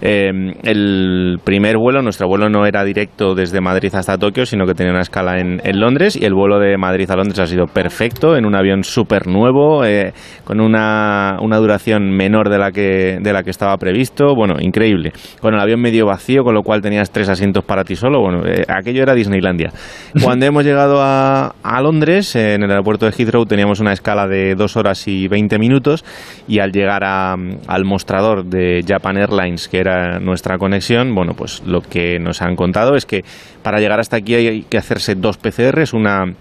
Eh, 0.00 0.30
el 0.62 1.38
primer 1.44 1.76
vuelo, 1.76 2.00
nuestro 2.02 2.28
vuelo 2.28 2.48
no 2.48 2.64
era 2.64 2.84
directo 2.84 3.34
desde 3.34 3.60
Madrid 3.60 3.92
hasta 3.94 4.16
Tokio, 4.18 4.46
sino 4.46 4.66
que 4.66 4.74
tenía 4.74 4.92
una 4.92 5.02
escala 5.02 5.38
en, 5.40 5.60
en 5.64 5.80
Londres 5.80 6.16
y 6.16 6.24
el 6.24 6.34
vuelo 6.34 6.58
de 6.58 6.76
Madrid 6.78 7.10
a 7.10 7.16
Londres 7.16 7.38
ha 7.40 7.46
sido 7.46 7.66
perfecto, 7.66 8.36
en 8.36 8.46
un 8.46 8.54
avión 8.54 8.84
súper 8.84 9.26
nuevo, 9.26 9.84
eh, 9.84 10.12
con 10.44 10.60
una, 10.60 11.36
una 11.40 11.56
duración 11.58 12.10
menor 12.10 12.48
de 12.50 12.58
la, 12.58 12.70
que, 12.70 13.18
de 13.20 13.32
la 13.32 13.42
que 13.42 13.50
estaba 13.50 13.76
Bueno, 14.16 14.56
increíble. 14.60 15.12
Con 15.40 15.54
el 15.54 15.60
avión 15.60 15.80
medio 15.80 16.06
vacío, 16.06 16.44
con 16.44 16.54
lo 16.54 16.62
cual 16.62 16.80
tenías 16.82 17.10
tres 17.10 17.28
asientos 17.28 17.64
para 17.64 17.82
ti 17.84 17.96
solo. 17.96 18.20
Bueno, 18.20 18.42
eh, 18.46 18.64
aquello 18.68 19.02
era 19.02 19.14
Disneylandia. 19.14 19.72
Cuando 20.22 20.46
hemos 20.46 20.64
llegado 20.64 21.00
a, 21.02 21.54
a 21.62 21.80
Londres, 21.80 22.36
eh, 22.36 22.54
en 22.54 22.62
el 22.62 22.70
aeropuerto 22.70 23.06
de 23.06 23.12
Heathrow, 23.12 23.46
teníamos 23.46 23.80
una 23.80 23.92
escala 23.92 24.26
de 24.28 24.54
dos 24.54 24.76
horas 24.76 25.08
y 25.08 25.28
20 25.28 25.58
minutos 25.58 26.04
y 26.46 26.58
al 26.58 26.72
llegar 26.72 27.02
a- 27.04 27.36
al 27.66 27.84
mostrador 27.84 28.44
de 28.44 28.84
Japan 28.86 29.16
Airlines, 29.16 29.68
que 29.68 29.78
era 29.78 30.18
nuestra 30.20 30.58
conexión, 30.58 31.14
bueno, 31.14 31.34
pues 31.34 31.62
lo 31.66 31.80
que 31.80 32.18
nos 32.18 32.42
han 32.42 32.54
contado 32.56 32.94
es 32.96 33.06
que 33.06 33.24
para 33.62 33.80
llegar 33.80 33.98
hasta 34.00 34.16
aquí 34.18 34.34
hay 34.34 34.62
que 34.62 34.78
hacerse 34.78 35.14
dos 35.14 35.38
PCRs, 35.38 35.92
una 35.94 36.34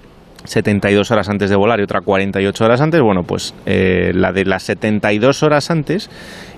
72 0.44 1.12
horas 1.12 1.30
antes 1.30 1.50
de 1.50 1.56
volar 1.56 1.80
y 1.80 1.84
otra 1.84 2.02
48 2.02 2.64
horas 2.64 2.82
antes, 2.82 3.02
bueno, 3.02 3.22
pues 3.24 3.54
eh, 3.66 4.12
la 4.14 4.32
de 4.32 4.46
las 4.46 4.64
72 4.64 5.44
horas 5.44 5.72
antes, 5.72 6.10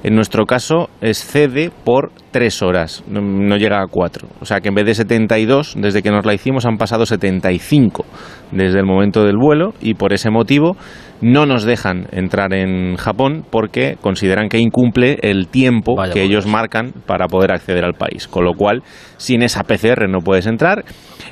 en 0.04 0.16
nuestro 0.16 0.46
caso, 0.46 0.90
excede 1.02 1.72
por 1.84 2.12
3 2.32 2.62
horas, 2.64 3.04
no, 3.08 3.22
no 3.22 3.58
llega 3.58 3.82
a 3.82 3.88
4. 3.88 4.28
O 4.42 4.46
sea 4.46 4.60
que 4.60 4.70
en 4.70 4.76
vez 4.76 4.86
de 4.86 4.96
72, 4.96 5.76
desde 5.78 6.02
que 6.02 6.12
nos 6.12 6.26
la 6.26 6.34
hicimos, 6.34 6.66
han 6.66 6.78
pasado 6.78 7.06
75 7.06 8.06
desde 8.52 8.80
el 8.80 8.86
momento 8.86 9.24
del 9.24 9.38
vuelo 9.38 9.74
y 9.82 9.96
por 9.96 10.14
ese 10.14 10.30
motivo 10.30 10.76
no 11.24 11.46
nos 11.46 11.64
dejan 11.64 12.08
entrar 12.12 12.54
en 12.54 12.98
Japón 12.98 13.46
porque 13.50 13.98
consideran 14.02 14.50
que 14.50 14.60
incumple 14.60 15.18
el 15.22 15.48
tiempo 15.48 15.96
Vaya 15.96 16.14
que 16.14 16.22
ellos 16.22 16.46
marcan 16.46 16.92
para 17.06 17.28
poder 17.28 17.54
acceder 17.54 17.86
al 17.86 17.94
país. 17.94 18.28
Con 18.28 18.44
lo 18.44 18.54
cual, 18.54 18.84
sin 19.18 19.42
esa 19.42 19.64
PCR 19.64 20.10
no 20.10 20.20
puedes 20.20 20.48
entrar, 20.48 20.84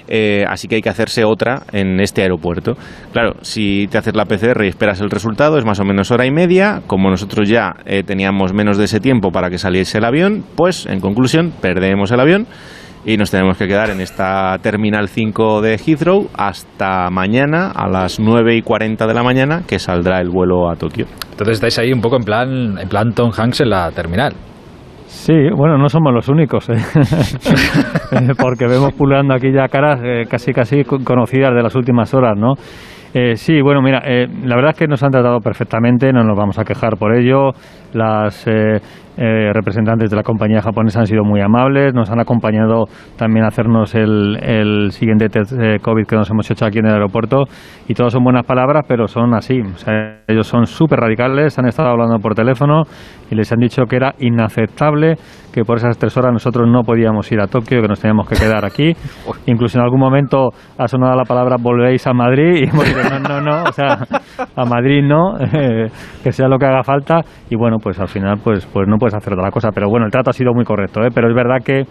eh, 0.07 0.45
así 0.47 0.69
que 0.69 0.75
hay 0.75 0.81
que 0.81 0.89
hacerse 0.89 1.25
otra 1.25 1.63
en 1.73 1.99
este 1.99 2.21
aeropuerto. 2.21 2.77
Claro, 3.11 3.33
si 3.41 3.87
te 3.87 3.97
haces 3.97 4.15
la 4.15 4.25
PCR 4.25 4.63
y 4.63 4.69
esperas 4.69 5.01
el 5.01 5.09
resultado, 5.09 5.57
es 5.57 5.65
más 5.65 5.81
o 5.81 5.83
menos 5.83 6.09
hora 6.09 6.25
y 6.25 6.31
media. 6.31 6.81
Como 6.87 7.09
nosotros 7.09 7.49
ya 7.49 7.75
eh, 7.85 8.03
teníamos 8.03 8.53
menos 8.53 8.77
de 8.77 8.85
ese 8.85 9.01
tiempo 9.01 9.31
para 9.31 9.49
que 9.49 9.57
saliese 9.57 9.97
el 9.97 10.05
avión, 10.05 10.45
pues 10.55 10.85
en 10.85 11.01
conclusión, 11.01 11.51
perdemos 11.61 12.11
el 12.11 12.19
avión 12.21 12.47
y 13.05 13.17
nos 13.17 13.31
tenemos 13.31 13.57
que 13.57 13.67
quedar 13.67 13.89
en 13.89 13.99
esta 14.01 14.57
Terminal 14.61 15.07
5 15.07 15.61
de 15.61 15.77
Heathrow 15.77 16.27
hasta 16.37 17.09
mañana 17.09 17.71
a 17.71 17.87
las 17.89 18.19
9 18.19 18.55
y 18.55 18.61
40 18.61 19.07
de 19.07 19.13
la 19.13 19.23
mañana 19.23 19.63
que 19.67 19.79
saldrá 19.79 20.19
el 20.19 20.29
vuelo 20.29 20.69
a 20.69 20.75
Tokio. 20.75 21.05
Entonces 21.31 21.55
estáis 21.55 21.79
ahí 21.79 21.91
un 21.91 22.01
poco 22.01 22.17
en 22.17 22.23
plan, 22.23 22.77
en 22.77 22.87
plan 22.87 23.11
Tom 23.13 23.31
Hanks 23.35 23.61
en 23.61 23.69
la 23.71 23.89
terminal. 23.91 24.33
Sí, 25.07 25.33
bueno, 25.55 25.77
no 25.77 25.89
somos 25.89 26.13
los 26.13 26.29
únicos, 26.29 26.69
¿eh? 26.69 26.75
Porque 28.39 28.65
vemos 28.67 28.93
pululando 28.93 29.33
aquí 29.33 29.51
ya 29.53 29.67
caras 29.67 29.99
eh, 30.03 30.23
casi 30.29 30.53
casi 30.53 30.83
co- 30.83 30.99
conocidas 31.03 31.53
de 31.53 31.61
las 31.61 31.75
últimas 31.75 32.13
horas, 32.13 32.37
¿no? 32.37 32.53
Eh, 33.13 33.35
sí, 33.35 33.61
bueno, 33.61 33.81
mira, 33.81 34.01
eh, 34.05 34.25
la 34.45 34.55
verdad 34.55 34.71
es 34.71 34.77
que 34.77 34.87
nos 34.87 35.03
han 35.03 35.11
tratado 35.11 35.39
perfectamente, 35.41 36.13
no 36.13 36.23
nos 36.23 36.37
vamos 36.37 36.57
a 36.59 36.63
quejar 36.63 36.95
por 36.97 37.13
ello. 37.13 37.51
Las 37.93 38.47
eh, 38.47 38.79
eh, 39.17 39.51
representantes 39.53 40.09
de 40.09 40.15
la 40.15 40.23
compañía 40.23 40.61
japonesa 40.61 41.01
han 41.01 41.05
sido 41.05 41.23
muy 41.23 41.41
amables, 41.41 41.93
nos 41.93 42.09
han 42.09 42.19
acompañado 42.19 42.85
también 43.17 43.43
a 43.45 43.49
hacernos 43.49 43.93
el, 43.95 44.37
el 44.41 44.91
siguiente 44.91 45.27
test 45.27 45.53
eh, 45.53 45.79
COVID 45.81 46.05
que 46.05 46.15
nos 46.15 46.29
hemos 46.29 46.49
hecho 46.49 46.65
aquí 46.65 46.79
en 46.79 46.85
el 46.85 46.93
aeropuerto 46.93 47.43
y 47.87 47.93
todas 47.93 48.13
son 48.13 48.23
buenas 48.23 48.45
palabras, 48.45 48.85
pero 48.87 49.07
son 49.07 49.33
así. 49.33 49.59
O 49.61 49.77
sea, 49.77 50.21
ellos 50.27 50.47
son 50.47 50.65
súper 50.65 50.99
radicales, 50.99 51.57
han 51.59 51.67
estado 51.67 51.89
hablando 51.89 52.19
por 52.19 52.35
teléfono 52.35 52.83
y 53.29 53.35
les 53.35 53.51
han 53.51 53.59
dicho 53.59 53.83
que 53.83 53.97
era 53.97 54.13
inaceptable 54.19 55.15
que 55.53 55.63
por 55.63 55.77
esas 55.77 55.97
tres 55.97 56.15
horas 56.17 56.31
nosotros 56.31 56.67
no 56.69 56.83
podíamos 56.83 57.29
ir 57.31 57.41
a 57.41 57.47
Tokio, 57.47 57.81
que 57.81 57.87
nos 57.87 57.99
teníamos 57.99 58.27
que 58.27 58.35
quedar 58.35 58.65
aquí. 58.65 58.93
Incluso 59.45 59.77
en 59.77 59.83
algún 59.83 59.99
momento 59.99 60.49
ha 60.77 60.87
sonado 60.87 61.15
la 61.15 61.25
palabra 61.25 61.57
volvéis 61.59 62.07
a 62.07 62.13
Madrid 62.13 62.61
y 62.61 62.69
hemos 62.69 62.85
dicho 62.85 62.99
no, 63.09 63.19
no, 63.19 63.41
no, 63.41 63.63
o 63.63 63.71
sea, 63.71 63.99
a 64.55 64.65
Madrid 64.65 65.03
no, 65.03 65.37
eh, 65.39 65.87
que 66.23 66.31
sea 66.31 66.47
lo 66.47 66.57
que 66.57 66.65
haga 66.65 66.83
falta 66.83 67.21
y 67.49 67.55
bueno, 67.55 67.77
pues 67.81 67.99
al 67.99 68.07
final 68.07 68.39
pues, 68.43 68.65
pues 68.65 68.87
no 68.87 68.97
puedes 69.01 69.15
hacer 69.15 69.33
otra 69.33 69.49
cosa. 69.49 69.71
Pero 69.73 69.89
bueno, 69.89 70.05
el 70.05 70.11
trato 70.11 70.29
ha 70.29 70.33
sido 70.33 70.53
muy 70.53 70.63
correcto, 70.63 71.01
¿eh? 71.01 71.09
pero 71.13 71.27
es 71.27 71.35
verdad 71.35 71.57
que 71.65 71.85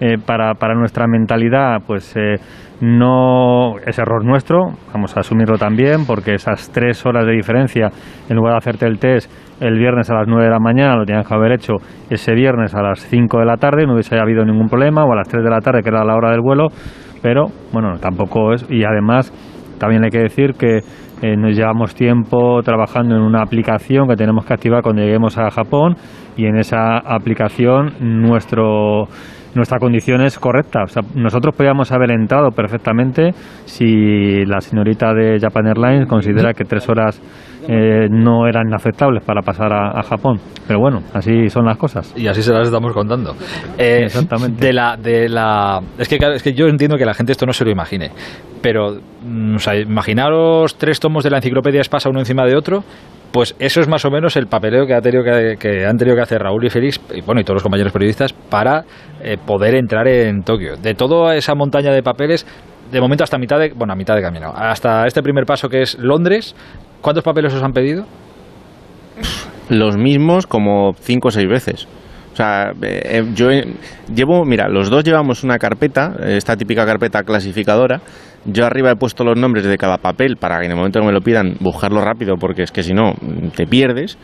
eh, 0.00 0.16
para, 0.24 0.54
para 0.54 0.74
nuestra 0.74 1.08
mentalidad 1.08 1.78
pues 1.84 2.14
eh, 2.16 2.36
no 2.80 3.78
es 3.84 3.98
error 3.98 4.24
nuestro, 4.24 4.70
vamos 4.94 5.16
a 5.16 5.20
asumirlo 5.20 5.58
también, 5.58 6.06
porque 6.06 6.34
esas 6.34 6.70
tres 6.70 7.04
horas 7.04 7.26
de 7.26 7.32
diferencia, 7.32 7.88
en 8.28 8.36
lugar 8.36 8.52
de 8.52 8.58
hacerte 8.58 8.86
el 8.86 9.00
test 9.00 9.28
el 9.60 9.78
viernes 9.78 10.08
a 10.10 10.14
las 10.14 10.26
9 10.26 10.44
de 10.44 10.50
la 10.50 10.58
mañana, 10.58 10.96
lo 10.96 11.04
tenías 11.04 11.26
que 11.26 11.34
haber 11.34 11.52
hecho 11.52 11.74
ese 12.10 12.32
viernes 12.32 12.74
a 12.74 12.82
las 12.82 13.00
5 13.00 13.38
de 13.38 13.44
la 13.44 13.56
tarde, 13.56 13.86
no 13.86 13.94
hubiese 13.94 14.18
habido 14.18 14.44
ningún 14.44 14.68
problema, 14.68 15.04
o 15.04 15.12
a 15.12 15.16
las 15.16 15.28
3 15.28 15.44
de 15.44 15.50
la 15.50 15.60
tarde, 15.60 15.82
que 15.82 15.88
era 15.88 16.04
la 16.04 16.16
hora 16.16 16.30
del 16.30 16.40
vuelo, 16.40 16.68
pero 17.22 17.46
bueno, 17.72 17.98
tampoco 18.00 18.52
es, 18.54 18.66
y 18.68 18.84
además 18.84 19.32
también 19.78 20.04
hay 20.04 20.10
que 20.10 20.18
decir 20.18 20.54
que 20.54 20.80
eh, 21.22 21.36
nos 21.36 21.56
llevamos 21.56 21.94
tiempo 21.94 22.60
trabajando 22.62 23.14
en 23.14 23.22
una 23.22 23.42
aplicación 23.42 24.08
que 24.08 24.16
tenemos 24.16 24.44
que 24.44 24.54
activar 24.54 24.82
cuando 24.82 25.02
lleguemos 25.02 25.38
a 25.38 25.50
Japón 25.50 25.94
y 26.36 26.46
en 26.46 26.56
esa 26.56 26.98
aplicación 26.98 27.94
nuestro 28.00 29.06
nuestra 29.54 29.78
condición 29.78 30.22
es 30.22 30.38
correcta. 30.38 30.82
O 30.82 30.86
sea, 30.86 31.02
nosotros 31.14 31.54
podíamos 31.54 31.92
haber 31.92 32.10
entrado 32.10 32.50
perfectamente 32.50 33.32
si 33.64 34.44
la 34.46 34.60
señorita 34.60 35.12
de 35.14 35.38
Japan 35.38 35.66
Airlines 35.68 36.08
considera 36.08 36.54
que 36.54 36.64
tres 36.64 36.88
horas 36.88 37.20
eh, 37.68 38.08
no 38.10 38.46
eran 38.46 38.68
inaceptables 38.68 39.24
para 39.24 39.42
pasar 39.42 39.72
a, 39.72 39.98
a 39.98 40.02
Japón. 40.02 40.38
Pero 40.66 40.80
bueno, 40.80 41.02
así 41.12 41.48
son 41.48 41.66
las 41.66 41.76
cosas. 41.76 42.12
Y 42.16 42.26
así 42.26 42.42
se 42.42 42.52
las 42.52 42.66
estamos 42.66 42.92
contando. 42.92 43.34
Eh, 43.78 44.02
Exactamente. 44.04 44.66
De 44.66 44.72
la, 44.72 44.96
de 44.96 45.28
la, 45.28 45.80
es 45.98 46.08
que 46.08 46.18
claro, 46.18 46.34
es 46.34 46.42
que 46.42 46.52
yo 46.52 46.66
entiendo 46.66 46.96
que 46.96 47.04
la 47.04 47.14
gente 47.14 47.32
esto 47.32 47.46
no 47.46 47.52
se 47.52 47.64
lo 47.64 47.70
imagine, 47.70 48.10
pero 48.60 48.98
mm, 49.24 49.56
o 49.56 49.58
sea, 49.58 49.76
imaginaros 49.76 50.76
tres 50.76 51.00
tomos 51.00 51.24
de 51.24 51.30
la 51.30 51.38
enciclopedia 51.38 51.80
Espasa 51.80 52.08
uno 52.08 52.20
encima 52.20 52.44
de 52.44 52.56
otro. 52.56 52.84
Pues 53.32 53.56
eso 53.58 53.80
es 53.80 53.88
más 53.88 54.04
o 54.04 54.10
menos 54.10 54.36
el 54.36 54.46
papeleo 54.46 54.86
que, 54.86 54.92
ha 54.92 55.00
tenido 55.00 55.24
que, 55.24 55.56
que 55.58 55.86
han 55.86 55.96
tenido 55.96 56.14
que 56.14 56.22
hacer 56.22 56.42
Raúl 56.42 56.66
y 56.66 56.68
Félix 56.68 57.00
y 57.14 57.22
bueno 57.22 57.40
y 57.40 57.44
todos 57.44 57.54
los 57.54 57.62
compañeros 57.62 57.90
periodistas 57.90 58.34
para 58.34 58.84
eh, 59.22 59.38
poder 59.38 59.74
entrar 59.74 60.06
en 60.06 60.42
Tokio. 60.42 60.76
De 60.76 60.92
toda 60.92 61.34
esa 61.34 61.54
montaña 61.54 61.92
de 61.92 62.02
papeles, 62.02 62.46
de 62.90 63.00
momento 63.00 63.24
hasta 63.24 63.38
mitad 63.38 63.58
de, 63.58 63.72
bueno, 63.74 63.94
a 63.94 63.96
mitad 63.96 64.14
de 64.14 64.20
camino, 64.20 64.52
hasta 64.54 65.06
este 65.06 65.22
primer 65.22 65.46
paso 65.46 65.70
que 65.70 65.80
es 65.80 65.98
Londres, 65.98 66.54
¿cuántos 67.02 67.22
papeles 67.22 67.52
os 67.52 67.62
han 67.62 67.72
pedido? 67.72 68.06
los 69.68 69.96
mismos 69.96 70.46
como 70.46 70.94
cinco 71.00 71.28
o 71.28 71.30
seis 71.30 71.48
veces. 71.48 71.86
O 72.32 72.36
sea, 72.36 72.72
eh, 72.80 73.02
eh, 73.04 73.24
yo 73.34 73.50
eh, 73.50 73.66
llevo, 74.14 74.44
mira, 74.44 74.68
los 74.68 74.88
dos 74.88 75.04
llevamos 75.04 75.44
una 75.44 75.58
carpeta, 75.58 76.14
eh, 76.20 76.36
esta 76.38 76.56
típica 76.56 76.86
carpeta 76.86 77.22
clasificadora. 77.24 78.00
Yo 78.46 78.64
arriba 78.64 78.90
he 78.90 78.96
puesto 78.96 79.22
los 79.22 79.36
nombres 79.36 79.66
de 79.66 79.76
cada 79.76 79.98
papel 79.98 80.36
para 80.36 80.58
que 80.58 80.64
en 80.64 80.72
el 80.72 80.76
momento 80.78 81.00
que 81.00 81.06
me 81.06 81.12
lo 81.12 81.20
pidan 81.20 81.56
buscarlo 81.60 82.00
rápido, 82.00 82.36
porque 82.36 82.62
es 82.62 82.72
que 82.72 82.82
si 82.82 82.94
no 82.94 83.12
te 83.54 83.66
pierdes. 83.66 84.16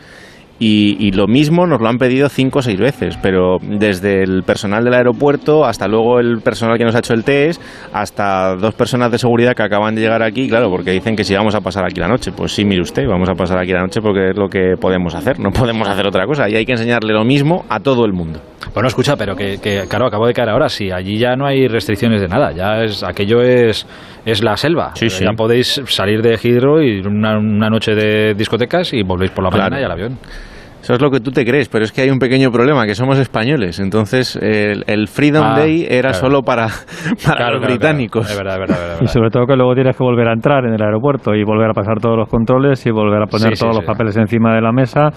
Y, 0.59 0.97
y 0.99 1.11
lo 1.11 1.27
mismo 1.27 1.65
nos 1.65 1.79
lo 1.79 1.87
han 1.87 1.97
pedido 1.97 2.27
cinco 2.27 2.59
o 2.59 2.61
seis 2.61 2.77
veces, 2.77 3.17
pero 3.21 3.57
desde 3.61 4.23
el 4.23 4.43
personal 4.43 4.83
del 4.83 4.93
aeropuerto 4.93 5.65
hasta 5.65 5.87
luego 5.87 6.19
el 6.19 6.41
personal 6.41 6.77
que 6.77 6.83
nos 6.83 6.95
ha 6.95 6.99
hecho 6.99 7.13
el 7.13 7.23
test, 7.23 7.61
hasta 7.93 8.55
dos 8.55 8.73
personas 8.73 9.11
de 9.11 9.17
seguridad 9.17 9.55
que 9.55 9.63
acaban 9.63 9.95
de 9.95 10.01
llegar 10.01 10.21
aquí, 10.21 10.49
claro, 10.49 10.69
porque 10.69 10.91
dicen 10.91 11.15
que 11.15 11.23
si 11.23 11.33
vamos 11.33 11.55
a 11.55 11.61
pasar 11.61 11.85
aquí 11.85 11.99
la 11.99 12.07
noche. 12.07 12.31
Pues 12.31 12.53
sí, 12.53 12.65
mire 12.65 12.81
usted, 12.81 13.07
vamos 13.07 13.29
a 13.29 13.33
pasar 13.33 13.57
aquí 13.59 13.71
la 13.71 13.81
noche 13.81 14.01
porque 14.01 14.31
es 14.31 14.35
lo 14.35 14.49
que 14.49 14.75
podemos 14.79 15.15
hacer, 15.15 15.39
no 15.39 15.51
podemos 15.51 15.87
hacer 15.87 16.05
otra 16.05 16.25
cosa 16.25 16.49
y 16.49 16.55
hay 16.55 16.65
que 16.65 16.73
enseñarle 16.73 17.13
lo 17.13 17.23
mismo 17.23 17.65
a 17.69 17.79
todo 17.79 18.05
el 18.05 18.13
mundo. 18.13 18.39
Bueno, 18.73 18.87
escucha, 18.87 19.15
pero 19.17 19.35
que, 19.35 19.57
que, 19.61 19.83
claro, 19.89 20.05
acabo 20.07 20.27
de 20.27 20.33
caer 20.33 20.49
ahora, 20.49 20.69
sí, 20.69 20.91
allí 20.91 21.17
ya 21.17 21.35
no 21.35 21.45
hay 21.45 21.67
restricciones 21.67 22.21
de 22.21 22.27
nada, 22.27 22.51
ya 22.51 22.83
es 22.83 23.03
aquello 23.03 23.41
es, 23.41 23.85
es 24.25 24.43
la 24.43 24.55
selva. 24.57 24.91
Sí, 24.95 25.09
sí. 25.09 25.23
Ya 25.23 25.31
podéis 25.33 25.81
salir 25.85 26.21
de 26.21 26.37
Hidro 26.41 26.81
y 26.81 26.99
una, 26.99 27.37
una 27.37 27.69
noche 27.69 27.93
de 27.95 28.33
discotecas 28.35 28.93
y 28.93 29.03
volvéis 29.03 29.31
por 29.31 29.43
la 29.43 29.49
Claro. 29.49 29.63
mañana 29.71 29.81
y 29.81 29.85
al 29.85 29.91
avión. 29.91 30.17
Eso 30.81 30.93
es 30.93 31.01
lo 31.01 31.11
que 31.11 31.19
tú 31.19 31.29
te 31.31 31.43
crees, 31.43 31.67
pero 31.67 31.83
es 31.83 31.91
que 31.91 32.03
hay 32.03 32.09
un 32.09 32.19
pequeño 32.19 32.51
problema, 32.51 32.85
que 32.85 32.95
somos 32.95 33.19
españoles. 33.19 33.81
Entonces, 33.81 34.37
el, 34.41 34.85
el 34.87 35.09
Freedom 35.09 35.43
Ah, 35.45 35.59
Day 35.59 35.85
era 35.89 36.11
claro. 36.11 36.25
solo 36.25 36.41
para, 36.41 36.67
para 37.25 37.35
Claro, 37.35 37.51
los 37.55 37.59
claro, 37.59 37.59
británicos. 37.75 38.25
claro. 38.25 38.31
Es 38.31 38.37
verdad, 38.37 38.53
es 38.53 38.59
verdad, 38.61 38.77
es 38.77 38.89
verdad. 38.91 39.01
Y 39.03 39.07
sobre 39.07 39.29
todo 39.29 39.45
que 39.45 39.57
luego 39.57 39.73
tienes 39.75 39.97
que 39.97 40.03
volver 40.05 40.29
a 40.29 40.31
entrar 40.31 40.63
en 40.63 40.73
el 40.73 40.81
aeropuerto 40.81 41.35
y 41.35 41.43
volver 41.43 41.69
a 41.71 41.73
pasar 41.73 41.99
todos 42.01 42.15
los 42.17 42.29
controles 42.29 42.85
y 42.85 42.91
volver 42.91 43.21
a 43.21 43.25
poner 43.25 43.57
Sí, 43.57 43.59
todos 43.61 43.75
sí. 43.75 43.81
los 43.81 43.85
papeles 43.85 44.15
encima 44.15 44.55
de 44.55 44.61
la 44.61 44.71
mesa 44.71 45.09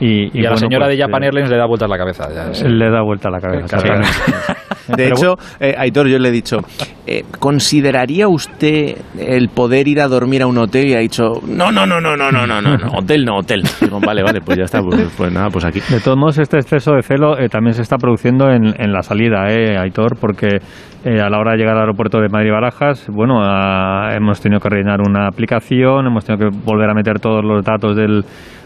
Y, 0.00 0.38
y, 0.38 0.44
a 0.44 0.50
la 0.50 0.56
señora 0.56 0.86
pues, 0.86 0.96
de 0.96 1.04
Japan 1.04 1.22
eh, 1.22 1.26
Airlines 1.26 1.50
le 1.50 1.56
da 1.56 1.66
vueltas 1.66 1.88
la 1.88 1.98
cabeza. 1.98 2.28
Ya, 2.34 2.54
sí. 2.54 2.64
Le 2.66 2.90
da 2.90 3.02
vuelta 3.02 3.30
la 3.30 3.40
cabeza. 3.40 3.76
De 4.88 5.08
hecho, 5.08 5.36
eh, 5.60 5.74
Aitor, 5.78 6.08
yo 6.08 6.18
le 6.18 6.28
he 6.28 6.32
dicho, 6.32 6.58
eh, 7.06 7.22
¿consideraría 7.38 8.28
usted 8.28 8.96
el 9.18 9.48
poder 9.48 9.88
ir 9.88 10.00
a 10.00 10.08
dormir 10.08 10.42
a 10.42 10.46
un 10.46 10.58
hotel? 10.58 10.88
Y 10.88 10.94
ha 10.94 10.98
dicho, 10.98 11.40
no, 11.48 11.72
no, 11.72 11.86
no, 11.86 12.00
no, 12.00 12.16
no, 12.16 12.30
no, 12.30 12.46
no, 12.46 12.60
no, 12.60 12.76
no, 12.76 12.86
hotel 12.98 13.24
no, 13.24 13.38
hotel. 13.38 13.62
Digo, 13.80 13.98
vale, 14.00 14.22
vale, 14.22 14.40
pues 14.42 14.58
ya 14.58 14.64
está, 14.64 14.82
pues, 14.82 15.10
pues 15.16 15.32
nada, 15.32 15.48
pues 15.48 15.64
aquí. 15.64 15.80
De 15.88 16.00
todos 16.00 16.18
modos, 16.18 16.38
este 16.38 16.58
exceso 16.58 16.92
de 16.92 17.02
celo 17.02 17.38
eh, 17.38 17.48
también 17.48 17.74
se 17.74 17.82
está 17.82 17.96
produciendo 17.96 18.50
en, 18.50 18.74
en 18.78 18.92
la 18.92 19.02
salida, 19.02 19.48
eh, 19.48 19.78
Aitor, 19.78 20.18
porque 20.20 20.58
eh, 21.04 21.20
a 21.20 21.28
la 21.28 21.38
hora 21.38 21.52
de 21.52 21.58
llegar 21.58 21.74
al 21.74 21.82
aeropuerto 21.82 22.18
de 22.18 22.30
Madrid-Barajas, 22.30 23.08
bueno, 23.10 23.40
ah, 23.42 24.08
hemos 24.16 24.40
tenido 24.40 24.58
que 24.58 24.70
rellenar 24.70 25.00
una 25.06 25.28
aplicación, 25.28 26.06
hemos 26.06 26.24
tenido 26.24 26.48
que 26.48 26.56
volver 26.64 26.88
a 26.88 26.94
meter 26.94 27.20
todos 27.20 27.44
los 27.44 27.62
datos 27.62 27.94
del, 27.94 28.24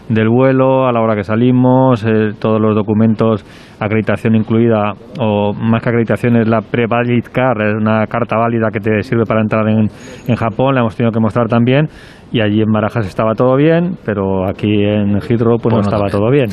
del 0.09 0.27
vuelo, 0.27 0.87
a 0.87 0.91
la 0.91 1.01
hora 1.01 1.15
que 1.15 1.23
salimos, 1.23 2.03
eh, 2.03 2.31
todos 2.39 2.59
los 2.59 2.75
documentos, 2.75 3.45
acreditación 3.79 4.35
incluida, 4.35 4.93
o 5.19 5.53
más 5.53 5.81
que 5.81 5.89
acreditación 5.89 6.35
es 6.35 6.47
la 6.47 6.61
pre-valid 6.61 7.25
card, 7.31 7.61
es 7.61 7.75
una 7.75 8.05
carta 8.07 8.35
válida 8.37 8.69
que 8.73 8.79
te 8.79 9.03
sirve 9.03 9.25
para 9.25 9.41
entrar 9.41 9.67
en, 9.69 9.87
en 10.27 10.35
Japón, 10.35 10.75
la 10.75 10.81
hemos 10.81 10.95
tenido 10.95 11.11
que 11.11 11.19
mostrar 11.19 11.47
también, 11.47 11.87
y 12.31 12.41
allí 12.41 12.61
en 12.61 12.71
Barajas 12.71 13.07
estaba 13.07 13.33
todo 13.33 13.55
bien, 13.55 13.97
pero 14.03 14.47
aquí 14.47 14.83
en 14.83 15.19
Heathrow 15.21 15.57
pues 15.57 15.73
no 15.73 15.81
Bueno, 15.81 15.89
estaba 15.89 16.09
todo 16.09 16.29
bien. 16.31 16.49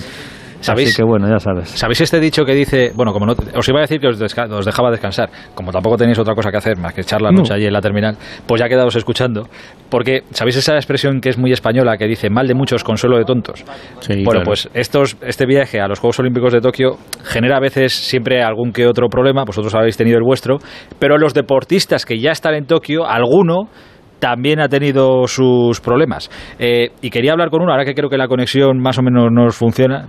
¿Sabéis? 0.61 0.89
Así 0.89 0.97
que 0.97 1.05
bueno, 1.05 1.29
ya 1.29 1.39
sabes. 1.39 1.69
¿Sabéis 1.69 2.01
este 2.01 2.19
dicho 2.21 2.45
que 2.45 2.55
dice, 2.55 2.93
bueno, 2.95 3.13
como 3.13 3.27
no, 3.27 3.35
os 3.55 3.69
iba 3.69 3.79
a 3.79 3.83
decir 3.83 4.01
que 4.01 4.09
os, 4.09 4.21
desca- 4.21 4.51
os 4.51 4.65
dejaba 4.65 4.91
descansar, 4.91 5.29
como 5.55 5.71
tampoco 5.73 5.97
tenéis 5.97 6.19
otra 6.19 6.35
cosa 6.35 6.51
que 6.51 6.57
hacer 6.57 6.77
más 6.79 6.95
que 6.95 7.03
echar 7.03 7.21
la 7.23 7.31
No. 7.31 7.39
noche 7.39 7.55
allí 7.55 7.67
en 7.67 7.73
la 7.73 7.81
terminal, 7.81 8.17
pues 8.47 8.61
ya 8.61 8.69
quedaos 8.69 8.97
escuchando, 8.97 9.49
porque 9.91 10.23
¿sabéis 10.31 10.57
esa 10.57 10.75
expresión 10.75 11.21
que 11.21 11.29
es 11.29 11.39
muy 11.39 11.53
española 11.53 11.97
que 11.99 12.07
dice 12.07 12.31
mal 12.31 12.47
de 12.47 12.55
muchos, 12.55 12.83
consuelo 12.85 13.19
de 13.19 13.25
tontos? 13.25 13.65
bueno, 14.09 14.25
claro. 14.31 14.45
pues 14.45 14.69
estos, 14.75 15.17
este 15.23 15.47
viaje 15.47 15.81
a 15.81 15.89
los 15.89 15.99
Juegos 15.99 16.19
Olímpicos 16.21 16.53
de 16.53 16.61
Tokio 16.61 16.97
genera 17.25 17.57
a 17.57 17.61
veces 17.61 17.93
siempre 17.93 18.43
algún 18.43 18.73
que 18.73 18.87
otro 18.87 19.09
problema, 19.09 19.45
vosotros 19.47 19.75
habéis 19.75 19.97
tenido 19.97 20.17
el 20.19 20.25
vuestro, 20.25 20.59
pero 20.99 21.19
los 21.19 21.35
deportistas 21.35 22.05
que 22.05 22.19
ya 22.19 22.31
están 22.33 22.55
en 22.55 22.67
Tokio, 22.67 23.07
alguno 23.07 23.69
también 24.27 24.59
ha 24.59 24.69
tenido 24.69 25.29
sus 25.29 25.81
problemas. 25.81 26.29
Eh, 26.59 26.91
y 27.01 27.11
quería 27.11 27.31
hablar 27.31 27.49
con 27.49 27.63
uno, 27.63 27.71
ahora 27.71 27.85
que 27.85 27.95
creo 27.95 28.11
que 28.11 28.19
la 28.19 28.27
conexión 28.27 28.81
más 28.81 28.99
o 28.99 29.03
menos 29.03 29.31
nos 29.31 29.55
funciona, 29.55 30.05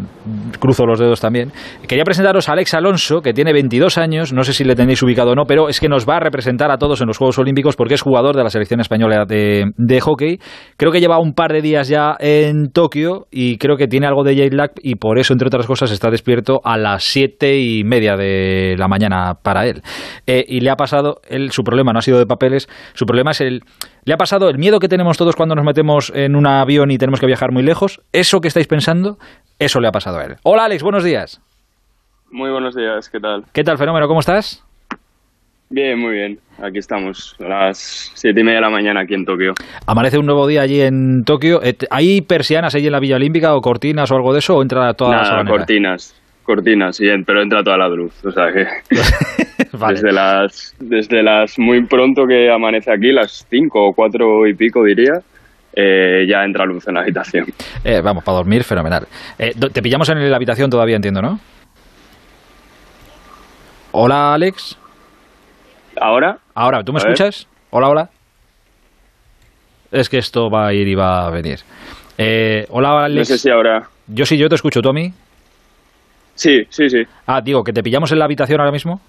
cruzo 0.59 0.87
los 0.87 0.97
dedos 0.97 1.21
también. 1.21 1.51
Quería 1.87 2.03
presentaros 2.03 2.49
a 2.49 2.53
Alex 2.53 2.73
Alonso, 2.73 3.21
que 3.21 3.31
tiene 3.31 3.53
22 3.53 3.99
años, 3.99 4.33
no 4.33 4.43
sé 4.43 4.53
si 4.53 4.63
le 4.63 4.73
tenéis 4.73 5.03
ubicado 5.03 5.33
o 5.33 5.35
no, 5.35 5.43
pero 5.45 5.69
es 5.69 5.79
que 5.79 5.87
nos 5.87 6.09
va 6.09 6.15
a 6.15 6.19
representar 6.19 6.71
a 6.71 6.79
todos 6.79 6.99
en 7.01 7.07
los 7.07 7.19
Juegos 7.19 7.37
Olímpicos 7.37 7.75
porque 7.75 7.93
es 7.93 8.01
jugador 8.01 8.35
de 8.35 8.43
la 8.43 8.49
selección 8.49 8.79
española 8.79 9.25
de, 9.25 9.65
de 9.77 10.01
hockey. 10.01 10.39
Creo 10.77 10.91
que 10.91 10.99
lleva 10.99 11.19
un 11.19 11.33
par 11.33 11.53
de 11.53 11.61
días 11.61 11.87
ya 11.87 12.15
en 12.19 12.71
Tokio 12.71 13.27
y 13.29 13.59
creo 13.59 13.77
que 13.77 13.87
tiene 13.87 14.07
algo 14.07 14.23
de 14.23 14.35
jet 14.35 14.51
lag 14.51 14.71
y 14.81 14.95
por 14.95 15.19
eso, 15.19 15.33
entre 15.33 15.45
otras 15.45 15.67
cosas, 15.67 15.91
está 15.91 16.09
despierto 16.09 16.59
a 16.63 16.75
las 16.75 17.03
siete 17.03 17.59
y 17.59 17.83
media 17.83 18.15
de 18.15 18.73
la 18.79 18.87
mañana 18.87 19.35
para 19.43 19.67
él. 19.67 19.83
Eh, 20.25 20.43
y 20.47 20.61
le 20.61 20.71
ha 20.71 20.75
pasado, 20.75 21.17
él, 21.29 21.51
su 21.51 21.61
problema 21.61 21.93
no 21.93 21.99
ha 21.99 22.01
sido 22.01 22.17
de 22.17 22.25
papeles, 22.25 22.67
su 22.95 23.05
problema 23.05 23.29
es 23.29 23.41
el... 23.41 23.61
Le 24.07 24.13
ha 24.13 24.17
pasado 24.17 24.47
el 24.47 24.57
miedo 24.57 24.79
que 24.79 24.87
tenemos 24.87 25.17
todos 25.17 25.35
cuando 25.35 25.53
nos 25.53 25.65
metemos 25.65 26.13
en 26.15 26.37
un 26.37 26.47
avión 26.47 26.91
y 26.91 26.97
tenemos 26.97 27.19
que 27.19 27.25
viajar 27.25 27.51
muy 27.51 27.61
lejos. 27.61 27.99
Eso 28.13 28.39
que 28.39 28.47
estáis 28.47 28.65
pensando, 28.65 29.17
eso 29.59 29.81
le 29.81 29.89
ha 29.89 29.91
pasado 29.91 30.19
a 30.19 30.23
él. 30.23 30.35
Hola 30.43 30.63
Alex, 30.63 30.81
buenos 30.81 31.03
días. 31.03 31.41
Muy 32.31 32.49
buenos 32.49 32.73
días, 32.73 33.09
¿qué 33.09 33.19
tal? 33.19 33.43
¿Qué 33.51 33.65
tal, 33.65 33.77
fenómeno? 33.77 34.07
¿Cómo 34.07 34.21
estás? 34.21 34.63
Bien, 35.69 35.99
muy 35.99 36.13
bien. 36.13 36.39
Aquí 36.63 36.77
estamos, 36.77 37.35
a 37.41 37.49
las 37.49 38.11
siete 38.15 38.39
y 38.39 38.43
media 38.45 38.59
de 38.59 38.61
la 38.61 38.69
mañana 38.69 39.01
aquí 39.01 39.13
en 39.13 39.25
Tokio. 39.25 39.53
Amanece 39.85 40.17
un 40.17 40.25
nuevo 40.25 40.47
día 40.47 40.61
allí 40.61 40.79
en 40.79 41.25
Tokio. 41.25 41.59
¿Hay 41.89 42.21
persianas 42.21 42.75
allí 42.75 42.85
en 42.85 42.93
la 42.93 43.01
Villa 43.01 43.17
Olímpica 43.17 43.53
o 43.55 43.59
cortinas 43.59 44.09
o 44.09 44.15
algo 44.15 44.31
de 44.31 44.39
eso 44.39 44.55
o 44.55 44.61
entra 44.61 44.93
toda 44.93 45.11
la 45.11 45.17
Nada, 45.17 45.29
sabanera? 45.31 45.57
cortinas, 45.57 46.15
cortinas, 46.47 46.95
sí, 46.95 47.05
pero 47.25 47.41
entra 47.43 47.61
toda 47.63 47.77
la 47.77 47.89
luz. 47.89 48.13
O 48.25 48.31
sea 48.31 48.51
que 48.51 48.65
desde 49.91 50.11
las 50.13 50.73
desde 50.79 51.21
las 51.21 51.59
muy 51.59 51.85
pronto 51.85 52.25
que 52.25 52.49
amanece 52.49 52.91
aquí, 52.91 53.11
las 53.11 53.45
cinco 53.49 53.85
o 53.89 53.93
cuatro 53.93 54.47
y 54.47 54.55
pico 54.55 54.83
diría, 54.83 55.21
eh, 55.73 56.25
ya 56.27 56.43
entra 56.45 56.65
luz 56.65 56.87
en 56.87 56.95
la 56.95 57.01
habitación. 57.01 57.45
Eh, 57.83 58.01
vamos, 58.01 58.23
para 58.23 58.37
dormir, 58.37 58.63
fenomenal. 58.63 59.05
Eh, 59.37 59.53
te 59.71 59.81
pillamos 59.81 60.07
en 60.09 60.29
la 60.31 60.35
habitación 60.37 60.69
todavía, 60.69 60.95
entiendo, 60.95 61.21
¿no? 61.21 61.39
Hola, 63.91 64.33
Alex. 64.33 64.77
¿Ahora? 65.99 66.37
Ahora, 66.55 66.83
¿tú 66.83 66.93
me 66.93 66.99
A 66.99 67.03
ver. 67.03 67.11
escuchas? 67.13 67.47
Hola, 67.71 67.89
hola. 67.89 68.09
Es 69.91 70.09
que 70.09 70.17
esto 70.17 70.49
va 70.49 70.67
a 70.67 70.73
ir 70.73 70.87
y 70.87 70.95
va 70.95 71.27
a 71.27 71.29
venir. 71.29 71.59
Hola, 72.69 73.05
Alex. 73.05 73.29
No 73.29 73.35
sé 73.35 73.37
si 73.37 73.49
ahora. 73.49 73.89
Yo 74.07 74.25
sí, 74.25 74.37
yo 74.37 74.49
te 74.49 74.55
escucho, 74.55 74.81
¿tú 74.81 74.89
a 74.89 74.93
mí? 74.93 75.11
Sí, 76.37 76.63
sí, 76.69 76.89
sí. 76.89 77.03
Ah, 77.25 77.41
digo, 77.41 77.63
¿que 77.63 77.73
te 77.73 77.83
pillamos 77.83 78.11
en 78.13 78.19
la 78.19 78.25
habitación 78.25 78.59
ahora 78.61 78.71
mismo? 78.71 79.01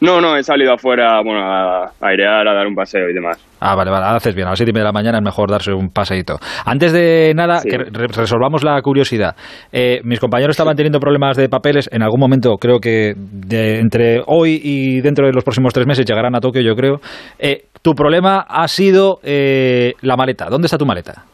No, 0.00 0.20
no, 0.20 0.36
he 0.36 0.44
salido 0.44 0.72
afuera, 0.74 1.20
bueno, 1.24 1.40
a 1.40 1.90
airear, 2.00 2.46
a 2.46 2.54
dar 2.54 2.68
un 2.68 2.74
paseo 2.76 3.10
y 3.10 3.12
demás. 3.14 3.36
Ah, 3.58 3.74
vale, 3.74 3.90
vale, 3.90 4.06
haces 4.16 4.32
bien. 4.32 4.46
A 4.46 4.50
las 4.50 4.58
siete 4.60 4.70
y 4.70 4.72
media 4.72 4.84
de 4.84 4.88
la 4.90 4.92
mañana 4.92 5.18
es 5.18 5.24
mejor 5.24 5.50
darse 5.50 5.72
un 5.72 5.90
paseíto. 5.90 6.38
Antes 6.64 6.92
de 6.92 7.32
nada, 7.34 7.58
Sí. 7.58 7.68
que 7.68 7.78
re- 7.78 8.06
resolvamos 8.06 8.62
la 8.62 8.80
curiosidad. 8.80 9.34
Eh, 9.72 10.00
mis 10.04 10.20
compañeros 10.20 10.52
estaban 10.54 10.76
teniendo 10.76 11.00
problemas 11.00 11.36
de 11.36 11.48
papeles. 11.48 11.88
En 11.90 12.02
algún 12.04 12.20
momento, 12.20 12.58
creo 12.58 12.78
que 12.78 13.14
de- 13.16 13.80
entre 13.80 14.22
hoy 14.26 14.60
y 14.62 15.00
dentro 15.00 15.26
de 15.26 15.32
los 15.32 15.42
próximos 15.42 15.74
tres 15.74 15.88
meses 15.88 16.06
llegarán 16.06 16.36
a 16.36 16.40
Tokio, 16.40 16.62
yo 16.62 16.76
creo. 16.76 17.00
Eh, 17.40 17.64
tu 17.82 17.94
problema 17.94 18.46
ha 18.48 18.68
sido 18.68 19.18
eh, 19.24 19.94
la 20.02 20.16
maleta. 20.16 20.46
¿Dónde 20.48 20.66
está 20.66 20.78
tu 20.78 20.86
maleta? 20.86 21.24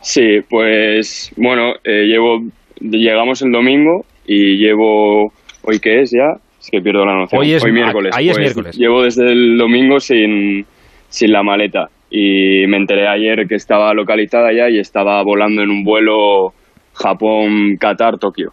Sí, 0.00 0.40
pues 0.50 1.32
bueno, 1.36 1.74
eh, 1.84 2.06
llevo, 2.06 2.40
llegamos 2.80 3.42
el 3.42 3.52
domingo 3.52 4.04
y 4.26 4.56
llevo, 4.56 5.32
¿hoy 5.62 5.78
qué 5.80 6.02
es 6.02 6.10
ya? 6.10 6.40
Es 6.60 6.68
que 6.70 6.80
pierdo 6.80 7.04
la 7.04 7.14
noción. 7.14 7.40
Hoy 7.40 7.52
es- 7.52 7.64
miércoles. 7.64 8.14
ahí 8.16 8.28
es 8.28 8.36
pues, 8.36 8.44
miércoles. 8.44 8.76
Llevo 8.76 9.02
desde 9.02 9.30
el 9.30 9.56
domingo 9.58 10.00
sin, 10.00 10.66
sin 11.08 11.32
la 11.32 11.42
maleta 11.42 11.88
y 12.10 12.66
me 12.66 12.76
enteré 12.78 13.06
ayer 13.08 13.46
que 13.46 13.54
estaba 13.54 13.92
localizada 13.94 14.52
ya 14.52 14.68
y 14.68 14.78
estaba 14.78 15.22
volando 15.22 15.62
en 15.62 15.70
un 15.70 15.84
vuelo 15.84 16.52
Japón-Qatar-Tokio. 16.94 18.52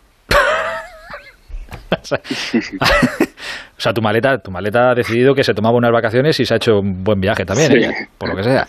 O 3.78 3.82
sea, 3.82 3.92
tu 3.94 4.02
maleta, 4.02 4.38
tu 4.38 4.52
maleta 4.52 4.92
ha 4.92 4.96
decidido 4.96 5.36
que 5.36 5.44
se 5.44 5.54
tomaba 5.54 5.76
unas 5.76 5.92
vacaciones 5.92 6.40
y 6.40 6.46
se 6.46 6.54
ha 6.54 6.58
hecho 6.58 6.80
un 6.80 7.04
buen 7.04 7.20
viaje 7.20 7.44
también, 7.46 7.72
Sí. 7.72 7.78
ella, 7.78 7.92
por 8.18 8.30
lo 8.30 8.36
que 8.38 8.44
sea. 8.44 8.66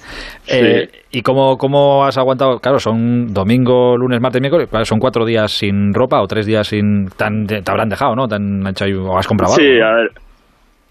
Eh, 0.48 0.90
¿Y 1.12 1.22
cómo, 1.22 1.56
cómo 1.56 2.04
has 2.04 2.18
aguantado? 2.18 2.58
Claro, 2.58 2.80
son 2.80 3.32
domingo, 3.32 3.96
lunes, 3.96 4.20
martes, 4.20 4.40
miércoles, 4.40 4.68
son 4.88 4.98
cuatro 4.98 5.24
días 5.24 5.52
sin 5.52 5.94
ropa 5.94 6.20
o 6.20 6.26
tres 6.26 6.44
días 6.44 6.66
sin... 6.66 7.08
Tan, 7.10 7.46
te 7.46 7.62
habrán 7.66 7.88
dejado, 7.88 8.16
¿no? 8.16 8.26
Te 8.26 8.34
han 8.34 8.66
hecho 8.66 8.84
ahí- 8.84 8.94
o 8.94 9.16
has 9.16 9.26
comprado 9.28 9.54
Sí, 9.54 9.62
algo, 9.62 9.78
¿no? 9.80 9.86
a 9.86 9.94
ver. 9.96 10.10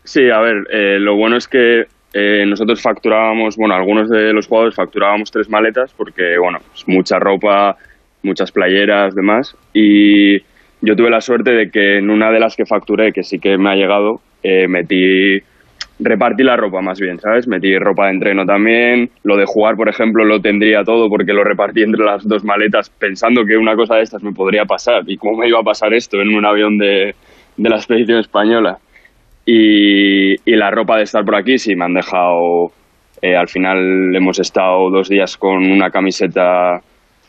Sí, 0.05 0.29
a 0.29 0.39
ver, 0.39 0.55
eh, 0.71 0.97
lo 0.99 1.15
bueno 1.15 1.35
es 1.35 1.47
que 1.47 1.83
eh, 2.13 2.45
nosotros 2.47 2.81
facturábamos, 2.81 3.57
bueno, 3.57 3.75
algunos 3.75 4.09
de 4.09 4.31
los 4.31 4.47
jugadores 4.47 4.75
facturábamos 4.75 5.29
tres 5.29 5.49
maletas 5.49 5.91
porque, 5.97 6.37
bueno, 6.41 6.59
es 6.73 6.87
mucha 6.87 7.19
ropa, 7.19 7.75
muchas 8.23 8.51
playeras, 8.51 9.13
demás. 9.13 9.55
Y 9.73 10.37
yo 10.85 10.95
tuve 10.95 11.09
la 11.09 11.21
suerte 11.21 11.51
de 11.51 11.69
que 11.69 11.97
en 11.97 12.09
una 12.09 12.31
de 12.31 12.39
las 12.39 12.55
que 12.55 12.65
facturé, 12.65 13.11
que 13.11 13.23
sí 13.23 13.39
que 13.39 13.57
me 13.57 13.71
ha 13.71 13.75
llegado, 13.75 14.21
eh, 14.43 14.67
metí, 14.67 15.41
repartí 15.99 16.43
la 16.43 16.55
ropa 16.55 16.81
más 16.81 16.99
bien, 16.99 17.19
¿sabes? 17.19 17.47
Metí 17.47 17.77
ropa 17.77 18.05
de 18.05 18.11
entreno 18.11 18.45
también. 18.45 19.09
Lo 19.23 19.35
de 19.37 19.45
jugar, 19.45 19.75
por 19.75 19.89
ejemplo, 19.89 20.23
lo 20.23 20.39
tendría 20.39 20.83
todo 20.83 21.09
porque 21.09 21.33
lo 21.33 21.43
repartí 21.43 21.81
entre 21.81 22.05
las 22.05 22.27
dos 22.27 22.43
maletas 22.43 22.89
pensando 22.89 23.45
que 23.45 23.57
una 23.57 23.75
cosa 23.75 23.95
de 23.95 24.03
estas 24.03 24.23
me 24.23 24.31
podría 24.31 24.65
pasar. 24.65 25.03
¿Y 25.07 25.17
cómo 25.17 25.37
me 25.37 25.47
iba 25.47 25.59
a 25.59 25.63
pasar 25.63 25.93
esto 25.93 26.21
en 26.21 26.35
un 26.35 26.45
avión 26.45 26.77
de, 26.77 27.15
de 27.57 27.69
la 27.69 27.77
expedición 27.77 28.19
española? 28.19 28.77
Y, 29.45 30.35
la 30.55 30.71
ropa 30.71 30.97
de 30.97 31.03
estar 31.03 31.23
por 31.23 31.35
aquí 31.35 31.57
sí 31.57 31.75
me 31.75 31.85
han 31.85 31.93
dejado. 31.93 32.71
eh, 33.21 33.35
al 33.35 33.47
final 33.47 34.15
hemos 34.15 34.39
estado 34.39 34.89
dos 34.89 35.09
días 35.09 35.37
con 35.37 35.63
una 35.71 35.89
camiseta 35.89 36.81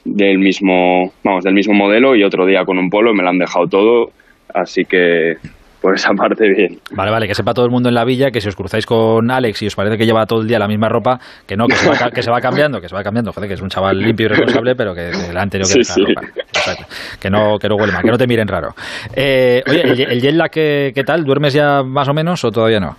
del 0.06 0.38
mismo, 0.38 1.12
vamos, 1.24 1.44
del 1.44 1.54
mismo 1.54 1.74
modelo 1.74 2.14
y 2.14 2.22
otro 2.24 2.46
día 2.46 2.64
con 2.64 2.78
un 2.78 2.88
polo. 2.90 3.12
Me 3.14 3.22
la 3.22 3.30
han 3.30 3.38
dejado 3.38 3.66
todo, 3.66 4.10
así 4.54 4.84
que 4.84 5.34
por 5.80 5.94
esa 5.94 6.10
parte 6.14 6.48
bien. 6.48 6.78
Vale, 6.92 7.10
vale, 7.12 7.28
que 7.28 7.34
sepa 7.34 7.52
todo 7.54 7.64
el 7.66 7.70
mundo 7.70 7.88
en 7.88 7.94
la 7.94 8.04
villa 8.04 8.30
que 8.32 8.40
si 8.40 8.48
os 8.48 8.56
cruzáis 8.56 8.84
con 8.86 9.30
Alex 9.30 9.62
y 9.62 9.66
os 9.66 9.76
parece 9.76 9.96
que 9.96 10.04
lleva 10.06 10.26
todo 10.26 10.40
el 10.40 10.48
día 10.48 10.58
la 10.58 10.66
misma 10.66 10.88
ropa, 10.88 11.20
que 11.46 11.54
no, 11.56 11.66
que 11.68 11.76
se 11.76 11.88
va, 11.88 11.96
ca- 11.96 12.10
que 12.10 12.22
se 12.22 12.30
va 12.30 12.40
cambiando, 12.40 12.80
que 12.80 12.88
se 12.88 12.94
va 12.94 13.02
cambiando, 13.04 13.32
joder, 13.32 13.46
que 13.48 13.54
es 13.54 13.60
un 13.62 13.68
chaval 13.68 13.96
limpio 13.98 14.26
y 14.26 14.28
responsable, 14.30 14.74
pero 14.74 14.94
que, 14.94 15.10
han 15.36 15.48
tenido 15.50 15.68
que 15.72 15.84
Sí, 15.84 16.02
ropa. 16.04 16.26
Exacto. 16.36 16.84
Que 17.20 17.30
no, 17.30 17.58
que 17.58 17.68
no 17.68 17.76
huele 17.76 17.92
mal, 17.92 18.02
que 18.02 18.10
no 18.10 18.18
te 18.18 18.26
miren 18.26 18.48
raro. 18.48 18.70
Eh, 19.14 19.62
oye, 19.68 19.82
¿el, 19.82 20.00
el 20.12 20.20
jet 20.20 20.34
lag 20.34 20.50
qué, 20.50 20.90
qué 20.92 21.04
tal? 21.04 21.22
¿Duermes 21.24 21.52
ya 21.52 21.82
más 21.84 22.08
o 22.08 22.14
menos 22.14 22.42
o 22.44 22.50
todavía 22.50 22.80
no? 22.80 22.96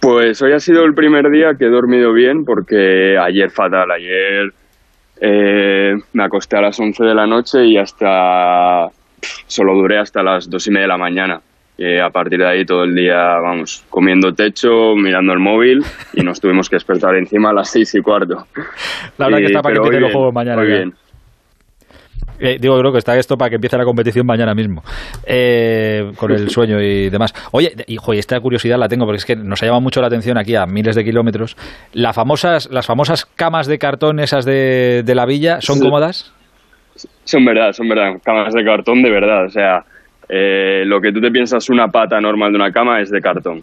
Pues 0.00 0.40
hoy 0.42 0.52
ha 0.52 0.58
sido 0.60 0.84
el 0.84 0.94
primer 0.94 1.30
día 1.30 1.50
que 1.58 1.66
he 1.66 1.70
dormido 1.70 2.12
bien 2.12 2.44
porque 2.44 3.16
ayer 3.18 3.50
fatal, 3.50 3.90
ayer 3.90 4.50
eh, 5.24 5.94
me 6.14 6.24
acosté 6.24 6.56
a 6.56 6.62
las 6.62 6.80
11 6.80 7.04
de 7.04 7.14
la 7.14 7.28
noche 7.28 7.64
y 7.64 7.78
hasta 7.78 8.88
solo 9.46 9.74
duré 9.74 9.98
hasta 9.98 10.20
las 10.20 10.50
dos 10.50 10.66
y 10.66 10.70
media 10.70 10.82
de 10.82 10.88
la 10.88 10.98
mañana. 10.98 11.40
Y 11.78 11.96
a 11.98 12.10
partir 12.10 12.40
de 12.40 12.46
ahí 12.46 12.66
todo 12.66 12.82
el 12.82 12.94
día, 12.94 13.38
vamos, 13.38 13.84
comiendo 13.88 14.34
techo, 14.34 14.96
mirando 14.96 15.32
el 15.32 15.38
móvil 15.38 15.84
y 16.12 16.22
nos 16.22 16.40
tuvimos 16.40 16.68
que 16.68 16.74
despertar 16.74 17.14
encima 17.14 17.50
a 17.50 17.52
las 17.52 17.70
seis 17.70 17.94
y 17.94 18.02
cuarto. 18.02 18.48
La 19.16 19.26
verdad 19.26 19.38
que 19.38 19.44
está 19.44 19.62
para 19.62 19.74
que 19.76 19.80
hoy 19.80 20.00
los 20.00 20.12
juegos 20.12 20.34
mañana 20.34 20.62
bien. 20.62 20.92
Eh, 22.44 22.58
digo, 22.60 22.76
creo 22.78 22.90
que 22.92 22.98
está 22.98 23.16
esto 23.16 23.36
para 23.36 23.50
que 23.50 23.54
empiece 23.56 23.78
la 23.78 23.84
competición 23.84 24.26
mañana 24.26 24.52
mismo, 24.54 24.82
eh, 25.26 26.10
con 26.16 26.32
el 26.32 26.50
sueño 26.50 26.80
y 26.80 27.08
demás. 27.08 27.32
Oye, 27.52 27.72
hijo, 27.86 28.12
y 28.14 28.18
esta 28.18 28.40
curiosidad 28.40 28.78
la 28.78 28.88
tengo 28.88 29.04
porque 29.06 29.18
es 29.18 29.24
que 29.24 29.36
nos 29.36 29.62
ha 29.62 29.66
llamado 29.66 29.80
mucho 29.82 30.00
la 30.00 30.08
atención 30.08 30.36
aquí 30.36 30.56
a 30.56 30.66
miles 30.66 30.96
de 30.96 31.04
kilómetros. 31.04 31.56
Las 31.92 32.16
famosas, 32.16 32.68
las 32.70 32.86
famosas 32.86 33.24
camas 33.26 33.66
de 33.68 33.78
cartón 33.78 34.18
esas 34.18 34.44
de, 34.44 35.02
de 35.04 35.14
la 35.14 35.24
villa, 35.24 35.60
¿son 35.60 35.76
Sí. 35.76 35.82
cómodas? 35.82 36.34
Son 37.24 37.44
verdad, 37.44 37.72
son 37.72 37.88
verdad. 37.88 38.14
Camas 38.24 38.52
de 38.52 38.64
cartón 38.64 39.02
de 39.02 39.10
verdad. 39.10 39.46
O 39.46 39.48
sea, 39.48 39.84
eh, 40.28 40.82
lo 40.84 41.00
que 41.00 41.12
tú 41.12 41.20
te 41.20 41.30
piensas 41.30 41.70
una 41.70 41.86
pata 41.88 42.20
normal 42.20 42.50
de 42.52 42.56
una 42.56 42.72
cama 42.72 43.00
es 43.00 43.10
de 43.10 43.20
cartón. 43.20 43.62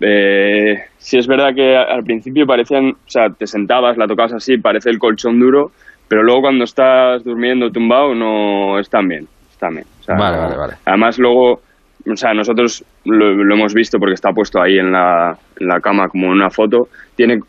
Eh, 0.00 0.74
sí 0.98 1.18
es 1.18 1.26
verdad 1.26 1.54
que 1.54 1.76
al 1.76 2.02
principio 2.02 2.46
parecían, 2.46 2.90
o 2.90 2.96
sea, 3.08 3.28
te 3.30 3.46
sentabas, 3.46 3.96
la 3.96 4.06
tocabas 4.06 4.34
así, 4.34 4.58
parece 4.58 4.90
el 4.90 4.98
colchón 4.98 5.38
duro, 5.40 5.70
pero 6.14 6.22
luego 6.22 6.42
cuando 6.42 6.62
estás 6.62 7.24
durmiendo 7.24 7.72
tumbado 7.72 8.14
no 8.14 8.78
están 8.78 9.08
bien, 9.08 9.26
están 9.50 9.74
bien. 9.74 9.86
O 10.00 10.04
sea, 10.04 10.14
Vale, 10.14 10.38
vale, 10.38 10.56
vale. 10.56 10.74
Además 10.84 11.18
luego, 11.18 11.60
o 12.08 12.16
sea, 12.16 12.32
nosotros 12.32 12.84
lo, 13.04 13.32
lo 13.32 13.54
hemos 13.56 13.74
visto 13.74 13.98
porque 13.98 14.14
está 14.14 14.30
puesto 14.30 14.62
ahí 14.62 14.78
en 14.78 14.92
la, 14.92 15.36
en 15.58 15.66
la 15.66 15.80
cama 15.80 16.08
como 16.08 16.26
en 16.26 16.34
una 16.34 16.50
foto. 16.50 16.86
Tiene 17.16 17.40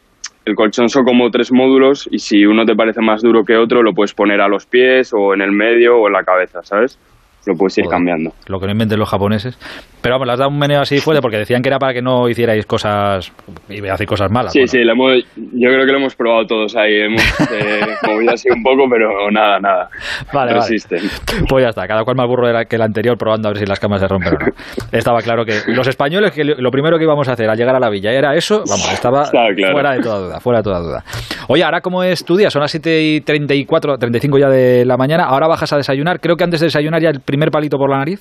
el 0.45 0.55
colchón 0.55 0.89
son 0.89 1.05
como 1.05 1.29
tres 1.29 1.51
módulos 1.51 2.09
y 2.09 2.17
si 2.17 2.43
uno 2.43 2.65
te 2.65 2.75
parece 2.75 3.01
más 3.01 3.21
duro 3.21 3.45
que 3.45 3.55
otro 3.55 3.83
lo 3.83 3.93
puedes 3.93 4.15
poner 4.15 4.41
a 4.41 4.47
los 4.47 4.65
pies 4.65 5.13
o 5.13 5.35
en 5.35 5.41
el 5.41 5.51
medio 5.51 5.99
o 5.99 6.07
en 6.07 6.13
la 6.13 6.23
cabeza, 6.23 6.63
¿sabes? 6.63 6.97
Lo 7.45 7.55
puedes 7.55 7.77
ir 7.77 7.85
cambiando. 7.85 8.31
Lo 8.47 8.59
que 8.59 8.65
no 8.65 8.71
inventen 8.71 8.99
los 8.99 9.09
japoneses. 9.09 9.57
Pero 10.01 10.15
vamos, 10.15 10.27
le 10.27 10.33
has 10.33 10.39
dado 10.39 10.51
un 10.51 10.59
meneo 10.59 10.81
así 10.81 10.99
fuerte 10.99 11.21
porque 11.21 11.37
decían 11.37 11.61
que 11.61 11.69
era 11.69 11.79
para 11.79 11.93
que 11.93 12.01
no 12.01 12.29
hicierais 12.29 12.65
cosas, 12.65 13.31
y 13.69 13.81
decir 13.81 14.07
cosas 14.07 14.31
malas. 14.31 14.53
Sí, 14.53 14.59
bueno. 14.59 14.71
sí, 14.71 14.83
lo 14.83 14.91
hemos, 14.91 15.13
yo 15.35 15.69
creo 15.69 15.85
que 15.85 15.91
lo 15.91 15.97
hemos 15.97 16.15
probado 16.15 16.45
todos 16.45 16.75
ahí. 16.75 17.01
Hemos 17.01 17.23
eh, 17.51 17.81
movido 18.07 18.31
así 18.33 18.49
un 18.49 18.63
poco, 18.63 18.87
pero 18.89 19.31
nada, 19.31 19.59
nada. 19.59 19.89
Vale, 20.33 20.53
vale. 20.53 20.61
Resisten. 20.61 21.01
Pues 21.49 21.63
ya 21.63 21.69
está, 21.69 21.87
cada 21.87 22.03
cual 22.03 22.15
más 22.15 22.27
burro 22.27 22.47
que 22.67 22.75
el 22.75 22.81
anterior 22.81 23.17
probando 23.17 23.49
a 23.49 23.51
ver 23.51 23.59
si 23.59 23.65
las 23.65 23.79
camas 23.79 23.99
se 23.99 24.07
rompen 24.07 24.35
o 24.35 24.37
no. 24.39 24.45
Estaba 24.91 25.21
claro 25.21 25.45
que 25.45 25.61
los 25.67 25.87
españoles, 25.87 26.31
que 26.31 26.43
lo 26.43 26.71
primero 26.71 26.97
que 26.97 27.03
íbamos 27.03 27.27
a 27.27 27.33
hacer 27.33 27.49
al 27.49 27.57
llegar 27.57 27.75
a 27.75 27.79
la 27.79 27.89
villa 27.89 28.11
era 28.11 28.35
eso, 28.35 28.63
vamos, 28.67 28.91
estaba 28.93 29.23
Estaba 29.23 29.53
claro. 29.55 29.73
fuera 29.73 29.91
de 29.93 30.01
toda 30.01 30.19
duda, 30.19 30.39
fuera 30.39 30.59
de 30.59 30.63
toda 30.63 30.79
duda. 30.79 31.03
Oye, 31.47 31.63
ahora 31.63 31.81
cómo 31.81 32.03
es 32.03 32.23
tu 32.23 32.35
día, 32.37 32.49
son 32.49 32.61
las 32.61 32.71
7 32.71 33.01
y 33.01 33.21
34, 33.21 33.97
35 33.97 34.37
ya 34.37 34.49
de 34.49 34.85
la 34.85 34.97
mañana, 34.97 35.25
ahora 35.25 35.47
bajas 35.47 35.73
a 35.73 35.77
desayunar, 35.77 36.19
creo 36.19 36.37
que 36.37 36.43
antes 36.43 36.59
de 36.59 36.67
desayunar 36.67 37.01
ya 37.01 37.09
el 37.09 37.19
primer 37.19 37.34
palito 37.51 37.77
por 37.77 37.89
la 37.89 37.97
nariz. 37.97 38.19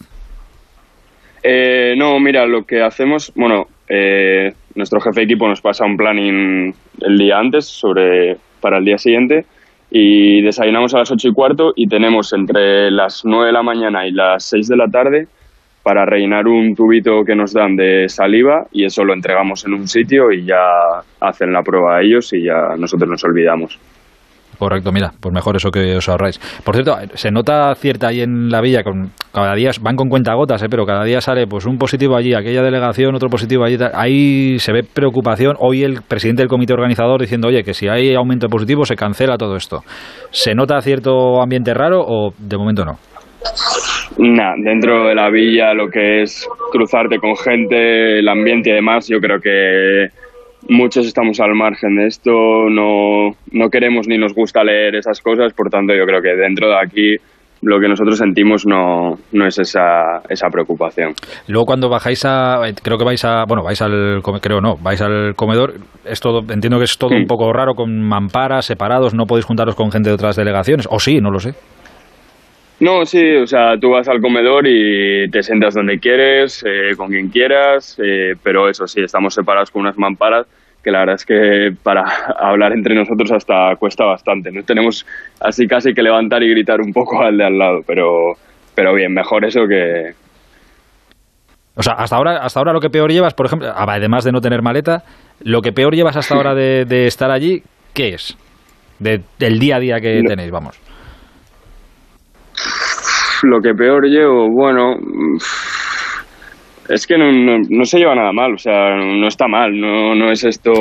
Eh, 1.42 1.94
no, 1.96 2.18
mira, 2.20 2.46
lo 2.46 2.64
que 2.64 2.82
hacemos, 2.82 3.32
bueno, 3.34 3.66
eh, 3.88 4.52
nuestro 4.74 5.00
jefe 5.00 5.20
de 5.20 5.24
equipo 5.24 5.46
nos 5.46 5.60
pasa 5.60 5.84
un 5.84 5.96
planning 5.96 6.74
el 7.00 7.18
día 7.18 7.38
antes 7.38 7.66
sobre 7.66 8.38
para 8.60 8.78
el 8.78 8.84
día 8.84 8.96
siguiente 8.96 9.44
y 9.90 10.40
desayunamos 10.42 10.94
a 10.94 10.98
las 10.98 11.10
ocho 11.10 11.28
y 11.28 11.32
cuarto 11.32 11.72
y 11.76 11.86
tenemos 11.86 12.32
entre 12.32 12.90
las 12.90 13.24
9 13.24 13.46
de 13.46 13.52
la 13.52 13.62
mañana 13.62 14.06
y 14.06 14.10
las 14.10 14.44
6 14.46 14.68
de 14.68 14.76
la 14.76 14.88
tarde 14.88 15.28
para 15.82 16.06
rellenar 16.06 16.48
un 16.48 16.74
tubito 16.74 17.24
que 17.24 17.36
nos 17.36 17.52
dan 17.52 17.76
de 17.76 18.08
saliva 18.08 18.66
y 18.72 18.86
eso 18.86 19.04
lo 19.04 19.12
entregamos 19.12 19.66
en 19.66 19.74
un 19.74 19.86
sitio 19.86 20.32
y 20.32 20.46
ya 20.46 20.56
hacen 21.20 21.52
la 21.52 21.62
prueba 21.62 22.00
ellos 22.00 22.32
y 22.32 22.44
ya 22.44 22.74
nosotros 22.78 23.08
nos 23.10 23.22
olvidamos. 23.22 23.78
Correcto, 24.58 24.92
mira, 24.92 25.12
pues 25.20 25.34
mejor 25.34 25.56
eso 25.56 25.70
que 25.70 25.96
os 25.96 26.08
ahorráis. 26.08 26.38
Por 26.64 26.74
cierto, 26.74 26.96
se 27.14 27.30
nota 27.30 27.74
cierta 27.74 28.08
ahí 28.08 28.20
en 28.20 28.48
la 28.48 28.60
villa, 28.60 28.82
con, 28.82 29.10
cada 29.32 29.54
día 29.54 29.70
van 29.80 29.96
con 29.96 30.08
cuentagotas, 30.08 30.62
¿eh? 30.62 30.66
pero 30.70 30.86
cada 30.86 31.04
día 31.04 31.20
sale 31.20 31.46
pues 31.46 31.66
un 31.66 31.78
positivo 31.78 32.16
allí, 32.16 32.34
aquella 32.34 32.62
delegación, 32.62 33.14
otro 33.14 33.28
positivo 33.28 33.64
allí. 33.64 33.76
Ahí 33.94 34.58
se 34.58 34.72
ve 34.72 34.82
preocupación. 34.82 35.56
Hoy 35.58 35.82
el 35.82 36.02
presidente 36.02 36.42
del 36.42 36.48
comité 36.48 36.72
organizador 36.72 37.20
diciendo, 37.20 37.48
oye, 37.48 37.62
que 37.62 37.74
si 37.74 37.88
hay 37.88 38.14
aumento 38.14 38.46
de 38.46 38.50
positivos 38.50 38.88
se 38.88 38.96
cancela 38.96 39.36
todo 39.36 39.56
esto. 39.56 39.82
¿Se 40.30 40.54
nota 40.54 40.80
cierto 40.80 41.42
ambiente 41.42 41.74
raro 41.74 42.00
o 42.06 42.32
de 42.38 42.56
momento 42.56 42.84
no? 42.84 42.98
Nah, 44.18 44.54
dentro 44.56 45.08
de 45.08 45.14
la 45.14 45.28
villa 45.30 45.74
lo 45.74 45.88
que 45.88 46.22
es 46.22 46.48
cruzarte 46.70 47.18
con 47.18 47.36
gente, 47.36 48.20
el 48.20 48.28
ambiente 48.28 48.70
y 48.70 48.74
demás, 48.74 49.08
yo 49.08 49.18
creo 49.18 49.40
que 49.40 50.08
muchos 50.68 51.06
estamos 51.06 51.40
al 51.40 51.54
margen 51.54 51.96
de 51.96 52.06
esto, 52.06 52.30
no, 52.70 53.30
no 53.52 53.68
queremos 53.70 54.08
ni 54.08 54.18
nos 54.18 54.34
gusta 54.34 54.64
leer 54.64 54.96
esas 54.96 55.20
cosas, 55.20 55.52
por 55.52 55.70
tanto 55.70 55.94
yo 55.94 56.04
creo 56.06 56.22
que 56.22 56.34
dentro 56.36 56.68
de 56.68 56.76
aquí 56.76 57.16
lo 57.62 57.80
que 57.80 57.88
nosotros 57.88 58.18
sentimos 58.18 58.66
no, 58.66 59.18
no 59.32 59.46
es 59.46 59.58
esa, 59.58 60.20
esa 60.28 60.48
preocupación. 60.50 61.14
Luego 61.48 61.66
cuando 61.66 61.88
bajáis 61.88 62.24
a, 62.26 62.60
creo 62.82 62.98
que 62.98 63.04
vais 63.04 63.24
a, 63.24 63.44
bueno, 63.46 63.62
vais 63.62 63.80
al, 63.80 64.20
creo 64.40 64.60
no, 64.60 64.76
vais 64.76 65.00
al 65.00 65.34
comedor, 65.34 65.74
es 66.04 66.20
todo, 66.20 66.40
entiendo 66.40 66.78
que 66.78 66.84
es 66.84 66.98
todo 66.98 67.14
un 67.14 67.26
poco 67.26 67.52
raro, 67.52 67.74
con 67.74 68.00
mamparas, 68.02 68.66
separados, 68.66 69.14
no 69.14 69.24
podéis 69.24 69.46
juntaros 69.46 69.74
con 69.74 69.90
gente 69.90 70.10
de 70.10 70.14
otras 70.14 70.36
delegaciones, 70.36 70.86
o 70.90 70.98
sí, 70.98 71.20
no 71.20 71.30
lo 71.30 71.38
sé. 71.38 71.54
No, 72.84 73.06
sí, 73.06 73.36
o 73.36 73.46
sea, 73.46 73.78
tú 73.80 73.90
vas 73.90 74.06
al 74.08 74.20
comedor 74.20 74.66
y 74.66 75.30
te 75.30 75.42
sientas 75.42 75.72
donde 75.72 75.98
quieres, 75.98 76.62
eh, 76.68 76.94
con 76.98 77.08
quien 77.08 77.30
quieras, 77.30 77.98
eh, 78.04 78.34
pero 78.42 78.68
eso 78.68 78.86
sí, 78.86 79.00
estamos 79.00 79.32
separados 79.32 79.70
con 79.70 79.80
unas 79.82 79.96
mamparas 79.96 80.46
que 80.82 80.90
la 80.90 80.98
verdad 80.98 81.14
es 81.14 81.24
que 81.24 81.72
para 81.82 82.02
hablar 82.38 82.72
entre 82.72 82.94
nosotros 82.94 83.32
hasta 83.32 83.74
cuesta 83.76 84.04
bastante. 84.04 84.52
No 84.52 84.62
tenemos 84.64 85.06
así 85.40 85.66
casi 85.66 85.94
que 85.94 86.02
levantar 86.02 86.42
y 86.42 86.50
gritar 86.50 86.82
un 86.82 86.92
poco 86.92 87.22
al 87.22 87.38
de 87.38 87.44
al 87.46 87.56
lado, 87.58 87.80
pero, 87.86 88.34
pero 88.74 88.92
bien, 88.92 89.14
mejor 89.14 89.46
eso 89.46 89.66
que... 89.66 90.12
O 91.76 91.82
sea, 91.82 91.94
hasta 91.94 92.16
ahora, 92.16 92.36
hasta 92.44 92.60
ahora 92.60 92.74
lo 92.74 92.80
que 92.80 92.90
peor 92.90 93.10
llevas, 93.10 93.32
por 93.32 93.46
ejemplo, 93.46 93.72
además 93.74 94.24
de 94.24 94.32
no 94.32 94.42
tener 94.42 94.60
maleta, 94.60 95.04
lo 95.42 95.62
que 95.62 95.72
peor 95.72 95.94
llevas 95.94 96.16
hasta 96.16 96.34
ahora 96.34 96.54
de, 96.54 96.84
de 96.84 97.06
estar 97.06 97.30
allí, 97.30 97.62
¿qué 97.94 98.08
es? 98.14 98.36
De- 98.98 99.22
del 99.38 99.58
día 99.58 99.76
a 99.76 99.80
día 99.80 100.00
que 100.02 100.20
No. 100.22 100.28
tenéis, 100.28 100.50
vamos. 100.50 100.78
Lo 103.42 103.60
que 103.60 103.74
peor 103.74 104.06
llevo, 104.06 104.48
bueno, 104.50 104.96
es 106.88 107.06
que 107.06 107.18
no, 107.18 107.30
no, 107.32 107.58
no 107.68 107.84
se 107.84 107.98
lleva 107.98 108.14
nada 108.14 108.32
mal, 108.32 108.54
o 108.54 108.58
sea, 108.58 108.96
no 108.96 109.26
está 109.26 109.48
mal, 109.48 109.78
no, 109.78 110.14
no 110.14 110.30
es 110.30 110.44
esto 110.44 110.72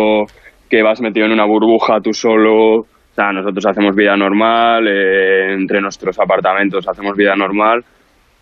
que 0.70 0.82
vas 0.82 1.02
metido 1.02 1.26
en 1.26 1.34
una 1.34 1.46
burbuja 1.46 2.00
tú 2.02 2.14
solo, 2.14 2.78
o 3.14 3.16
sea, 3.16 3.32
nosotros 3.32 3.66
hacemos 3.68 3.96
vida 3.96 4.18
normal, 4.18 4.88
eh, 4.88 5.54
entre 5.54 5.80
nuestros 5.82 6.20
apartamentos 6.20 6.88
hacemos 6.88 7.16
vida 7.16 7.36
normal. 7.36 7.82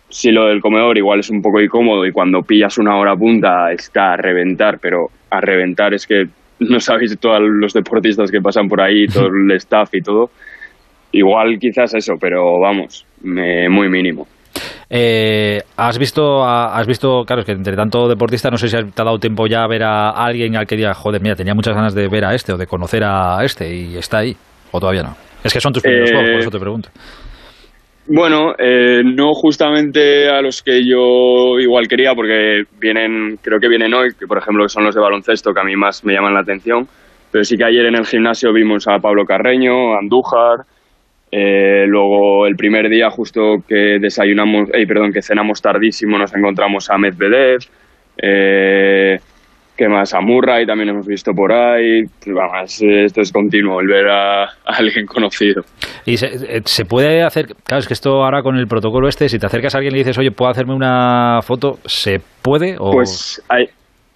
Si 0.08 0.30
lo 0.30 0.46
del 0.46 0.60
comedor 0.60 0.96
igual 0.96 1.20
es 1.20 1.30
un 1.30 1.42
poco 1.42 1.60
incómodo 1.60 2.06
y 2.06 2.12
cuando 2.12 2.40
pillas 2.40 2.78
una 2.78 2.96
hora 2.96 3.14
punta 3.14 3.70
está 3.72 4.12
a 4.12 4.16
reventar, 4.16 4.78
pero 4.80 5.08
a 5.30 5.40
reventar 5.40 5.94
es 5.94 6.06
que 6.06 6.24
no 6.60 6.80
sabéis 6.80 7.18
todos 7.18 7.40
los 7.42 7.74
deportistas 7.74 8.30
que 8.30 8.40
pasan 8.40 8.66
por 8.68 8.80
ahí, 8.80 9.06
todo 9.06 9.26
el 9.26 9.50
staff 9.56 9.90
y 9.94 10.00
todo. 10.00 10.30
Igual 11.12 11.58
quizás 11.58 11.94
eso, 11.94 12.14
pero 12.18 12.58
vamos, 12.58 13.06
muy 13.24 13.88
mínimo. 13.88 14.26
Eh, 14.94 15.58
has 15.78 15.98
visto, 15.98 16.44
has 16.44 16.86
visto, 16.86 17.24
claro, 17.26 17.40
es 17.40 17.46
que 17.46 17.52
entre 17.52 17.74
tanto 17.74 18.06
deportista, 18.08 18.50
no 18.50 18.58
sé 18.58 18.68
si 18.68 18.76
te 18.76 19.02
ha 19.02 19.04
dado 19.04 19.18
tiempo 19.18 19.46
ya 19.46 19.64
a 19.64 19.66
ver 19.66 19.82
a 19.82 20.10
alguien 20.10 20.54
al 20.54 20.66
que 20.66 20.76
diga, 20.76 20.92
joder, 20.92 21.22
mira, 21.22 21.34
tenía 21.34 21.54
muchas 21.54 21.74
ganas 21.74 21.94
de 21.94 22.08
ver 22.08 22.26
a 22.26 22.34
este 22.34 22.52
o 22.52 22.58
de 22.58 22.66
conocer 22.66 23.02
a 23.02 23.42
este 23.42 23.74
y 23.74 23.96
está 23.96 24.18
ahí, 24.18 24.36
o 24.70 24.78
todavía 24.78 25.02
no. 25.02 25.16
Es 25.42 25.52
que 25.52 25.60
son 25.60 25.72
tus 25.72 25.82
primeros 25.82 26.10
Eh, 26.10 26.12
juegos, 26.12 26.30
por 26.30 26.40
eso 26.40 26.50
te 26.50 26.58
pregunto. 26.58 26.88
Bueno, 28.08 28.52
eh, 28.58 29.00
no 29.02 29.32
justamente 29.32 30.28
a 30.28 30.42
los 30.42 30.62
que 30.62 30.84
yo 30.84 31.58
igual 31.58 31.88
quería, 31.88 32.14
porque 32.14 32.64
vienen, 32.78 33.38
creo 33.40 33.58
que 33.58 33.68
vienen 33.68 33.94
hoy, 33.94 34.10
que 34.18 34.26
por 34.26 34.38
ejemplo 34.38 34.68
son 34.68 34.84
los 34.84 34.94
de 34.94 35.00
baloncesto, 35.00 35.54
que 35.54 35.60
a 35.60 35.64
mí 35.64 35.74
más 35.74 36.04
me 36.04 36.12
llaman 36.12 36.34
la 36.34 36.40
atención, 36.40 36.86
pero 37.30 37.44
sí 37.44 37.56
que 37.56 37.64
ayer 37.64 37.86
en 37.86 37.94
el 37.94 38.04
gimnasio 38.04 38.52
vimos 38.52 38.86
a 38.88 38.98
Pablo 38.98 39.24
Carreño, 39.24 39.94
a 39.94 40.00
Andújar, 40.00 40.66
eh, 41.34 41.86
luego 41.86 42.46
el 42.46 42.56
primer 42.56 42.90
día 42.90 43.08
justo 43.08 43.56
que 43.66 43.98
desayunamos, 43.98 44.68
eh, 44.74 44.86
perdón, 44.86 45.12
que 45.12 45.22
cenamos 45.22 45.62
tardísimo 45.62 46.18
nos 46.18 46.34
encontramos 46.34 46.90
a 46.90 46.98
Medvedev, 46.98 47.60
eh, 48.22 49.16
¿qué 49.74 49.88
más? 49.88 50.12
A 50.12 50.20
Murray 50.20 50.66
también 50.66 50.90
hemos 50.90 51.06
visto 51.06 51.32
por 51.32 51.50
ahí, 51.50 52.02
vamos, 52.26 52.82
esto 52.82 53.22
es 53.22 53.32
continuo, 53.32 53.80
el 53.80 53.86
ver 53.86 54.08
a, 54.08 54.42
a 54.66 54.76
alguien 54.78 55.06
conocido. 55.06 55.62
Y 56.04 56.18
se, 56.18 56.26
eh, 56.26 56.60
se 56.66 56.84
puede 56.84 57.22
hacer, 57.22 57.46
claro, 57.64 57.80
es 57.80 57.88
que 57.88 57.94
esto 57.94 58.22
ahora 58.22 58.42
con 58.42 58.56
el 58.56 58.66
protocolo 58.66 59.08
este, 59.08 59.30
si 59.30 59.38
te 59.38 59.46
acercas 59.46 59.74
a 59.74 59.78
alguien 59.78 59.94
y 59.94 59.96
le 59.96 60.04
dices, 60.04 60.18
oye, 60.18 60.32
¿puedo 60.32 60.50
hacerme 60.50 60.74
una 60.74 61.40
foto? 61.40 61.78
¿Se 61.86 62.20
puede? 62.42 62.76
O... 62.78 62.92
Pues 62.92 63.42
hay, 63.48 63.68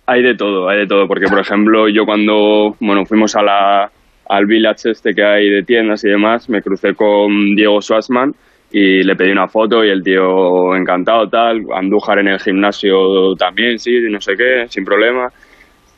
hay 0.06 0.22
de 0.22 0.34
todo, 0.34 0.68
hay 0.68 0.80
de 0.80 0.86
todo, 0.86 1.08
porque 1.08 1.28
por 1.30 1.40
ejemplo 1.40 1.88
yo 1.88 2.04
cuando 2.04 2.76
bueno 2.78 3.06
fuimos 3.06 3.34
a 3.36 3.42
la, 3.42 3.90
al 4.28 4.46
village 4.46 4.90
este 4.90 5.12
que 5.12 5.24
hay 5.24 5.48
de 5.50 5.62
tiendas 5.62 6.04
y 6.04 6.08
demás, 6.08 6.48
me 6.48 6.62
crucé 6.62 6.94
con 6.94 7.54
Diego 7.54 7.80
Schwarzman 7.80 8.32
y 8.70 9.02
le 9.02 9.14
pedí 9.14 9.30
una 9.30 9.48
foto 9.48 9.84
y 9.84 9.90
el 9.90 10.02
tío 10.02 10.74
encantado 10.76 11.28
tal, 11.28 11.62
Andújar 11.74 12.18
en 12.18 12.28
el 12.28 12.40
gimnasio 12.40 13.34
también, 13.38 13.78
sí, 13.78 13.92
no 14.10 14.20
sé 14.20 14.34
qué, 14.36 14.66
sin 14.68 14.84
problema. 14.84 15.28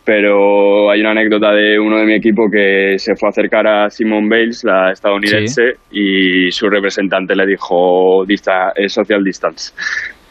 Pero 0.04 0.90
hay 0.90 1.00
una 1.00 1.10
anécdota 1.10 1.52
de 1.52 1.78
uno 1.78 1.98
de 1.98 2.06
mi 2.06 2.14
equipo 2.14 2.44
que 2.50 2.98
se 2.98 3.14
fue 3.14 3.28
a 3.28 3.30
acercar 3.30 3.66
a 3.66 3.90
Simone 3.90 4.28
Bales, 4.28 4.64
la 4.64 4.90
estadounidense, 4.90 5.74
y 5.90 6.50
su 6.50 6.68
representante 6.70 7.34
le 7.34 7.46
dijo 7.46 8.24
dista 8.26 8.72
eh, 8.74 8.88
social 8.88 9.22
distance 9.22 9.74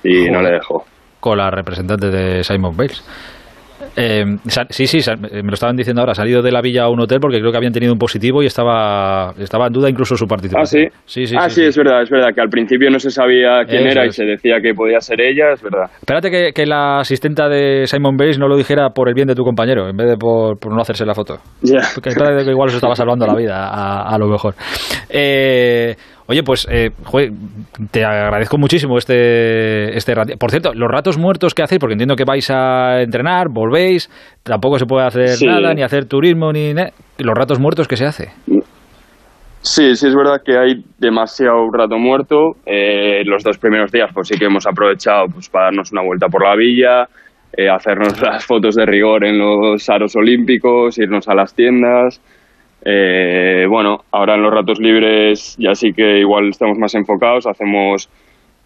y 0.04 0.32
no 0.32 0.42
le 0.42 0.54
dejó. 0.54 0.84
Con 1.20 1.38
la 1.38 1.52
representante 1.52 2.10
de 2.10 2.44
Simon 2.44 2.76
Bales. 2.76 3.04
Eh, 3.96 4.26
sí, 4.70 4.88
sí, 4.88 5.12
me 5.20 5.44
lo 5.44 5.54
estaban 5.54 5.76
diciendo 5.76 6.02
ahora. 6.02 6.12
Ha 6.12 6.16
salido 6.16 6.42
de 6.42 6.52
la 6.52 6.62
villa 6.62 6.84
a 6.84 6.90
un 6.90 7.00
hotel 7.00 7.20
porque 7.20 7.40
creo 7.40 7.52
que 7.52 7.58
habían 7.58 7.74
tenido 7.74 7.94
un 7.94 8.00
positivo 8.00 8.42
y 8.42 8.46
estaba, 8.46 9.34
estaba 9.38 9.68
en 9.68 9.74
duda 9.74 9.90
incluso 9.90 10.16
su 10.16 10.26
participación. 10.26 10.86
Ah, 10.86 10.92
sí. 10.92 11.02
Sí, 11.06 11.28
sí, 11.28 11.36
ah, 11.40 11.50
sí, 11.50 11.64
es 11.64 11.78
verdad, 11.78 12.02
es 12.02 12.10
verdad. 12.10 12.30
Que 12.34 12.42
al 12.42 12.50
principio 12.50 12.90
no 12.90 13.00
se 13.00 13.10
sabía 13.10 13.64
quién 13.68 13.88
era 13.88 14.06
y 14.06 14.12
se 14.12 14.26
decía 14.26 14.60
que 14.62 14.74
podía 14.74 15.00
ser 15.00 15.22
ella, 15.22 15.52
es 15.54 15.62
verdad. 15.62 15.90
Espérate 16.00 16.54
que, 16.54 16.66
la 16.68 17.00
asistenta 17.00 17.48
de 17.48 17.88
Simon 17.88 18.18
Bates 18.18 18.38
no 18.38 18.48
lo 18.48 18.58
dijera 18.58 18.90
por 18.90 19.08
el 19.08 19.14
bien 19.14 19.28
de 19.28 19.36
tu 19.36 19.44
compañero, 19.44 19.88
en 19.88 19.96
vez 19.96 20.10
de 20.10 20.18
por, 20.18 20.58
no 20.68 20.82
hacerse 20.82 21.06
la 21.06 21.14
foto. 21.14 21.38
Ya. 21.62 21.80
Que 22.02 22.52
igual 22.52 22.68
os 22.68 22.76
estaba 22.76 22.94
salvando 22.94 23.26
la 23.26 23.36
vida, 23.36 23.70
a, 23.70 24.14
a 24.14 24.18
lo 24.18 24.28
mejor. 24.28 24.56
Eh, 25.10 25.96
Oye, 26.30 26.44
pues 26.44 26.68
eh, 26.70 26.90
te 27.92 28.04
agradezco 28.04 28.58
muchísimo 28.58 28.98
este, 28.98 29.96
este 29.96 30.14
rato. 30.14 30.34
Por 30.38 30.52
cierto, 30.52 30.74
los 30.74 30.90
ratos 30.92 31.18
muertos 31.18 31.54
que 31.54 31.64
hacéis, 31.64 31.80
porque 31.80 31.94
entiendo 31.94 32.16
que 32.16 32.26
vais 32.26 32.50
a 32.52 33.02
entrenar, 33.02 33.48
volvéis, 33.50 34.10
tampoco 34.44 34.78
se 34.78 34.86
puede 34.86 35.06
hacer 35.06 35.38
nada, 35.48 35.74
ni 35.74 35.84
hacer 35.84 36.06
turismo, 36.06 36.52
ni 36.52 36.74
los 36.74 37.34
ratos 37.34 37.60
muertos 37.60 37.88
que 37.88 37.96
se 37.96 38.06
hace. 38.06 38.30
Sí, 39.62 39.96
sí 39.96 40.08
es 40.08 40.16
verdad 40.16 40.42
que 40.46 40.58
hay 40.58 40.84
demasiado 40.98 41.70
rato 41.72 41.98
muerto. 41.98 42.58
Eh, 42.66 43.24
los 43.26 43.44
dos 43.44 43.58
primeros 43.58 43.92
días, 43.92 44.10
pues 44.14 44.28
sí 44.28 44.38
que 44.38 44.46
hemos 44.46 44.68
aprovechado 44.68 45.28
pues, 45.34 45.50
para 45.50 45.66
darnos 45.66 45.92
una 45.92 46.04
vuelta 46.04 46.28
por 46.28 46.44
la 46.44 46.56
villa, 46.56 47.08
eh, 47.56 47.70
hacernos 47.70 48.22
las 48.22 48.46
fotos 48.46 48.76
de 48.76 48.86
rigor 48.86 49.26
en 49.26 49.40
los 49.40 49.90
aros 49.90 50.16
olímpicos, 50.16 50.98
irnos 51.00 51.28
a 51.28 51.36
las 51.36 51.54
tiendas. 51.54 52.22
Eh, 52.86 53.66
bueno, 53.70 53.97
ahora 54.28 54.36
en 54.36 54.44
los 54.44 54.54
ratos 54.54 54.80
libres 54.80 55.56
ya 55.58 55.74
sí 55.74 55.94
que 55.94 56.20
igual 56.20 56.50
estamos 56.50 56.78
más 56.78 56.94
enfocados, 56.96 57.48
hacemos 57.48 58.10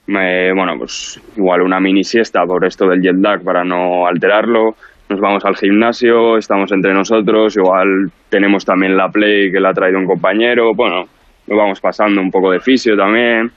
eh, 0.07 0.51
bueno, 0.55 0.73
pues 0.77 1.21
igual 1.38 1.61
una 1.61 1.79
mini 1.79 2.03
siesta 2.03 2.43
por 2.45 2.65
esto 2.65 2.88
del 2.88 3.01
jet 3.01 3.17
lag 3.17 3.43
para 3.43 3.63
no 3.63 4.07
alterarlo. 4.07 4.75
Nos 5.09 5.19
vamos 5.19 5.45
al 5.45 5.55
gimnasio, 5.55 6.38
estamos 6.38 6.71
entre 6.71 6.93
nosotros, 6.93 7.55
igual 7.57 8.09
tenemos 8.29 8.65
también 8.65 8.97
la 8.97 9.09
play 9.09 9.51
que 9.51 9.59
la 9.59 9.69
ha 9.69 9.73
traído 9.73 9.99
un 9.99 10.07
compañero, 10.07 10.73
bueno, 10.73 11.05
nos 11.47 11.57
vamos 11.57 11.81
pasando 11.81 12.21
un 12.21 12.31
poco 12.31 12.51
de 12.51 12.61
fisio 12.61 12.95
también. 12.95 13.51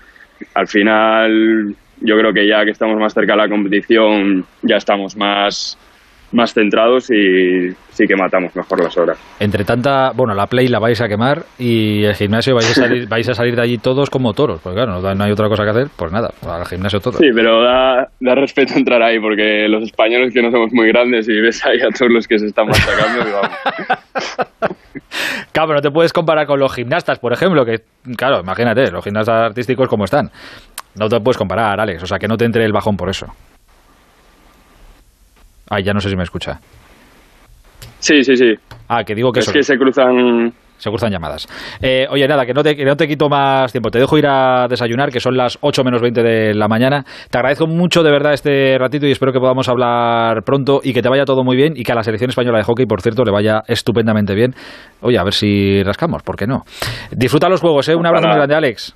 Al 0.54 0.66
final, 0.66 1.74
yo 2.00 2.18
creo 2.18 2.32
que 2.32 2.46
ya 2.46 2.64
que 2.64 2.72
estamos 2.72 2.98
más 2.98 3.14
cerca 3.14 3.32
de 3.32 3.38
la 3.38 3.48
competición, 3.48 4.44
ya 4.62 4.76
estamos 4.76 5.16
más 5.16 5.78
más 6.32 6.52
centrados 6.52 7.10
y 7.10 7.70
sí 7.90 8.06
que 8.06 8.16
matamos 8.16 8.54
mejor 8.56 8.82
las 8.82 8.96
horas. 8.96 9.18
Entre 9.38 9.64
tanta, 9.64 10.10
bueno, 10.14 10.34
la 10.34 10.46
play 10.46 10.68
la 10.68 10.80
vais 10.80 11.00
a 11.00 11.08
quemar 11.08 11.44
y 11.58 12.04
el 12.04 12.14
gimnasio 12.14 12.54
vais 12.54 12.70
a 12.70 12.74
salir, 12.82 13.08
vais 13.08 13.28
a 13.28 13.34
salir 13.34 13.54
de 13.56 13.62
allí 13.62 13.78
todos 13.78 14.10
como 14.10 14.32
toros, 14.32 14.60
pues 14.62 14.74
claro, 14.74 15.00
no, 15.00 15.24
hay 15.24 15.30
otra 15.30 15.48
cosa 15.48 15.64
que 15.64 15.70
hacer, 15.70 15.86
pues 15.96 16.12
nada, 16.12 16.30
al 16.46 16.66
gimnasio 16.66 17.00
todos. 17.00 17.16
Sí, 17.16 17.28
pero 17.34 17.62
da, 17.62 18.08
da, 18.20 18.34
respeto 18.34 18.74
entrar 18.76 19.02
ahí 19.02 19.20
porque 19.20 19.68
los 19.68 19.84
españoles 19.84 20.32
que 20.32 20.42
no 20.42 20.50
somos 20.50 20.72
muy 20.72 20.88
grandes 20.88 21.28
y 21.28 21.40
ves 21.40 21.64
ahí 21.64 21.80
a 21.80 21.88
todos 21.96 22.10
los 22.10 22.26
que 22.26 22.38
se 22.38 22.46
están 22.46 22.66
machacando, 22.66 23.24
vamos. 23.32 23.50
Claro, 25.52 25.74
no 25.74 25.80
te 25.80 25.90
puedes 25.90 26.12
comparar 26.12 26.46
con 26.46 26.58
los 26.58 26.74
gimnastas, 26.74 27.20
por 27.20 27.32
ejemplo, 27.32 27.64
que, 27.64 27.82
claro, 28.16 28.40
imagínate, 28.40 28.90
los 28.90 29.04
gimnastas 29.04 29.50
artísticos 29.50 29.88
como 29.88 30.04
están. 30.04 30.30
No 30.98 31.08
te 31.08 31.20
puedes 31.20 31.38
comparar, 31.38 31.80
Alex, 31.80 32.02
o 32.02 32.06
sea, 32.06 32.18
que 32.18 32.26
no 32.26 32.36
te 32.36 32.44
entre 32.44 32.64
el 32.64 32.72
bajón 32.72 32.96
por 32.96 33.08
eso. 33.08 33.26
Ah, 35.70 35.80
ya 35.80 35.92
no 35.92 36.00
sé 36.00 36.10
si 36.10 36.16
me 36.16 36.22
escucha. 36.22 36.60
Sí, 37.98 38.22
sí, 38.22 38.36
sí. 38.36 38.54
Ah, 38.88 39.02
que 39.04 39.14
digo 39.14 39.32
que 39.32 39.40
es 39.40 39.50
que 39.50 39.62
se 39.62 39.76
cruzan 39.78 40.52
se 40.76 40.90
cruzan 40.90 41.10
llamadas. 41.10 41.46
Eh, 41.80 42.06
oye, 42.10 42.26
nada, 42.26 42.44
que 42.44 42.52
no, 42.52 42.62
te, 42.62 42.76
que 42.76 42.84
no 42.84 42.96
te 42.96 43.06
quito 43.06 43.28
más 43.28 43.72
tiempo. 43.72 43.90
Te 43.90 43.98
dejo 43.98 44.18
ir 44.18 44.26
a 44.26 44.66
desayunar, 44.68 45.10
que 45.10 45.20
son 45.20 45.36
las 45.36 45.56
8 45.60 45.82
menos 45.84 46.02
20 46.02 46.22
de 46.22 46.54
la 46.54 46.68
mañana. 46.68 47.04
Te 47.30 47.38
agradezco 47.38 47.66
mucho 47.66 48.02
de 48.02 48.10
verdad 48.10 48.34
este 48.34 48.76
ratito 48.78 49.06
y 49.06 49.12
espero 49.12 49.32
que 49.32 49.38
podamos 49.38 49.68
hablar 49.68 50.42
pronto 50.44 50.80
y 50.82 50.92
que 50.92 51.00
te 51.00 51.08
vaya 51.08 51.24
todo 51.24 51.44
muy 51.44 51.56
bien 51.56 51.74
y 51.76 51.84
que 51.84 51.92
a 51.92 51.94
la 51.94 52.02
selección 52.02 52.30
española 52.30 52.58
de 52.58 52.64
hockey, 52.64 52.86
por 52.86 53.00
cierto, 53.00 53.24
le 53.24 53.32
vaya 53.32 53.62
estupendamente 53.66 54.34
bien. 54.34 54.54
Oye, 55.00 55.18
a 55.18 55.24
ver 55.24 55.32
si 55.32 55.82
rascamos, 55.82 56.22
¿por 56.22 56.36
qué 56.36 56.46
no? 56.46 56.64
Disfruta 57.12 57.48
los 57.48 57.60
juegos, 57.60 57.88
¿eh? 57.88 57.94
Un 57.94 58.06
abrazo 58.06 58.26
muy 58.26 58.36
grande, 58.36 58.54
Alex. 58.54 58.94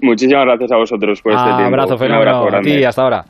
Muchísimas 0.00 0.44
gracias 0.44 0.72
a 0.72 0.76
vosotros 0.76 1.22
por 1.22 1.32
este 1.32 1.44
tiempo. 1.44 1.64
Abrazo, 1.64 1.96
fenómeno. 1.96 2.46
A 2.54 2.60
ti, 2.60 2.84
hasta 2.84 3.02
ahora. 3.02 3.24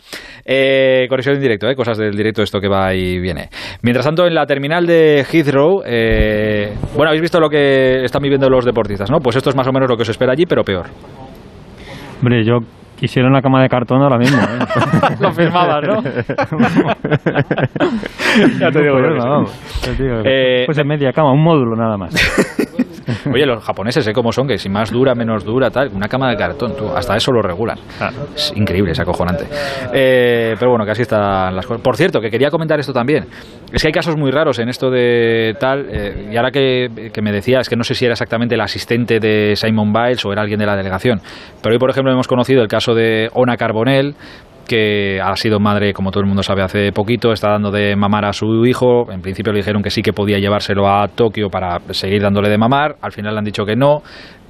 Eh, 0.48 1.06
conexión 1.08 1.34
en 1.34 1.42
directo, 1.42 1.68
eh, 1.68 1.74
cosas 1.74 1.98
del 1.98 2.12
directo, 2.12 2.42
esto 2.42 2.60
que 2.60 2.68
va 2.68 2.94
y 2.94 3.18
viene. 3.18 3.48
Mientras 3.82 4.06
tanto, 4.06 4.26
en 4.26 4.34
la 4.34 4.46
terminal 4.46 4.86
de 4.86 5.26
Heathrow, 5.28 5.82
eh, 5.84 6.72
bueno, 6.94 7.08
habéis 7.08 7.22
visto 7.22 7.40
lo 7.40 7.48
que 7.48 8.04
están 8.04 8.22
viviendo 8.22 8.48
los 8.48 8.64
deportistas, 8.64 9.10
¿no? 9.10 9.18
Pues 9.18 9.34
esto 9.34 9.50
es 9.50 9.56
más 9.56 9.66
o 9.66 9.72
menos 9.72 9.90
lo 9.90 9.96
que 9.96 10.02
os 10.02 10.08
espera 10.08 10.32
allí, 10.32 10.46
pero 10.46 10.62
peor. 10.62 10.86
Hombre, 12.20 12.44
yo 12.44 12.58
quisiera 12.96 13.28
una 13.28 13.42
cama 13.42 13.62
de 13.62 13.68
cartón 13.68 14.02
ahora 14.02 14.18
mismo. 14.18 14.40
¿eh? 14.40 14.58
lo 15.20 15.32
firmabas, 15.32 15.84
¿no? 15.86 16.02
ya 18.60 18.70
te 18.70 18.82
digo, 18.82 18.96
vamos. 19.18 19.52
Eh, 20.24 20.62
pues 20.64 20.78
en 20.78 20.86
media 20.86 21.12
cama, 21.12 21.32
un 21.32 21.42
módulo 21.42 21.74
nada 21.76 21.96
más. 21.96 22.14
Oye, 23.32 23.46
los 23.46 23.62
japoneses, 23.64 24.06
¿eh? 24.06 24.12
¿Cómo 24.12 24.32
son? 24.32 24.46
Que 24.46 24.58
si 24.58 24.68
más 24.68 24.90
dura, 24.90 25.14
menos 25.14 25.44
dura, 25.44 25.70
tal. 25.70 25.90
Una 25.94 26.08
cama 26.08 26.30
de 26.30 26.36
cartón, 26.36 26.76
tú. 26.76 26.88
Hasta 26.88 27.16
eso 27.16 27.32
lo 27.32 27.42
regulan. 27.42 27.78
Es 28.34 28.52
increíble, 28.56 28.92
es 28.92 29.00
acojonante. 29.00 29.46
Eh, 29.92 30.54
pero 30.58 30.70
bueno, 30.70 30.84
casi 30.84 31.02
están 31.02 31.54
las 31.54 31.66
cosas. 31.66 31.82
Por 31.82 31.96
cierto, 31.96 32.20
que 32.20 32.30
quería 32.30 32.50
comentar 32.50 32.78
esto 32.80 32.92
también. 32.92 33.26
Es 33.72 33.82
que 33.82 33.88
hay 33.88 33.92
casos 33.92 34.16
muy 34.16 34.30
raros 34.30 34.58
en 34.58 34.68
esto 34.68 34.90
de 34.90 35.54
tal. 35.58 35.86
Eh, 35.90 36.30
y 36.32 36.36
ahora 36.36 36.50
que, 36.50 37.10
que 37.12 37.22
me 37.22 37.32
decía, 37.32 37.60
es 37.60 37.68
que 37.68 37.76
no 37.76 37.84
sé 37.84 37.94
si 37.94 38.04
era 38.04 38.12
exactamente 38.12 38.54
el 38.54 38.60
asistente 38.60 39.20
de 39.20 39.54
Simon 39.56 39.92
Biles 39.92 40.24
o 40.24 40.32
era 40.32 40.42
alguien 40.42 40.58
de 40.58 40.66
la 40.66 40.76
delegación. 40.76 41.20
Pero 41.62 41.74
hoy, 41.74 41.78
por 41.78 41.90
ejemplo, 41.90 42.12
hemos 42.12 42.28
conocido 42.28 42.62
el 42.62 42.68
caso 42.68 42.94
de 42.94 43.28
Ona 43.34 43.56
Carbonell, 43.56 44.14
que 44.66 45.20
ha 45.22 45.34
sido 45.36 45.60
madre, 45.60 45.92
como 45.92 46.10
todo 46.10 46.20
el 46.20 46.26
mundo 46.26 46.42
sabe, 46.42 46.62
hace 46.62 46.92
poquito, 46.92 47.32
está 47.32 47.50
dando 47.50 47.70
de 47.70 47.96
mamar 47.96 48.24
a 48.24 48.32
su 48.32 48.66
hijo. 48.66 49.10
En 49.10 49.22
principio 49.22 49.52
le 49.52 49.58
dijeron 49.58 49.82
que 49.82 49.90
sí 49.90 50.02
que 50.02 50.12
podía 50.12 50.38
llevárselo 50.38 50.88
a 50.88 51.08
Tokio 51.08 51.48
para 51.48 51.78
seguir 51.90 52.22
dándole 52.22 52.48
de 52.48 52.58
mamar. 52.58 52.96
Al 53.00 53.12
final 53.12 53.34
le 53.34 53.38
han 53.38 53.44
dicho 53.44 53.64
que 53.64 53.76
no 53.76 54.02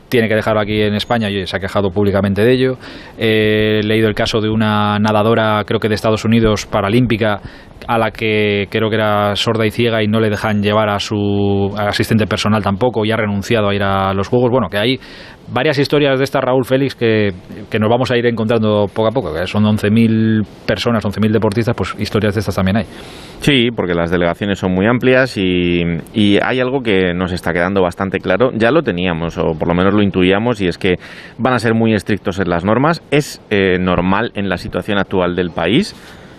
tiene 0.08 0.28
que 0.28 0.34
dejarlo 0.34 0.60
aquí 0.60 0.82
en 0.82 0.94
España 0.94 1.28
y 1.30 1.46
se 1.46 1.56
ha 1.56 1.60
quejado 1.60 1.90
públicamente 1.90 2.42
de 2.42 2.52
ello. 2.52 2.78
he 3.18 3.80
leído 3.82 4.08
el 4.08 4.14
caso 4.14 4.40
de 4.40 4.48
una 4.48 4.98
nadadora, 4.98 5.64
creo 5.66 5.80
que 5.80 5.88
de 5.88 5.94
Estados 5.94 6.24
Unidos, 6.24 6.66
paralímpica, 6.66 7.40
a 7.86 7.98
la 7.98 8.10
que 8.10 8.68
creo 8.70 8.88
que 8.88 8.96
era 8.96 9.36
sorda 9.36 9.66
y 9.66 9.70
ciega 9.70 10.02
y 10.02 10.08
no 10.08 10.20
le 10.20 10.30
dejan 10.30 10.62
llevar 10.62 10.88
a 10.88 10.98
su 10.98 11.74
asistente 11.76 12.26
personal 12.26 12.62
tampoco 12.62 13.04
y 13.04 13.12
ha 13.12 13.16
renunciado 13.16 13.68
a 13.68 13.74
ir 13.74 13.82
a 13.82 14.12
los 14.14 14.28
Juegos. 14.28 14.50
Bueno, 14.50 14.68
que 14.68 14.78
hay 14.78 15.00
varias 15.52 15.78
historias 15.78 16.18
de 16.18 16.24
esta 16.24 16.40
Raúl 16.40 16.64
Félix 16.64 16.94
que, 16.94 17.32
que 17.70 17.78
nos 17.78 17.88
vamos 17.88 18.10
a 18.10 18.16
ir 18.16 18.26
encontrando 18.26 18.86
poco 18.92 19.08
a 19.08 19.10
poco, 19.10 19.32
que 19.32 19.46
son 19.46 19.64
11.000 19.64 20.44
personas, 20.66 21.04
11.000 21.04 21.32
deportistas, 21.32 21.74
pues 21.76 21.94
historias 21.98 22.34
de 22.34 22.40
estas 22.40 22.54
también 22.54 22.78
hay. 22.78 22.84
Sí, 23.40 23.68
porque 23.74 23.94
las 23.94 24.10
delegaciones 24.10 24.58
son 24.58 24.72
muy 24.72 24.86
amplias 24.86 25.36
y, 25.36 25.82
y, 26.14 26.38
hay 26.42 26.60
algo 26.60 26.82
que 26.82 27.14
nos 27.14 27.32
está 27.32 27.52
quedando 27.52 27.82
bastante 27.82 28.18
claro, 28.18 28.50
ya 28.54 28.70
lo 28.70 28.82
teníamos 28.82 29.38
o 29.38 29.52
por 29.58 29.68
lo 29.68 29.74
menos 29.74 29.94
lo 29.94 30.02
intuíamos 30.02 30.60
y 30.60 30.68
es 30.68 30.78
que 30.78 30.96
van 31.38 31.54
a 31.54 31.58
ser 31.58 31.74
muy 31.74 31.94
estrictos 31.94 32.38
en 32.38 32.48
las 32.48 32.64
normas, 32.64 33.02
es 33.10 33.40
eh, 33.50 33.78
normal 33.78 34.32
en 34.34 34.48
la 34.48 34.56
situación 34.56 34.98
actual 34.98 35.36
del 35.36 35.50
país. 35.50 35.94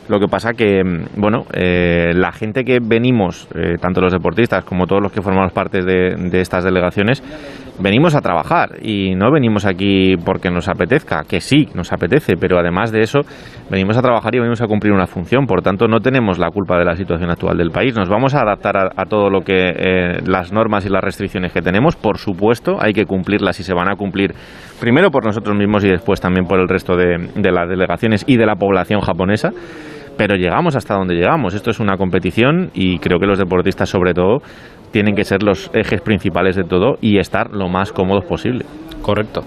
Lo 0.10 0.20
que 0.20 0.28
pasa 0.28 0.54
que, 0.54 0.84
bueno, 1.18 1.46
eh, 1.54 2.14
la 2.16 2.32
gente 2.32 2.64
que 2.64 2.80
venimos, 2.82 3.48
eh, 3.54 3.76
tanto 3.80 4.00
los 4.00 4.14
deportistas 4.14 4.64
como 4.64 4.86
todos 4.86 5.02
los 5.02 5.12
que 5.12 5.22
formamos 5.22 5.52
parte 5.52 5.82
de, 5.82 6.40
estas 6.40 6.64
delegaciones, 6.64 7.22
venimos 7.80 8.16
a 8.16 8.22
trabajar 8.22 8.78
y 8.82 9.16
no 9.16 9.32
venimos 9.32 9.66
aquí 9.66 10.16
porque 10.18 10.50
nos 10.50 10.68
apetezca, 10.68 11.24
que 11.24 11.42
sí, 11.42 11.68
nos 11.74 11.92
apetece, 11.94 12.36
pero 12.38 12.60
además 12.60 12.92
de 12.92 13.02
eso, 13.02 13.20
venimos 13.70 13.98
a 13.98 14.02
trabajar 14.02 14.34
y 14.36 14.40
venimos 14.40 14.62
a 14.62 14.68
cumplir 14.68 14.94
una 14.94 15.08
función. 15.08 15.46
Por 15.46 15.62
tanto, 15.62 15.88
no 15.88 16.00
tenemos 16.00 16.40
la 16.40 16.50
culpa 16.50 16.78
de 16.78 16.86
la 16.86 16.96
situación 16.96 17.30
actual 17.30 17.58
del 17.58 17.72
país. 17.72 17.96
Nos 17.96 18.10
vamos 18.10 18.34
a 18.36 18.42
adaptar 18.42 18.78
a, 18.96 19.06
todo 19.06 19.30
lo 19.30 19.42
que 19.42 19.74
eh, 19.76 20.20
las 20.26 20.52
normas 20.52 20.86
y 20.86 20.90
las 20.90 21.04
restricciones 21.04 21.54
que 21.54 21.62
tenemos. 21.62 21.96
Por 21.96 22.18
supuesto, 22.18 22.78
hay 22.80 22.94
que 22.94 23.06
cumplirlas 23.06 23.60
y 23.60 23.64
se 23.64 23.74
van 23.74 23.90
a 23.90 23.96
cumplir 23.96 24.34
primero 24.80 25.12
por 25.12 25.26
nosotros 25.26 25.56
mismos 25.56 25.84
y 25.84 25.90
después 25.90 26.20
también 26.20 26.46
por 26.46 26.60
el 26.60 26.68
resto 26.68 26.96
de 26.96 27.52
las 27.52 27.70
delegaciones 27.70 28.24
y 28.28 28.38
de 28.38 28.46
la 28.46 28.56
población 28.56 29.02
japonesa 29.02 29.52
pero 30.18 30.36
llegamos 30.36 30.76
hasta 30.76 30.96
donde 30.96 31.16
llegamos. 31.16 31.54
Esto 31.54 31.70
es 31.70 31.80
una 31.80 31.96
competición 31.96 32.72
y 32.74 33.00
creo 33.00 33.20
que 33.20 33.28
los 33.28 33.38
deportistas 33.38 33.90
sobre 33.90 34.14
todo 34.14 34.40
tienen 34.92 35.16
que 35.16 35.24
ser 35.24 35.44
los 35.44 35.70
ejes 35.74 36.02
principales 36.02 36.56
de 36.56 36.64
todo 36.64 36.98
y 37.02 37.18
estar 37.18 37.52
lo 37.52 37.70
más 37.70 37.92
cómodos 37.92 38.26
posible. 38.26 38.66
Correcto. 39.02 39.42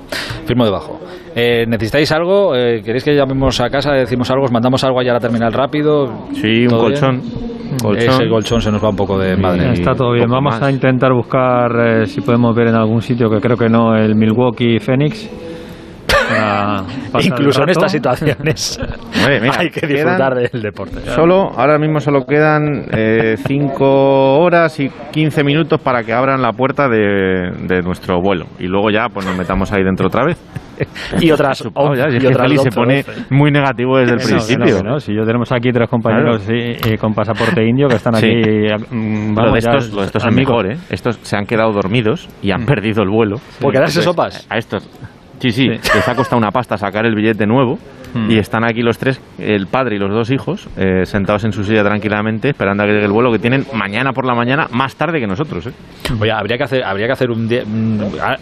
Firmo 0.47 0.65
debajo. 0.65 0.99
Eh, 1.35 1.65
¿Necesitáis 1.67 2.11
algo? 2.12 2.55
Eh, 2.57 2.83
¿Queréis 2.83 3.05
que 3.05 3.15
llamemos 3.15 3.61
a 3.61 3.69
casa, 3.69 3.93
decimos 3.93 4.31
algo, 4.31 4.45
os 4.45 4.53
mandamos 4.53 4.83
algo 4.85 5.01
allá 5.01 5.11
a 5.11 5.15
la 5.15 5.21
terminal 5.21 5.53
rápido? 5.53 6.07
Sí, 6.33 6.67
un 6.67 6.79
colchón. 6.79 7.21
Ese 7.97 8.29
colchón 8.29 8.61
se 8.61 8.71
nos 8.71 8.83
va 8.83 8.91
un 8.91 8.97
poco 8.97 9.19
de 9.19 9.37
madre. 9.37 9.73
Está 9.73 9.95
todo 9.95 10.12
bien. 10.12 10.29
Vamos 10.29 10.61
a 10.61 10.71
intentar 10.71 11.12
buscar 11.12 11.71
eh, 11.79 12.07
si 12.07 12.21
podemos 12.21 12.55
ver 12.55 12.69
en 12.69 12.75
algún 12.75 13.01
sitio, 13.01 13.31
que 13.31 13.41
creo 13.41 13.57
que 13.57 13.69
no, 13.69 13.95
el 13.95 14.17
Milwaukee 14.17 14.79
Phoenix 14.81 15.31
Incluso 17.23 17.62
en 17.62 17.69
estas 17.70 17.93
situaciones 17.93 18.81
hay 19.59 19.70
que 19.70 19.87
disfrutar 19.87 20.35
del 20.35 20.62
deporte. 20.62 21.01
Solo, 21.15 21.51
ahora 21.57 21.78
mismo 21.78 22.01
solo 22.01 22.24
quedan 22.24 22.87
5 22.91 22.93
eh, 22.93 23.37
horas 23.85 24.78
y 24.81 24.89
15 25.12 25.45
minutos 25.45 25.81
para 25.81 26.03
que 26.03 26.12
abran 26.12 26.41
la 26.43 26.53
puerta 26.53 26.89
de, 26.89 27.51
de 27.66 27.82
nuestro 27.82 28.20
vuelo. 28.20 28.47
Y 28.59 28.66
luego 28.66 28.91
ya 28.91 29.09
pues 29.09 29.27
nos 29.27 29.37
metamos 29.37 29.73
ahí 29.73 29.82
dentro 29.82 30.07
otra 30.07 30.24
vez. 30.24 30.39
y 31.20 31.31
otras, 31.31 31.62
oh, 31.74 31.95
ya, 31.95 32.09
y 32.09 32.27
otras 32.27 32.62
se 32.62 32.70
pone 32.70 33.05
muy 33.31 33.51
negativo 33.51 33.99
desde 33.99 34.15
el 34.15 34.19
principio. 34.19 35.01
si 35.01 35.15
yo 35.15 35.24
tenemos 35.24 35.51
aquí 35.53 35.70
tres 35.73 35.89
compañeros 35.89 36.43
con 36.99 37.15
pasaporte 37.15 37.65
indio 37.66 37.89
que 37.89 37.97
están 37.97 38.15
aquí. 38.16 38.43
Mm, 38.91 39.35
vamos, 39.35 39.59
estos, 39.59 40.05
estos 40.05 40.23
son 40.23 40.35
mejor, 40.35 40.73
¿eh? 40.73 40.77
Estos 40.91 41.19
se 41.23 41.37
han 41.37 41.47
quedado 41.47 41.73
dormidos 41.73 42.28
y 42.43 42.51
han 42.51 42.62
mm. 42.62 42.66
perdido 42.66 43.03
el 43.03 43.11
vuelo. 43.11 43.37
¿Por 43.61 43.73
quedarse 43.73 44.03
sopas? 44.03 44.47
A 44.49 44.59
estos. 44.59 44.89
Sí, 45.41 45.53
sí, 45.53 45.67
les 45.69 46.09
ha 46.09 46.15
costado 46.15 46.39
una 46.39 46.51
pasta 46.51 46.77
sacar 46.77 47.07
el 47.07 47.15
billete 47.15 47.47
nuevo 47.47 47.79
y 48.28 48.39
están 48.39 48.65
aquí 48.65 48.82
los 48.82 48.99
tres, 48.99 49.20
el 49.39 49.66
padre 49.66 49.97
y 49.97 49.99
los 49.99 50.11
dos 50.11 50.31
hijos, 50.31 50.69
eh, 50.77 51.05
sentados 51.05 51.45
en 51.45 51.53
su 51.53 51.65
silla 51.65 51.82
tranquilamente, 51.82 52.51
esperando 52.51 52.82
a 52.82 52.87
que 52.87 52.93
llegue 52.93 53.07
el 53.07 53.12
vuelo 53.12 53.31
que 53.32 53.39
tienen 53.39 53.66
mañana 53.73 54.12
por 54.12 54.27
la 54.27 54.35
mañana, 54.35 54.69
más 54.73 54.97
tarde 54.97 55.20
que 55.20 55.27
nosotros. 55.27 55.66
¿eh? 55.66 55.73
Oye, 56.20 56.32
habría 56.32 56.57
que 56.57 56.65
hacer, 56.65 56.85
habría 56.85 57.07
que 57.07 57.12
hacer 57.12 57.31
un 57.31 57.49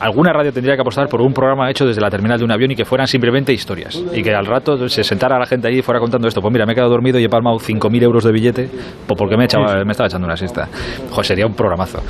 alguna 0.00 0.32
radio 0.32 0.52
tendría 0.52 0.74
que 0.74 0.82
apostar 0.82 1.08
por 1.08 1.20
un 1.20 1.32
programa 1.32 1.70
hecho 1.70 1.86
desde 1.86 2.00
la 2.00 2.10
terminal 2.10 2.38
de 2.38 2.44
un 2.44 2.52
avión 2.52 2.70
y 2.70 2.76
que 2.76 2.84
fueran 2.84 3.06
simplemente 3.06 3.52
historias 3.52 4.02
y 4.12 4.22
que 4.22 4.34
al 4.34 4.46
rato 4.46 4.88
se 4.88 5.04
sentara 5.04 5.38
la 5.38 5.46
gente 5.46 5.68
allí 5.68 5.78
y 5.78 5.82
fuera 5.82 6.00
contando 6.00 6.28
esto. 6.28 6.40
Pues 6.40 6.52
mira, 6.52 6.66
me 6.66 6.72
he 6.72 6.74
quedado 6.74 6.90
dormido 6.90 7.18
y 7.18 7.24
he 7.24 7.28
palmado 7.28 7.56
5.000 7.58 8.02
euros 8.02 8.24
de 8.24 8.32
billete 8.32 8.68
pues 9.06 9.18
porque 9.18 9.36
me, 9.36 9.44
he 9.44 9.84
me 9.84 9.92
estaba 9.92 10.06
echando 10.06 10.26
una 10.26 10.36
siesta. 10.36 10.68
Joder, 11.10 11.24
sería 11.24 11.46
un 11.46 11.54
programazo. 11.54 12.00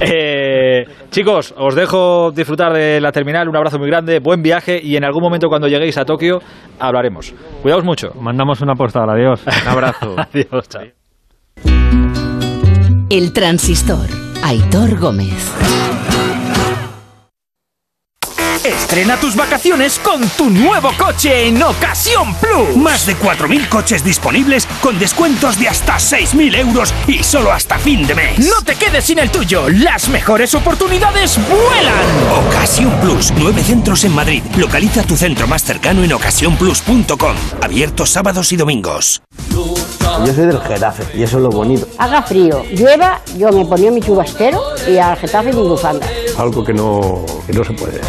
Eh, 0.00 0.84
chicos, 1.10 1.54
os 1.56 1.74
dejo 1.74 2.30
disfrutar 2.32 2.72
de 2.72 3.00
la 3.00 3.12
terminal. 3.12 3.48
Un 3.48 3.56
abrazo 3.56 3.78
muy 3.78 3.88
grande, 3.88 4.20
buen 4.20 4.42
viaje 4.42 4.80
y 4.82 4.96
en 4.96 5.04
algún 5.04 5.22
momento 5.22 5.48
cuando 5.48 5.68
lleguéis 5.68 5.98
a 5.98 6.04
Tokio 6.04 6.40
hablaré 6.78 7.07
Cuidaos 7.62 7.84
mucho. 7.84 8.12
Mandamos 8.20 8.60
una 8.60 8.74
postal. 8.74 9.08
Adiós. 9.10 9.40
Un 9.46 9.68
abrazo. 9.68 10.16
Adiós. 10.32 10.68
Chao. 10.68 10.82
El 13.10 13.32
transistor. 13.32 14.06
Aitor 14.42 14.98
Gómez. 14.98 15.87
Estrena 18.64 19.16
tus 19.18 19.36
vacaciones 19.36 19.98
con 19.98 20.20
tu 20.30 20.50
nuevo 20.50 20.90
coche 20.98 21.46
en 21.46 21.62
Ocasión 21.62 22.34
Plus. 22.36 22.76
Más 22.76 23.06
de 23.06 23.16
4.000 23.16 23.68
coches 23.68 24.02
disponibles 24.02 24.66
con 24.80 24.98
descuentos 24.98 25.58
de 25.58 25.68
hasta 25.68 25.96
6.000 25.96 26.56
euros 26.56 26.92
y 27.06 27.22
solo 27.22 27.52
hasta 27.52 27.78
fin 27.78 28.06
de 28.06 28.14
mes. 28.14 28.38
No 28.38 28.62
te 28.64 28.74
quedes 28.74 29.04
sin 29.04 29.18
el 29.18 29.30
tuyo. 29.30 29.68
Las 29.68 30.08
mejores 30.08 30.54
oportunidades 30.54 31.38
vuelan. 31.48 32.46
Ocasión 32.48 32.92
Plus. 33.00 33.32
Nueve 33.36 33.62
centros 33.62 34.04
en 34.04 34.14
Madrid. 34.14 34.42
Localiza 34.56 35.02
tu 35.02 35.16
centro 35.16 35.46
más 35.46 35.62
cercano 35.62 36.02
en 36.02 36.12
ocasiónplus.com. 36.12 37.36
Abierto 37.62 38.06
sábados 38.06 38.52
y 38.52 38.56
domingos. 38.56 39.22
Yo 40.26 40.34
soy 40.34 40.46
del 40.46 40.60
Getafe 40.60 41.04
y 41.16 41.22
eso 41.22 41.36
es 41.36 41.42
lo 41.44 41.50
bonito. 41.50 41.86
Haga 41.98 42.22
frío, 42.22 42.64
llueva, 42.72 43.20
yo 43.36 43.52
me 43.52 43.64
ponía 43.64 43.90
mi 43.90 44.00
chubastero 44.00 44.60
y 44.88 44.98
al 44.98 45.16
Getafe 45.16 45.52
mi 45.52 45.62
bufanda. 45.62 46.06
Algo 46.38 46.64
que 46.64 46.72
no, 46.72 47.24
que 47.46 47.52
no 47.52 47.64
se 47.64 47.72
puede. 47.72 48.00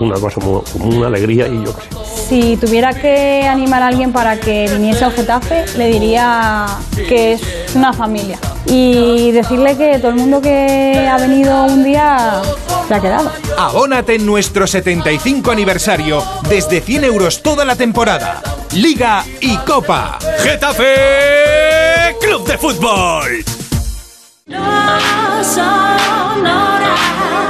Una 0.00 0.18
cosa 0.18 0.40
como 0.40 0.64
una 0.80 1.08
alegría 1.08 1.46
y 1.46 1.62
yo 1.62 1.76
qué 1.76 1.82
sé. 1.82 2.06
Si 2.28 2.56
tuviera 2.56 2.92
que 2.94 3.46
animar 3.46 3.82
a 3.82 3.88
alguien 3.88 4.12
para 4.12 4.40
que 4.40 4.68
viniese 4.72 5.04
al 5.04 5.12
Getafe, 5.12 5.66
le 5.76 5.88
diría 5.88 6.66
que 6.94 7.34
es 7.34 7.42
una 7.74 7.92
familia. 7.92 8.38
Y 8.64 9.30
decirle 9.30 9.76
que 9.76 9.98
todo 9.98 10.10
el 10.10 10.16
mundo 10.16 10.40
que 10.40 11.06
ha 11.08 11.18
venido 11.18 11.64
un 11.64 11.84
día 11.84 12.40
se 12.88 12.94
ha 12.94 13.00
quedado. 13.00 13.30
Abónate 13.58 14.14
en 14.16 14.26
nuestro 14.26 14.66
75 14.66 15.50
aniversario 15.50 16.22
desde 16.48 16.80
100 16.80 17.04
euros 17.04 17.42
toda 17.42 17.64
la 17.64 17.76
temporada. 17.76 18.42
Liga 18.72 19.22
y 19.40 19.56
Copa. 19.58 20.18
Getafe 20.38 22.16
Club 22.20 22.46
de 22.46 22.58
Fútbol. 22.58 23.44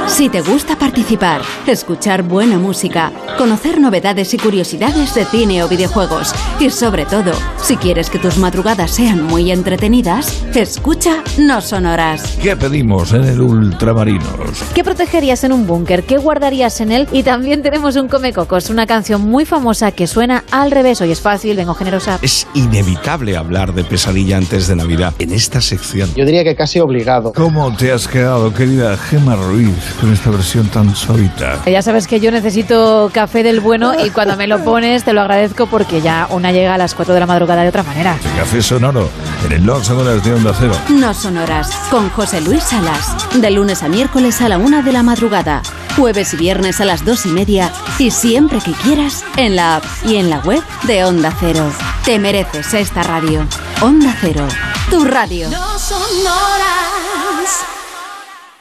Si 0.08 0.28
te 0.28 0.40
gusta 0.40 0.78
participar, 0.78 1.42
escuchar 1.66 2.22
buena 2.22 2.58
música, 2.58 3.12
conocer 3.36 3.80
novedades 3.80 4.32
y 4.34 4.38
curiosidades 4.38 5.14
de 5.14 5.24
cine 5.24 5.62
o 5.62 5.68
videojuegos, 5.68 6.32
y 6.60 6.70
sobre 6.70 7.04
todo, 7.04 7.32
si 7.60 7.76
quieres 7.76 8.08
que 8.08 8.18
tus 8.18 8.38
madrugadas 8.38 8.92
sean 8.92 9.24
muy 9.24 9.50
entretenidas, 9.50 10.44
escucha 10.54 11.22
No 11.38 11.60
Sonoras. 11.60 12.38
¿Qué 12.40 12.56
pedimos 12.56 13.12
en 13.12 13.24
el 13.24 13.40
Ultramarinos? 13.40 14.62
¿Qué 14.74 14.84
protegerías 14.84 15.42
en 15.44 15.52
un 15.52 15.66
búnker? 15.66 16.04
¿Qué 16.04 16.18
guardarías 16.18 16.80
en 16.80 16.92
él? 16.92 17.08
Y 17.12 17.24
también 17.24 17.62
tenemos 17.62 17.96
un 17.96 18.08
Come 18.08 18.32
Cocos, 18.32 18.70
una 18.70 18.86
canción 18.86 19.22
muy 19.22 19.44
famosa 19.44 19.90
que 19.90 20.06
suena 20.06 20.44
al 20.52 20.70
revés. 20.70 21.00
Hoy 21.00 21.10
es 21.10 21.20
fácil, 21.20 21.56
vengo 21.56 21.74
generosa. 21.74 22.20
Es 22.22 22.46
inevitable 22.54 23.36
hablar 23.36 23.74
de 23.74 23.84
pesadilla 23.84 24.38
antes 24.38 24.68
de 24.68 24.76
Navidad 24.76 25.12
en 25.18 25.32
esta 25.32 25.60
sección. 25.60 26.08
Yo 26.14 26.24
diría 26.24 26.44
que 26.44 26.54
casi 26.54 26.78
obligado. 26.78 27.32
¿Cómo 27.34 27.76
te 27.76 27.92
has 27.92 28.06
quedado, 28.08 28.54
querida 28.54 28.96
Gemma 28.96 29.34
Ruiz? 29.34 29.95
Con 30.00 30.12
esta 30.12 30.30
versión 30.30 30.68
tan 30.68 30.94
suavita. 30.94 31.62
Ya 31.66 31.82
sabes 31.82 32.06
que 32.06 32.20
yo 32.20 32.30
necesito 32.30 33.10
café 33.12 33.42
del 33.42 33.60
bueno 33.60 33.92
y 34.04 34.10
cuando 34.10 34.36
me 34.36 34.46
lo 34.46 34.62
pones 34.62 35.04
te 35.04 35.12
lo 35.12 35.20
agradezco 35.20 35.66
porque 35.66 36.00
ya 36.00 36.26
una 36.30 36.52
llega 36.52 36.74
a 36.74 36.78
las 36.78 36.94
4 36.94 37.14
de 37.14 37.20
la 37.20 37.26
madrugada 37.26 37.62
de 37.62 37.68
otra 37.68 37.82
manera. 37.82 38.16
café 38.36 38.62
sonoro 38.62 39.08
en 39.44 39.52
el 39.52 39.64
No 39.66 39.82
Sonoras 39.82 40.24
de 40.24 40.34
Onda 40.34 40.52
Cero. 40.58 40.74
No 40.88 41.14
Sonoras 41.14 41.70
con 41.90 42.08
José 42.10 42.40
Luis 42.40 42.62
Salas. 42.62 43.16
De 43.34 43.50
lunes 43.50 43.82
a 43.82 43.88
miércoles 43.88 44.40
a 44.40 44.48
la 44.48 44.58
1 44.58 44.82
de 44.82 44.92
la 44.92 45.02
madrugada. 45.02 45.62
Jueves 45.96 46.34
y 46.34 46.36
viernes 46.36 46.80
a 46.80 46.84
las 46.84 47.04
2 47.04 47.26
y 47.26 47.28
media. 47.30 47.72
Y 47.98 48.10
siempre 48.10 48.60
que 48.60 48.72
quieras 48.72 49.24
en 49.36 49.56
la 49.56 49.76
app 49.76 49.84
y 50.04 50.16
en 50.16 50.30
la 50.30 50.38
web 50.40 50.62
de 50.84 51.04
Onda 51.04 51.32
Cero. 51.40 51.70
Te 52.04 52.18
mereces 52.18 52.74
esta 52.74 53.02
radio. 53.02 53.46
Onda 53.80 54.14
Cero. 54.20 54.46
Tu 54.90 55.04
radio. 55.04 55.48
No 55.50 55.78
Sonoras. 55.78 57.75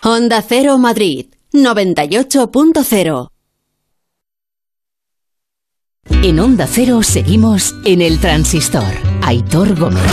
Onda 0.07 0.44
Cero 0.48 0.77
Madrid 0.77 1.34
98.0 1.52 3.27
En 6.22 6.40
Onda 6.40 6.68
Cero 6.68 7.02
seguimos 7.02 7.73
en 7.86 8.03
el 8.03 8.19
transistor. 8.19 8.84
Aitor 9.23 9.76
Gómez. 9.76 10.03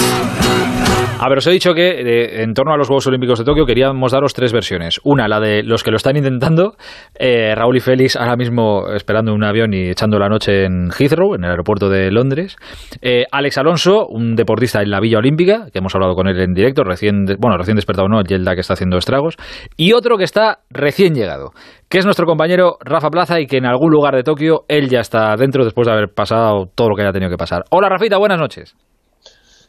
A 1.24 1.28
ver, 1.28 1.39
os 1.39 1.47
he 1.47 1.53
dicho 1.53 1.73
que 1.73 2.01
eh, 2.01 2.43
en 2.43 2.53
torno 2.53 2.73
a 2.73 2.77
los 2.77 2.89
Juegos 2.89 3.07
Olímpicos 3.07 3.39
de 3.39 3.44
Tokio 3.44 3.65
queríamos 3.65 4.11
daros 4.11 4.35
tres 4.35 4.53
versiones. 4.53 5.01
Una, 5.05 5.28
la 5.28 5.39
de 5.39 5.62
los 5.62 5.85
que 5.85 5.93
lo 5.93 5.97
están 5.97 6.16
intentando, 6.16 6.74
eh, 7.16 7.55
Raúl 7.55 7.77
y 7.77 7.81
Félix 7.81 8.16
ahora 8.16 8.35
mismo 8.35 8.89
esperando 8.93 9.32
un 9.32 9.44
avión 9.44 9.73
y 9.73 9.90
echando 9.90 10.19
la 10.19 10.28
noche 10.28 10.65
en 10.65 10.90
Heathrow, 10.90 11.36
en 11.36 11.44
el 11.44 11.51
aeropuerto 11.51 11.89
de 11.89 12.11
Londres. 12.11 12.57
Eh, 13.01 13.24
Alex 13.31 13.57
Alonso, 13.59 14.09
un 14.09 14.35
deportista 14.35 14.82
en 14.82 14.90
la 14.90 14.99
Villa 14.99 15.19
Olímpica, 15.19 15.66
que 15.73 15.78
hemos 15.78 15.94
hablado 15.94 16.16
con 16.16 16.27
él 16.27 16.40
en 16.40 16.55
directo, 16.55 16.82
recién, 16.82 17.24
bueno, 17.39 17.57
recién 17.57 17.77
despertado 17.77 18.09
no, 18.09 18.20
Yelda 18.24 18.57
que 18.57 18.61
está 18.62 18.73
haciendo 18.73 18.99
estragos. 18.99 19.36
Y 19.77 19.93
otro 19.93 20.19
que 20.19 20.24
está 20.24 20.62
recién 20.70 21.15
llegado, 21.15 21.53
que 21.89 21.99
es 21.99 22.05
nuestro 22.05 22.27
compañero 22.27 22.78
Rafa 22.81 23.11
Plaza 23.11 23.39
y 23.39 23.47
que 23.47 23.59
en 23.59 23.66
algún 23.66 23.93
lugar 23.93 24.16
de 24.16 24.24
Tokio 24.24 24.65
él 24.66 24.89
ya 24.89 24.99
está 24.99 25.36
dentro 25.36 25.62
después 25.62 25.86
de 25.86 25.93
haber 25.93 26.09
pasado 26.12 26.65
todo 26.74 26.89
lo 26.89 26.97
que 26.97 27.03
haya 27.03 27.12
tenido 27.12 27.31
que 27.31 27.36
pasar. 27.36 27.62
Hola 27.70 27.89
Rafita, 27.89 28.19
buenas 28.19 28.40
noches 28.40 28.74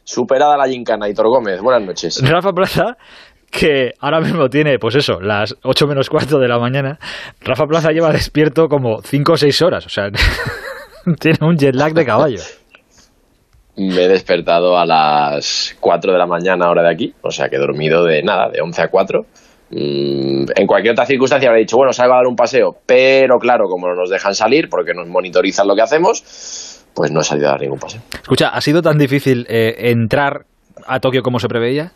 superada 0.04 0.56
la 0.56 0.68
gincana, 0.68 1.08
Hitor 1.08 1.28
Gómez. 1.28 1.60
Buenas 1.60 1.82
noches. 1.82 2.22
Rafa 2.22 2.52
Plaza, 2.52 2.96
que 3.50 3.92
ahora 4.00 4.20
mismo 4.20 4.48
tiene, 4.48 4.78
pues 4.78 4.96
eso, 4.96 5.20
las 5.20 5.56
8 5.62 5.86
menos 5.86 6.10
cuarto 6.10 6.38
de 6.38 6.48
la 6.48 6.58
mañana. 6.58 6.98
Rafa 7.40 7.66
Plaza 7.66 7.90
lleva 7.90 8.12
despierto 8.12 8.68
como 8.68 9.00
5 9.02 9.32
o 9.32 9.36
6 9.36 9.62
horas, 9.62 9.86
o 9.86 9.88
sea, 9.88 10.10
tiene 11.20 11.38
un 11.42 11.56
jet 11.56 11.74
lag 11.74 11.92
de 11.94 12.04
caballo. 12.04 12.40
Me 13.76 14.04
he 14.04 14.08
despertado 14.08 14.78
a 14.78 14.86
las 14.86 15.76
4 15.80 16.12
de 16.12 16.18
la 16.18 16.26
mañana, 16.26 16.68
hora 16.68 16.82
de 16.82 16.92
aquí, 16.92 17.14
o 17.22 17.30
sea 17.30 17.48
que 17.48 17.56
he 17.56 17.58
dormido 17.58 18.04
de 18.04 18.22
nada, 18.22 18.48
de 18.48 18.60
11 18.60 18.82
a 18.82 18.88
4. 18.88 19.26
Mm, 19.70 20.44
en 20.54 20.66
cualquier 20.66 20.92
otra 20.92 21.06
circunstancia 21.06 21.48
habría 21.48 21.62
dicho, 21.62 21.76
bueno, 21.76 21.92
salgo 21.92 22.14
a 22.14 22.18
dar 22.18 22.26
un 22.26 22.36
paseo, 22.36 22.76
pero 22.86 23.38
claro, 23.38 23.64
como 23.68 23.88
no 23.88 23.94
nos 23.94 24.10
dejan 24.10 24.34
salir 24.34 24.68
porque 24.68 24.94
nos 24.94 25.08
monitorizan 25.08 25.66
lo 25.66 25.74
que 25.74 25.82
hacemos, 25.82 26.22
pues 26.94 27.10
no 27.10 27.20
he 27.20 27.24
salido 27.24 27.48
a 27.48 27.52
dar 27.52 27.60
ningún 27.60 27.78
paseo. 27.78 28.00
Escucha, 28.12 28.48
¿ha 28.48 28.60
sido 28.60 28.82
tan 28.82 28.98
difícil 28.98 29.46
eh, 29.48 29.90
entrar 29.90 30.46
a 30.86 31.00
Tokio 31.00 31.22
como 31.22 31.38
se 31.38 31.48
preveía? 31.48 31.92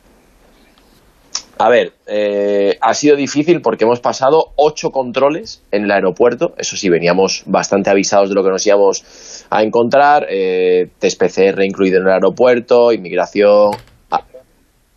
A 1.60 1.68
ver, 1.68 1.94
eh, 2.06 2.78
ha 2.80 2.94
sido 2.94 3.16
difícil 3.16 3.60
porque 3.62 3.84
hemos 3.84 3.98
pasado 3.98 4.52
ocho 4.54 4.90
controles 4.90 5.64
en 5.72 5.84
el 5.84 5.90
aeropuerto. 5.90 6.54
Eso 6.56 6.76
sí, 6.76 6.88
veníamos 6.88 7.42
bastante 7.46 7.90
avisados 7.90 8.28
de 8.28 8.36
lo 8.36 8.44
que 8.44 8.50
nos 8.50 8.64
íbamos 8.64 9.44
a 9.50 9.64
encontrar. 9.64 10.26
Eh, 10.30 10.88
test 11.00 11.20
PCR 11.20 11.64
incluido 11.64 11.98
en 11.98 12.06
el 12.06 12.12
aeropuerto, 12.12 12.92
inmigración, 12.92 13.72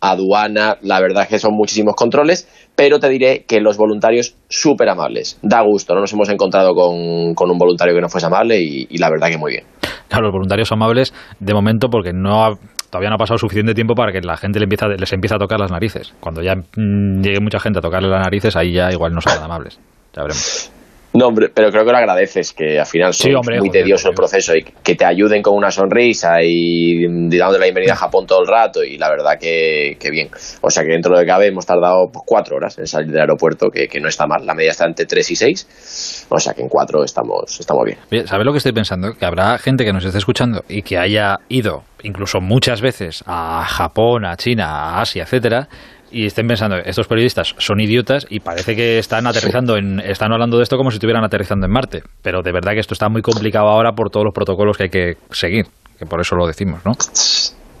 aduana. 0.02 0.76
La 0.82 1.00
verdad 1.00 1.22
es 1.22 1.28
que 1.30 1.38
son 1.38 1.54
muchísimos 1.54 1.94
controles 1.94 2.46
pero 2.74 2.98
te 2.98 3.08
diré 3.08 3.44
que 3.46 3.60
los 3.60 3.76
voluntarios 3.76 4.34
súper 4.48 4.88
amables. 4.88 5.38
Da 5.42 5.62
gusto, 5.62 5.94
no 5.94 6.00
nos 6.00 6.12
hemos 6.12 6.28
encontrado 6.28 6.74
con, 6.74 6.90
un 6.90 7.58
voluntario 7.58 7.94
que 7.94 8.00
no 8.00 8.08
fuese 8.08 8.26
amable 8.26 8.60
y, 8.60 8.98
la 8.98 9.10
verdad 9.10 9.28
que 9.28 9.38
muy 9.38 9.52
bien. 9.52 9.64
Claro, 10.08 10.24
los 10.24 10.32
voluntarios 10.32 10.70
amables 10.72 11.12
de 11.38 11.54
momento 11.54 11.88
porque 11.88 12.12
no 12.12 12.58
todavía 12.90 13.08
no 13.08 13.14
ha 13.14 13.18
pasado 13.18 13.38
suficiente 13.38 13.74
tiempo 13.74 13.94
para 13.94 14.12
que 14.12 14.20
la 14.20 14.36
gente 14.36 14.58
le 14.58 14.64
empieza, 14.64 14.88
les 14.88 15.12
empiece 15.12 15.34
a 15.34 15.38
tocar 15.38 15.58
las 15.58 15.70
narices. 15.70 16.12
Cuando 16.20 16.42
ya 16.42 16.54
mm, 16.54 17.22
llegue 17.22 17.40
mucha 17.40 17.58
gente 17.58 17.78
a 17.78 17.82
tocarle 17.82 18.08
las 18.08 18.22
narices, 18.22 18.54
ahí 18.56 18.72
ya 18.72 18.90
igual 18.92 19.12
no 19.12 19.20
son 19.20 19.42
amables. 19.42 19.78
Ya 20.14 20.22
veremos. 20.22 20.72
No, 21.14 21.26
hombre, 21.26 21.50
pero 21.54 21.70
creo 21.70 21.84
que 21.84 21.92
lo 21.92 21.98
agradeces, 21.98 22.52
que 22.52 22.78
al 22.78 22.86
final 22.86 23.12
Sí, 23.12 23.28
es 23.28 23.34
muy 23.34 23.58
joder, 23.58 23.70
tedioso 23.70 24.08
el 24.08 24.14
proceso 24.14 24.56
y 24.56 24.62
que 24.62 24.94
te 24.94 25.04
ayuden 25.04 25.42
con 25.42 25.54
una 25.54 25.70
sonrisa 25.70 26.36
y 26.42 27.06
dando 27.36 27.58
la 27.58 27.64
bienvenida 27.64 27.92
a 27.92 27.96
Japón 27.96 28.26
todo 28.26 28.40
el 28.40 28.46
rato 28.46 28.82
y 28.82 28.96
la 28.96 29.10
verdad 29.10 29.38
que, 29.38 29.96
que 30.00 30.10
bien. 30.10 30.30
O 30.62 30.70
sea 30.70 30.82
que 30.84 30.90
dentro 30.90 31.18
de 31.18 31.26
cabe 31.26 31.48
hemos 31.48 31.66
tardado 31.66 32.06
pues, 32.10 32.24
cuatro 32.26 32.56
horas 32.56 32.78
en 32.78 32.86
salir 32.86 33.10
del 33.10 33.20
aeropuerto, 33.20 33.68
que, 33.68 33.88
que 33.88 34.00
no 34.00 34.08
está 34.08 34.26
mal. 34.26 34.46
La 34.46 34.54
media 34.54 34.70
está 34.70 34.86
entre 34.86 35.04
tres 35.04 35.30
y 35.30 35.36
seis, 35.36 36.26
o 36.30 36.38
sea 36.38 36.54
que 36.54 36.62
en 36.62 36.68
cuatro 36.68 37.04
estamos, 37.04 37.60
estamos 37.60 37.84
bien. 37.84 37.98
Oye, 38.10 38.26
¿Sabes 38.26 38.46
lo 38.46 38.52
que 38.52 38.58
estoy 38.58 38.72
pensando? 38.72 39.12
Que 39.12 39.26
habrá 39.26 39.58
gente 39.58 39.84
que 39.84 39.92
nos 39.92 40.04
esté 40.04 40.18
escuchando 40.18 40.64
y 40.68 40.82
que 40.82 40.96
haya 40.96 41.40
ido 41.48 41.82
incluso 42.02 42.40
muchas 42.40 42.80
veces 42.80 43.22
a 43.26 43.64
Japón, 43.66 44.24
a 44.24 44.36
China, 44.36 44.66
a 44.66 45.02
Asia, 45.02 45.24
etcétera, 45.24 45.68
y 46.12 46.26
estén 46.26 46.46
pensando, 46.46 46.76
estos 46.76 47.08
periodistas 47.08 47.54
son 47.58 47.80
idiotas 47.80 48.26
y 48.28 48.40
parece 48.40 48.76
que 48.76 48.98
están 48.98 49.26
aterrizando 49.26 49.76
en, 49.76 50.00
están 50.00 50.32
hablando 50.32 50.58
de 50.58 50.62
esto 50.62 50.76
como 50.76 50.90
si 50.90 50.96
estuvieran 50.96 51.24
aterrizando 51.24 51.66
en 51.66 51.72
Marte. 51.72 52.02
Pero 52.22 52.42
de 52.42 52.52
verdad 52.52 52.72
que 52.72 52.80
esto 52.80 52.94
está 52.94 53.08
muy 53.08 53.22
complicado 53.22 53.68
ahora 53.68 53.92
por 53.92 54.10
todos 54.10 54.24
los 54.24 54.34
protocolos 54.34 54.76
que 54.76 54.84
hay 54.84 54.90
que 54.90 55.16
seguir, 55.30 55.66
que 55.98 56.06
por 56.06 56.20
eso 56.20 56.36
lo 56.36 56.46
decimos, 56.46 56.80
¿no? 56.84 56.92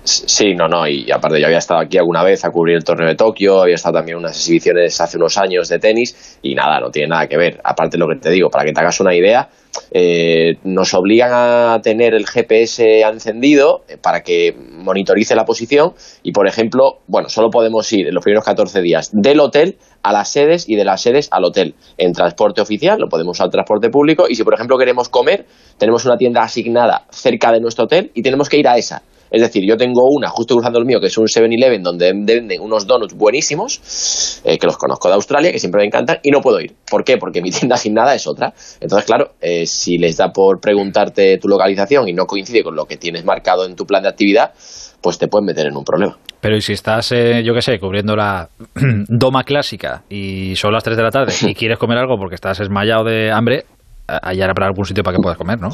Sí, 0.04 0.54
no, 0.54 0.66
no, 0.66 0.88
y 0.88 1.08
aparte 1.12 1.40
yo 1.40 1.46
había 1.46 1.58
estado 1.58 1.80
aquí 1.80 1.96
alguna 1.96 2.24
vez 2.24 2.44
a 2.44 2.50
cubrir 2.50 2.76
el 2.76 2.82
torneo 2.82 3.06
de 3.06 3.14
Tokio, 3.14 3.62
había 3.62 3.76
estado 3.76 3.98
también 3.98 4.16
en 4.16 4.24
unas 4.24 4.36
exhibiciones 4.36 5.00
hace 5.00 5.16
unos 5.16 5.38
años 5.38 5.68
de 5.68 5.78
tenis 5.78 6.38
y 6.42 6.56
nada, 6.56 6.80
no 6.80 6.90
tiene 6.90 7.08
nada 7.08 7.28
que 7.28 7.36
ver. 7.36 7.60
Aparte 7.62 7.96
lo 7.98 8.08
que 8.08 8.16
te 8.16 8.30
digo, 8.30 8.50
para 8.50 8.64
que 8.64 8.72
te 8.72 8.80
hagas 8.80 8.98
una 8.98 9.14
idea, 9.14 9.48
eh, 9.90 10.58
nos 10.64 10.94
obligan 10.94 11.30
a 11.32 11.80
tener 11.82 12.14
el 12.14 12.26
GPS 12.26 13.02
encendido 13.02 13.84
eh, 13.88 13.96
para 13.96 14.22
que 14.22 14.54
monitorice 14.54 15.34
la 15.34 15.44
posición. 15.44 15.94
Y, 16.22 16.32
por 16.32 16.46
ejemplo, 16.46 16.98
bueno, 17.06 17.28
solo 17.28 17.50
podemos 17.50 17.92
ir 17.92 18.08
en 18.08 18.14
los 18.14 18.22
primeros 18.22 18.44
14 18.44 18.80
días 18.82 19.10
del 19.12 19.40
hotel 19.40 19.78
a 20.02 20.12
las 20.12 20.30
sedes 20.30 20.68
y 20.68 20.76
de 20.76 20.84
las 20.84 21.00
sedes 21.02 21.28
al 21.30 21.44
hotel. 21.44 21.74
En 21.98 22.12
transporte 22.12 22.60
oficial, 22.60 22.98
lo 23.00 23.08
podemos 23.08 23.38
usar 23.38 23.50
transporte 23.50 23.90
público. 23.90 24.26
Y 24.28 24.34
si, 24.34 24.44
por 24.44 24.54
ejemplo, 24.54 24.78
queremos 24.78 25.08
comer, 25.08 25.46
tenemos 25.78 26.04
una 26.04 26.16
tienda 26.16 26.42
asignada 26.42 27.06
cerca 27.10 27.52
de 27.52 27.60
nuestro 27.60 27.84
hotel 27.84 28.10
y 28.14 28.22
tenemos 28.22 28.48
que 28.48 28.58
ir 28.58 28.68
a 28.68 28.76
esa. 28.76 29.02
Es 29.32 29.40
decir, 29.40 29.64
yo 29.66 29.78
tengo 29.78 30.02
una 30.10 30.28
justo 30.28 30.54
cruzando 30.54 30.78
el 30.78 30.84
mío, 30.84 31.00
que 31.00 31.06
es 31.06 31.16
un 31.16 31.24
7-Eleven, 31.24 31.82
donde 31.82 32.12
venden 32.12 32.60
unos 32.60 32.86
donuts 32.86 33.14
buenísimos, 33.14 34.42
eh, 34.44 34.58
que 34.58 34.66
los 34.66 34.76
conozco 34.76 35.08
de 35.08 35.14
Australia, 35.14 35.50
que 35.50 35.58
siempre 35.58 35.80
me 35.80 35.86
encantan, 35.86 36.18
y 36.22 36.30
no 36.30 36.42
puedo 36.42 36.60
ir. 36.60 36.74
¿Por 36.90 37.02
qué? 37.02 37.16
Porque 37.16 37.40
mi 37.40 37.50
tienda 37.50 37.76
asignada 37.76 38.14
es 38.14 38.26
otra. 38.26 38.52
Entonces, 38.78 39.06
claro, 39.06 39.30
eh, 39.40 39.64
si 39.66 39.96
les 39.96 40.18
da 40.18 40.28
por 40.28 40.60
preguntarte 40.60 41.38
tu 41.38 41.48
localización 41.48 42.08
y 42.08 42.12
no 42.12 42.26
coincide 42.26 42.62
con 42.62 42.76
lo 42.76 42.84
que 42.84 42.98
tienes 42.98 43.24
marcado 43.24 43.64
en 43.64 43.74
tu 43.74 43.86
plan 43.86 44.02
de 44.02 44.10
actividad, 44.10 44.52
pues 45.00 45.18
te 45.18 45.28
pueden 45.28 45.46
meter 45.46 45.66
en 45.66 45.76
un 45.78 45.84
problema. 45.84 46.18
Pero 46.40 46.56
y 46.56 46.60
si 46.60 46.74
estás, 46.74 47.10
eh, 47.12 47.42
yo 47.42 47.54
qué 47.54 47.62
sé, 47.62 47.78
cubriendo 47.78 48.14
la 48.14 48.50
doma 49.08 49.44
clásica 49.44 50.02
y 50.10 50.54
son 50.56 50.72
las 50.72 50.84
3 50.84 50.96
de 50.96 51.02
la 51.02 51.10
tarde 51.10 51.32
y 51.42 51.54
quieres 51.54 51.78
comer 51.78 51.96
algo 51.96 52.18
porque 52.18 52.34
estás 52.34 52.60
esmayado 52.60 53.04
de 53.04 53.30
hambre, 53.32 53.64
allá 54.06 54.44
habrá 54.44 54.66
algún 54.66 54.84
sitio 54.84 55.02
para 55.02 55.16
que 55.16 55.22
puedas 55.22 55.38
comer, 55.38 55.58
¿no? 55.58 55.70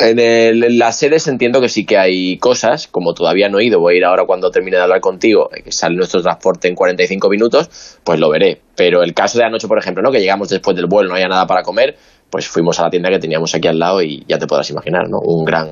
En, 0.00 0.18
el- 0.18 0.62
en 0.64 0.78
las 0.78 0.98
sedes 0.98 1.26
entiendo 1.26 1.60
que 1.60 1.68
sí 1.68 1.86
que 1.86 1.96
hay 1.96 2.36
cosas, 2.38 2.86
como 2.86 3.14
todavía 3.14 3.48
no 3.48 3.58
he 3.58 3.64
ido, 3.64 3.80
voy 3.80 3.94
a 3.94 3.96
ir 3.98 4.04
ahora 4.04 4.24
cuando 4.26 4.50
termine 4.50 4.76
de 4.76 4.82
hablar 4.82 5.00
contigo, 5.00 5.48
eh, 5.54 5.62
que 5.62 5.72
sale 5.72 5.96
nuestro 5.96 6.20
transporte 6.20 6.68
en 6.68 6.74
45 6.74 7.28
minutos, 7.30 7.98
pues 8.04 8.20
lo 8.20 8.28
veré. 8.28 8.60
Pero 8.76 9.02
el 9.02 9.14
caso 9.14 9.38
de 9.38 9.44
anoche, 9.44 9.68
por 9.68 9.78
ejemplo, 9.78 10.02
¿no? 10.02 10.10
que 10.10 10.20
llegamos 10.20 10.48
después 10.50 10.76
del 10.76 10.86
vuelo, 10.86 11.08
no 11.08 11.14
había 11.14 11.28
nada 11.28 11.46
para 11.46 11.62
comer, 11.62 11.96
pues 12.28 12.46
fuimos 12.46 12.78
a 12.78 12.82
la 12.82 12.90
tienda 12.90 13.08
que 13.08 13.18
teníamos 13.18 13.54
aquí 13.54 13.68
al 13.68 13.78
lado 13.78 14.02
y 14.02 14.22
ya 14.28 14.36
te 14.38 14.46
podrás 14.46 14.68
imaginar, 14.70 15.08
¿no? 15.08 15.18
Un 15.20 15.44
gran, 15.44 15.68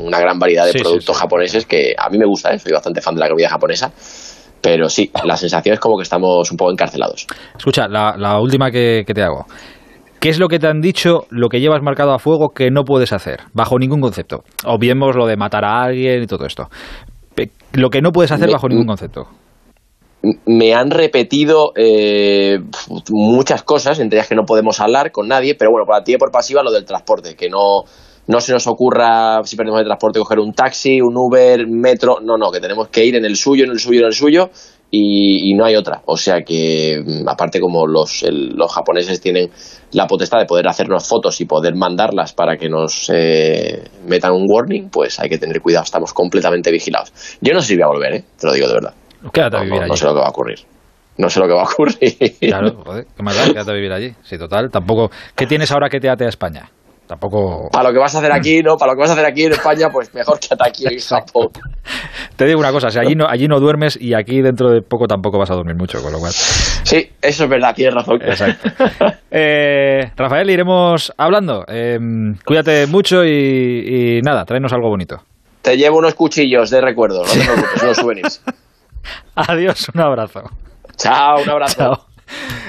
una 0.00 0.20
gran 0.20 0.38
variedad 0.38 0.64
de 0.64 0.72
Sí, 0.72 0.78
sí, 0.78 0.84
productos 0.84 1.16
japoneses 1.18 1.66
que 1.66 1.94
a 1.98 2.08
mí 2.08 2.16
me 2.16 2.24
gusta, 2.26 2.54
¿eh? 2.54 2.58
soy 2.58 2.72
bastante 2.72 3.00
fan 3.02 3.14
de 3.14 3.20
la 3.20 3.28
comida 3.28 3.48
japonesa. 3.50 3.92
Pero 4.62 4.88
sí, 4.88 5.10
la 5.24 5.36
sensación 5.36 5.74
es 5.74 5.80
como 5.80 5.96
que 5.96 6.02
estamos 6.02 6.50
un 6.50 6.56
poco 6.56 6.72
encarcelados. 6.72 7.26
Escucha, 7.58 7.86
la, 7.88 8.16
la 8.16 8.40
última 8.40 8.70
que, 8.70 9.04
que 9.06 9.12
te 9.14 9.22
hago. 9.22 9.46
¿Qué 10.20 10.30
es 10.30 10.38
lo 10.38 10.48
que 10.48 10.58
te 10.58 10.66
han 10.66 10.80
dicho, 10.80 11.26
lo 11.30 11.48
que 11.48 11.60
llevas 11.60 11.82
marcado 11.82 12.12
a 12.12 12.18
fuego 12.18 12.48
que 12.48 12.70
no 12.70 12.84
puedes 12.84 13.12
hacer, 13.12 13.40
bajo 13.52 13.78
ningún 13.78 14.00
concepto? 14.00 14.44
Obviemos 14.64 15.14
lo 15.14 15.26
de 15.26 15.36
matar 15.36 15.64
a 15.64 15.82
alguien 15.82 16.22
y 16.22 16.26
todo 16.26 16.46
esto. 16.46 16.68
Lo 17.72 17.90
que 17.90 18.00
no 18.00 18.12
puedes 18.12 18.32
hacer 18.32 18.50
bajo 18.50 18.68
ningún 18.68 18.86
concepto. 18.86 19.26
me 20.46 20.74
han 20.74 20.90
repetido 20.90 21.72
eh, 21.76 22.58
muchas 23.10 23.62
cosas, 23.62 24.00
entre 24.00 24.18
ellas 24.18 24.28
que 24.28 24.34
no 24.34 24.44
podemos 24.44 24.80
hablar 24.80 25.12
con 25.12 25.28
nadie, 25.28 25.54
pero 25.54 25.70
bueno, 25.70 25.84
por 25.84 25.94
activa 25.94 26.16
y 26.16 26.18
por 26.18 26.32
pasiva 26.32 26.62
lo 26.62 26.72
del 26.72 26.84
transporte, 26.84 27.36
que 27.36 27.50
no, 27.50 27.82
no 28.26 28.40
se 28.40 28.52
nos 28.52 28.66
ocurra, 28.66 29.42
si 29.44 29.56
perdemos 29.56 29.80
el 29.80 29.86
transporte, 29.86 30.18
coger 30.18 30.40
un 30.40 30.52
taxi, 30.52 31.00
un 31.00 31.16
Uber, 31.16 31.66
metro, 31.68 32.18
no, 32.22 32.36
no, 32.36 32.50
que 32.50 32.60
tenemos 32.60 32.88
que 32.88 33.04
ir 33.04 33.16
en 33.16 33.24
el 33.24 33.36
suyo, 33.36 33.64
en 33.64 33.70
el 33.70 33.78
suyo, 33.78 34.00
en 34.00 34.06
el 34.06 34.14
suyo, 34.14 34.50
y, 34.90 35.50
y 35.50 35.54
no 35.54 35.64
hay 35.64 35.76
otra. 35.76 36.02
O 36.06 36.16
sea 36.16 36.42
que, 36.42 37.02
mm, 37.04 37.28
aparte 37.28 37.60
como 37.60 37.86
los, 37.86 38.22
el- 38.22 38.54
los 38.56 38.72
japoneses 38.72 39.20
tienen 39.20 39.50
la 39.92 40.06
potestad 40.06 40.38
de 40.38 40.46
poder 40.46 40.68
hacernos 40.68 41.06
fotos 41.08 41.40
y 41.40 41.44
poder 41.44 41.74
mandarlas 41.74 42.32
para 42.32 42.56
que 42.56 42.68
nos 42.68 43.10
eh, 43.12 43.84
metan 44.06 44.32
un 44.32 44.46
warning, 44.48 44.88
pues 44.90 45.18
hay 45.20 45.28
que 45.28 45.38
tener 45.38 45.60
cuidado, 45.60 45.84
estamos 45.84 46.12
completamente 46.12 46.70
vigilados. 46.70 47.12
Yo 47.40 47.52
no 47.54 47.60
sé 47.60 47.68
si 47.68 47.74
voy 47.74 47.82
a 47.84 47.88
volver, 47.88 48.14
¿eh? 48.14 48.24
te 48.38 48.46
lo 48.46 48.52
digo 48.52 48.68
de 48.68 48.74
verdad. 48.74 48.94
Quédate 49.32 49.56
a 49.56 49.60
No, 49.60 49.64
vivir 49.64 49.78
no, 49.78 49.82
allí. 49.84 49.90
no 49.90 49.96
sé 49.96 50.04
lo 50.06 50.14
que 50.14 50.20
va 50.20 50.26
a 50.26 50.30
ocurrir. 50.30 50.58
No 51.18 51.30
sé 51.30 51.40
lo 51.40 51.46
que 51.46 51.54
va 51.54 51.62
a 51.62 51.64
ocurrir. 51.64 52.14
Claro, 52.40 52.82
joder, 52.84 53.06
¿qué 53.16 53.22
más 53.22 53.36
da? 53.36 53.44
Quédate 53.52 53.70
a 53.70 53.74
vivir 53.74 53.92
allí. 53.92 54.12
Sí, 54.22 54.36
total, 54.38 54.70
tampoco... 54.70 55.10
¿Qué 55.34 55.46
tienes 55.46 55.70
ahora 55.72 55.88
que 55.88 55.98
te 55.98 56.08
ate 56.10 56.24
a 56.26 56.28
España? 56.28 56.70
Tampoco... 57.06 57.68
Para 57.70 57.88
lo 57.88 57.94
que 57.94 58.00
vas 58.00 58.14
a 58.14 58.18
hacer 58.18 58.32
aquí, 58.32 58.62
¿no? 58.62 58.76
Para 58.76 58.92
lo 58.92 58.96
que 58.96 59.02
vas 59.02 59.10
a 59.10 59.12
hacer 59.14 59.26
aquí 59.26 59.44
en 59.44 59.52
España, 59.52 59.88
pues 59.92 60.12
mejor 60.14 60.38
que 60.40 60.48
aquí 60.58 60.84
en 60.90 60.98
Japón. 60.98 61.48
Te 62.36 62.46
digo 62.46 62.58
una 62.60 62.72
cosa, 62.72 62.90
si 62.90 62.98
allí 62.98 63.14
no, 63.14 63.26
allí 63.28 63.46
no 63.48 63.60
duermes 63.60 63.98
y 64.00 64.14
aquí 64.14 64.42
dentro 64.42 64.70
de 64.70 64.82
poco 64.82 65.06
tampoco 65.06 65.38
vas 65.38 65.50
a 65.50 65.54
dormir 65.54 65.76
mucho, 65.76 66.02
con 66.02 66.12
lo 66.12 66.18
cual... 66.18 66.32
Sí, 66.32 67.10
eso 67.22 67.44
es 67.44 67.50
verdad, 67.50 67.74
tienes 67.74 67.94
razón. 67.94 68.20
Exacto. 68.22 68.70
Eh, 69.38 70.12
Rafael, 70.16 70.48
iremos 70.48 71.12
hablando. 71.18 71.64
Eh, 71.68 71.98
cuídate 72.46 72.86
mucho 72.86 73.22
y, 73.22 74.18
y 74.18 74.20
nada, 74.22 74.46
tráenos 74.46 74.72
algo 74.72 74.88
bonito. 74.88 75.16
Te 75.60 75.76
llevo 75.76 75.98
unos 75.98 76.14
cuchillos 76.14 76.70
de 76.70 76.80
recuerdo, 76.80 77.22
no 77.22 77.30
te 77.32 77.40
preocupes, 77.40 77.82
unos 77.82 77.96
souvenirs. 77.96 78.42
Adiós, 79.34 79.88
un 79.94 80.00
abrazo. 80.00 80.42
Chao, 80.96 81.42
un 81.42 81.50
abrazo. 81.50 81.76
Chao. 81.76 82.05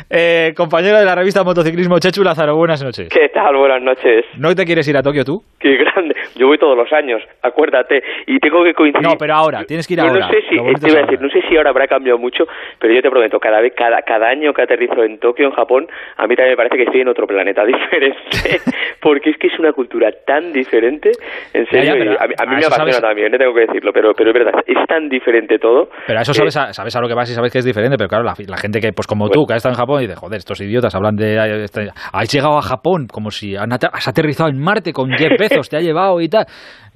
Eh, 0.10 0.54
compañero 0.56 0.98
de 1.00 1.06
la 1.06 1.16
revista 1.16 1.44
Motociclismo, 1.44 2.00
Chechu 2.00 2.24
Lázaro, 2.24 2.56
buenas 2.56 2.84
noches. 2.84 3.10
¿Qué 3.10 3.30
tal? 3.30 3.56
Buenas 3.58 3.82
noches. 3.82 4.26
¿No 4.38 4.56
te 4.56 4.66
quieres 4.66 4.88
ir 4.88 4.96
a 4.98 5.04
Tokio 5.04 5.26
tú? 5.26 5.42
Qué 5.60 5.76
grande. 5.78 6.16
Yo 6.36 6.48
voy 6.48 6.58
todos 6.58 6.78
los 6.78 6.92
años, 6.94 7.22
acuérdate. 7.42 8.02
Y 8.28 8.40
tengo 8.40 8.64
que 8.64 8.74
coincidir. 8.74 9.06
No, 9.08 9.16
pero 9.18 9.34
ahora, 9.36 9.64
tienes 9.66 9.88
que 9.88 9.94
ir 9.96 10.00
No, 10.00 10.08
ahora. 10.08 10.28
No 10.28 10.32
sé 10.32 10.42
si, 10.50 10.56
Lo 10.56 10.64
bonito 10.64 10.82
te 10.86 10.90
iba 10.92 11.00
a 11.00 11.02
es 11.02 11.08
decir, 11.08 11.22
no 11.22 11.30
sé 11.30 11.42
si 11.50 11.58
ahora 11.58 11.72
habrá 11.72 11.88
cambiado 11.88 12.18
mucho, 12.20 12.46
pero 12.80 12.94
yo 12.94 13.02
te 13.02 13.10
prometo, 13.10 13.40
cada 13.40 13.60
vez, 13.62 13.74
cada, 13.76 14.02
cada 14.04 14.28
año 14.30 14.54
que 14.54 14.62
aterrizo 14.62 15.04
en 15.04 15.20
Tokio, 15.20 15.48
en 15.48 15.52
Japón, 15.54 15.88
a 16.18 16.28
mí 16.28 16.36
también 16.36 16.54
me 16.54 16.58
parece 16.58 16.78
que 16.78 16.84
estoy 16.84 17.02
en 17.02 17.08
otro 17.10 17.26
planeta 17.28 17.66
diferente, 17.66 18.62
porque 19.02 19.32
es 19.32 19.38
que 19.38 19.48
es 19.48 19.60
una 19.60 19.74
cultura 19.74 20.12
tan 20.26 20.54
diferente, 20.54 21.12
en 21.54 21.66
serio, 21.68 21.96
ya, 21.96 22.24
a, 22.24 22.28
mí- 22.28 22.34
a 22.38 22.46
mí 22.46 22.54
a 22.56 22.60
me 22.60 22.66
apasiona 22.66 22.92
sabes- 22.92 23.02
también, 23.02 23.32
no 23.32 23.38
tengo 23.38 23.54
que 23.54 23.62
decirlo, 23.62 23.92
pero, 23.92 24.14
pero 24.14 24.30
es 24.30 24.34
verdad, 24.34 24.64
es 24.66 24.78
tan 24.88 25.10
diferente 25.10 25.58
todo. 25.60 25.90
Pero 26.06 26.20
a 26.20 26.22
eso 26.22 26.32
que- 26.32 26.38
sabes 26.52 26.58
a, 26.58 26.74
sabes 26.74 26.96
a 26.96 27.02
lo 27.02 27.08
que 27.08 27.14
vas 27.16 27.30
y 27.30 27.34
sabes 27.34 27.52
que 27.52 27.60
es 27.60 27.66
diferente, 27.66 27.98
pero 27.98 28.08
claro, 28.10 28.24
la, 28.24 28.36
la 28.48 28.58
gente 28.58 28.80
que, 28.80 28.94
pues 28.94 29.08
como 29.08 29.30
tú, 29.30 29.46
que 29.48 29.54
ha 29.54 29.58
estado 29.58 29.74
en 29.74 29.80
Japón 29.80 30.02
y 30.04 30.08
dice, 30.08 30.20
joder, 30.20 30.38
estos 30.38 30.62
idiotas 30.62 30.94
hablan 30.96 31.16
de... 31.16 31.64
este- 31.64 31.90
has 32.14 32.34
llegado 32.34 32.58
a 32.58 32.62
Japón 32.62 33.08
como 33.12 33.32
si 33.32 33.56
has 33.56 34.08
aterrizado 34.08 34.50
en 34.50 34.60
Marte 34.60 34.94
con 34.94 35.10
10 35.10 35.30
pesos, 35.38 35.70
te 35.70 35.78
ha 35.78 35.82
llevado 35.82 36.22
y 36.22 36.30
tal. 36.30 36.46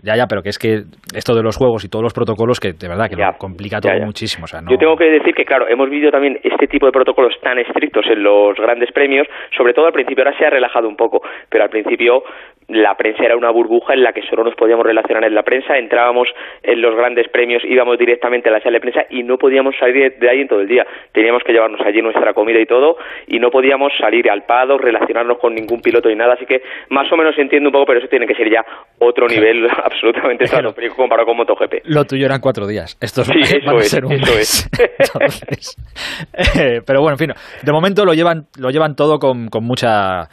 Ya, 0.03 0.15
ya, 0.15 0.25
pero 0.27 0.41
que 0.41 0.49
es 0.49 0.57
que 0.57 0.81
esto 1.15 1.35
de 1.35 1.43
los 1.43 1.57
juegos 1.57 1.85
y 1.85 1.89
todos 1.89 2.01
los 2.01 2.13
protocolos 2.13 2.59
que 2.59 2.73
de 2.73 2.87
verdad 2.87 3.07
que 3.07 3.15
lo 3.15 3.23
complica 3.37 3.79
todo 3.79 3.93
ya, 3.93 3.99
ya. 3.99 4.05
muchísimo. 4.05 4.45
O 4.45 4.47
sea, 4.47 4.59
no... 4.61 4.71
Yo 4.71 4.77
tengo 4.77 4.97
que 4.97 5.05
decir 5.05 5.33
que, 5.35 5.45
claro, 5.45 5.67
hemos 5.69 5.89
vivido 5.89 6.09
también 6.11 6.39
este 6.43 6.65
tipo 6.67 6.87
de 6.87 6.91
protocolos 6.91 7.33
tan 7.43 7.59
estrictos 7.59 8.05
en 8.09 8.23
los 8.23 8.55
grandes 8.57 8.91
premios, 8.91 9.27
sobre 9.55 9.73
todo 9.73 9.85
al 9.85 9.93
principio, 9.93 10.23
ahora 10.25 10.37
se 10.39 10.45
ha 10.45 10.49
relajado 10.49 10.87
un 10.87 10.95
poco, 10.95 11.21
pero 11.49 11.63
al 11.65 11.69
principio 11.69 12.23
la 12.71 12.95
prensa 12.95 13.23
era 13.23 13.35
una 13.35 13.49
burbuja 13.49 13.93
en 13.93 14.03
la 14.03 14.13
que 14.13 14.21
solo 14.23 14.43
nos 14.43 14.55
podíamos 14.55 14.85
relacionar 14.85 15.23
en 15.23 15.35
la 15.35 15.43
prensa, 15.43 15.77
entrábamos 15.77 16.27
en 16.63 16.81
los 16.81 16.95
grandes 16.95 17.27
premios, 17.29 17.63
íbamos 17.65 17.97
directamente 17.97 18.49
a 18.49 18.51
la 18.51 18.59
sala 18.61 18.73
de 18.73 18.81
prensa 18.81 19.05
y 19.09 19.23
no 19.23 19.37
podíamos 19.37 19.75
salir 19.79 20.17
de 20.19 20.29
ahí 20.29 20.41
en 20.41 20.47
todo 20.47 20.61
el 20.61 20.67
día. 20.67 20.85
Teníamos 21.11 21.43
que 21.43 21.53
llevarnos 21.53 21.81
allí 21.81 22.01
nuestra 22.01 22.33
comida 22.33 22.59
y 22.59 22.65
todo 22.65 22.97
y 23.27 23.39
no 23.39 23.49
podíamos 23.49 23.91
salir 23.99 24.29
al 24.29 24.43
pado, 24.43 24.77
relacionarnos 24.77 25.37
con 25.39 25.55
ningún 25.55 25.81
piloto 25.81 26.09
ni 26.09 26.15
nada, 26.15 26.33
así 26.33 26.45
que 26.45 26.61
más 26.89 27.11
o 27.11 27.17
menos 27.17 27.37
entiendo 27.37 27.69
un 27.69 27.73
poco, 27.73 27.85
pero 27.87 27.99
eso 27.99 28.07
tiene 28.07 28.27
que 28.27 28.35
ser 28.35 28.49
ya 28.49 28.63
otro 28.99 29.27
nivel 29.27 29.67
absolutamente 29.83 30.45
estratosférico 30.45 30.95
comparado 30.95 31.27
con 31.27 31.37
MotoGP. 31.37 31.85
Lo 31.85 32.05
tuyo 32.05 32.25
eran 32.25 32.39
cuatro 32.39 32.67
días. 32.67 32.97
Estos 33.01 33.27
Sí, 33.27 33.39
eso 33.39 33.77
es, 33.77 33.89
ser 33.89 34.05
un 34.05 34.13
eso 34.13 34.35
mes. 34.35 34.69
Entonces, 34.99 35.77
eh, 36.59 36.81
pero 36.85 37.01
bueno, 37.01 37.15
en 37.15 37.17
fin, 37.17 37.33
de 37.61 37.71
momento 37.71 38.05
lo 38.05 38.13
llevan, 38.13 38.45
lo 38.59 38.69
llevan 38.69 38.95
todo 38.95 39.19
con, 39.19 39.47
con 39.49 39.63
mucha 39.63 40.27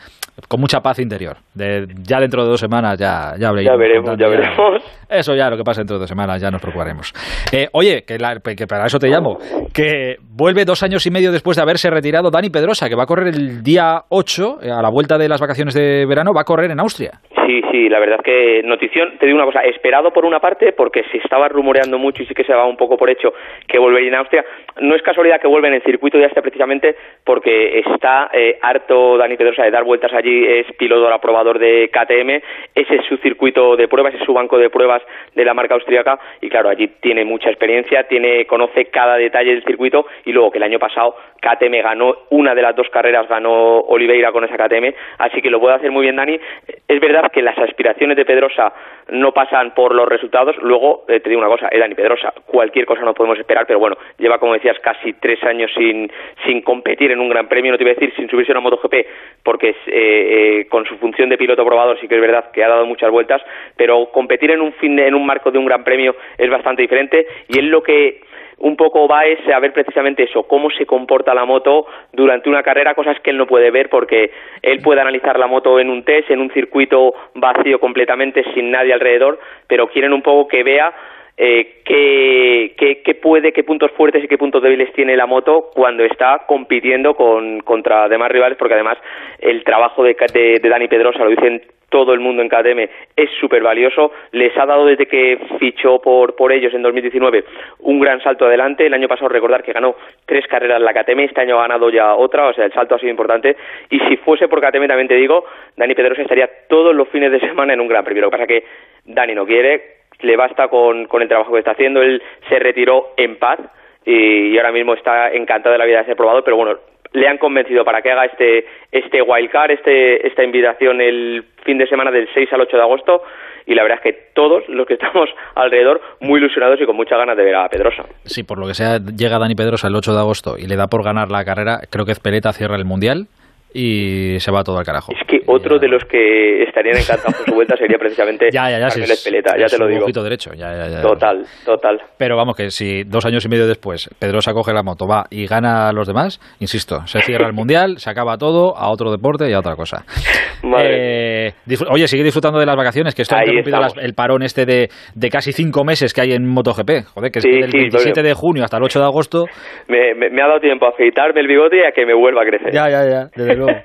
con 0.46 0.60
mucha 0.60 0.80
paz 0.80 0.98
interior. 0.98 1.36
De, 1.54 1.86
ya 2.02 2.20
dentro 2.20 2.44
de 2.44 2.50
dos 2.50 2.60
semanas 2.60 2.98
ya, 2.98 3.32
ya 3.38 3.50
Ya 3.62 3.76
veremos, 3.76 4.16
ya 4.18 4.28
veremos. 4.28 4.84
Eso 5.08 5.34
ya, 5.34 5.48
lo 5.48 5.56
que 5.56 5.64
pasa 5.64 5.80
dentro 5.80 5.96
de 5.96 6.00
dos 6.00 6.08
semanas, 6.08 6.40
ya 6.40 6.50
nos 6.50 6.60
preocuparemos. 6.60 7.12
Eh, 7.52 7.66
oye, 7.72 8.02
que, 8.06 8.18
que, 8.56 8.66
para 8.66 8.86
eso 8.86 8.98
te 8.98 9.08
llamo, 9.08 9.38
que 9.74 10.16
vuelve 10.20 10.64
dos 10.64 10.82
años 10.82 11.06
y 11.06 11.10
medio 11.10 11.32
después 11.32 11.56
de 11.56 11.62
haberse 11.62 11.90
retirado 11.90 12.30
Dani 12.30 12.50
Pedrosa, 12.50 12.88
que 12.88 12.94
va 12.94 13.04
a 13.04 13.06
correr 13.06 13.28
el 13.28 13.62
día 13.62 14.02
8, 14.10 14.58
eh, 14.62 14.70
a 14.70 14.82
la 14.82 14.90
vuelta 14.90 15.16
de 15.16 15.28
las 15.28 15.40
vacaciones 15.40 15.74
de 15.74 16.04
verano, 16.06 16.32
va 16.34 16.42
a 16.42 16.44
correr 16.44 16.70
en 16.70 16.80
Austria. 16.80 17.12
Sí, 17.46 17.62
sí, 17.70 17.88
la 17.88 17.98
verdad 17.98 18.20
que 18.22 18.62
notición, 18.62 19.16
te 19.18 19.24
digo 19.24 19.36
una 19.36 19.46
cosa, 19.46 19.62
esperado 19.62 20.10
por 20.10 20.26
una 20.26 20.38
parte, 20.38 20.72
porque 20.72 21.02
se 21.10 21.16
estaba 21.16 21.48
rumoreando 21.48 21.98
mucho 21.98 22.22
y 22.22 22.26
sí 22.26 22.34
que 22.34 22.44
se 22.44 22.52
daba 22.52 22.66
un 22.66 22.76
poco 22.76 22.98
por 22.98 23.08
hecho 23.08 23.32
que 23.66 23.78
volvería 23.78 24.08
en 24.08 24.14
Austria. 24.16 24.44
No 24.82 24.94
es 24.94 25.00
casualidad 25.00 25.40
que 25.40 25.48
vuelva 25.48 25.68
en 25.68 25.74
el 25.74 25.82
circuito 25.82 26.18
de 26.18 26.24
Austria 26.24 26.42
precisamente 26.42 26.94
porque 27.24 27.78
está 27.78 28.28
eh, 28.34 28.58
harto 28.60 29.16
Dani 29.16 29.38
Pedrosa 29.38 29.62
de 29.62 29.70
dar 29.70 29.84
vueltas 29.84 30.12
allí, 30.12 30.27
es 30.28 30.66
piloto 30.76 31.08
aprobador 31.12 31.58
de 31.58 31.90
KTM, 31.90 32.42
ese 32.74 32.96
es 32.96 33.06
su 33.06 33.16
circuito 33.18 33.76
de 33.76 33.88
pruebas, 33.88 34.14
es 34.14 34.24
su 34.24 34.32
banco 34.32 34.58
de 34.58 34.70
pruebas 34.70 35.02
de 35.34 35.44
la 35.44 35.54
marca 35.54 35.74
austríaca. 35.74 36.18
Y 36.40 36.48
claro, 36.48 36.68
allí 36.68 36.88
tiene 37.00 37.24
mucha 37.24 37.50
experiencia, 37.50 38.04
tiene 38.04 38.46
conoce 38.46 38.86
cada 38.86 39.16
detalle 39.16 39.50
del 39.50 39.64
circuito. 39.64 40.06
Y 40.24 40.32
luego 40.32 40.50
que 40.50 40.58
el 40.58 40.64
año 40.64 40.78
pasado 40.78 41.14
KTM 41.40 41.82
ganó 41.82 42.14
una 42.30 42.54
de 42.54 42.62
las 42.62 42.74
dos 42.74 42.88
carreras, 42.90 43.28
ganó 43.28 43.80
Oliveira 43.80 44.32
con 44.32 44.44
esa 44.44 44.56
KTM, 44.56 44.94
así 45.18 45.40
que 45.40 45.50
lo 45.50 45.60
puede 45.60 45.76
hacer 45.76 45.90
muy 45.90 46.02
bien 46.02 46.16
Dani. 46.16 46.38
Es 46.86 47.00
verdad 47.00 47.30
que 47.32 47.42
las 47.42 47.58
aspiraciones 47.58 48.16
de 48.16 48.24
Pedrosa 48.24 48.72
no 49.08 49.32
pasan 49.32 49.74
por 49.74 49.94
los 49.94 50.08
resultados. 50.08 50.56
Luego, 50.58 51.04
eh, 51.08 51.20
te 51.20 51.28
digo 51.28 51.40
una 51.40 51.50
cosa, 51.50 51.68
Edan 51.70 51.92
y 51.92 51.94
Pedrosa, 51.94 52.32
cualquier 52.46 52.86
cosa 52.86 53.02
no 53.02 53.14
podemos 53.14 53.38
esperar, 53.38 53.66
pero 53.66 53.78
bueno, 53.78 53.96
lleva, 54.18 54.38
como 54.38 54.54
decías, 54.54 54.78
casi 54.80 55.14
tres 55.14 55.42
años 55.44 55.70
sin, 55.76 56.10
sin 56.44 56.62
competir 56.62 57.12
en 57.12 57.20
un 57.20 57.28
gran 57.28 57.48
premio, 57.48 57.72
no 57.72 57.78
te 57.78 57.84
iba 57.84 57.92
a 57.92 57.94
decir 57.94 58.12
sin 58.16 58.28
subirse 58.28 58.52
a 58.52 58.54
una 58.54 58.60
MotoGP, 58.60 58.94
porque 59.42 59.70
eh, 59.70 59.74
eh, 59.86 60.66
con 60.68 60.84
su 60.86 60.96
función 60.98 61.28
de 61.28 61.38
piloto 61.38 61.64
probador 61.64 61.98
sí 62.00 62.08
que 62.08 62.14
es 62.14 62.20
verdad 62.20 62.50
que 62.52 62.64
ha 62.64 62.68
dado 62.68 62.86
muchas 62.86 63.10
vueltas, 63.10 63.42
pero 63.76 64.10
competir 64.10 64.50
en 64.50 64.60
un, 64.60 64.72
fin 64.74 64.98
en 64.98 65.14
un 65.14 65.24
marco 65.24 65.50
de 65.50 65.58
un 65.58 65.66
gran 65.66 65.84
premio 65.84 66.14
es 66.36 66.50
bastante 66.50 66.82
diferente 66.82 67.26
y 67.48 67.58
es 67.58 67.64
lo 67.64 67.82
que 67.82 68.20
un 68.60 68.76
poco 68.76 69.06
va 69.06 69.24
es 69.26 69.38
a 69.48 69.58
ver 69.60 69.72
precisamente 69.72 70.24
eso, 70.24 70.44
cómo 70.44 70.70
se 70.70 70.86
comporta 70.86 71.34
la 71.34 71.44
moto 71.44 71.86
durante 72.12 72.48
una 72.48 72.62
carrera, 72.62 72.94
cosas 72.94 73.18
que 73.20 73.30
él 73.30 73.36
no 73.36 73.46
puede 73.46 73.70
ver 73.70 73.88
porque 73.88 74.30
él 74.62 74.80
puede 74.80 75.00
analizar 75.00 75.38
la 75.38 75.46
moto 75.46 75.78
en 75.78 75.90
un 75.90 76.02
test, 76.04 76.30
en 76.30 76.40
un 76.40 76.50
circuito 76.50 77.14
vacío 77.34 77.78
completamente, 77.78 78.44
sin 78.54 78.70
nadie 78.70 78.92
alrededor, 78.92 79.38
pero 79.66 79.88
quieren 79.88 80.12
un 80.12 80.22
poco 80.22 80.48
que 80.48 80.62
vea 80.62 80.92
eh, 81.40 81.82
qué, 81.84 83.02
qué, 83.04 83.14
puede, 83.14 83.52
qué 83.52 83.62
puntos 83.62 83.92
fuertes 83.92 84.24
y 84.24 84.28
qué 84.28 84.36
puntos 84.36 84.60
débiles 84.60 84.92
tiene 84.92 85.16
la 85.16 85.26
moto 85.26 85.70
cuando 85.72 86.04
está 86.04 86.42
compitiendo 86.46 87.14
con, 87.14 87.60
contra 87.60 88.08
demás 88.08 88.30
rivales, 88.30 88.58
porque 88.58 88.74
además 88.74 88.98
el 89.38 89.62
trabajo 89.62 90.02
de, 90.02 90.16
de, 90.32 90.58
de 90.60 90.68
Dani 90.68 90.88
Pedrosa 90.88 91.22
lo 91.24 91.30
dicen 91.30 91.62
todo 91.88 92.12
el 92.12 92.20
mundo 92.20 92.42
en 92.42 92.48
KTM 92.48 92.90
es 93.16 93.30
súper 93.40 93.62
valioso. 93.62 94.12
Les 94.32 94.56
ha 94.58 94.66
dado 94.66 94.86
desde 94.86 95.06
que 95.06 95.38
fichó 95.58 96.00
por, 96.00 96.36
por 96.36 96.52
ellos 96.52 96.74
en 96.74 96.82
2019 96.82 97.44
un 97.80 98.00
gran 98.00 98.20
salto 98.20 98.46
adelante. 98.46 98.86
El 98.86 98.94
año 98.94 99.08
pasado 99.08 99.28
recordar 99.28 99.62
que 99.62 99.72
ganó 99.72 99.94
tres 100.26 100.46
carreras 100.46 100.78
en 100.78 100.84
la 100.84 100.92
KTM, 100.92 101.20
este 101.20 101.40
año 101.40 101.58
ha 101.58 101.62
ganado 101.62 101.90
ya 101.90 102.14
otra, 102.14 102.48
o 102.48 102.52
sea, 102.52 102.64
el 102.64 102.72
salto 102.72 102.94
ha 102.94 102.98
sido 102.98 103.10
importante. 103.10 103.56
Y 103.90 103.98
si 104.00 104.16
fuese 104.18 104.48
por 104.48 104.60
KTM, 104.60 104.86
también 104.86 105.08
te 105.08 105.14
digo, 105.14 105.44
Dani 105.76 105.94
Pedrosa 105.94 106.22
estaría 106.22 106.48
todos 106.68 106.94
los 106.94 107.08
fines 107.08 107.32
de 107.32 107.40
semana 107.40 107.72
en 107.72 107.80
un 107.80 107.88
gran 107.88 108.04
premio. 108.04 108.22
Lo 108.22 108.30
que 108.30 108.36
pasa 108.36 108.46
que 108.46 108.64
Dani 109.04 109.34
no 109.34 109.46
quiere, 109.46 109.97
le 110.20 110.36
basta 110.36 110.68
con, 110.68 111.06
con 111.06 111.22
el 111.22 111.28
trabajo 111.28 111.52
que 111.52 111.60
está 111.60 111.72
haciendo. 111.72 112.02
Él 112.02 112.22
se 112.48 112.58
retiró 112.58 113.08
en 113.16 113.38
paz 113.38 113.60
y, 114.04 114.56
ahora 114.56 114.72
mismo 114.72 114.94
está 114.94 115.30
encantado 115.30 115.72
de 115.72 115.78
la 115.78 115.84
vida 115.84 115.98
de 115.98 116.06
ser 116.06 116.16
probado, 116.16 116.42
pero 116.42 116.56
bueno, 116.56 116.78
le 117.12 117.28
han 117.28 117.38
convencido 117.38 117.84
para 117.84 118.02
que 118.02 118.10
haga 118.10 118.24
este 118.26 118.66
este 118.92 119.22
wildcard, 119.22 119.70
este, 119.72 120.26
esta 120.26 120.44
invitación 120.44 121.00
el 121.00 121.44
fin 121.64 121.78
de 121.78 121.86
semana 121.86 122.10
del 122.10 122.28
6 122.32 122.52
al 122.52 122.62
8 122.62 122.76
de 122.76 122.82
agosto 122.82 123.22
y 123.66 123.74
la 123.74 123.82
verdad 123.82 123.98
es 124.02 124.14
que 124.14 124.20
todos 124.34 124.66
los 124.68 124.86
que 124.86 124.94
estamos 125.00 125.28
alrededor 125.54 126.00
muy 126.20 126.38
ilusionados 126.38 126.80
y 126.80 126.86
con 126.86 126.96
muchas 126.96 127.18
ganas 127.18 127.36
de 127.36 127.44
ver 127.44 127.54
a 127.54 127.68
Pedrosa. 127.68 128.04
Sí, 128.24 128.42
por 128.42 128.58
lo 128.58 128.66
que 128.66 128.74
sea, 128.74 128.98
llega 128.98 129.38
Dani 129.38 129.54
Pedrosa 129.54 129.88
el 129.88 129.96
8 129.96 130.12
de 130.12 130.18
agosto 130.18 130.56
y 130.58 130.66
le 130.66 130.76
da 130.76 130.86
por 130.86 131.04
ganar 131.04 131.30
la 131.30 131.44
carrera, 131.44 131.80
creo 131.90 132.04
que 132.04 132.14
Peleta 132.22 132.52
cierra 132.52 132.76
el 132.76 132.84
Mundial 132.84 133.26
y 133.72 134.38
se 134.40 134.50
va 134.50 134.62
todo 134.62 134.78
al 134.78 134.84
carajo. 134.84 135.12
Es 135.12 135.26
que 135.26 135.40
otro 135.46 135.78
de 135.78 135.88
los 135.88 136.02
que 136.04 136.62
estarían 136.62 136.96
encantados 136.96 137.36
con 137.36 137.46
su 137.46 137.54
vuelta 137.54 137.76
sería 137.76 137.98
precisamente 137.98 138.48
ya, 138.52 138.70
ya, 138.70 138.78
ya, 138.78 138.88
Peleta, 139.24 139.56
ya 139.58 139.66
te 139.66 139.78
lo 139.78 139.86
digo. 139.86 140.06
derecho, 140.22 140.52
ya, 140.54 141.00
Total, 141.02 141.44
total. 141.64 142.00
Pero 142.16 142.36
vamos, 142.36 142.56
que 142.56 142.70
si 142.70 143.04
dos 143.04 143.24
años 143.26 143.44
y 143.44 143.48
medio 143.48 143.66
después 143.66 144.08
Pedrosa 144.18 144.52
coge 144.52 144.72
la 144.72 144.82
moto, 144.82 145.06
va 145.06 145.24
y 145.30 145.46
gana 145.46 145.88
a 145.88 145.92
los 145.92 146.06
demás, 146.06 146.40
insisto, 146.60 147.06
se 147.06 147.20
cierra 147.22 147.46
el 147.46 147.52
Mundial, 147.52 147.98
se 147.98 148.10
acaba 148.10 148.36
todo 148.36 148.76
a 148.76 148.90
otro 148.90 149.10
deporte 149.10 149.48
y 149.48 149.52
a 149.52 149.58
otra 149.58 149.76
cosa. 149.76 150.04
Eh, 150.80 151.52
oye, 151.88 152.08
sigue 152.08 152.24
disfrutando 152.24 152.58
de 152.58 152.66
las 152.66 152.76
vacaciones, 152.76 153.14
que 153.14 153.22
esto 153.22 153.36
ha 153.36 153.44
interrumpido 153.44 153.78
el 154.00 154.14
parón 154.14 154.42
este 154.42 154.66
de, 154.66 154.88
de, 155.14 155.30
casi 155.30 155.52
cinco 155.52 155.84
meses 155.84 156.12
que 156.12 156.20
hay 156.20 156.32
en 156.32 156.46
MotoGP. 156.46 157.06
Joder, 157.14 157.30
que 157.30 157.38
es 157.38 157.44
del 157.44 157.70
27 157.70 158.22
de 158.22 158.34
junio 158.34 158.64
hasta 158.64 158.76
el 158.76 158.82
8 158.82 158.98
de 158.98 159.04
agosto. 159.04 159.44
Me, 159.86 160.14
me, 160.14 160.42
ha 160.42 160.46
dado 160.48 160.60
tiempo 160.60 160.86
a 160.86 160.90
afeitarme 160.90 161.40
el 161.40 161.46
bigote 161.46 161.78
y 161.78 161.84
a 161.84 161.92
que 161.92 162.04
me 162.04 162.14
vuelva 162.14 162.42
a 162.42 162.44
crecer. 162.44 162.72
Ya, 162.72 162.88
ya, 162.90 163.08
ya, 163.08 163.28
desde 163.34 163.56
luego. 163.58 163.80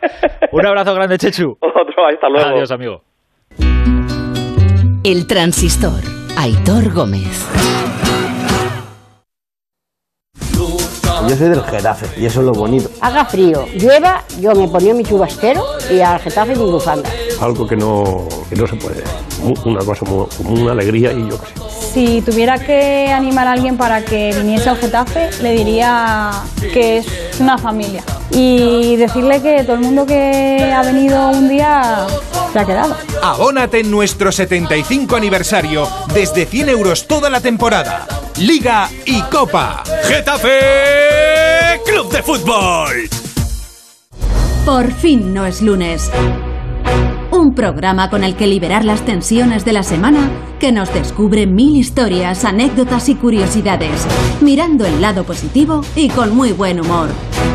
Un 0.52 0.66
abrazo 0.66 0.94
grande, 0.94 1.18
Chechu. 1.18 1.58
Otro, 1.60 2.08
hasta 2.08 2.30
luego. 2.30 2.50
Adiós, 2.50 2.72
amigo. 2.72 3.02
El 5.04 5.28
transistor. 5.28 6.00
Aitor 6.38 6.92
Gómez. 6.94 7.48
Yo 11.30 11.36
soy 11.38 11.50
del 11.50 11.62
Getafe 11.64 12.20
y 12.20 12.26
eso 12.26 12.42
es 12.42 12.46
lo 12.46 12.52
bonito. 12.52 12.90
Haga 13.00 13.24
frío, 13.24 13.66
llueva, 13.76 14.24
yo 14.42 14.54
me 14.56 14.68
ponía 14.68 14.94
mi 14.94 15.04
chubastero 15.04 15.64
y 15.90 16.02
al 16.02 16.20
Getafe 16.20 16.56
mi 16.56 16.64
bufanda. 16.70 17.10
Algo 17.44 17.68
que 17.68 17.76
no, 17.76 18.26
que 18.50 18.56
no 18.56 18.66
se 18.66 18.78
puede. 18.78 19.04
Una 19.66 19.82
cosa 19.82 20.06
como 20.06 20.30
una 20.46 20.72
alegría 20.72 21.12
y 21.12 21.30
yo 21.30 21.38
qué 21.42 21.48
sé. 21.48 21.94
Si 21.94 22.22
tuviera 22.22 22.58
que 22.58 23.12
animar 23.12 23.48
a 23.48 23.52
alguien 23.52 23.76
para 23.76 24.02
que 24.06 24.34
viniese 24.34 24.70
al 24.70 24.78
Getafe, 24.78 25.30
le 25.42 25.52
diría 25.52 26.32
que 26.72 27.00
es 27.00 27.06
una 27.42 27.58
familia. 27.58 28.02
Y 28.32 28.96
decirle 28.96 29.42
que 29.42 29.62
todo 29.64 29.76
el 29.76 29.82
mundo 29.82 30.06
que 30.06 30.72
ha 30.74 30.84
venido 30.84 31.32
un 31.32 31.50
día 31.50 32.08
se 32.54 32.60
ha 32.60 32.66
quedado. 32.66 32.96
Abónate 33.22 33.82
en 33.82 33.92
nuestro 33.92 34.32
75 34.32 35.14
aniversario 35.18 35.86
desde 36.14 36.46
100 36.46 36.70
euros 36.70 37.08
toda 37.08 37.30
la 37.30 37.42
temporada. 37.42 38.08
Liga 38.40 38.90
y 39.06 39.22
Copa. 39.24 39.84
Getafe 40.06 41.82
Club 41.86 42.10
de 42.10 42.24
Fútbol. 42.24 43.10
Por 44.64 44.94
fin 44.94 45.34
no 45.34 45.46
es 45.46 45.62
lunes 45.62 46.10
un 47.34 47.56
programa 47.56 48.10
con 48.10 48.24
el 48.24 48.36
que 48.36 48.48
liberar 48.48 48.86
las 48.86 49.06
tensiones 49.06 49.66
de 49.66 49.74
la 49.74 49.84
semana 49.84 50.30
que 50.60 50.72
nos 50.72 50.94
descubre 50.94 51.48
mil 51.48 51.76
historias, 51.76 52.46
anécdotas 52.46 53.10
y 53.10 53.16
curiosidades, 53.16 54.06
mirando 54.40 54.86
el 54.86 55.02
lado 55.02 55.24
positivo 55.24 55.82
y 55.96 56.10
con 56.10 56.36
muy 56.36 56.52
buen 56.52 56.80
humor. 56.80 57.10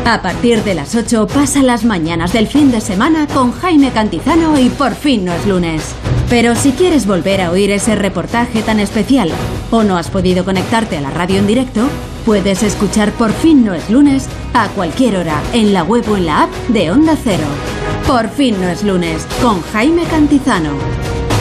A 0.05 0.21
partir 0.21 0.63
de 0.63 0.75
las 0.75 0.95
8 0.95 1.27
pasa 1.27 1.63
las 1.63 1.85
mañanas 1.85 2.33
del 2.33 2.47
fin 2.47 2.71
de 2.71 2.81
semana 2.81 3.25
con 3.27 3.51
Jaime 3.51 3.91
Cantizano 3.91 4.59
y 4.59 4.69
por 4.69 4.95
fin 4.95 5.25
no 5.25 5.33
es 5.33 5.45
lunes. 5.47 5.95
Pero 6.29 6.55
si 6.55 6.73
quieres 6.73 7.07
volver 7.07 7.41
a 7.41 7.51
oír 7.51 7.71
ese 7.71 7.95
reportaje 7.95 8.61
tan 8.61 8.79
especial 8.79 9.31
o 9.71 9.83
no 9.83 9.97
has 9.97 10.09
podido 10.09 10.43
conectarte 10.43 10.97
a 10.97 11.01
la 11.01 11.09
radio 11.09 11.39
en 11.39 11.47
directo, 11.47 11.87
puedes 12.25 12.63
escuchar 12.63 13.11
por 13.13 13.31
fin 13.31 13.63
no 13.63 13.73
es 13.73 13.89
lunes 13.89 14.27
a 14.53 14.67
cualquier 14.69 15.15
hora 15.15 15.41
en 15.53 15.73
la 15.73 15.83
web 15.83 16.03
o 16.09 16.17
en 16.17 16.25
la 16.25 16.43
app 16.43 16.51
de 16.67 16.91
Onda 16.91 17.15
Cero. 17.23 17.78
Por 18.09 18.27
fin 18.27 18.59
no 18.59 18.67
es 18.67 18.83
lunes 18.83 19.23
con 19.39 19.61
Jaime 19.61 20.03
Cantizano. 20.05 20.71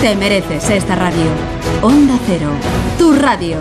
Te 0.03 0.15
mereces 0.15 0.69
esta 0.69 0.97
radio. 0.97 1.25
Onda 1.81 2.19
Cero, 2.27 2.51
tu 2.99 3.15
radio. 3.15 3.57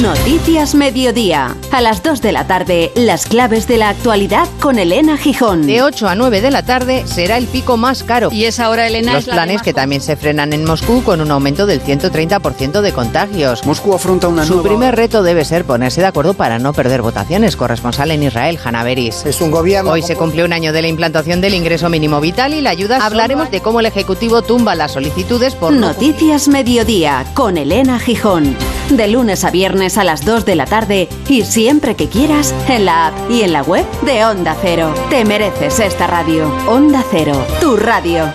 Noticias 0.00 0.74
Mediodía. 0.74 1.54
A 1.70 1.82
las 1.82 2.02
2 2.02 2.22
de 2.22 2.32
la 2.32 2.46
tarde, 2.46 2.90
las 2.94 3.26
claves 3.26 3.68
de 3.68 3.76
la 3.76 3.90
actualidad 3.90 4.48
con 4.58 4.78
Elena 4.78 5.18
Gijón. 5.18 5.66
De 5.66 5.82
8 5.82 6.08
a 6.08 6.14
9 6.14 6.40
de 6.40 6.50
la 6.50 6.62
tarde 6.62 7.06
será 7.06 7.36
el 7.36 7.46
pico 7.46 7.76
más 7.76 8.02
caro. 8.02 8.30
Y 8.32 8.46
es 8.46 8.58
ahora, 8.58 8.86
Elena. 8.86 9.12
Los 9.12 9.26
planes 9.26 9.60
que 9.60 9.74
también 9.74 10.00
se 10.00 10.16
frenan 10.16 10.54
en 10.54 10.64
Moscú 10.64 11.02
con 11.02 11.20
un 11.20 11.30
aumento 11.30 11.66
del 11.66 11.82
130% 11.82 12.80
de 12.80 12.92
contagios. 12.92 13.66
Moscú 13.66 13.92
afronta 13.92 14.28
una 14.28 14.46
Su 14.46 14.62
primer 14.62 14.96
reto 14.96 15.22
debe 15.22 15.44
ser 15.44 15.66
ponerse 15.66 16.00
de 16.00 16.06
acuerdo 16.06 16.32
para 16.32 16.58
no 16.58 16.72
perder 16.72 17.02
votaciones. 17.02 17.56
Corresponsal 17.56 18.12
en 18.12 18.22
Israel, 18.22 18.58
Hanna 18.64 18.84
Beris. 18.84 19.26
Es 19.26 19.42
un 19.42 19.50
gobierno. 19.50 19.90
Hoy 19.90 20.00
se 20.00 20.16
cumple 20.16 20.42
un 20.42 20.54
año 20.54 20.72
de 20.72 20.80
la 20.80 20.88
implantación 20.88 21.42
del 21.42 21.52
ingreso 21.52 21.90
mínimo 21.90 22.18
vital 22.18 22.54
y 22.54 22.62
la 22.62 22.70
ayuda. 22.70 23.04
Hablaremos 23.04 23.50
de 23.50 23.60
cómo 23.60 23.80
el 23.80 23.86
Ejecutivo 23.86 24.40
tumba 24.40 24.74
las 24.74 24.92
solicitudes 24.92 25.54
por. 25.54 25.74
Noticias 25.74 26.48
Mediodía 26.48 27.26
con 27.34 27.58
Elena 27.58 27.98
Gijón. 27.98 28.56
De 28.90 29.08
lunes 29.08 29.44
a 29.44 29.50
viernes 29.50 29.96
a 29.96 30.04
las 30.04 30.24
2 30.24 30.44
de 30.44 30.54
la 30.54 30.66
tarde 30.66 31.08
y 31.28 31.42
siempre 31.44 31.96
que 31.96 32.08
quieras 32.08 32.54
en 32.68 32.84
la 32.84 33.08
app 33.08 33.30
y 33.30 33.42
en 33.42 33.52
la 33.52 33.62
web 33.62 33.86
de 34.02 34.24
Onda 34.24 34.56
Cero. 34.60 34.94
Te 35.08 35.24
mereces 35.24 35.80
esta 35.80 36.06
radio. 36.06 36.52
Onda 36.68 37.02
Cero, 37.10 37.46
tu 37.60 37.76
radio. 37.76 38.32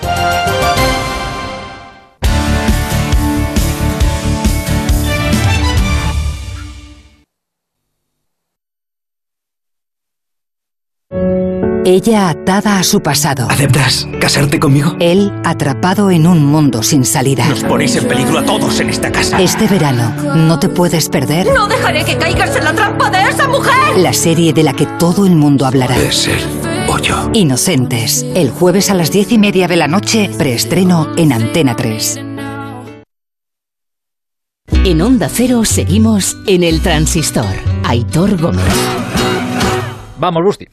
Ella 11.90 12.28
atada 12.28 12.80
a 12.80 12.84
su 12.84 13.00
pasado. 13.00 13.48
¿Aceptas 13.50 14.10
casarte 14.20 14.60
conmigo? 14.60 14.98
Él 15.00 15.32
atrapado 15.46 16.12
en 16.12 16.28
un 16.28 16.46
mundo 16.46 16.84
sin 16.84 17.06
salida. 17.06 17.48
Nos 17.48 17.64
ponéis 17.64 17.96
en 17.96 18.10
peligro 18.10 18.40
a 18.40 18.44
todos 18.44 18.82
en 18.82 18.90
esta 18.90 19.10
casa. 19.10 19.42
Este 19.42 19.68
verano 19.68 20.14
no 20.36 20.60
te 20.60 20.68
puedes 20.68 21.08
perder 21.08 21.48
¡No 21.54 21.70
dejaré 21.70 22.04
que 22.04 22.18
caigas 22.18 22.54
en 22.58 22.66
la 22.66 22.74
trampa 22.74 23.10
de 23.10 23.30
esa 23.30 23.48
mujer! 23.48 23.74
la 23.96 24.12
serie 24.12 24.52
de 24.52 24.64
la 24.64 24.74
que 24.74 24.86
todo 25.00 25.26
el 25.26 25.38
mundo 25.38 25.66
hablará. 25.66 25.96
Es 25.96 26.28
él 26.28 26.42
o 26.90 27.00
yo. 27.00 27.30
Inocentes. 27.32 28.26
El 28.36 28.50
jueves 28.50 28.92
a 28.92 28.94
las 28.94 29.10
diez 29.10 29.32
y 29.32 29.38
media 29.38 29.70
de 29.70 29.78
la 29.78 29.88
noche, 29.88 30.30
preestreno 30.38 31.16
en 31.16 31.32
Antena 31.32 31.78
3. 31.78 32.20
En 34.84 35.02
Onda 35.02 35.30
Cero 35.34 35.64
seguimos 35.64 36.36
en 36.48 36.64
el 36.64 36.82
transistor. 36.82 37.56
Aitor 37.86 38.36
Gómez. 38.36 38.66
Vamos, 40.20 40.42
Busti. 40.44 40.66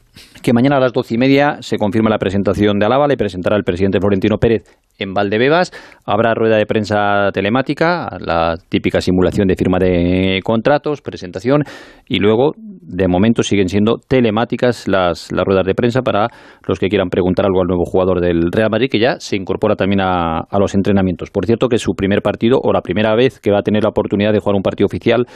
que 0.42 0.52
mañana 0.54 0.76
a 0.76 0.80
las 0.80 0.92
doce 0.92 1.14
y 1.14 1.18
media 1.18 1.58
se 1.60 1.76
confirma 1.76 2.08
la 2.08 2.18
presentación 2.18 2.78
de 2.78 2.86
Alaba, 2.86 3.06
le 3.06 3.16
presentará 3.16 3.56
el 3.56 3.64
presidente 3.64 3.98
Florentino 3.98 4.38
Pérez 4.38 4.64
en 4.98 5.12
Valdebebas, 5.12 5.72
habrá 6.06 6.34
rueda 6.34 6.56
de 6.56 6.66
prensa 6.66 7.30
telemática, 7.32 8.08
la 8.20 8.56
típica 8.68 9.00
simulación 9.00 9.48
de 9.48 9.56
firma 9.56 9.78
de 9.78 10.40
contratos, 10.44 11.02
presentación, 11.02 11.62
y 12.08 12.20
luego, 12.20 12.52
de 12.56 13.08
momento, 13.08 13.42
siguen 13.42 13.68
siendo 13.68 13.96
telemáticas 14.06 14.86
las, 14.86 15.32
las 15.32 15.44
ruedas 15.44 15.66
de 15.66 15.74
prensa 15.74 16.02
para 16.02 16.28
los 16.66 16.78
que 16.78 16.88
quieran 16.88 17.08
preguntar 17.08 17.44
algo 17.44 17.60
al 17.60 17.66
nuevo 17.66 17.84
jugador 17.84 18.20
del 18.20 18.52
Real 18.52 18.70
Madrid, 18.70 18.88
que 18.90 19.00
ya 19.00 19.18
se 19.18 19.36
incorpora 19.36 19.74
también 19.74 20.00
a, 20.00 20.38
a 20.48 20.58
los 20.58 20.74
entrenamientos. 20.74 21.30
Por 21.30 21.44
cierto, 21.46 21.68
que 21.68 21.78
su 21.78 21.94
primer 21.94 22.22
partido, 22.22 22.60
o 22.62 22.72
la 22.72 22.82
primera 22.82 23.16
vez 23.16 23.40
que 23.40 23.50
va 23.50 23.58
a 23.58 23.62
tener 23.62 23.82
la 23.82 23.90
oportunidad 23.90 24.32
de 24.32 24.38
jugar 24.38 24.54
un 24.54 24.62
partido 24.62 24.86
oficial, 24.86 25.26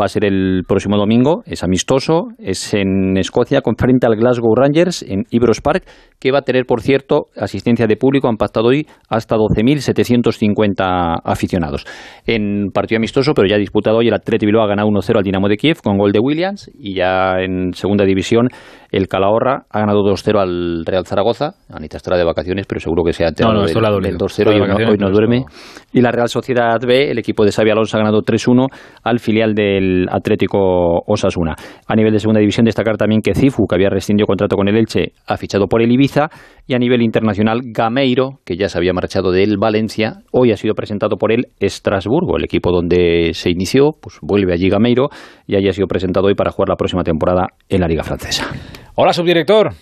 va 0.00 0.04
a 0.04 0.08
ser 0.08 0.24
el 0.24 0.62
próximo 0.66 0.96
domingo, 0.96 1.42
es 1.46 1.62
amistoso, 1.64 2.28
es 2.38 2.74
en 2.74 3.16
Escocia, 3.16 3.60
con 3.60 3.74
frente 3.76 4.06
al 4.06 4.16
Glasgow 4.16 4.54
Rangers 4.54 5.02
en 5.02 5.24
Ibrox 5.30 5.60
Park, 5.60 5.84
que 6.20 6.30
va 6.32 6.38
a 6.38 6.42
tener, 6.42 6.64
por 6.66 6.80
cierto, 6.82 7.26
asistencia 7.36 7.86
de 7.86 7.96
público, 7.96 8.28
han 8.28 8.36
pactado 8.36 8.68
hoy 8.68 8.86
hasta 9.08 9.36
12.750 9.36 11.20
aficionados. 11.24 11.84
En 12.26 12.70
partido 12.72 12.98
amistoso, 12.98 13.32
pero 13.34 13.48
ya 13.48 13.56
disputado 13.56 13.98
hoy, 13.98 14.08
el 14.08 14.14
Atleti 14.14 14.46
Bilbao 14.46 14.64
ha 14.64 14.68
ganado 14.68 14.88
1-0 14.88 15.16
al 15.18 15.22
Dinamo 15.24 15.48
de 15.48 15.56
Kiev 15.56 15.78
con 15.82 15.96
gol 15.98 16.12
de 16.12 16.20
Williams, 16.20 16.70
y 16.78 16.94
ya 16.94 17.40
en 17.40 17.72
segunda 17.74 18.04
división 18.04 18.48
el 18.90 19.06
Calahorra 19.08 19.66
ha 19.70 19.80
ganado 19.80 20.00
2-0 20.02 20.38
al 20.40 20.84
Real 20.86 21.04
Zaragoza. 21.06 21.54
Anita 21.70 21.98
estará 21.98 22.16
de 22.16 22.24
vacaciones, 22.24 22.66
pero 22.66 22.80
seguro 22.80 23.04
que 23.04 23.12
se 23.12 23.24
ha 23.24 23.28
enterado 23.28 23.54
No, 23.54 23.60
no, 23.60 23.66
del, 23.66 24.02
del 24.02 24.18
2-0 24.18 24.28
Está 24.28 24.54
y 24.54 24.60
hoy 24.84 24.96
no- 24.98 25.10
duerme. 25.10 25.44
Y 25.92 26.00
la 26.00 26.10
Real 26.10 26.28
Sociedad 26.28 26.78
B, 26.86 27.10
el 27.10 27.18
equipo 27.18 27.44
de 27.44 27.52
Xavi 27.52 27.70
Alonso 27.70 27.96
ha 27.96 28.00
ganado 28.00 28.22
3-1 28.22 28.66
al 29.02 29.18
filial 29.18 29.54
del 29.54 29.87
Atlético 30.10 31.02
Osasuna. 31.06 31.54
A 31.86 31.94
nivel 31.94 32.12
de 32.12 32.18
segunda 32.18 32.40
división, 32.40 32.64
destacar 32.64 32.96
también 32.96 33.20
que 33.22 33.34
Cifu, 33.34 33.66
que 33.66 33.74
había 33.74 33.90
rescindido 33.90 34.26
contrato 34.26 34.56
con 34.56 34.68
el 34.68 34.76
Elche, 34.76 35.12
ha 35.26 35.36
fichado 35.36 35.66
por 35.66 35.82
el 35.82 35.92
Ibiza. 35.92 36.28
Y 36.66 36.74
a 36.74 36.78
nivel 36.78 37.02
internacional, 37.02 37.60
Gameiro, 37.64 38.40
que 38.44 38.56
ya 38.56 38.68
se 38.68 38.78
había 38.78 38.92
marchado 38.92 39.30
del 39.30 39.56
Valencia, 39.58 40.22
hoy 40.32 40.52
ha 40.52 40.56
sido 40.56 40.74
presentado 40.74 41.16
por 41.16 41.32
el 41.32 41.46
Estrasburgo, 41.60 42.36
el 42.36 42.44
equipo 42.44 42.70
donde 42.70 43.30
se 43.32 43.50
inició, 43.50 43.92
pues 44.00 44.18
vuelve 44.22 44.52
allí 44.52 44.68
Gameiro 44.68 45.08
y 45.46 45.56
ahí 45.56 45.68
ha 45.68 45.72
sido 45.72 45.86
presentado 45.86 46.26
hoy 46.26 46.34
para 46.34 46.50
jugar 46.50 46.68
la 46.68 46.76
próxima 46.76 47.02
temporada 47.02 47.48
en 47.68 47.80
la 47.80 47.88
Liga 47.88 48.02
Francesa. 48.02 48.46
Hola, 48.94 49.12
subdirector. 49.12 49.72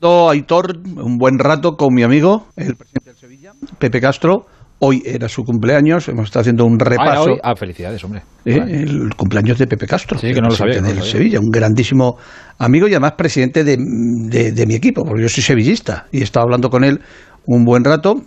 Aitor, 0.00 0.76
un 1.02 1.18
buen 1.18 1.40
rato 1.40 1.76
con 1.76 1.92
mi 1.92 2.04
amigo, 2.04 2.46
el 2.56 2.76
presidente 2.76 3.10
del 3.10 3.16
Sevilla, 3.16 3.52
Pepe 3.80 4.00
Castro. 4.00 4.46
Hoy 4.80 5.02
era 5.04 5.28
su 5.28 5.44
cumpleaños, 5.44 6.08
hemos 6.08 6.26
estado 6.26 6.42
haciendo 6.42 6.64
un 6.64 6.78
Ah, 6.80 6.84
repaso. 6.84 7.36
ah, 7.42 7.56
felicidades, 7.56 8.02
hombre. 8.04 8.22
¿eh? 8.44 8.54
el 8.56 9.10
cumpleaños 9.16 9.58
de 9.58 9.66
Pepe 9.66 9.86
Castro, 9.88 10.18
Sí, 10.18 10.32
que 10.32 10.40
no 10.40 10.48
lo 10.48 10.54
sabía, 10.54 10.80
no 10.80 10.88
sabía. 10.88 11.02
Sevilla, 11.02 11.40
un 11.40 11.50
grandísimo 11.50 12.16
amigo 12.58 12.86
y 12.86 12.92
además 12.92 13.12
presidente 13.12 13.64
de, 13.64 13.76
de- 13.76 14.52
de 14.52 14.66
mi 14.66 14.74
equipo, 14.76 15.04
porque 15.04 15.22
yo 15.22 15.28
soy 15.28 15.42
sevillista 15.42 16.06
y 16.12 16.20
he 16.20 16.22
estado 16.22 16.44
hablando 16.44 16.70
con 16.70 16.84
él 16.84 17.00
un 17.46 17.64
buen 17.64 17.82
rato 17.82 18.22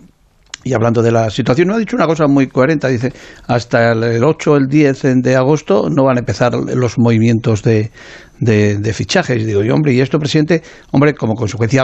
y 0.64 0.72
hablando 0.74 1.02
de 1.02 1.10
la 1.12 1.30
situación, 1.30 1.68
no 1.68 1.74
ha 1.74 1.78
dicho 1.78 1.96
una 1.96 2.06
cosa 2.06 2.26
muy 2.28 2.46
coherente, 2.46 2.88
dice, 2.88 3.12
hasta 3.48 3.92
el, 3.92 4.02
el 4.04 4.24
8 4.24 4.52
o 4.52 4.56
el 4.56 4.66
10 4.68 5.02
de 5.22 5.36
agosto 5.36 5.88
no 5.90 6.04
van 6.04 6.16
a 6.16 6.20
empezar 6.20 6.52
los 6.54 6.98
movimientos 6.98 7.62
de, 7.62 7.90
de, 8.38 8.78
de 8.78 8.92
fichajes. 8.92 9.42
Y 9.42 9.44
digo, 9.44 9.62
yo, 9.62 9.74
hombre, 9.74 9.92
y 9.92 10.00
esto, 10.00 10.18
presidente, 10.18 10.62
hombre, 10.92 11.14
como 11.14 11.34
consecuencia 11.34 11.82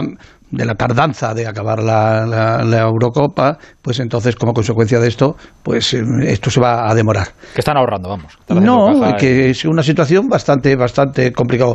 de 0.51 0.65
la 0.65 0.75
tardanza 0.75 1.33
de 1.33 1.45
acabar 1.45 1.83
la, 1.83 2.25
la- 2.25 2.63
la 2.63 2.79
Eurocopa, 2.81 3.57
pues 3.81 3.99
entonces, 3.99 4.35
como 4.35 4.53
consecuencia 4.53 4.99
de 4.99 5.07
esto, 5.09 5.35
pues 5.61 5.93
eh, 5.93 6.01
esto 6.27 6.49
se 6.49 6.59
va 6.59 6.89
a 6.89 6.95
demorar. 6.95 7.27
Que 7.53 7.59
están 7.61 7.77
ahorrando, 7.77 8.09
vamos. 8.09 8.33
Están 8.39 8.63
No, 8.63 9.15
que 9.17 9.49
es 9.49 9.65
una 9.65 9.83
situación 9.83 10.27
bastante, 10.27 10.75
bastante 10.75 11.31
complicada. 11.33 11.73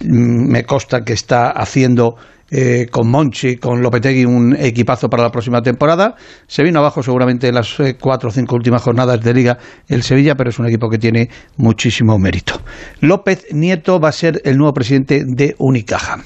Mm, 0.00 0.50
Me 0.52 0.64
consta 0.64 1.02
que 1.02 1.12
está 1.12 1.50
haciendo 1.50 2.16
eh, 2.50 2.86
con 2.90 3.08
Monchi, 3.10 3.56
con 3.56 3.82
Lopetegui, 3.82 4.24
un 4.24 4.54
equipazo 4.58 5.08
para 5.08 5.22
la 5.24 5.30
próxima 5.30 5.62
temporada. 5.62 6.14
Se 6.46 6.62
vino 6.62 6.78
abajo 6.78 7.02
seguramente 7.02 7.48
en 7.48 7.54
las 7.54 7.78
eh, 7.80 7.96
cuatro 8.00 8.28
o 8.28 8.32
cinco 8.32 8.54
últimas 8.56 8.82
jornadas 8.82 9.20
de 9.20 9.34
liga 9.34 9.58
el 9.88 10.02
Sevilla, 10.02 10.34
pero 10.36 10.50
es 10.50 10.58
un 10.58 10.66
equipo 10.66 10.88
que 10.88 10.98
tiene 10.98 11.28
muchísimo 11.56 12.18
mérito. 12.18 12.60
López 13.00 13.46
Nieto 13.52 13.98
va 14.00 14.08
a 14.10 14.12
ser 14.12 14.40
el 14.44 14.56
nuevo 14.56 14.72
presidente 14.72 15.24
de 15.26 15.54
Unicaja. 15.58 16.18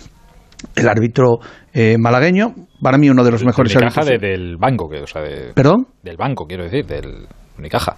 El 0.77 0.89
árbitro 0.89 1.39
eh, 1.73 1.97
malagueño, 1.99 2.55
para 2.83 2.99
mí 2.99 3.09
uno 3.09 3.25
de 3.25 3.31
los 3.31 3.45
mejores 3.45 3.75
Unicaja 3.75 4.01
árbitros. 4.03 4.21
de- 4.21 4.29
del 4.29 4.57
banco, 4.59 4.89
que, 4.91 5.01
o 5.03 5.07
sea, 5.07 5.23
de- 5.23 5.53
¿Perdón? 5.55 5.87
Del 6.03 6.17
banco, 6.19 6.47
quiero 6.47 6.65
decir, 6.65 6.85
del 6.85 7.27
Unicaja. 7.59 7.95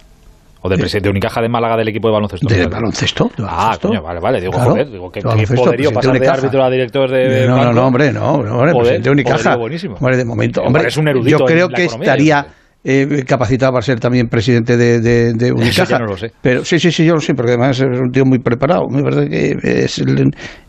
O 0.65 0.69
del 0.69 0.79
presidente 0.79 1.07
de 1.07 1.11
Unicaja 1.11 1.41
de 1.41 1.49
Málaga 1.49 1.75
del 1.75 1.89
equipo 1.89 2.07
de 2.07 2.13
baloncesto. 2.13 2.47
Del 2.47 2.69
baloncesto. 2.69 3.29
Ah, 3.39 3.77
coño, 3.81 4.01
vale, 4.01 4.19
vale. 4.21 4.39
Digo, 4.39 4.53
Claro, 4.53 4.71
joder, 4.71 4.89
digo, 4.89 5.11
baloncesto, 5.11 5.63
poderío 5.63 5.91
pasar 5.91 6.19
de 6.19 6.27
árbitro 6.27 6.63
a 6.63 6.69
director 6.69 7.11
de 7.11 7.47
no, 7.47 7.73
no, 7.73 7.87
hombre, 7.87 8.13
no, 8.13 8.33
hombre, 8.35 8.71
presidente 8.73 9.09
de 9.09 9.11
Unicaja. 9.11 9.57
buenísimo. 9.57 9.95
Hombre, 9.95 10.17
de 10.17 10.25
momento, 10.25 10.61
Me 10.61 10.67
hombre, 10.67 10.81
parece 10.83 10.99
un 11.01 11.07
erudito 11.09 11.37
yo 11.37 11.45
creo 11.45 11.67
que 11.67 11.83
economía, 11.83 12.05
estaría 12.05 12.47
eh, 12.85 13.23
capacitado 13.27 13.73
para 13.73 13.81
ser 13.81 13.99
también 13.99 14.27
presidente 14.27 14.77
de, 14.77 14.99
de, 15.01 15.33
de 15.33 15.51
Unicaja. 15.51 15.99
no 15.99 16.05
lo 16.05 16.17
sé. 16.17 16.31
Pero 16.41 16.63
sí, 16.63 16.79
sí, 16.79 16.91
sí, 16.91 17.05
yo 17.05 17.13
lo 17.13 17.19
sé, 17.19 17.33
porque 17.33 17.51
además 17.51 17.79
es 17.79 17.99
un 17.99 18.11
tío 18.11 18.23
muy 18.25 18.39
preparado. 18.39 18.87
Me 18.89 19.01
parece 19.03 19.29
que 19.29 19.83
es, 19.83 20.01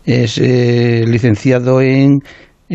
es 0.04 0.38
eh, 0.38 1.04
licenciado 1.06 1.80
en, 1.80 2.18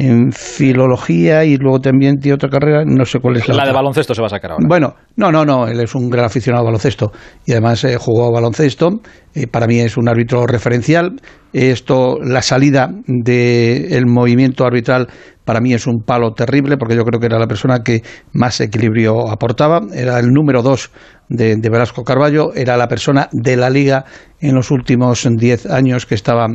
en 0.02 0.32
filología 0.32 1.44
y 1.44 1.58
luego 1.58 1.82
también 1.82 2.20
tiene 2.20 2.36
otra 2.36 2.48
carrera, 2.50 2.84
no 2.86 3.04
sé 3.04 3.20
cuál 3.20 3.36
es 3.36 3.50
la, 3.50 3.56
La 3.56 3.66
de 3.66 3.74
baloncesto 3.74 4.16
se 4.16 4.22
va 4.22 4.28
a 4.28 4.30
sacar 4.30 4.52
ahora. 4.52 4.66
Bueno, 4.66 4.96
no, 5.18 5.30
no, 5.30 5.44
no, 5.44 5.68
él 5.68 5.78
es 5.82 5.94
un 5.94 6.10
gran 6.10 6.24
aficionado 6.24 6.62
al 6.62 6.68
baloncesto 6.68 7.12
y 7.46 7.52
además 7.52 7.84
eh, 7.84 7.98
jugó 8.00 8.32
baloncesto. 8.32 9.02
eh, 9.36 9.48
para 9.48 9.68
mí 9.68 9.80
es 9.80 9.98
un 9.98 10.08
árbitro 10.08 10.48
referencial. 10.48 11.18
Esto, 11.52 12.18
la 12.24 12.42
salida 12.42 12.90
del 13.08 14.06
movimiento 14.06 14.66
arbitral 14.66 15.08
para 15.44 15.60
mí 15.60 15.74
es 15.74 15.86
un 15.86 16.04
palo 16.06 16.32
terrible 16.32 16.78
porque 16.78 16.96
yo 16.96 17.04
creo 17.04 17.20
que 17.20 17.26
era 17.26 17.38
la 17.40 17.48
persona 17.48 17.80
que 17.84 18.02
más 18.32 18.62
equilibrio 18.62 19.30
aportaba. 19.30 19.82
Era 19.94 20.20
el 20.20 20.28
número 20.28 20.62
dos 20.62 20.92
de, 21.28 21.58
de 21.58 21.70
Velasco 21.70 22.04
Carballo, 22.04 22.54
era 22.54 22.78
la 22.78 22.88
persona 22.88 23.28
de 23.34 23.58
la 23.58 23.70
liga 23.70 24.06
en 24.40 24.56
los 24.56 24.72
últimos 24.72 25.28
10 25.30 25.66
años 25.66 26.06
que 26.06 26.16
estaba 26.16 26.48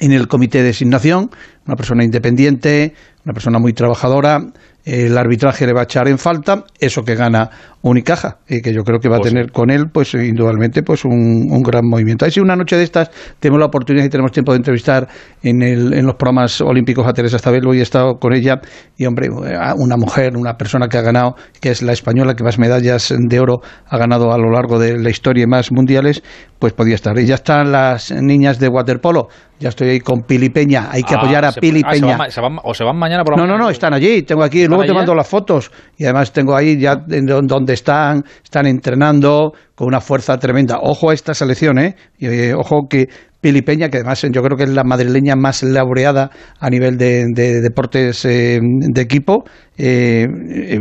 en 0.00 0.12
el 0.12 0.28
comité 0.28 0.58
de 0.58 0.64
designación, 0.64 1.30
una 1.66 1.76
persona 1.76 2.04
independiente, 2.04 2.94
una 3.24 3.34
persona 3.34 3.58
muy 3.58 3.72
trabajadora, 3.72 4.40
el 4.84 5.16
arbitraje 5.16 5.64
le 5.64 5.72
va 5.72 5.82
a 5.82 5.84
echar 5.84 6.08
en 6.08 6.18
falta 6.18 6.64
eso 6.80 7.02
que 7.02 7.14
gana 7.14 7.50
Unicaja, 7.82 8.38
y 8.48 8.62
que 8.62 8.72
yo 8.72 8.82
creo 8.82 8.98
que 9.00 9.08
va 9.08 9.16
a 9.16 9.20
tener 9.20 9.50
con 9.50 9.70
él, 9.70 9.86
pues 9.92 10.14
indudablemente, 10.14 10.82
pues 10.82 11.04
un, 11.04 11.48
un 11.50 11.62
gran 11.62 11.84
movimiento. 11.84 12.24
Ahí 12.24 12.30
sí, 12.30 12.40
una 12.40 12.54
noche 12.54 12.76
de 12.76 12.84
estas 12.84 13.10
tenemos 13.40 13.60
la 13.60 13.66
oportunidad 13.66 14.04
y 14.04 14.08
tenemos 14.08 14.30
tiempo 14.32 14.52
de 14.52 14.58
entrevistar 14.58 15.08
en, 15.42 15.62
el, 15.62 15.92
en 15.92 16.06
los 16.06 16.14
programas 16.14 16.60
olímpicos 16.60 17.06
a 17.06 17.12
Teresa 17.12 17.38
Stabelo 17.38 17.74
y 17.74 17.80
he 17.80 17.82
estado 17.82 18.18
con 18.20 18.32
ella, 18.34 18.60
y 18.96 19.06
hombre, 19.06 19.28
una 19.30 19.96
mujer, 19.96 20.36
una 20.36 20.54
persona 20.54 20.88
que 20.88 20.98
ha 20.98 21.02
ganado, 21.02 21.34
que 21.60 21.70
es 21.70 21.82
la 21.82 21.92
española 21.92 22.34
que 22.34 22.44
más 22.44 22.58
medallas 22.58 23.12
de 23.16 23.40
oro 23.40 23.60
ha 23.86 23.98
ganado 23.98 24.32
a 24.32 24.38
lo 24.38 24.50
largo 24.50 24.78
de 24.78 24.98
la 24.98 25.10
historia 25.10 25.44
y 25.44 25.46
más 25.46 25.72
mundiales, 25.72 26.22
pues 26.58 26.72
podía 26.72 26.94
estar. 26.94 27.18
Y 27.18 27.26
ya 27.26 27.34
están 27.34 27.72
las 27.72 28.12
niñas 28.12 28.60
de 28.60 28.68
waterpolo, 28.68 29.26
ya 29.62 29.68
estoy 29.68 29.90
ahí 29.90 30.00
con 30.00 30.22
Pili 30.22 30.50
Peña, 30.50 30.88
hay 30.90 31.02
que 31.04 31.14
Ah, 31.14 31.18
apoyar 31.18 31.44
a 31.44 31.52
se- 31.52 31.60
Pili 31.60 31.82
ah, 31.84 31.94
se 31.94 32.00
Peña. 32.00 32.08
van 32.10 32.18
ma- 32.18 32.30
se 32.30 32.40
van- 32.40 32.58
o 32.62 32.74
se 32.74 32.84
van 32.84 32.96
mañana 32.98 33.22
por 33.24 33.36
la 33.36 33.42
No, 33.42 33.46
no, 33.52 33.56
no, 33.56 33.70
están 33.70 33.94
allí, 33.94 34.22
tengo 34.22 34.42
aquí, 34.42 34.66
luego 34.66 34.82
te 34.82 34.88
allí 34.90 34.96
mando 34.96 35.14
las 35.14 35.28
fotos 35.28 35.70
y 35.96 36.04
además 36.04 36.32
tengo 36.32 36.54
ahí 36.56 36.78
ya 36.78 36.96
donde 36.96 37.72
están, 37.72 38.24
están 38.42 38.66
entrenando 38.66 39.52
con 39.74 39.86
una 39.86 40.00
fuerza 40.00 40.36
tremenda. 40.38 40.78
Ojo 40.82 41.10
a 41.10 41.14
esta 41.14 41.32
selección, 41.34 41.78
¿eh? 41.78 41.94
Y, 42.18 42.26
eh, 42.26 42.54
ojo 42.54 42.86
que 42.90 43.06
Pili 43.40 43.62
Peña, 43.62 43.88
que 43.88 43.98
además 43.98 44.20
yo 44.22 44.42
creo 44.42 44.56
que 44.56 44.64
es 44.64 44.70
la 44.70 44.84
madrileña 44.84 45.34
más 45.36 45.62
laureada 45.62 46.30
a 46.60 46.70
nivel 46.70 46.96
de, 46.96 47.26
de 47.34 47.60
deportes 47.60 48.24
eh, 48.24 48.60
de 48.62 49.00
equipo, 49.00 49.44
eh, 49.78 50.26
eh, 50.26 50.78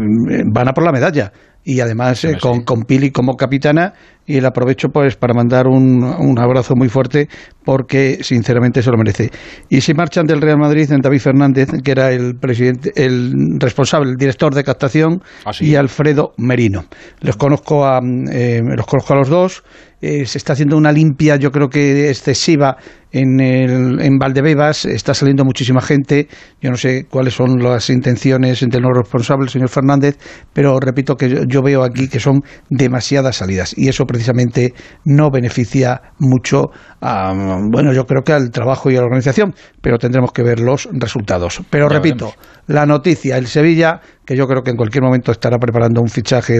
van 0.54 0.68
a 0.68 0.74
por 0.74 0.84
la 0.84 0.92
medalla. 0.92 1.32
Y 1.64 1.80
además 1.80 2.24
eh, 2.24 2.38
con, 2.42 2.64
con 2.64 2.84
Pili 2.84 3.12
como 3.12 3.36
capitana, 3.36 3.94
y 4.26 4.40
le 4.40 4.48
aprovecho 4.48 4.90
pues 4.90 5.16
para 5.16 5.34
mandar 5.34 5.68
un, 5.68 6.04
un 6.04 6.40
abrazo 6.40 6.76
muy 6.76 6.90
fuerte 6.90 7.28
porque 7.64 8.20
sinceramente 8.22 8.82
se 8.82 8.90
lo 8.92 8.98
merece. 8.98 9.30
Y 9.70 9.82
si 9.82 9.94
marchan 9.94 10.26
del 10.26 10.42
Real 10.42 10.58
Madrid 10.58 10.92
en 10.92 11.02
David 11.02 11.20
Fernández, 11.20 11.70
que 11.84 11.92
era 11.92 12.12
el 12.12 12.36
presidente, 12.36 12.92
el 12.96 13.60
responsable, 13.60 14.12
el 14.12 14.18
director 14.18 14.54
de 14.56 14.64
captación, 14.64 15.22
Ah, 15.46 15.54
sí. 15.54 15.66
y 15.66 15.76
Alfredo 15.76 16.34
Merino. 16.38 16.86
Los 17.20 17.36
conozco 17.38 17.86
a, 17.86 18.00
eh, 18.32 18.62
los 18.64 18.86
conozco 18.86 19.14
a 19.14 19.18
los 19.18 19.30
dos. 19.30 19.64
Eh, 20.02 20.26
se 20.26 20.38
está 20.38 20.54
haciendo 20.54 20.78
una 20.78 20.92
limpia, 20.92 21.36
yo 21.36 21.52
creo 21.52 21.70
que 21.70 22.10
excesiva, 22.10 22.78
en, 23.12 23.40
el, 23.40 24.02
en 24.02 24.18
Valdebebas 24.18 24.86
está 24.86 25.14
saliendo 25.14 25.44
muchísima 25.44 25.82
gente. 25.82 26.28
Yo 26.62 26.72
no 26.72 26.78
sé 26.78 27.06
cuáles 27.10 27.34
son 27.34 27.62
las 27.62 27.90
intenciones 27.90 28.62
del 28.62 28.82
nuevo 28.82 29.00
responsable, 29.00 29.46
el 29.46 29.50
señor 29.50 29.70
Fernández, 29.70 30.18
pero 30.54 30.80
repito 30.80 31.16
que 31.16 31.46
yo, 31.48 31.62
veo 31.62 31.84
aquí 31.84 32.08
que 32.08 32.20
son 32.20 32.42
demasiadas 32.70 33.38
salidas 33.38 33.78
y 33.78 33.90
eso 33.90 34.06
precisamente 34.06 34.74
no 35.06 35.30
beneficia 35.30 36.02
mucho, 36.20 36.72
a, 37.02 37.34
bueno, 37.70 37.94
yo 37.94 38.06
creo 38.06 38.24
que 38.24 38.34
al 38.34 38.50
trabajo 38.52 38.90
y 38.90 38.96
a 38.96 39.00
la 39.00 39.06
organización, 39.06 39.54
pero 39.82 39.98
tendremos 39.98 40.32
que 40.32 40.44
ver 40.44 40.60
los 40.60 40.88
resultados. 40.94 41.62
Pero 41.70 41.90
repito, 41.90 42.34
la 42.68 42.86
noticia, 42.86 43.38
el 43.38 43.48
Sevilla, 43.48 44.00
que 44.26 44.36
yo 44.36 44.48
creo 44.48 44.64
que 44.64 44.72
en 44.72 44.78
cualquier 44.78 45.04
momento 45.04 45.32
estará 45.32 45.58
preparando 45.58 46.02
un 46.02 46.08
fichaje 46.08 46.60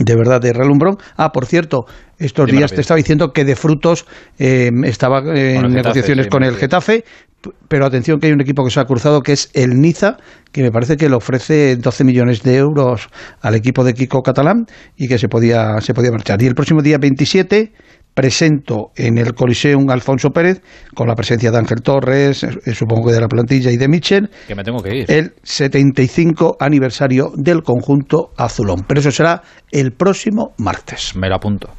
de 0.00 0.16
verdad 0.16 0.40
de 0.40 0.52
relumbrón. 0.52 0.96
Ah, 1.16 1.30
por 1.30 1.46
cierto, 1.46 1.84
estos 2.18 2.50
días 2.50 2.72
te 2.72 2.80
estaba 2.80 2.96
diciendo 2.96 3.32
que 3.32 3.44
de 3.44 3.54
frutos 3.54 4.06
eh, 4.38 4.70
estaba 4.84 5.20
en 5.20 5.72
negociaciones 5.72 6.26
con 6.28 6.42
el 6.42 6.56
Getafe, 6.56 7.04
pero 7.68 7.86
atención 7.86 8.18
que 8.18 8.26
hay 8.26 8.32
un 8.32 8.40
equipo 8.40 8.64
que 8.64 8.70
se 8.70 8.80
ha 8.80 8.84
cruzado 8.84 9.20
que 9.20 9.32
es 9.32 9.50
el 9.54 9.80
Niza, 9.80 10.16
que 10.52 10.62
me 10.62 10.70
parece 10.70 10.96
que 10.96 11.08
le 11.08 11.16
ofrece 11.16 11.76
12 11.76 12.04
millones 12.04 12.42
de 12.42 12.56
euros 12.56 13.08
al 13.40 13.54
equipo 13.54 13.84
de 13.84 13.94
Kiko 13.94 14.22
Catalán 14.22 14.66
y 14.96 15.06
que 15.06 15.18
se 15.18 15.28
podía, 15.28 15.80
se 15.80 15.94
podía 15.94 16.10
marchar. 16.10 16.42
Y 16.42 16.46
el 16.46 16.54
próximo 16.54 16.82
día 16.82 16.98
27 16.98 17.72
presento 18.14 18.90
en 18.96 19.18
el 19.18 19.34
Coliseum 19.34 19.88
Alfonso 19.90 20.30
Pérez, 20.30 20.62
con 20.94 21.08
la 21.08 21.14
presencia 21.14 21.50
de 21.50 21.58
Ángel 21.58 21.82
Torres, 21.82 22.44
eh, 22.44 22.74
supongo 22.74 23.08
que 23.08 23.14
de 23.14 23.20
la 23.20 23.28
plantilla 23.28 23.70
y 23.70 23.76
de 23.76 23.88
Michel. 23.88 24.28
Que 24.46 24.54
me 24.54 24.64
tengo 24.64 24.82
que 24.82 24.96
ir. 24.96 25.10
El 25.10 25.32
75 25.42 26.56
aniversario 26.60 27.30
del 27.34 27.62
conjunto 27.62 28.30
azulón. 28.36 28.84
Pero 28.86 29.00
eso 29.00 29.10
será 29.10 29.42
el 29.70 29.92
próximo 29.92 30.52
martes. 30.58 31.14
Me 31.16 31.28
lo 31.28 31.36
apunto. 31.36 31.70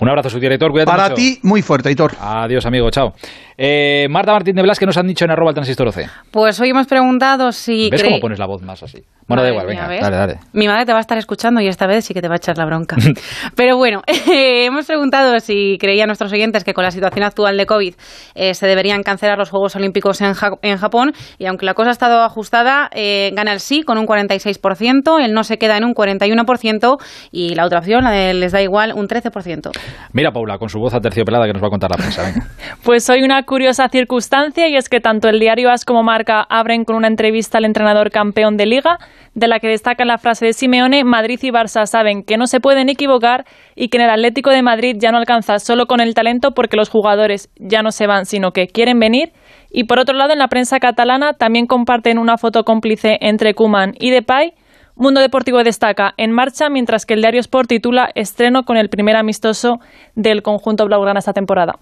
Un 0.00 0.08
abrazo, 0.08 0.30
su 0.30 0.38
director. 0.38 0.70
Cuídate 0.70 0.90
Para 0.90 1.14
ti, 1.14 1.38
muy 1.42 1.62
fuerte, 1.62 1.90
Hitor. 1.90 2.12
Adiós, 2.20 2.64
amigo. 2.66 2.90
Chao. 2.90 3.12
Eh, 3.56 4.06
Marta 4.10 4.32
Martín 4.32 4.54
de 4.54 4.62
Blas, 4.62 4.78
¿qué 4.78 4.86
nos 4.86 4.96
han 4.96 5.06
dicho 5.06 5.24
en 5.24 5.30
arroba 5.30 5.50
el 5.50 5.54
transistor 5.54 5.88
OC? 5.88 5.98
Pues 6.30 6.58
hoy 6.60 6.70
hemos 6.70 6.86
preguntado 6.86 7.52
si... 7.52 7.90
¿Ves 7.90 8.02
cómo 8.02 8.18
pones 8.18 8.38
la 8.38 8.46
voz 8.46 8.62
más 8.62 8.82
así? 8.82 9.04
Bueno, 9.28 9.42
da 9.42 9.50
igual, 9.50 9.66
venga, 9.66 9.86
dale, 9.86 10.16
dale. 10.16 10.40
Mi 10.52 10.66
madre 10.66 10.84
te 10.84 10.92
va 10.92 10.98
a 10.98 11.00
estar 11.00 11.16
escuchando 11.16 11.60
y 11.60 11.68
esta 11.68 11.86
vez 11.86 12.04
sí 12.04 12.12
que 12.12 12.20
te 12.20 12.28
va 12.28 12.34
a 12.34 12.36
echar 12.38 12.58
la 12.58 12.66
bronca. 12.66 12.96
Pero 13.56 13.76
bueno, 13.76 14.02
hemos 14.26 14.86
preguntado 14.86 15.38
si 15.40 15.71
creían 15.78 16.06
nuestros 16.08 16.32
oyentes 16.32 16.64
que 16.64 16.74
con 16.74 16.84
la 16.84 16.90
situación 16.90 17.24
actual 17.24 17.56
de 17.56 17.66
COVID 17.66 17.94
eh, 18.34 18.54
se 18.54 18.66
deberían 18.66 19.02
cancelar 19.02 19.38
los 19.38 19.50
Juegos 19.50 19.76
Olímpicos 19.76 20.20
en, 20.20 20.34
en 20.62 20.76
Japón 20.76 21.12
y 21.38 21.46
aunque 21.46 21.66
la 21.66 21.74
cosa 21.74 21.90
ha 21.90 21.92
estado 21.92 22.22
ajustada, 22.22 22.88
eh, 22.92 23.30
gana 23.34 23.52
el 23.52 23.60
sí 23.60 23.82
con 23.82 23.98
un 23.98 24.06
46%, 24.06 25.24
el 25.24 25.32
no 25.32 25.44
se 25.44 25.58
queda 25.58 25.76
en 25.76 25.84
un 25.84 25.94
41% 25.94 26.98
y 27.30 27.54
la 27.54 27.66
otra 27.66 27.78
opción, 27.78 28.04
la 28.04 28.10
de 28.10 28.34
les 28.34 28.52
da 28.52 28.62
igual, 28.62 28.92
un 28.94 29.06
13%. 29.06 29.70
Mira, 30.12 30.30
Paula, 30.32 30.58
con 30.58 30.68
su 30.68 30.78
voz 30.78 30.94
aterciopelada 30.94 31.46
que 31.46 31.52
nos 31.52 31.62
va 31.62 31.68
a 31.68 31.70
contar 31.70 31.90
la 31.90 31.96
prensa. 31.96 32.22
Venga. 32.22 32.46
pues 32.84 33.08
hoy 33.10 33.22
una 33.22 33.42
curiosa 33.44 33.88
circunstancia 33.88 34.68
y 34.68 34.76
es 34.76 34.88
que 34.88 35.00
tanto 35.00 35.28
el 35.28 35.38
diario 35.38 35.70
AS 35.70 35.84
como 35.84 36.02
Marca 36.02 36.46
abren 36.48 36.84
con 36.84 36.96
una 36.96 37.08
entrevista 37.08 37.58
al 37.58 37.64
entrenador 37.64 38.10
campeón 38.10 38.56
de 38.56 38.66
liga, 38.66 38.98
de 39.34 39.48
la 39.48 39.58
que 39.58 39.68
destaca 39.68 40.04
la 40.04 40.18
frase 40.18 40.46
de 40.46 40.52
Simeone, 40.52 41.04
Madrid 41.04 41.38
y 41.42 41.50
Barça 41.50 41.86
saben 41.86 42.22
que 42.22 42.36
no 42.36 42.46
se 42.46 42.60
pueden 42.60 42.88
equivocar 42.88 43.44
y 43.74 43.88
que 43.88 43.98
en 43.98 44.04
el 44.04 44.10
Atlético 44.10 44.50
de 44.50 44.62
Madrid 44.62 44.96
ya 44.98 45.10
no 45.10 45.18
alcanza 45.18 45.58
solo 45.62 45.86
con 45.86 46.00
el 46.00 46.14
talento 46.14 46.52
porque 46.52 46.76
los 46.76 46.88
jugadores 46.88 47.50
ya 47.56 47.82
no 47.82 47.92
se 47.92 48.06
van, 48.06 48.26
sino 48.26 48.52
que 48.52 48.68
quieren 48.68 48.98
venir. 49.00 49.32
Y 49.70 49.84
por 49.84 49.98
otro 49.98 50.14
lado, 50.14 50.32
en 50.32 50.38
la 50.38 50.48
prensa 50.48 50.78
catalana 50.80 51.32
también 51.32 51.66
comparten 51.66 52.18
una 52.18 52.36
foto 52.38 52.64
cómplice 52.64 53.18
entre 53.20 53.54
Kuman 53.54 53.94
y 53.98 54.10
Depay. 54.10 54.54
Mundo 54.94 55.20
Deportivo 55.20 55.64
destaca 55.64 56.12
en 56.18 56.32
marcha, 56.32 56.68
mientras 56.68 57.06
que 57.06 57.14
el 57.14 57.22
diario 57.22 57.40
Sport 57.40 57.68
titula 57.68 58.10
estreno 58.14 58.64
con 58.64 58.76
el 58.76 58.90
primer 58.90 59.16
amistoso 59.16 59.80
del 60.14 60.42
conjunto 60.42 60.84
blaugrana 60.84 61.18
esta 61.18 61.32
temporada. 61.32 61.78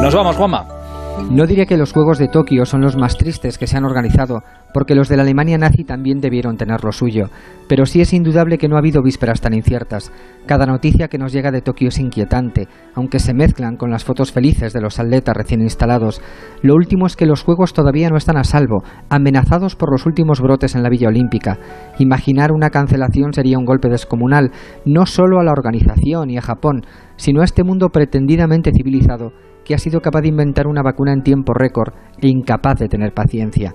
Nos 0.00 0.14
vamos, 0.14 0.36
Juanma. 0.36 0.79
No 1.28 1.46
diría 1.46 1.66
que 1.66 1.76
los 1.76 1.92
Juegos 1.92 2.18
de 2.18 2.28
Tokio 2.28 2.64
son 2.66 2.80
los 2.80 2.96
más 2.96 3.16
tristes 3.16 3.56
que 3.56 3.66
se 3.66 3.76
han 3.76 3.84
organizado, 3.84 4.42
porque 4.74 4.94
los 4.94 5.08
de 5.08 5.16
la 5.16 5.22
Alemania 5.22 5.58
nazi 5.58 5.84
también 5.84 6.20
debieron 6.20 6.56
tener 6.56 6.82
lo 6.82 6.90
suyo, 6.90 7.30
pero 7.68 7.86
sí 7.86 8.00
es 8.00 8.12
indudable 8.12 8.58
que 8.58 8.68
no 8.68 8.74
ha 8.74 8.80
habido 8.80 9.00
vísperas 9.02 9.40
tan 9.40 9.54
inciertas. 9.54 10.12
Cada 10.46 10.66
noticia 10.66 11.06
que 11.08 11.18
nos 11.18 11.32
llega 11.32 11.52
de 11.52 11.62
Tokio 11.62 11.88
es 11.88 11.98
inquietante, 12.00 12.66
aunque 12.94 13.20
se 13.20 13.32
mezclan 13.32 13.76
con 13.76 13.90
las 13.90 14.04
fotos 14.04 14.32
felices 14.32 14.72
de 14.72 14.80
los 14.80 14.98
atletas 14.98 15.36
recién 15.36 15.60
instalados. 15.60 16.20
Lo 16.62 16.74
último 16.74 17.06
es 17.06 17.14
que 17.14 17.26
los 17.26 17.44
Juegos 17.44 17.74
todavía 17.74 18.10
no 18.10 18.16
están 18.16 18.36
a 18.36 18.44
salvo, 18.44 18.82
amenazados 19.08 19.76
por 19.76 19.92
los 19.92 20.06
últimos 20.06 20.40
brotes 20.40 20.74
en 20.74 20.82
la 20.82 20.90
Villa 20.90 21.08
Olímpica. 21.08 21.58
Imaginar 21.98 22.50
una 22.50 22.70
cancelación 22.70 23.32
sería 23.32 23.58
un 23.58 23.66
golpe 23.66 23.88
descomunal, 23.88 24.50
no 24.84 25.06
solo 25.06 25.38
a 25.38 25.44
la 25.44 25.52
organización 25.52 26.30
y 26.30 26.38
a 26.38 26.42
Japón, 26.42 26.82
sino 27.16 27.42
a 27.42 27.44
este 27.44 27.62
mundo 27.62 27.90
pretendidamente 27.90 28.72
civilizado 28.72 29.32
que 29.70 29.76
ha 29.76 29.78
sido 29.78 30.00
capaz 30.00 30.22
de 30.22 30.28
inventar 30.30 30.66
una 30.66 30.82
vacuna 30.82 31.12
en 31.12 31.22
tiempo 31.22 31.54
récord 31.54 31.92
e 32.20 32.26
incapaz 32.26 32.80
de 32.80 32.88
tener 32.88 33.14
paciencia. 33.14 33.72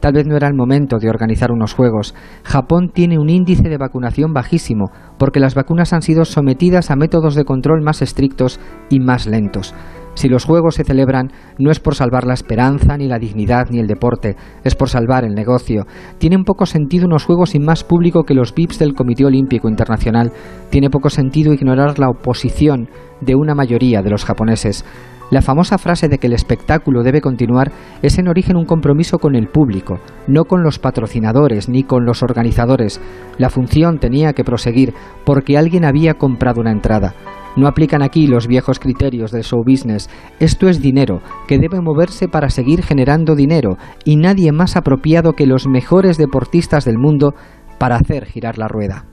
Tal 0.00 0.12
vez 0.12 0.26
no 0.26 0.36
era 0.36 0.48
el 0.48 0.54
momento 0.54 0.98
de 0.98 1.08
organizar 1.08 1.52
unos 1.52 1.72
juegos. 1.72 2.16
Japón 2.42 2.90
tiene 2.92 3.16
un 3.16 3.30
índice 3.30 3.68
de 3.68 3.78
vacunación 3.78 4.32
bajísimo, 4.32 4.90
porque 5.20 5.38
las 5.38 5.54
vacunas 5.54 5.92
han 5.92 6.02
sido 6.02 6.24
sometidas 6.24 6.90
a 6.90 6.96
métodos 6.96 7.36
de 7.36 7.44
control 7.44 7.80
más 7.80 8.02
estrictos 8.02 8.58
y 8.90 8.98
más 8.98 9.28
lentos. 9.28 9.72
Si 10.14 10.28
los 10.28 10.46
Juegos 10.46 10.74
se 10.76 10.84
celebran, 10.84 11.30
no 11.58 11.70
es 11.70 11.78
por 11.78 11.94
salvar 11.94 12.26
la 12.26 12.34
esperanza, 12.34 12.96
ni 12.96 13.06
la 13.06 13.20
dignidad, 13.20 13.66
ni 13.70 13.78
el 13.78 13.86
deporte, 13.86 14.34
es 14.64 14.74
por 14.74 14.88
salvar 14.88 15.24
el 15.24 15.34
negocio. 15.34 15.86
Tiene 16.18 16.42
poco 16.42 16.66
sentido 16.66 17.06
unos 17.06 17.24
Juegos 17.24 17.50
sin 17.50 17.64
más 17.64 17.84
público 17.84 18.24
que 18.24 18.34
los 18.34 18.52
VIPs 18.52 18.80
del 18.80 18.94
Comité 18.94 19.26
Olímpico 19.26 19.68
Internacional. 19.68 20.32
Tiene 20.70 20.90
poco 20.90 21.08
sentido 21.08 21.52
ignorar 21.52 22.00
la 22.00 22.08
oposición 22.08 22.88
de 23.20 23.36
una 23.36 23.54
mayoría 23.54 24.02
de 24.02 24.10
los 24.10 24.24
japoneses. 24.24 24.84
La 25.30 25.42
famosa 25.42 25.76
frase 25.76 26.08
de 26.08 26.18
que 26.18 26.28
el 26.28 26.32
espectáculo 26.32 27.02
debe 27.02 27.20
continuar 27.20 27.72
es 28.00 28.18
en 28.18 28.28
origen 28.28 28.56
un 28.56 28.64
compromiso 28.64 29.18
con 29.18 29.34
el 29.34 29.48
público, 29.48 29.98
no 30.28 30.44
con 30.44 30.62
los 30.62 30.78
patrocinadores 30.78 31.68
ni 31.68 31.82
con 31.82 32.04
los 32.04 32.22
organizadores. 32.22 33.00
La 33.36 33.50
función 33.50 33.98
tenía 33.98 34.34
que 34.34 34.44
proseguir 34.44 34.94
porque 35.24 35.58
alguien 35.58 35.84
había 35.84 36.14
comprado 36.14 36.60
una 36.60 36.70
entrada. 36.70 37.14
No 37.56 37.66
aplican 37.66 38.02
aquí 38.02 38.26
los 38.26 38.46
viejos 38.46 38.78
criterios 38.78 39.32
del 39.32 39.42
show 39.42 39.64
business. 39.66 40.08
Esto 40.38 40.68
es 40.68 40.80
dinero, 40.80 41.22
que 41.48 41.58
debe 41.58 41.80
moverse 41.80 42.28
para 42.28 42.50
seguir 42.50 42.82
generando 42.82 43.34
dinero, 43.34 43.78
y 44.04 44.16
nadie 44.16 44.52
más 44.52 44.76
apropiado 44.76 45.32
que 45.32 45.46
los 45.46 45.66
mejores 45.66 46.18
deportistas 46.18 46.84
del 46.84 46.98
mundo 46.98 47.34
para 47.78 47.96
hacer 47.96 48.26
girar 48.26 48.58
la 48.58 48.68
rueda. 48.68 49.06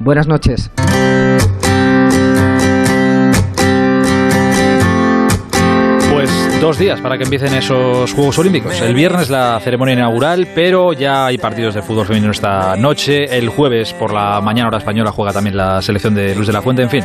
Buenas 0.00 0.26
noches. 0.26 0.70
Dos 6.60 6.76
días 6.76 7.00
para 7.00 7.16
que 7.16 7.22
empiecen 7.22 7.54
esos 7.54 8.12
Juegos 8.12 8.36
Olímpicos. 8.38 8.80
El 8.80 8.92
viernes 8.92 9.30
la 9.30 9.60
ceremonia 9.60 9.94
inaugural, 9.94 10.48
pero 10.56 10.92
ya 10.92 11.26
hay 11.26 11.38
partidos 11.38 11.74
de 11.74 11.82
fútbol 11.82 12.04
femenino 12.04 12.32
esta 12.32 12.74
noche. 12.76 13.24
El 13.38 13.48
jueves 13.48 13.92
por 13.92 14.12
la 14.12 14.40
mañana 14.40 14.66
hora 14.66 14.78
española 14.78 15.12
juega 15.12 15.32
también 15.32 15.56
la 15.56 15.80
selección 15.80 16.14
de 16.14 16.34
Luz 16.34 16.48
de 16.48 16.52
la 16.52 16.60
Fuente. 16.60 16.82
En 16.82 16.90
fin, 16.90 17.04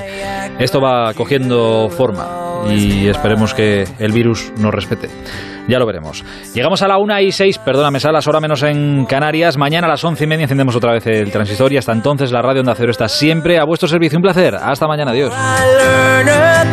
esto 0.57 0.81
va 0.81 1.13
cogiendo 1.13 1.87
forma 1.89 2.27
y 2.67 3.07
esperemos 3.07 3.53
que 3.53 3.87
el 3.99 4.11
virus 4.11 4.51
nos 4.57 4.73
respete. 4.73 5.09
Ya 5.67 5.77
lo 5.77 5.85
veremos. 5.85 6.25
Llegamos 6.55 6.81
a 6.81 6.87
la 6.87 6.97
una 6.97 7.21
y 7.21 7.31
seis, 7.31 7.59
perdóname, 7.59 7.99
salas, 7.99 8.27
hora 8.27 8.39
menos 8.39 8.63
en 8.63 9.05
Canarias. 9.05 9.57
Mañana 9.57 9.85
a 9.85 9.91
las 9.91 10.03
once 10.03 10.23
y 10.23 10.27
media 10.27 10.43
encendemos 10.43 10.75
otra 10.75 10.93
vez 10.93 11.05
el 11.05 11.31
transistor 11.31 11.71
y 11.71 11.77
hasta 11.77 11.93
entonces 11.93 12.31
la 12.31 12.41
radio 12.41 12.61
Onda 12.61 12.73
Cero 12.75 12.89
está 12.89 13.07
siempre 13.07 13.59
a 13.59 13.65
vuestro 13.65 13.87
servicio. 13.87 14.17
Un 14.17 14.23
placer. 14.23 14.55
Hasta 14.55 14.87
mañana. 14.87 15.11
Adiós. 15.11 15.31